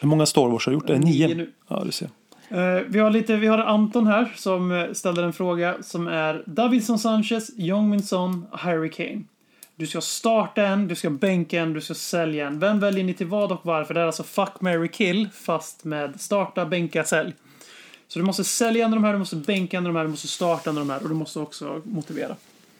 Hur 0.00 0.08
många 0.08 0.26
Star 0.26 0.48
Wars 0.48 0.66
har 0.66 0.72
gjort? 0.72 0.90
Är 0.90 0.94
det 0.94 1.00
Nio 1.00 1.26
nio? 1.26 1.34
nu. 1.34 1.50
Ja, 1.68 1.82
du 1.84 1.92
ser. 1.92 2.08
Eh, 2.48 2.82
vi, 2.88 2.98
har 2.98 3.10
lite, 3.10 3.36
vi 3.36 3.46
har 3.46 3.58
Anton 3.58 4.06
här 4.06 4.32
som 4.36 4.72
eh, 4.72 4.92
ställer 4.92 5.22
en 5.22 5.32
fråga 5.32 5.76
som 5.82 6.08
är 6.08 6.42
Davidson 6.46 6.98
Sanchez, 6.98 7.50
Jong-Min 7.56 8.02
Son, 8.02 8.46
Harry 8.52 8.90
Kane. 8.90 9.22
Du 9.76 9.86
ska 9.86 10.00
starta 10.00 10.66
en, 10.66 10.88
du 10.88 10.94
ska 10.94 11.10
bänka 11.10 11.60
en, 11.60 11.72
du 11.72 11.80
ska 11.80 11.94
sälja 11.94 12.46
en. 12.46 12.58
Vem 12.58 12.80
väljer 12.80 13.04
ni 13.04 13.14
till 13.14 13.26
vad 13.26 13.52
och 13.52 13.60
varför? 13.62 13.94
Det 13.94 14.00
är 14.00 14.06
alltså 14.06 14.22
fuck, 14.22 14.60
marry, 14.60 14.88
kill 14.88 15.28
fast 15.32 15.84
med 15.84 16.20
starta, 16.20 16.66
bänka, 16.66 17.04
sälj. 17.04 17.32
Så 18.08 18.18
du 18.18 18.24
måste 18.24 18.44
sälja 18.44 18.84
en 18.84 18.92
av 18.92 19.00
de 19.00 19.04
här, 19.04 19.12
du 19.12 19.18
måste 19.18 19.36
bänka 19.36 19.78
en 19.78 19.86
av 19.86 19.92
de 19.92 19.98
här, 19.98 20.04
du 20.04 20.10
måste 20.10 20.28
starta 20.28 20.70
en 20.70 20.78
av 20.78 20.86
de 20.86 20.92
här 20.92 21.02
och 21.02 21.08
du 21.08 21.14
måste 21.14 21.38
också 21.38 21.82
motivera. 21.84 22.36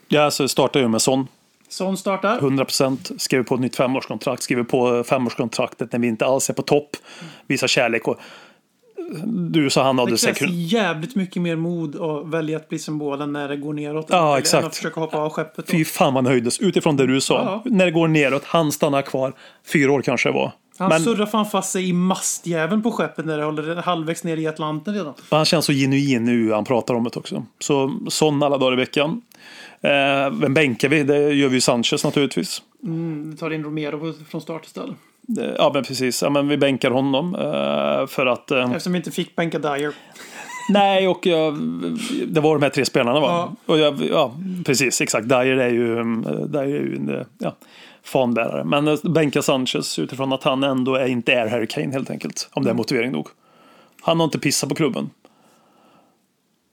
Ja, 0.07 0.21
alltså 0.21 0.47
startar 0.47 0.79
ju 0.79 0.87
med 0.87 1.01
sån. 1.01 1.27
Son 1.69 1.97
startar. 1.97 2.39
100% 2.39 3.17
skriver 3.17 3.43
på 3.43 3.55
ett 3.55 3.61
nytt 3.61 3.75
femårskontrakt. 3.75 4.43
Skriver 4.43 4.63
på 4.63 5.03
femårskontraktet 5.03 5.91
när 5.91 5.99
vi 5.99 6.07
inte 6.07 6.25
alls 6.25 6.49
är 6.49 6.53
på 6.53 6.61
topp. 6.61 6.89
Visar 7.47 7.67
kärlek. 7.67 8.07
Och 8.07 8.17
du 9.25 9.69
sa 9.69 9.83
han 9.83 9.99
hade 9.99 10.11
Det 10.11 10.17
krävs 10.17 10.37
säkert... 10.37 10.49
jävligt 10.53 11.15
mycket 11.15 11.41
mer 11.41 11.55
mod 11.55 12.01
att 12.01 12.27
välja 12.27 12.57
att 12.57 12.69
bli 12.69 12.79
symbolen 12.79 13.33
när 13.33 13.47
det 13.49 13.57
går 13.57 13.73
neråt. 13.73 14.05
Ja, 14.09 14.33
än 14.33 14.39
exakt. 14.39 14.65
att 14.65 14.75
försöka 14.75 14.99
hoppa 14.99 15.17
av 15.17 15.29
skeppet. 15.29 15.67
då. 15.67 15.71
Fy 15.71 15.85
fan 15.85 16.13
man 16.13 16.25
höjdes 16.25 16.59
utifrån 16.59 16.95
det 16.97 17.07
du 17.07 17.21
sa. 17.21 17.33
Ja. 17.33 17.71
När 17.71 17.85
det 17.85 17.91
går 17.91 18.07
neråt, 18.07 18.43
han 18.45 18.71
stannar 18.71 19.01
kvar. 19.01 19.33
Fyra 19.73 19.91
år 19.91 20.01
kanske 20.01 20.29
det 20.29 20.33
var. 20.33 20.51
Han 20.79 20.89
Men- 20.89 20.99
surrar 20.99 21.25
fan 21.25 21.45
fast 21.45 21.71
sig 21.71 21.89
i 21.89 21.93
mastjäveln 21.93 22.83
på 22.83 22.91
skeppet 22.91 23.25
när 23.25 23.37
det 23.37 23.43
håller 23.43 23.75
halvvägs 23.75 24.23
ner 24.23 24.37
i 24.37 24.47
Atlanten 24.47 24.93
redan. 24.93 25.13
Han 25.31 25.45
känns 25.45 25.65
så 25.65 25.73
genuin 25.73 26.23
nu 26.23 26.51
han 26.51 26.65
pratar 26.65 26.93
om 26.93 27.03
det 27.03 27.17
också. 27.17 27.45
Så 27.59 27.99
sån 28.07 28.43
alla 28.43 28.57
dagar 28.57 28.73
i 28.73 28.75
veckan. 28.75 29.21
Eh, 29.81 30.29
vem 30.41 30.53
bänkar 30.53 30.89
vi? 30.89 31.03
Det 31.03 31.33
gör 31.33 31.47
vi 31.49 31.55
ju 31.55 31.61
Sanchez 31.61 32.03
naturligtvis. 32.03 32.61
Vi 33.31 33.37
tar 33.37 33.53
in 33.53 33.63
Romero 33.63 34.13
från 34.29 34.41
start 34.41 34.65
istället. 34.65 34.95
Eh, 35.39 35.45
Ja 35.57 35.71
men 35.73 35.83
precis, 35.83 36.21
ja, 36.21 36.29
men 36.29 36.47
vi 36.47 36.57
bänkar 36.57 36.91
honom. 36.91 37.35
Eh, 37.35 38.07
för 38.07 38.25
att... 38.25 38.51
Eh, 38.51 38.63
Eftersom 38.71 38.93
vi 38.93 38.97
inte 38.97 39.11
fick 39.11 39.35
bänka 39.35 39.59
Dyer. 39.59 39.93
nej, 40.73 41.07
och 41.07 41.25
jag, 41.25 41.53
det 42.27 42.39
var 42.41 42.55
de 42.55 42.63
här 42.63 42.69
tre 42.69 42.85
spelarna 42.85 43.19
va? 43.19 43.27
Ja. 43.27 43.55
Och 43.73 43.79
jag, 43.79 44.01
ja, 44.11 44.33
precis, 44.65 45.01
exakt. 45.01 45.29
Dyer 45.29 45.57
är 45.57 45.69
ju, 45.69 45.99
mm, 45.99 46.23
Dyer 46.51 46.63
är 46.63 46.67
ju 46.67 46.95
en 46.95 47.09
eh, 47.15 47.25
ja, 47.37 47.55
fanbärare. 48.07 48.63
Men 48.63 48.87
eh, 48.87 48.97
bänka 49.03 49.41
Sanchez 49.41 49.99
utifrån 49.99 50.33
att 50.33 50.43
han 50.43 50.63
ändå 50.63 50.95
är, 50.95 51.05
inte 51.07 51.33
är 51.33 51.47
Harry 51.47 51.67
Kane 51.67 51.91
helt 51.93 52.09
enkelt. 52.09 52.49
Om 52.51 52.63
det 52.63 52.69
är 52.69 52.73
motivering 52.73 53.11
nog. 53.11 53.27
Han 54.01 54.19
har 54.19 54.25
inte 54.25 54.39
pissat 54.39 54.69
på 54.69 54.75
klubben. 54.75 55.09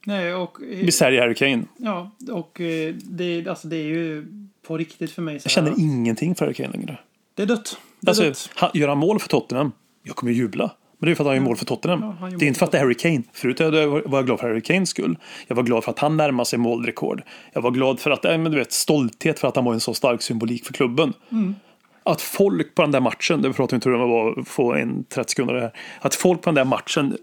Nej, 0.06 0.34
och... 0.34 0.58
Vi 0.60 0.92
säljer 0.92 1.20
Harry 1.20 1.34
Kane. 1.34 1.62
Ja, 1.76 2.10
och 2.32 2.60
eh, 2.60 2.94
det, 2.94 3.48
alltså, 3.48 3.68
det 3.68 3.76
är 3.76 3.84
ju 3.86 4.26
på 4.66 4.78
riktigt 4.78 5.10
för 5.12 5.22
mig. 5.22 5.40
Så 5.40 5.46
Jag 5.46 5.62
här, 5.62 5.70
känner 5.70 5.84
ingenting 5.84 6.34
för 6.34 6.44
Harry 6.44 6.54
Kane 6.54 6.68
längre. 6.72 6.98
Det 7.34 7.42
är 7.42 7.46
dött. 7.46 7.78
Det 8.00 8.06
är 8.06 8.10
Alltså, 8.10 8.22
dött. 8.24 8.50
han, 8.54 8.70
gör 8.74 8.88
han 8.88 8.98
mål 8.98 9.18
för 9.20 9.28
Tottenham, 9.28 9.72
jag 10.02 10.16
kommer 10.16 10.32
ju 10.32 10.38
jubla. 10.38 10.70
Men 10.98 11.06
det 11.06 11.12
är 11.12 11.14
för 11.14 11.24
att 11.24 11.28
han 11.28 11.36
gör 11.36 11.42
mål 11.42 11.56
för 11.56 11.64
Tottenham. 11.64 12.14
Ja, 12.20 12.28
det 12.38 12.44
är 12.44 12.46
inte 12.46 12.58
för 12.58 12.66
att 12.66 12.72
det 12.72 12.78
är 12.78 12.82
Harry 12.82 12.94
Kane. 12.94 13.22
Förut 13.32 13.60
var 13.60 14.18
jag 14.18 14.26
glad 14.26 14.40
för 14.40 14.48
Harry 14.48 14.60
Kanes 14.60 14.88
skull. 14.90 15.18
Jag 15.46 15.56
var 15.56 15.62
glad 15.62 15.84
för 15.84 15.90
att 15.90 15.98
han 15.98 16.16
närmade 16.16 16.46
sig 16.46 16.58
målrekord. 16.58 17.22
Jag 17.52 17.62
var 17.62 17.70
glad 17.70 18.00
för 18.00 18.10
att, 18.10 18.24
äh, 18.24 18.38
men 18.38 18.52
du 18.52 18.58
vet, 18.58 18.72
stolthet 18.72 19.38
för 19.38 19.48
att 19.48 19.56
han 19.56 19.64
var 19.64 19.74
en 19.74 19.80
så 19.80 19.94
stark 19.94 20.22
symbolik 20.22 20.66
för 20.66 20.72
klubben. 20.72 21.12
Mm. 21.32 21.54
Att 22.02 22.20
folk 22.20 22.74
på 22.74 22.82
den 22.82 22.90
där 22.90 23.00
matchen, 23.00 23.42
det 23.42 23.52
pratar 23.52 23.70
vi 23.70 23.76
inte 23.76 23.88
om 23.88 24.00
det 24.00 24.06
var 24.06 24.40
att 24.40 24.48
få 24.48 24.74
en 24.74 25.04
30 25.04 25.30
sekunder 25.30 25.54
här. 25.54 25.72
Att 26.00 26.14
folk 26.14 26.42
på 26.42 26.50
den 26.50 26.54
där 26.54 26.64
matchen, 26.64 27.16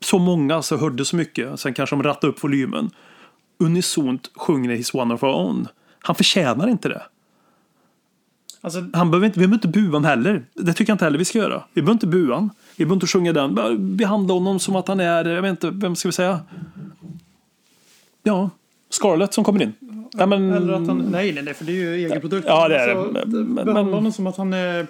så 0.00 0.18
många 0.18 0.62
så 0.62 0.76
hörde 0.76 1.04
så 1.04 1.16
mycket, 1.16 1.60
sen 1.60 1.74
kanske 1.74 1.96
de 1.96 2.02
rattade 2.02 2.32
upp 2.32 2.44
volymen. 2.44 2.90
Unisont 3.58 4.30
sjunger 4.34 4.70
He's 4.70 4.96
one 4.96 5.14
of 5.14 5.22
our 5.22 5.34
own. 5.34 5.68
Han 6.00 6.14
förtjänar 6.14 6.68
inte 6.68 6.88
det. 6.88 7.02
Alltså, 8.66 8.84
Han 8.92 9.10
behöver 9.10 9.26
inte, 9.26 9.40
vi 9.40 9.46
behöver 9.46 9.54
inte 9.66 9.68
bua 9.68 9.86
honom 9.86 10.04
heller. 10.04 10.44
Det 10.54 10.72
tycker 10.72 10.90
jag 10.90 10.94
inte 10.94 11.04
heller 11.04 11.18
vi 11.18 11.24
ska 11.24 11.38
göra. 11.38 11.62
Vi 11.72 11.82
behöver 11.82 11.92
inte 11.92 12.06
bua 12.06 12.34
honom. 12.34 12.50
Vi 12.76 12.84
behöver 12.84 12.94
inte 12.96 13.06
sjunga 13.06 13.32
den. 13.32 13.96
Behandla 13.96 14.34
honom 14.34 14.60
som 14.60 14.76
att 14.76 14.88
han 14.88 15.00
är, 15.00 15.24
jag 15.24 15.42
vet 15.42 15.50
inte, 15.50 15.70
vem 15.70 15.96
ska 15.96 16.08
vi 16.08 16.12
säga? 16.12 16.40
Ja, 18.22 18.50
Scarlett 18.90 19.34
som 19.34 19.44
kommer 19.44 19.62
in. 19.62 19.72
Ja, 20.12 20.26
men, 20.26 20.52
eller 20.52 20.72
att 20.72 20.86
han... 20.86 20.98
Nej, 20.98 21.32
nej, 21.32 21.42
nej, 21.42 21.54
för 21.54 21.64
det 21.64 21.72
är 21.72 21.74
ju 21.74 21.94
egen 21.94 22.20
produkt. 22.20 22.46
Ja, 22.48 22.68
det 22.68 22.76
är 22.78 22.88
det. 22.88 23.00
Alltså, 23.00 23.12
Men- 23.26 23.46
men- 23.54 23.64
behandla 23.66 23.94
honom 23.96 24.12
som 24.12 24.26
att 24.26 24.36
han 24.36 24.52
är... 24.52 24.86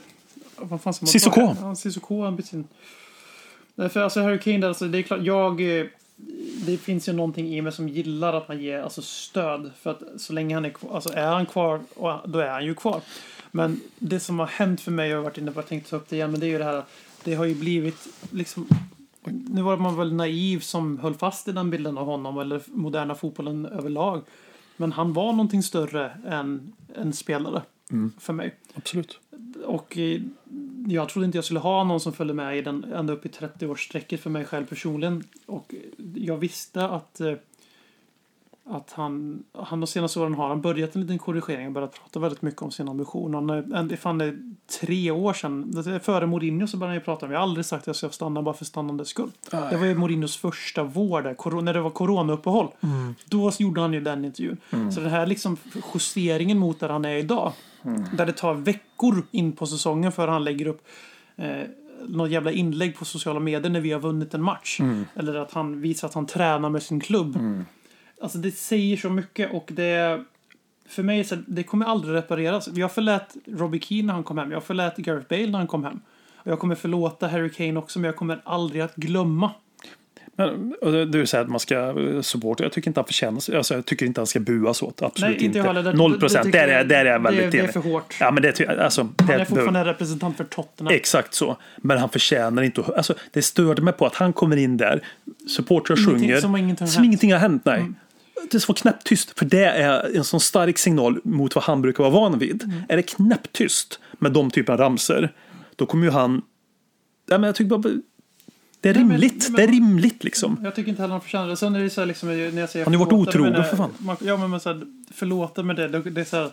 Vad 0.57 0.81
fan 0.81 0.95
ska 0.95 1.05
man 1.05 1.09
Sissoko. 1.09 1.41
Han. 1.47 1.77
Nej, 3.75 3.89
för 3.89 4.01
alltså 4.01 4.21
Harry 4.23 4.39
Kane, 4.39 4.69
alltså, 4.69 4.85
det 4.89 4.99
är 4.99 5.03
klart, 5.03 5.21
jag... 5.23 5.79
eh, 5.79 5.87
Det 6.67 6.77
finns 6.77 7.09
ju 7.09 7.13
någonting 7.13 7.55
i 7.55 7.61
mig 7.63 7.73
som 7.73 7.89
gillar 7.89 8.33
att 8.33 8.49
man 8.49 8.59
ger 8.63 8.83
alltså, 8.83 9.03
stöd. 9.03 9.71
För 9.83 9.91
att 9.91 10.03
så 10.17 10.33
länge 10.33 10.55
han 10.55 10.65
är 10.65 10.71
kvar, 10.71 10.95
alltså 10.95 11.13
är 11.15 11.27
han 11.27 11.47
kvar, 11.47 11.81
då 12.27 12.39
är 12.39 12.49
han 12.51 12.65
ju 12.65 12.75
kvar. 12.75 13.01
Men 13.57 13.81
det 13.99 14.21
som 14.21 14.39
har 14.39 14.47
hänt 14.47 14.81
för 14.81 14.91
mig, 14.91 15.11
jag 15.11 15.17
har 15.17 15.25
varit 15.25 15.39
inne 15.39 15.53
på, 15.53 15.59
jag 15.59 15.69
tänkte 15.69 15.91
ta 15.91 15.97
upp 15.97 16.09
det 16.09 16.17
igen, 16.17 16.31
men 16.31 16.41
det 16.41 16.47
är 16.47 16.49
ju 16.49 16.59
det 16.59 16.65
här 16.65 16.77
att 16.77 16.91
det 17.25 17.35
har 17.35 17.45
ju 17.45 17.55
blivit 17.55 18.09
liksom 18.31 18.69
nu 19.31 19.63
var 19.63 19.77
man 19.77 19.97
väl 19.97 20.15
naiv 20.15 20.61
som 20.61 20.99
höll 20.99 21.15
fast 21.15 21.49
i 21.49 21.53
den 21.53 21.71
bilden 21.71 21.99
av 21.99 22.07
honom 22.07 22.39
eller 22.39 22.63
moderna 22.67 23.15
fotbollen 23.15 23.67
överlag. 23.67 24.23
Men 24.77 24.93
han 24.93 25.13
var 25.13 25.33
någonting 25.33 25.63
större 25.63 26.11
än 26.27 26.73
en 26.95 27.13
spelare 27.13 27.63
för 28.19 28.33
mig. 28.33 28.55
Absolut. 28.75 29.21
Och 29.65 29.99
eh, 29.99 30.21
jag 30.87 31.09
trodde 31.09 31.27
inte 31.27 31.39
jag 31.39 31.45
skulle 31.45 31.61
ha 31.61 31.85
någon 31.85 32.01
som 32.01 32.13
följde 32.13 32.35
med 32.35 32.59
i 32.59 32.63
den 32.63 32.85
ända 32.85 33.13
upp 33.13 33.27
i 33.27 33.29
30-årsstrecket 33.29 34.17
för 34.17 34.31
mig 34.31 34.45
själv 34.45 34.67
personligen. 34.67 35.25
Och 35.47 35.75
jag 36.15 36.37
visste 36.37 36.89
att, 36.89 37.21
eh, 37.21 37.33
att 38.69 38.93
han, 38.93 39.43
han 39.59 39.81
de 39.81 39.87
senaste 39.87 40.21
åren 40.21 40.35
har 40.35 40.49
han 40.49 40.61
börjat 40.61 40.95
en 40.95 41.01
liten 41.03 41.19
korrigering 41.19 41.67
och 41.67 41.73
börjat 41.73 41.95
prata 41.95 42.19
väldigt 42.21 42.43
mycket 42.43 42.63
om 42.63 42.71
sin 42.71 42.89
ambition. 42.89 43.35
Han, 43.35 43.51
är- 43.51 43.83
det 43.83 43.97
fan 43.97 44.19
det 44.19 44.25
är 44.25 44.39
tre 44.81 45.11
år 45.11 45.33
sedan, 45.33 46.01
före 46.03 46.27
Mourinho 46.27 46.67
så 46.67 46.77
började 46.77 46.91
han 46.91 47.01
ju 47.01 47.05
prata 47.05 47.27
om, 47.27 47.33
jag 47.33 47.39
har 47.39 47.43
aldrig 47.43 47.67
sagt 47.67 47.83
att 47.83 47.87
jag 47.87 47.97
ska 47.97 48.09
stanna 48.09 48.43
bara 48.43 48.55
för 48.55 48.65
stannandets 48.65 49.11
skull. 49.11 49.31
Det 49.71 49.77
var 49.77 49.87
ju 49.87 49.95
Mourinhos 49.95 50.37
första 50.37 50.85
vår 50.85 51.23
där, 51.23 51.63
när 51.63 51.75
det 51.75 51.81
var 51.81 51.91
coronauppehåll. 51.91 52.69
Då 53.31 53.53
gjorde 53.59 53.81
han 53.81 53.93
ju 53.93 54.01
den 54.01 54.25
intervjun. 54.25 54.57
Så 54.93 55.01
den 55.01 55.11
här 55.11 55.27
liksom 55.27 55.57
justeringen 55.95 56.59
mot 56.59 56.81
där 56.81 56.89
han 56.89 57.05
är 57.05 57.17
idag, 57.17 57.53
där 58.17 58.27
det 58.27 58.33
tar 58.33 58.55
veckor 58.55 59.23
in 59.31 59.53
på 59.53 59.67
säsongen 59.67 60.13
för 60.13 60.29
han 60.29 60.45
lägger 60.45 60.67
upp 60.67 60.83
eh, 61.37 61.49
något 62.09 62.31
jävla 62.31 62.53
inlägg 62.53 62.97
på 62.99 63.05
sociala 63.05 63.41
medier 63.41 63.71
när 63.71 63.81
vi 63.81 63.93
har 63.93 64.01
vunnit 64.01 64.35
en 64.35 64.43
match. 64.43 64.79
Eller 65.15 65.35
att 65.35 65.53
han 65.53 65.81
visar 65.81 66.09
att 66.09 66.15
han 66.15 66.27
tränar 66.27 66.71
med 66.71 66.83
sin 66.83 67.01
klubb. 67.01 67.39
Alltså 68.21 68.39
det 68.39 68.51
säger 68.51 68.97
så 68.97 69.11
mycket 69.11 69.53
och 69.53 69.69
det... 69.73 70.25
För 70.89 71.03
mig 71.03 71.25
så 71.25 71.37
det 71.47 71.63
kommer 71.63 71.87
aldrig 71.87 72.15
repareras. 72.15 72.69
Jag 72.75 72.93
förlät 72.93 73.37
Robbie 73.47 73.81
Keane 73.81 74.07
när 74.07 74.15
han 74.15 74.25
kom 74.25 74.39
hem. 74.39 74.53
Jag 74.53 74.65
förlät 74.65 74.97
Gareth 74.97 75.27
Bale 75.29 75.47
när 75.51 75.59
han 75.59 75.67
kom 75.67 75.85
hem. 75.85 76.01
Och 76.37 76.51
jag 76.51 76.59
kommer 76.59 76.75
förlåta 76.75 77.29
Harry 77.29 77.51
Kane 77.51 77.77
också, 77.79 77.99
men 77.99 78.07
jag 78.07 78.17
kommer 78.17 78.41
aldrig 78.45 78.83
att 78.83 78.97
glömma. 78.97 79.51
Men, 80.39 80.75
det- 80.83 81.05
du 81.07 81.27
säger 81.27 81.45
att 81.45 81.51
man 81.51 81.61
ska 81.61 82.01
eh, 82.01 82.21
supporta. 82.21 82.63
Jag 82.63 82.73
tycker 82.73 82.91
inte 82.91 83.01
han 83.01 83.07
förtjänar 83.07 83.41
alltså, 83.57 83.75
Jag 83.75 83.85
tycker 83.87 84.07
inte 84.07 84.21
han 84.21 84.27
ska 84.27 84.41
buas 84.41 84.83
åt. 84.83 85.03
Absolut 85.03 85.37
Nej, 85.37 85.45
inte. 85.47 85.73
Det- 85.83 85.93
Noll 85.93 86.13
det- 86.13 86.19
procent. 86.19 86.45
det 86.45 86.51
Där 86.59 86.69
är, 86.69 86.85
där 86.85 87.05
är 87.05 87.11
jag 87.13 87.21
det- 87.21 87.25
väldigt 87.25 87.53
det 87.53 87.59
är 87.59 87.63
enig. 87.63 87.73
för 87.73 87.81
hårt. 87.81 88.17
Ja, 88.21 88.31
men 88.31 88.43
det, 88.43 88.61
alltså, 88.79 89.01
Han 89.03 89.27
det 89.27 89.33
är 89.35 89.45
fortfarande 89.45 89.85
representant 89.85 90.37
för 90.37 90.45
Tottenham. 90.45 90.95
Exakt 90.95 91.35
så. 91.35 91.57
Men 91.77 91.99
han 91.99 92.09
förtjänar 92.09 92.63
inte. 92.63 92.83
Alltså, 92.97 93.15
det 93.33 93.43
störde 93.43 93.83
mig 93.83 93.93
på 93.93 94.07
att 94.07 94.15
han 94.15 94.33
kommer 94.33 94.57
in 94.57 94.77
där, 94.77 95.03
supportrar 95.49 95.97
sjunger. 95.97 96.41
som 96.41 96.57
ingenting 96.57 96.85
har 96.87 96.91
som 96.93 97.03
hänt. 97.03 97.07
ingenting 97.07 97.33
har 97.33 97.39
hänt. 97.41 97.63
Nej. 97.65 97.85
Det 98.51 98.69
vara 98.69 98.77
knäpptyst. 98.77 99.39
För 99.39 99.45
det 99.47 99.65
är 99.65 100.17
en 100.17 100.25
sån 100.25 100.41
stark 100.41 100.79
signal 100.79 101.21
mot 101.25 101.55
vad 101.55 101.65
han 101.65 101.83
brukar 101.83 102.03
vara 102.05 102.13
van 102.13 102.39
vid. 102.39 102.63
Mm. 102.63 102.83
Är 102.89 102.97
det 102.97 103.03
knäpptyst 103.03 104.01
med 104.13 104.33
de 104.33 104.51
typen 104.51 104.73
av 104.73 104.79
ramser 104.79 105.33
då 105.77 105.87
kommer 105.87 106.05
ju 106.05 106.11
han... 106.11 106.43
Ja, 107.27 107.39
men 107.39 107.47
jag 107.47 107.55
tycker 107.55 107.79
bara... 107.79 107.93
Det 108.81 108.89
är 108.89 108.95
Nej, 108.95 109.03
rimligt. 109.03 109.49
men- 109.49 109.57
det 109.57 109.63
är 109.63 109.69
rimligt 109.69 110.25
liksom. 110.25 110.61
Jag 110.65 110.75
tycker 110.75 110.91
inte 110.91 111.03
heller 111.03 111.13
han 111.13 111.21
förtjänar 111.21 111.49
det. 111.49 111.57
Sen 111.57 111.75
är 111.75 111.81
det 111.81 111.91
så 111.91 112.01
här 112.01 112.07
liksom, 112.07 112.29
när 112.29 112.61
jag 112.61 112.71
säger 112.71 112.85
Han 112.87 112.95
har 112.95 113.01
ju 113.01 113.05
varit 113.11 113.29
otrogen, 113.29 113.65
för 113.65 113.77
fan. 113.77 113.91
Man, 113.99 114.17
ja, 114.21 114.37
men, 114.37 114.51
men 114.51 114.61
så 114.61 114.69
här, 114.69 114.81
förlåta 115.15 115.63
med 115.63 115.77
det. 115.77 115.89
Det 115.89 116.11
det 116.11 116.21
är 116.21 116.25
så 116.25 116.37
här, 116.37 116.51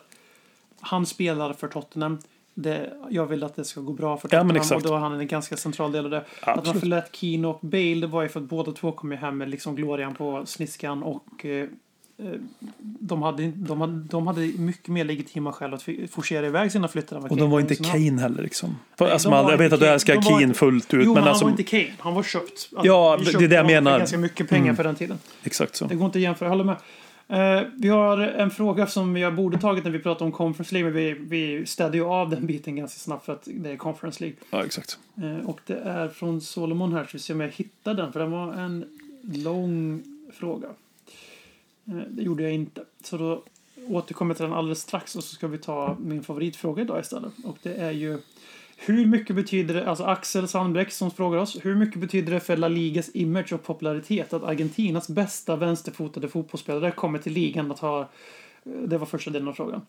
han 0.80 1.06
spelar 1.06 1.54
för 1.54 1.68
Tottenham. 1.68 2.18
Det, 2.56 2.94
jag 3.10 3.26
vill 3.26 3.44
att 3.44 3.56
det 3.56 3.66
ska 3.66 3.82
gå 3.82 3.94
bra 3.94 4.18
för 4.18 4.28
Ja, 4.32 4.40
Tottenham 4.40 4.56
exakt. 4.56 4.82
och 4.86 4.90
då 4.90 4.96
är 4.96 5.00
han 5.00 5.20
en 5.20 5.28
ganska 5.28 5.58
central 5.58 5.92
del 5.92 6.06
av 6.06 6.12
det. 6.12 6.18
Att 6.18 6.46
man 6.46 6.60
Absolut. 6.60 6.80
förlät 6.80 7.10
Keane 7.16 7.48
och 7.48 7.60
Bale 7.62 7.96
det 7.96 8.08
var 8.08 8.22
ju 8.24 8.30
för 8.30 8.40
att 8.40 8.46
båda 8.50 8.72
två 8.72 8.92
kom 8.92 9.12
ju 9.12 9.18
hem 9.18 9.38
med 9.38 9.50
liksom 9.50 9.76
glorian 9.76 10.14
på 10.16 10.46
sniskan 10.46 11.04
och 11.04 11.46
eh, 11.46 11.52
eh, 11.62 11.68
de 12.80 13.22
hade, 13.22 13.48
de, 13.48 13.82
hade, 13.82 13.94
de 13.94 14.28
hade 14.28 14.42
mycket 14.42 14.88
mer 14.88 15.04
legitima 15.06 15.54
skäl 15.54 15.74
att 15.74 15.84
forcera 16.12 16.46
iväg 16.46 16.72
sina 16.72 16.88
flyttar 16.88 17.16
än 17.18 17.24
Och 17.24 17.30
Kane 17.30 17.42
de 17.42 17.50
var 17.52 17.60
inte. 17.60 17.76
Kane 17.76 18.22
heller 18.22 18.44
liksom. 18.44 18.76
Nej, 19.00 19.12
alltså, 19.12 19.30
man, 19.30 19.48
jag 19.48 19.58
vet 19.58 19.74
att 19.74 19.80
du 19.80 19.86
Kane. 19.86 19.94
älskar 19.94 20.42
inte- 20.42 20.60
fullt 20.60 20.94
ut. 20.94 21.06
Jo, 21.06 21.14
men, 21.14 21.24
han 21.24 21.30
alltså, 21.30 21.46
var 21.46 21.52
inte 21.52 21.64
Kane. 21.64 21.94
Han 22.00 22.14
var 22.14 22.24
köpt. 22.24 22.70
Ja, 22.84 23.18
vi 23.18 23.32
det 23.32 23.44
är 23.44 23.48
det 23.48 23.56
jag 23.56 23.66
menar. 23.66 23.98
ganska 24.00 24.18
mycket 24.18 24.50
pengar 24.50 24.74
för 24.74 24.84
den 24.84 24.96
tiden. 24.96 25.18
Exakt 25.44 25.76
så. 25.76 25.86
Det 25.86 25.96
går 25.96 26.06
inte 26.06 26.18
att 26.18 26.24
jämföra, 26.24 26.48
jag 26.48 26.52
håller 26.52 26.64
med. 26.64 26.76
Eh, 27.28 27.62
vi 27.78 27.90
har 27.90 28.18
en 28.18 28.52
fråga 28.52 28.88
som 28.88 29.18
jag 29.18 29.36
borde 29.36 29.58
tagit 29.58 29.84
när 29.84 29.92
vi 29.92 30.00
pratade 30.00 30.26
om 30.26 30.32
Conference 30.32 30.76
League, 30.76 30.92
men 30.92 30.98
vi, 30.98 31.14
vi 31.14 31.66
städde 31.66 31.98
ju 31.98 32.04
av 32.04 32.30
den 32.30 32.46
biten 32.46 32.76
ganska 32.76 33.00
snabbt 33.00 33.26
för 33.26 33.34
att 33.34 33.48
det 33.52 33.72
är 33.72 33.78
Conference 33.78 34.24
League. 34.24 34.38
Ja, 34.50 34.66
exakt. 34.66 35.00
Eh, 35.18 35.50
och 35.50 35.60
det 35.66 35.78
är 35.78 36.08
från 36.08 36.42
Solomon 36.42 36.94
här, 36.94 37.04
så 37.04 37.10
vi 37.14 37.20
ser 37.20 37.34
om 37.34 37.42
jag 37.42 37.50
hittar 37.50 37.94
den, 37.94 38.14
för 38.14 38.20
den 38.20 38.32
var 38.32 38.54
en 38.54 38.86
lång 39.22 40.04
fråga. 40.34 40.68
Eh, 41.86 41.96
det 42.10 42.24
gjorde 42.24 42.44
jag 42.44 42.54
inte. 42.54 42.82
Så 43.04 43.18
då 43.18 43.44
återkommer 43.88 44.30
jag 44.30 44.38
till 44.38 44.46
den 44.46 44.54
alldeles 44.54 44.82
strax 44.82 45.16
och 45.16 45.24
så 45.24 45.36
ska 45.36 45.48
vi 45.48 45.58
ta 45.58 45.98
min 46.00 46.24
favoritfråga 46.24 46.82
idag 46.82 47.00
istället. 47.00 47.34
Och 47.44 47.58
det 47.64 47.74
är 47.74 47.92
ju 47.92 48.20
hur 48.86 49.06
mycket 49.06 49.36
betyder 49.36 49.74
det, 49.74 49.90
alltså 49.90 50.04
Axel 50.04 50.48
Sandbäck 50.48 50.92
som 50.92 51.12
frågar 51.12 51.40
oss, 51.40 51.58
hur 51.62 51.76
mycket 51.76 52.02
betyder 52.02 52.34
det 52.34 52.40
för 52.40 52.58
La 52.58 52.68
Ligas 52.68 53.10
image 53.14 53.54
och 53.54 53.64
popularitet 53.64 54.34
att 54.34 54.44
Argentinas 54.44 55.08
bästa 55.10 55.56
vänsterfotade 55.56 56.28
fotbollsspelare 56.28 56.92
kommer 56.92 57.20
till 57.20 57.34
ligan 57.34 57.72
att 57.72 57.80
ha 57.80 58.10
det 58.88 58.98
var 58.98 59.06
första 59.06 59.32
delen 59.32 59.48
av 59.48 59.54
frågan. 59.54 59.82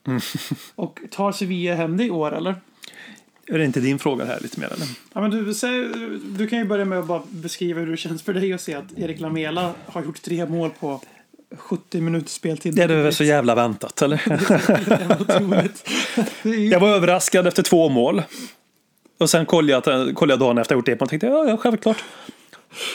Och 0.74 1.00
tar 1.10 1.32
Sevilla 1.32 1.74
hem 1.74 1.96
det 1.96 2.04
i 2.04 2.10
år 2.10 2.34
eller? 2.36 2.54
Är 3.46 3.58
det 3.58 3.64
inte 3.64 3.80
din 3.80 3.98
fråga 3.98 4.24
här 4.24 4.40
lite 4.40 4.60
mer 4.60 4.66
eller? 4.72 4.86
Ja, 5.12 5.20
men 5.20 5.30
du, 5.30 5.54
säg, 5.54 5.88
du 6.38 6.46
kan 6.48 6.58
ju 6.58 6.64
börja 6.64 6.84
med 6.84 6.98
att 6.98 7.06
bara 7.06 7.22
beskriva 7.30 7.80
hur 7.80 7.90
det 7.90 7.96
känns 7.96 8.22
för 8.22 8.34
dig 8.34 8.52
att 8.52 8.60
se 8.60 8.74
att 8.74 8.98
Erik 8.98 9.20
Lamela 9.20 9.72
har 9.86 10.02
gjort 10.02 10.22
tre 10.22 10.46
mål 10.46 10.70
på 10.80 11.00
70 11.56 12.00
minuters 12.00 12.30
speltid. 12.30 12.74
Det 12.74 12.82
är 12.82 12.88
väl 12.88 13.14
så 13.14 13.24
jävla 13.24 13.54
väntat 13.54 14.02
eller? 14.02 14.16
Det 16.42 16.48
är 16.48 16.54
ju- 16.54 16.68
Jag 16.68 16.80
var 16.80 16.88
överraskad 16.88 17.46
efter 17.46 17.62
två 17.62 17.88
mål. 17.88 18.22
Och 19.24 19.30
sen 19.30 19.46
kollade 19.46 19.72
jag, 19.72 20.14
kollade 20.14 20.32
jag 20.32 20.38
dagen 20.40 20.58
efter 20.58 20.74
jag 20.74 20.78
gjort 20.78 20.86
det 20.86 21.00
och 21.02 21.08
tänkte 21.08 21.26
ja, 21.26 21.44
ja 21.48 21.56
självklart. 21.56 21.96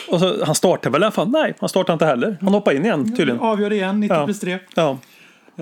Och 0.08 0.20
så, 0.20 0.44
han 0.44 0.54
startade 0.54 0.92
väl 0.92 1.02
i 1.02 1.04
alla 1.04 1.12
fall? 1.12 1.28
Nej, 1.28 1.54
han 1.60 1.68
startade 1.68 1.92
inte 1.92 2.04
heller. 2.06 2.36
Han 2.40 2.54
hoppade 2.54 2.76
in 2.76 2.84
igen 2.84 3.16
tydligen. 3.16 3.40
Avgör 3.40 3.72
igen, 3.72 4.00
90 4.00 4.16
Ja. 4.16 4.24
plus 4.24 4.40
3. 4.40 4.58
Ja. 4.74 4.90
Eh, 4.90 4.96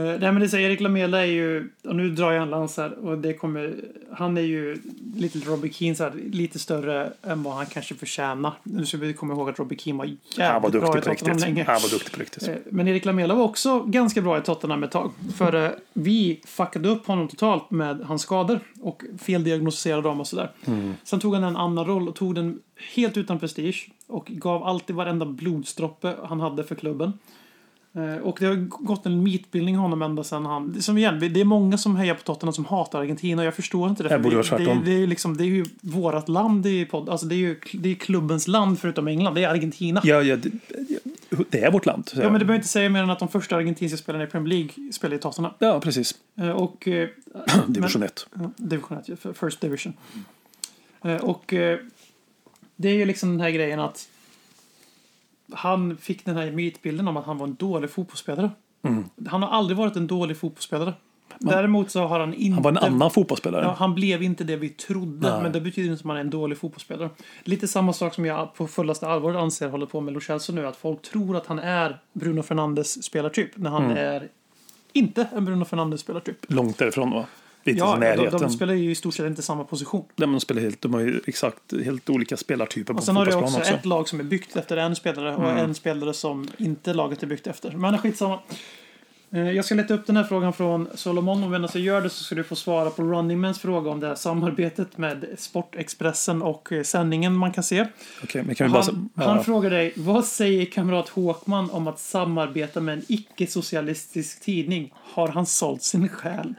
nej 0.02 0.32
men 0.32 0.40
det 0.40 0.48
säger 0.48 0.70
Erik 0.70 0.80
Lamela 0.80 1.18
är 1.26 1.30
ju, 1.30 1.70
och 1.84 1.96
nu 1.96 2.10
drar 2.10 2.32
jag 2.32 2.42
en 2.42 2.50
lans 2.50 2.76
här, 2.76 2.98
och 3.06 3.18
det 3.18 3.34
kommer, 3.34 3.74
han 4.12 4.36
är 4.36 4.40
ju 4.42 4.82
lite 5.16 5.38
Robbie 5.38 5.72
Keane 5.72 5.94
så 5.94 6.04
här, 6.04 6.12
lite 6.32 6.58
större 6.58 7.12
än 7.22 7.42
vad 7.42 7.54
han 7.54 7.66
kanske 7.66 7.94
förtjänar. 7.94 8.52
Nu 8.62 8.86
ska 8.86 8.96
vi 8.96 9.12
komma 9.12 9.34
ihåg 9.34 9.48
att 9.48 9.58
Robbie 9.58 9.78
Keane 9.78 9.98
var 9.98 10.04
jävligt 10.04 10.38
Han 10.38 10.62
var 10.62 10.70
bra 10.70 10.98
i 10.98 11.02
Tottenham 11.02 11.38
länge. 11.38 11.64
Han 11.64 11.80
var 11.82 11.90
duktig 11.90 12.12
på 12.12 12.20
riktigt. 12.20 12.48
Eh, 12.48 12.54
Men 12.70 12.88
Erik 12.88 13.04
Lamela 13.04 13.34
var 13.34 13.44
också 13.44 13.82
ganska 13.82 14.22
bra 14.22 14.38
i 14.38 14.40
Tottenham 14.40 14.82
ett 14.82 14.90
tag. 14.90 15.12
För 15.36 15.64
eh, 15.64 15.70
vi 15.92 16.40
fuckade 16.46 16.88
upp 16.88 17.06
honom 17.06 17.28
totalt 17.28 17.70
med 17.70 18.00
hans 18.00 18.22
skador 18.22 18.60
och 18.80 19.02
feldiagnostiserade 19.18 20.02
dem 20.02 20.20
och 20.20 20.26
sådär. 20.26 20.50
Sen 21.04 21.20
tog 21.20 21.34
han 21.34 21.44
en 21.44 21.56
annan 21.56 21.86
roll 21.86 22.08
och 22.08 22.14
tog 22.14 22.34
den 22.34 22.58
helt 22.94 23.16
utan 23.16 23.38
prestige 23.38 23.90
och 24.06 24.26
gav 24.26 24.64
alltid 24.64 24.96
varenda 24.96 25.26
blodsdroppe 25.26 26.14
han 26.24 26.40
hade 26.40 26.64
för 26.64 26.74
klubben. 26.74 27.12
Eh, 27.98 28.16
Och 28.22 28.36
det 28.40 28.46
har 28.46 28.54
gått 28.68 29.06
en 29.06 29.22
mytbildning 29.22 29.76
om 29.76 29.82
honom 29.82 30.02
ända 30.02 30.24
sedan 30.24 30.46
han... 30.46 30.82
Som 30.82 30.98
igen, 30.98 31.18
det 31.20 31.40
är 31.40 31.44
många 31.44 31.78
som 31.78 31.96
hejar 31.96 32.14
på 32.14 32.22
Tottenham 32.22 32.52
som 32.52 32.64
hatar 32.64 33.00
Argentina. 33.00 33.44
Jag 33.44 33.54
förstår 33.54 33.88
inte 33.90 34.02
det. 34.02 34.08
Det 34.08 34.18
borde 34.18 34.36
vara 34.36 34.42
det, 34.42 34.48
tvärtom. 34.64 34.82
det, 34.84 34.90
är 35.02 35.06
liksom, 35.06 35.36
det 35.36 35.44
är 35.44 35.46
ju 35.46 35.64
vårat 35.80 36.28
land 36.28 36.66
i 36.66 36.84
podd. 36.84 37.08
Alltså 37.08 37.26
det 37.26 37.34
är 37.34 37.36
ju 37.36 37.60
det 37.72 37.88
är 37.90 37.94
klubbens 37.94 38.48
land 38.48 38.78
förutom 38.78 39.08
England. 39.08 39.34
Det 39.34 39.44
är 39.44 39.48
Argentina. 39.48 40.00
Ja, 40.04 40.22
ja, 40.22 40.36
det, 40.36 40.50
det 41.50 41.60
är 41.64 41.70
vårt 41.72 41.86
land. 41.86 42.10
Ja, 42.14 42.22
men 42.22 42.32
det 42.32 42.38
behöver 42.38 42.54
inte 42.54 42.68
säga 42.68 42.88
mer 42.90 43.02
än 43.02 43.10
att 43.10 43.18
de 43.18 43.28
första 43.28 43.56
argentinska 43.56 43.96
spelarna 43.98 44.24
i 44.24 44.26
Premier 44.26 44.48
League 44.54 44.92
spelar 44.92 45.16
i 45.16 45.18
Tottenham. 45.18 45.52
ja, 45.58 45.80
precis. 45.80 46.14
Eh, 46.36 46.50
Och... 46.50 46.88
eh, 46.88 47.08
Division 47.66 48.00
men- 48.00 48.08
1. 48.08 48.26
Ja, 48.34 48.50
division 48.56 48.98
1, 48.98 49.08
ja, 49.22 49.32
First 49.32 49.60
Division. 49.60 49.92
Och 51.20 51.54
det 52.76 52.88
är 52.88 52.94
ju 52.94 53.04
liksom 53.04 53.30
den 53.30 53.40
här 53.40 53.50
grejen 53.50 53.80
att 53.80 54.08
han 55.52 55.96
fick 55.96 56.24
den 56.24 56.36
här 56.36 56.50
mytbilden 56.50 57.08
om 57.08 57.16
att 57.16 57.26
han 57.26 57.38
var 57.38 57.46
en 57.46 57.54
dålig 57.54 57.90
fotbollsspelare. 57.90 58.50
Mm. 58.82 59.04
Han 59.26 59.42
har 59.42 59.50
aldrig 59.50 59.76
varit 59.76 59.96
en 59.96 60.06
dålig 60.06 60.36
fotbollsspelare. 60.36 60.92
Däremot 61.40 61.90
så 61.90 62.06
har 62.06 62.20
han 62.20 62.34
inte... 62.34 62.54
Han 62.54 62.62
var 62.62 62.70
en 62.70 62.78
annan 62.78 63.10
fotbollsspelare. 63.10 63.64
Ja, 63.64 63.74
han 63.78 63.94
blev 63.94 64.22
inte 64.22 64.44
det 64.44 64.56
vi 64.56 64.68
trodde, 64.68 65.30
Nej. 65.32 65.42
men 65.42 65.52
det 65.52 65.60
betyder 65.60 65.90
inte 65.90 66.00
att 66.00 66.04
man 66.04 66.16
är 66.16 66.20
en 66.20 66.30
dålig 66.30 66.58
fotbollsspelare. 66.58 67.10
Lite 67.44 67.68
samma 67.68 67.92
sak 67.92 68.14
som 68.14 68.24
jag 68.24 68.54
på 68.54 68.66
fullaste 68.66 69.06
allvar 69.08 69.34
anser 69.34 69.68
håller 69.68 69.86
på 69.86 70.00
med 70.00 70.14
Lo 70.14 70.20
Celso 70.20 70.52
nu, 70.52 70.66
att 70.66 70.76
folk 70.76 71.02
tror 71.02 71.36
att 71.36 71.46
han 71.46 71.58
är 71.58 71.98
Bruno 72.12 72.42
Fernandes 72.42 73.04
spelartyp, 73.04 73.50
när 73.56 73.70
Mm. 73.70 73.82
han 73.82 73.96
är 73.96 74.28
inte 74.92 75.28
en 75.32 75.44
Bruno 75.44 75.64
Fernandes 75.64 76.00
spelartyp. 76.00 76.36
Långt 76.48 76.78
därifrån 76.78 77.10
va? 77.10 77.26
Lite 77.68 77.78
Ja, 77.78 77.96
i 77.96 78.00
de, 78.00 78.06
närheten. 78.06 78.40
de 78.40 78.50
spelar 78.50 78.74
ju 78.74 78.90
i 78.90 78.94
stort 78.94 79.14
sett 79.14 79.26
inte 79.26 79.42
samma 79.42 79.64
position. 79.64 80.04
Nej, 80.16 80.28
de, 80.28 80.40
spelar 80.40 80.62
helt, 80.62 80.80
de 80.80 80.94
har 80.94 81.00
ju 81.00 81.20
exakt 81.26 81.72
helt 81.84 82.10
olika 82.10 82.36
spelartyper 82.36 82.92
på 82.94 82.98
Och 82.98 83.04
sen 83.04 83.16
har 83.16 83.26
du 83.26 83.34
också, 83.34 83.58
också. 83.58 83.72
ett 83.72 83.84
lag 83.84 84.08
som 84.08 84.20
är 84.20 84.24
byggt 84.24 84.56
efter 84.56 84.76
en 84.76 84.96
spelare 84.96 85.36
och 85.36 85.50
en 85.50 85.74
spelare 85.74 86.14
som 86.14 86.48
inte 86.56 86.94
laget 86.94 87.22
är 87.22 87.26
byggt 87.26 87.46
efter. 87.46 87.70
Men 87.72 87.98
skitsamma. 87.98 88.38
Eh, 89.30 89.50
Jag 89.50 89.64
ska 89.64 89.74
leta 89.74 89.94
upp 89.94 90.06
den 90.06 90.16
här 90.16 90.24
frågan 90.24 90.52
från 90.52 90.88
Solomon 90.94 91.44
och 91.44 91.50
medan 91.50 91.68
jag 91.72 91.82
gör 91.82 92.00
det 92.00 92.10
så 92.10 92.24
ska 92.24 92.34
du 92.34 92.44
få 92.44 92.56
svara 92.56 92.90
på 92.90 93.02
Running 93.02 93.40
Mans 93.40 93.58
fråga 93.58 93.90
om 93.90 94.00
det 94.00 94.06
här 94.06 94.14
samarbetet 94.14 94.98
med 94.98 95.26
Sportexpressen 95.38 96.42
och 96.42 96.72
eh, 96.72 96.82
sändningen 96.82 97.36
man 97.36 97.52
kan 97.52 97.64
se. 97.64 97.86
Men 98.34 98.54
kan 98.54 98.72
bara... 98.72 98.82
Han, 98.82 99.08
ja. 99.14 99.22
han 99.24 99.44
frågar 99.44 99.70
dig, 99.70 99.92
vad 99.96 100.24
säger 100.24 100.64
kamrat 100.64 101.08
Håkman 101.08 101.70
om 101.70 101.88
att 101.88 102.00
samarbeta 102.00 102.80
med 102.80 102.94
en 102.98 103.04
icke-socialistisk 103.08 104.40
tidning? 104.40 104.92
Har 104.94 105.28
han 105.28 105.46
sålt 105.46 105.82
sin 105.82 106.08
själ? 106.08 106.54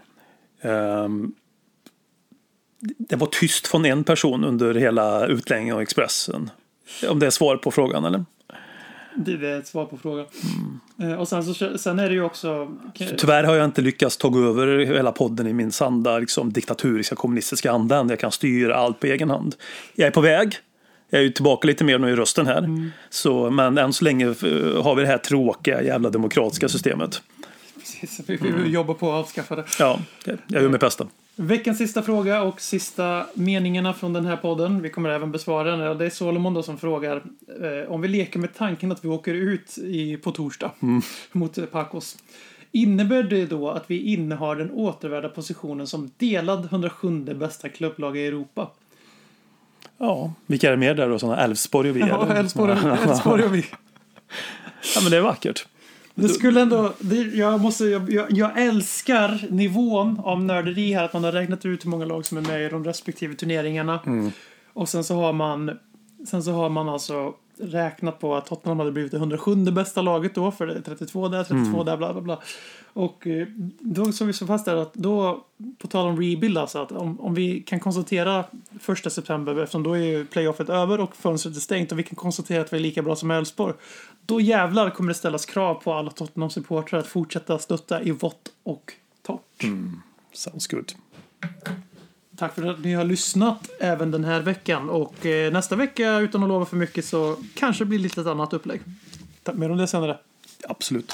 Ehm, 0.62 1.32
det 2.98 3.16
var 3.16 3.28
tyst 3.28 3.68
från 3.68 3.86
en 3.86 4.04
person 4.04 4.44
under 4.44 4.74
hela 4.76 5.28
utläggningen 5.28 5.76
av 5.76 5.82
Expressen. 5.82 6.50
Om 7.10 7.20
det 7.20 7.26
är 7.26 7.30
svar 7.30 7.58
på 7.58 7.72
frågan 7.72 8.06
eller? 8.06 8.26
Det 9.16 9.32
är 9.32 9.60
ett 9.60 9.68
svar 9.68 9.86
på 9.86 9.98
frågan. 9.98 10.26
Eh, 11.02 11.14
Och 11.14 11.28
sen, 11.28 11.44
så, 11.44 11.78
sen 11.78 12.00
är 12.00 12.10
det 12.10 12.16
ju 12.16 12.24
också... 12.24 12.72
Tyvärr 13.18 13.44
har 13.44 13.56
jag 13.56 13.66
inte 13.66 13.82
lyckats 13.82 14.18
ta 14.18 14.28
över 14.28 14.86
hela 14.86 15.12
podden 15.12 15.48
i 15.48 15.54
min 15.54 15.72
sanda 15.72 16.20
liksom, 16.20 16.54
diktaturiska 16.54 17.16
kommunistiska 17.16 17.72
anda 17.72 17.98
än. 17.98 18.10
Jag 18.10 18.20
kan 18.20 18.32
styra 18.32 18.76
allt 18.76 19.00
på 19.00 19.08
egen 19.08 19.30
hand. 19.30 19.56
Jag 19.96 20.08
är 20.08 20.12
på 20.12 20.22
väg. 20.22 20.56
Jag 21.10 21.20
är 21.20 21.24
ju 21.24 21.30
tillbaka 21.32 21.68
lite 21.68 21.84
mer 21.84 21.98
nu 21.98 22.10
i 22.10 22.16
rösten 22.16 22.48
här. 22.48 22.92
Så, 23.10 23.50
men 23.50 23.78
än 23.78 23.94
så 23.94 24.04
länge 24.06 24.26
eh, 24.26 24.84
har 24.84 24.96
vi 24.96 25.02
det 25.02 25.08
här 25.08 25.18
tråkiga 25.18 25.84
jävla 25.84 26.10
demokratiska 26.10 26.70
systemet. 26.70 27.22
Precis, 28.02 28.30
vi 28.30 28.36
vi 28.36 28.70
jobbar 28.70 28.94
på 28.94 29.12
att 29.12 29.26
avskaffa 29.26 29.56
det. 29.56 29.66
Ja, 29.80 30.00
jag 30.26 30.62
gör 30.62 30.70
mitt 30.70 30.82
bästa. 30.82 31.08
Veckans 31.36 31.78
sista 31.78 32.02
fråga 32.02 32.42
och 32.42 32.62
sista 32.62 33.26
meningarna 33.34 33.94
från 33.94 34.14
den 34.14 34.26
här 34.26 34.38
podden. 34.38 34.82
Vi 34.82 34.90
kommer 34.90 35.10
även 35.10 35.32
besvara 35.32 35.76
den. 35.76 35.98
Det 35.98 36.06
är 36.06 36.10
Solomon 36.10 36.54
då 36.54 36.64
som 36.64 36.78
frågar 36.78 37.24
eh, 37.62 37.92
om 37.92 38.02
vi 38.02 38.08
leker 38.08 38.40
med 38.40 38.54
tanken 38.56 38.92
att 38.92 39.06
vi 39.06 39.10
åker 39.10 39.34
ut 39.34 39.78
i, 39.78 40.18
på 40.18 40.32
torsdag 40.32 40.72
mot 41.32 41.58
eh, 41.58 41.66
Pacos. 41.66 42.18
Innebär 42.72 43.24
det 43.24 43.46
då 43.46 43.70
att 43.70 43.84
vi 43.88 44.14
innehar 44.14 44.56
den 44.56 44.72
återvärda 44.72 45.30
positionen 45.30 45.88
som 45.88 46.12
delad 46.18 46.66
107 46.66 47.20
bästa 47.20 47.70
klubblag 47.70 48.18
i 48.18 48.28
Europa? 48.28 48.70
Ja, 49.98 50.34
vilka 50.46 50.68
är 50.68 50.72
det 50.72 50.78
mer 50.78 50.96
där 50.96 51.10
då? 51.10 51.20
Sådana 51.20 51.44
Elfsborg 51.44 51.90
och 51.90 51.96
vi? 51.96 52.00
Ja, 52.00 52.36
Elfsborg 52.36 53.44
och 53.44 53.56
vi. 53.56 53.60
ja, 54.96 55.02
men 55.02 55.12
det 55.12 55.18
är 55.18 55.22
vackert. 55.22 55.66
Det 56.22 56.30
skulle 56.30 56.62
ändå, 56.62 56.94
det, 57.00 57.16
jag, 57.16 57.62
måste, 57.62 57.86
jag, 57.86 58.32
jag, 58.32 58.62
älskar 58.62 59.48
nivån 59.50 60.20
av 60.24 60.44
nörderi 60.44 60.94
här. 60.94 61.04
Att 61.04 61.14
man 61.14 61.24
har 61.24 61.32
räknat 61.32 61.66
ut 61.66 61.86
hur 61.86 61.90
många 61.90 62.06
lag 62.06 62.26
som 62.26 62.38
är 62.38 62.42
med 62.42 62.66
i 62.66 62.70
de 62.70 62.84
respektive 62.84 63.36
turneringarna. 63.36 64.00
Och 64.74 64.90
sen 64.90 65.04
så 65.04 65.16
har 65.16 65.34
man 65.34 65.72
Sen 66.26 66.44
så 66.44 66.52
har 66.52 66.70
man 66.70 66.90
alltså 66.90 67.34
räknat 67.58 68.20
på 68.20 68.36
att 68.36 68.46
Tottenham 68.46 68.80
hade 68.80 68.92
blivit 68.92 69.12
det 69.12 69.18
107 69.18 69.56
bästa 69.56 70.02
laget 70.02 70.36
då. 70.36 70.52
För 70.52 70.68
det 70.68 70.74
är 70.74 70.82
32 70.82 71.28
där, 71.28 71.44
32 71.44 71.84
där, 71.84 71.98
bla 71.98 72.14
bla 72.14 72.22
bla. 72.22 72.40
Och 72.94 73.28
eh, 73.28 73.48
då 73.80 74.12
så 74.12 74.26
vi 74.26 74.34
så 74.34 74.48
fast 74.48 74.66
där 74.66 74.76
att 74.76 74.94
då, 74.94 75.46
på 75.78 75.88
tal 75.88 76.08
om 76.08 76.22
rebuild 76.22 76.58
alltså, 76.58 76.80
att 76.80 76.92
om, 76.92 77.20
om 77.20 77.34
vi 77.34 77.60
kan 77.62 77.80
konstatera 77.80 78.44
första 78.80 79.10
september, 79.10 79.60
eftersom 79.60 79.84
då 79.84 79.94
är 79.94 80.04
ju 80.04 80.26
playoffet 80.26 80.70
över 80.70 81.00
och 81.00 81.16
fönstret 81.16 81.56
är 81.56 81.60
stängt 81.60 81.92
och 81.92 82.00
vi 82.00 82.04
kan 82.04 82.16
konstatera 82.16 82.62
att 82.62 82.74
vi 82.74 82.78
är 82.78 82.82
lika 82.82 83.02
bra 83.02 83.16
som 83.16 83.32
Elfsborg. 83.32 83.74
Då 84.30 84.42
jävlar 84.42 84.90
kommer 84.90 85.10
det 85.10 85.14
ställas 85.14 85.46
krav 85.46 85.76
på 85.76 85.94
alla 85.94 86.12
Tottenham-supportrar 86.12 87.00
att 87.00 87.08
fortsätta 87.08 87.60
stötta 87.60 88.02
i 88.02 88.12
vått 88.12 88.52
och 88.64 88.94
torrt. 89.22 89.64
Sounds 90.34 90.68
good. 90.68 90.92
Tack 92.36 92.56
för 92.56 92.68
att 92.68 92.80
ni 92.80 92.94
har 92.94 93.04
lyssnat 93.04 93.70
även 93.80 94.12
den 94.12 94.24
här 94.24 94.42
veckan. 94.42 94.90
Och 94.90 95.26
eh, 95.26 95.54
nästa 95.54 95.76
vecka, 95.76 96.20
utan 96.20 96.44
att 96.44 96.50
lova 96.50 96.66
för 96.66 96.78
mycket, 96.78 97.06
så 97.06 97.38
kanske 97.56 97.84
det 97.84 97.88
blir 97.88 98.00
lite 98.00 98.22
ett 98.22 98.28
annat 98.28 98.54
upplägg. 98.54 98.82
Mer 99.54 99.72
om 99.72 99.78
det 99.78 99.88
senare. 99.88 100.18
Absolut. 100.68 101.14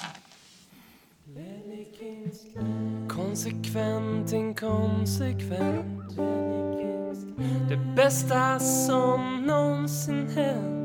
Konsekvent, 3.10 4.34
inkonsekvent 4.34 6.18
Det 7.70 7.94
bästa 7.96 8.60
som 8.60 9.44
någonsin 9.46 10.28
hänt 10.28 10.85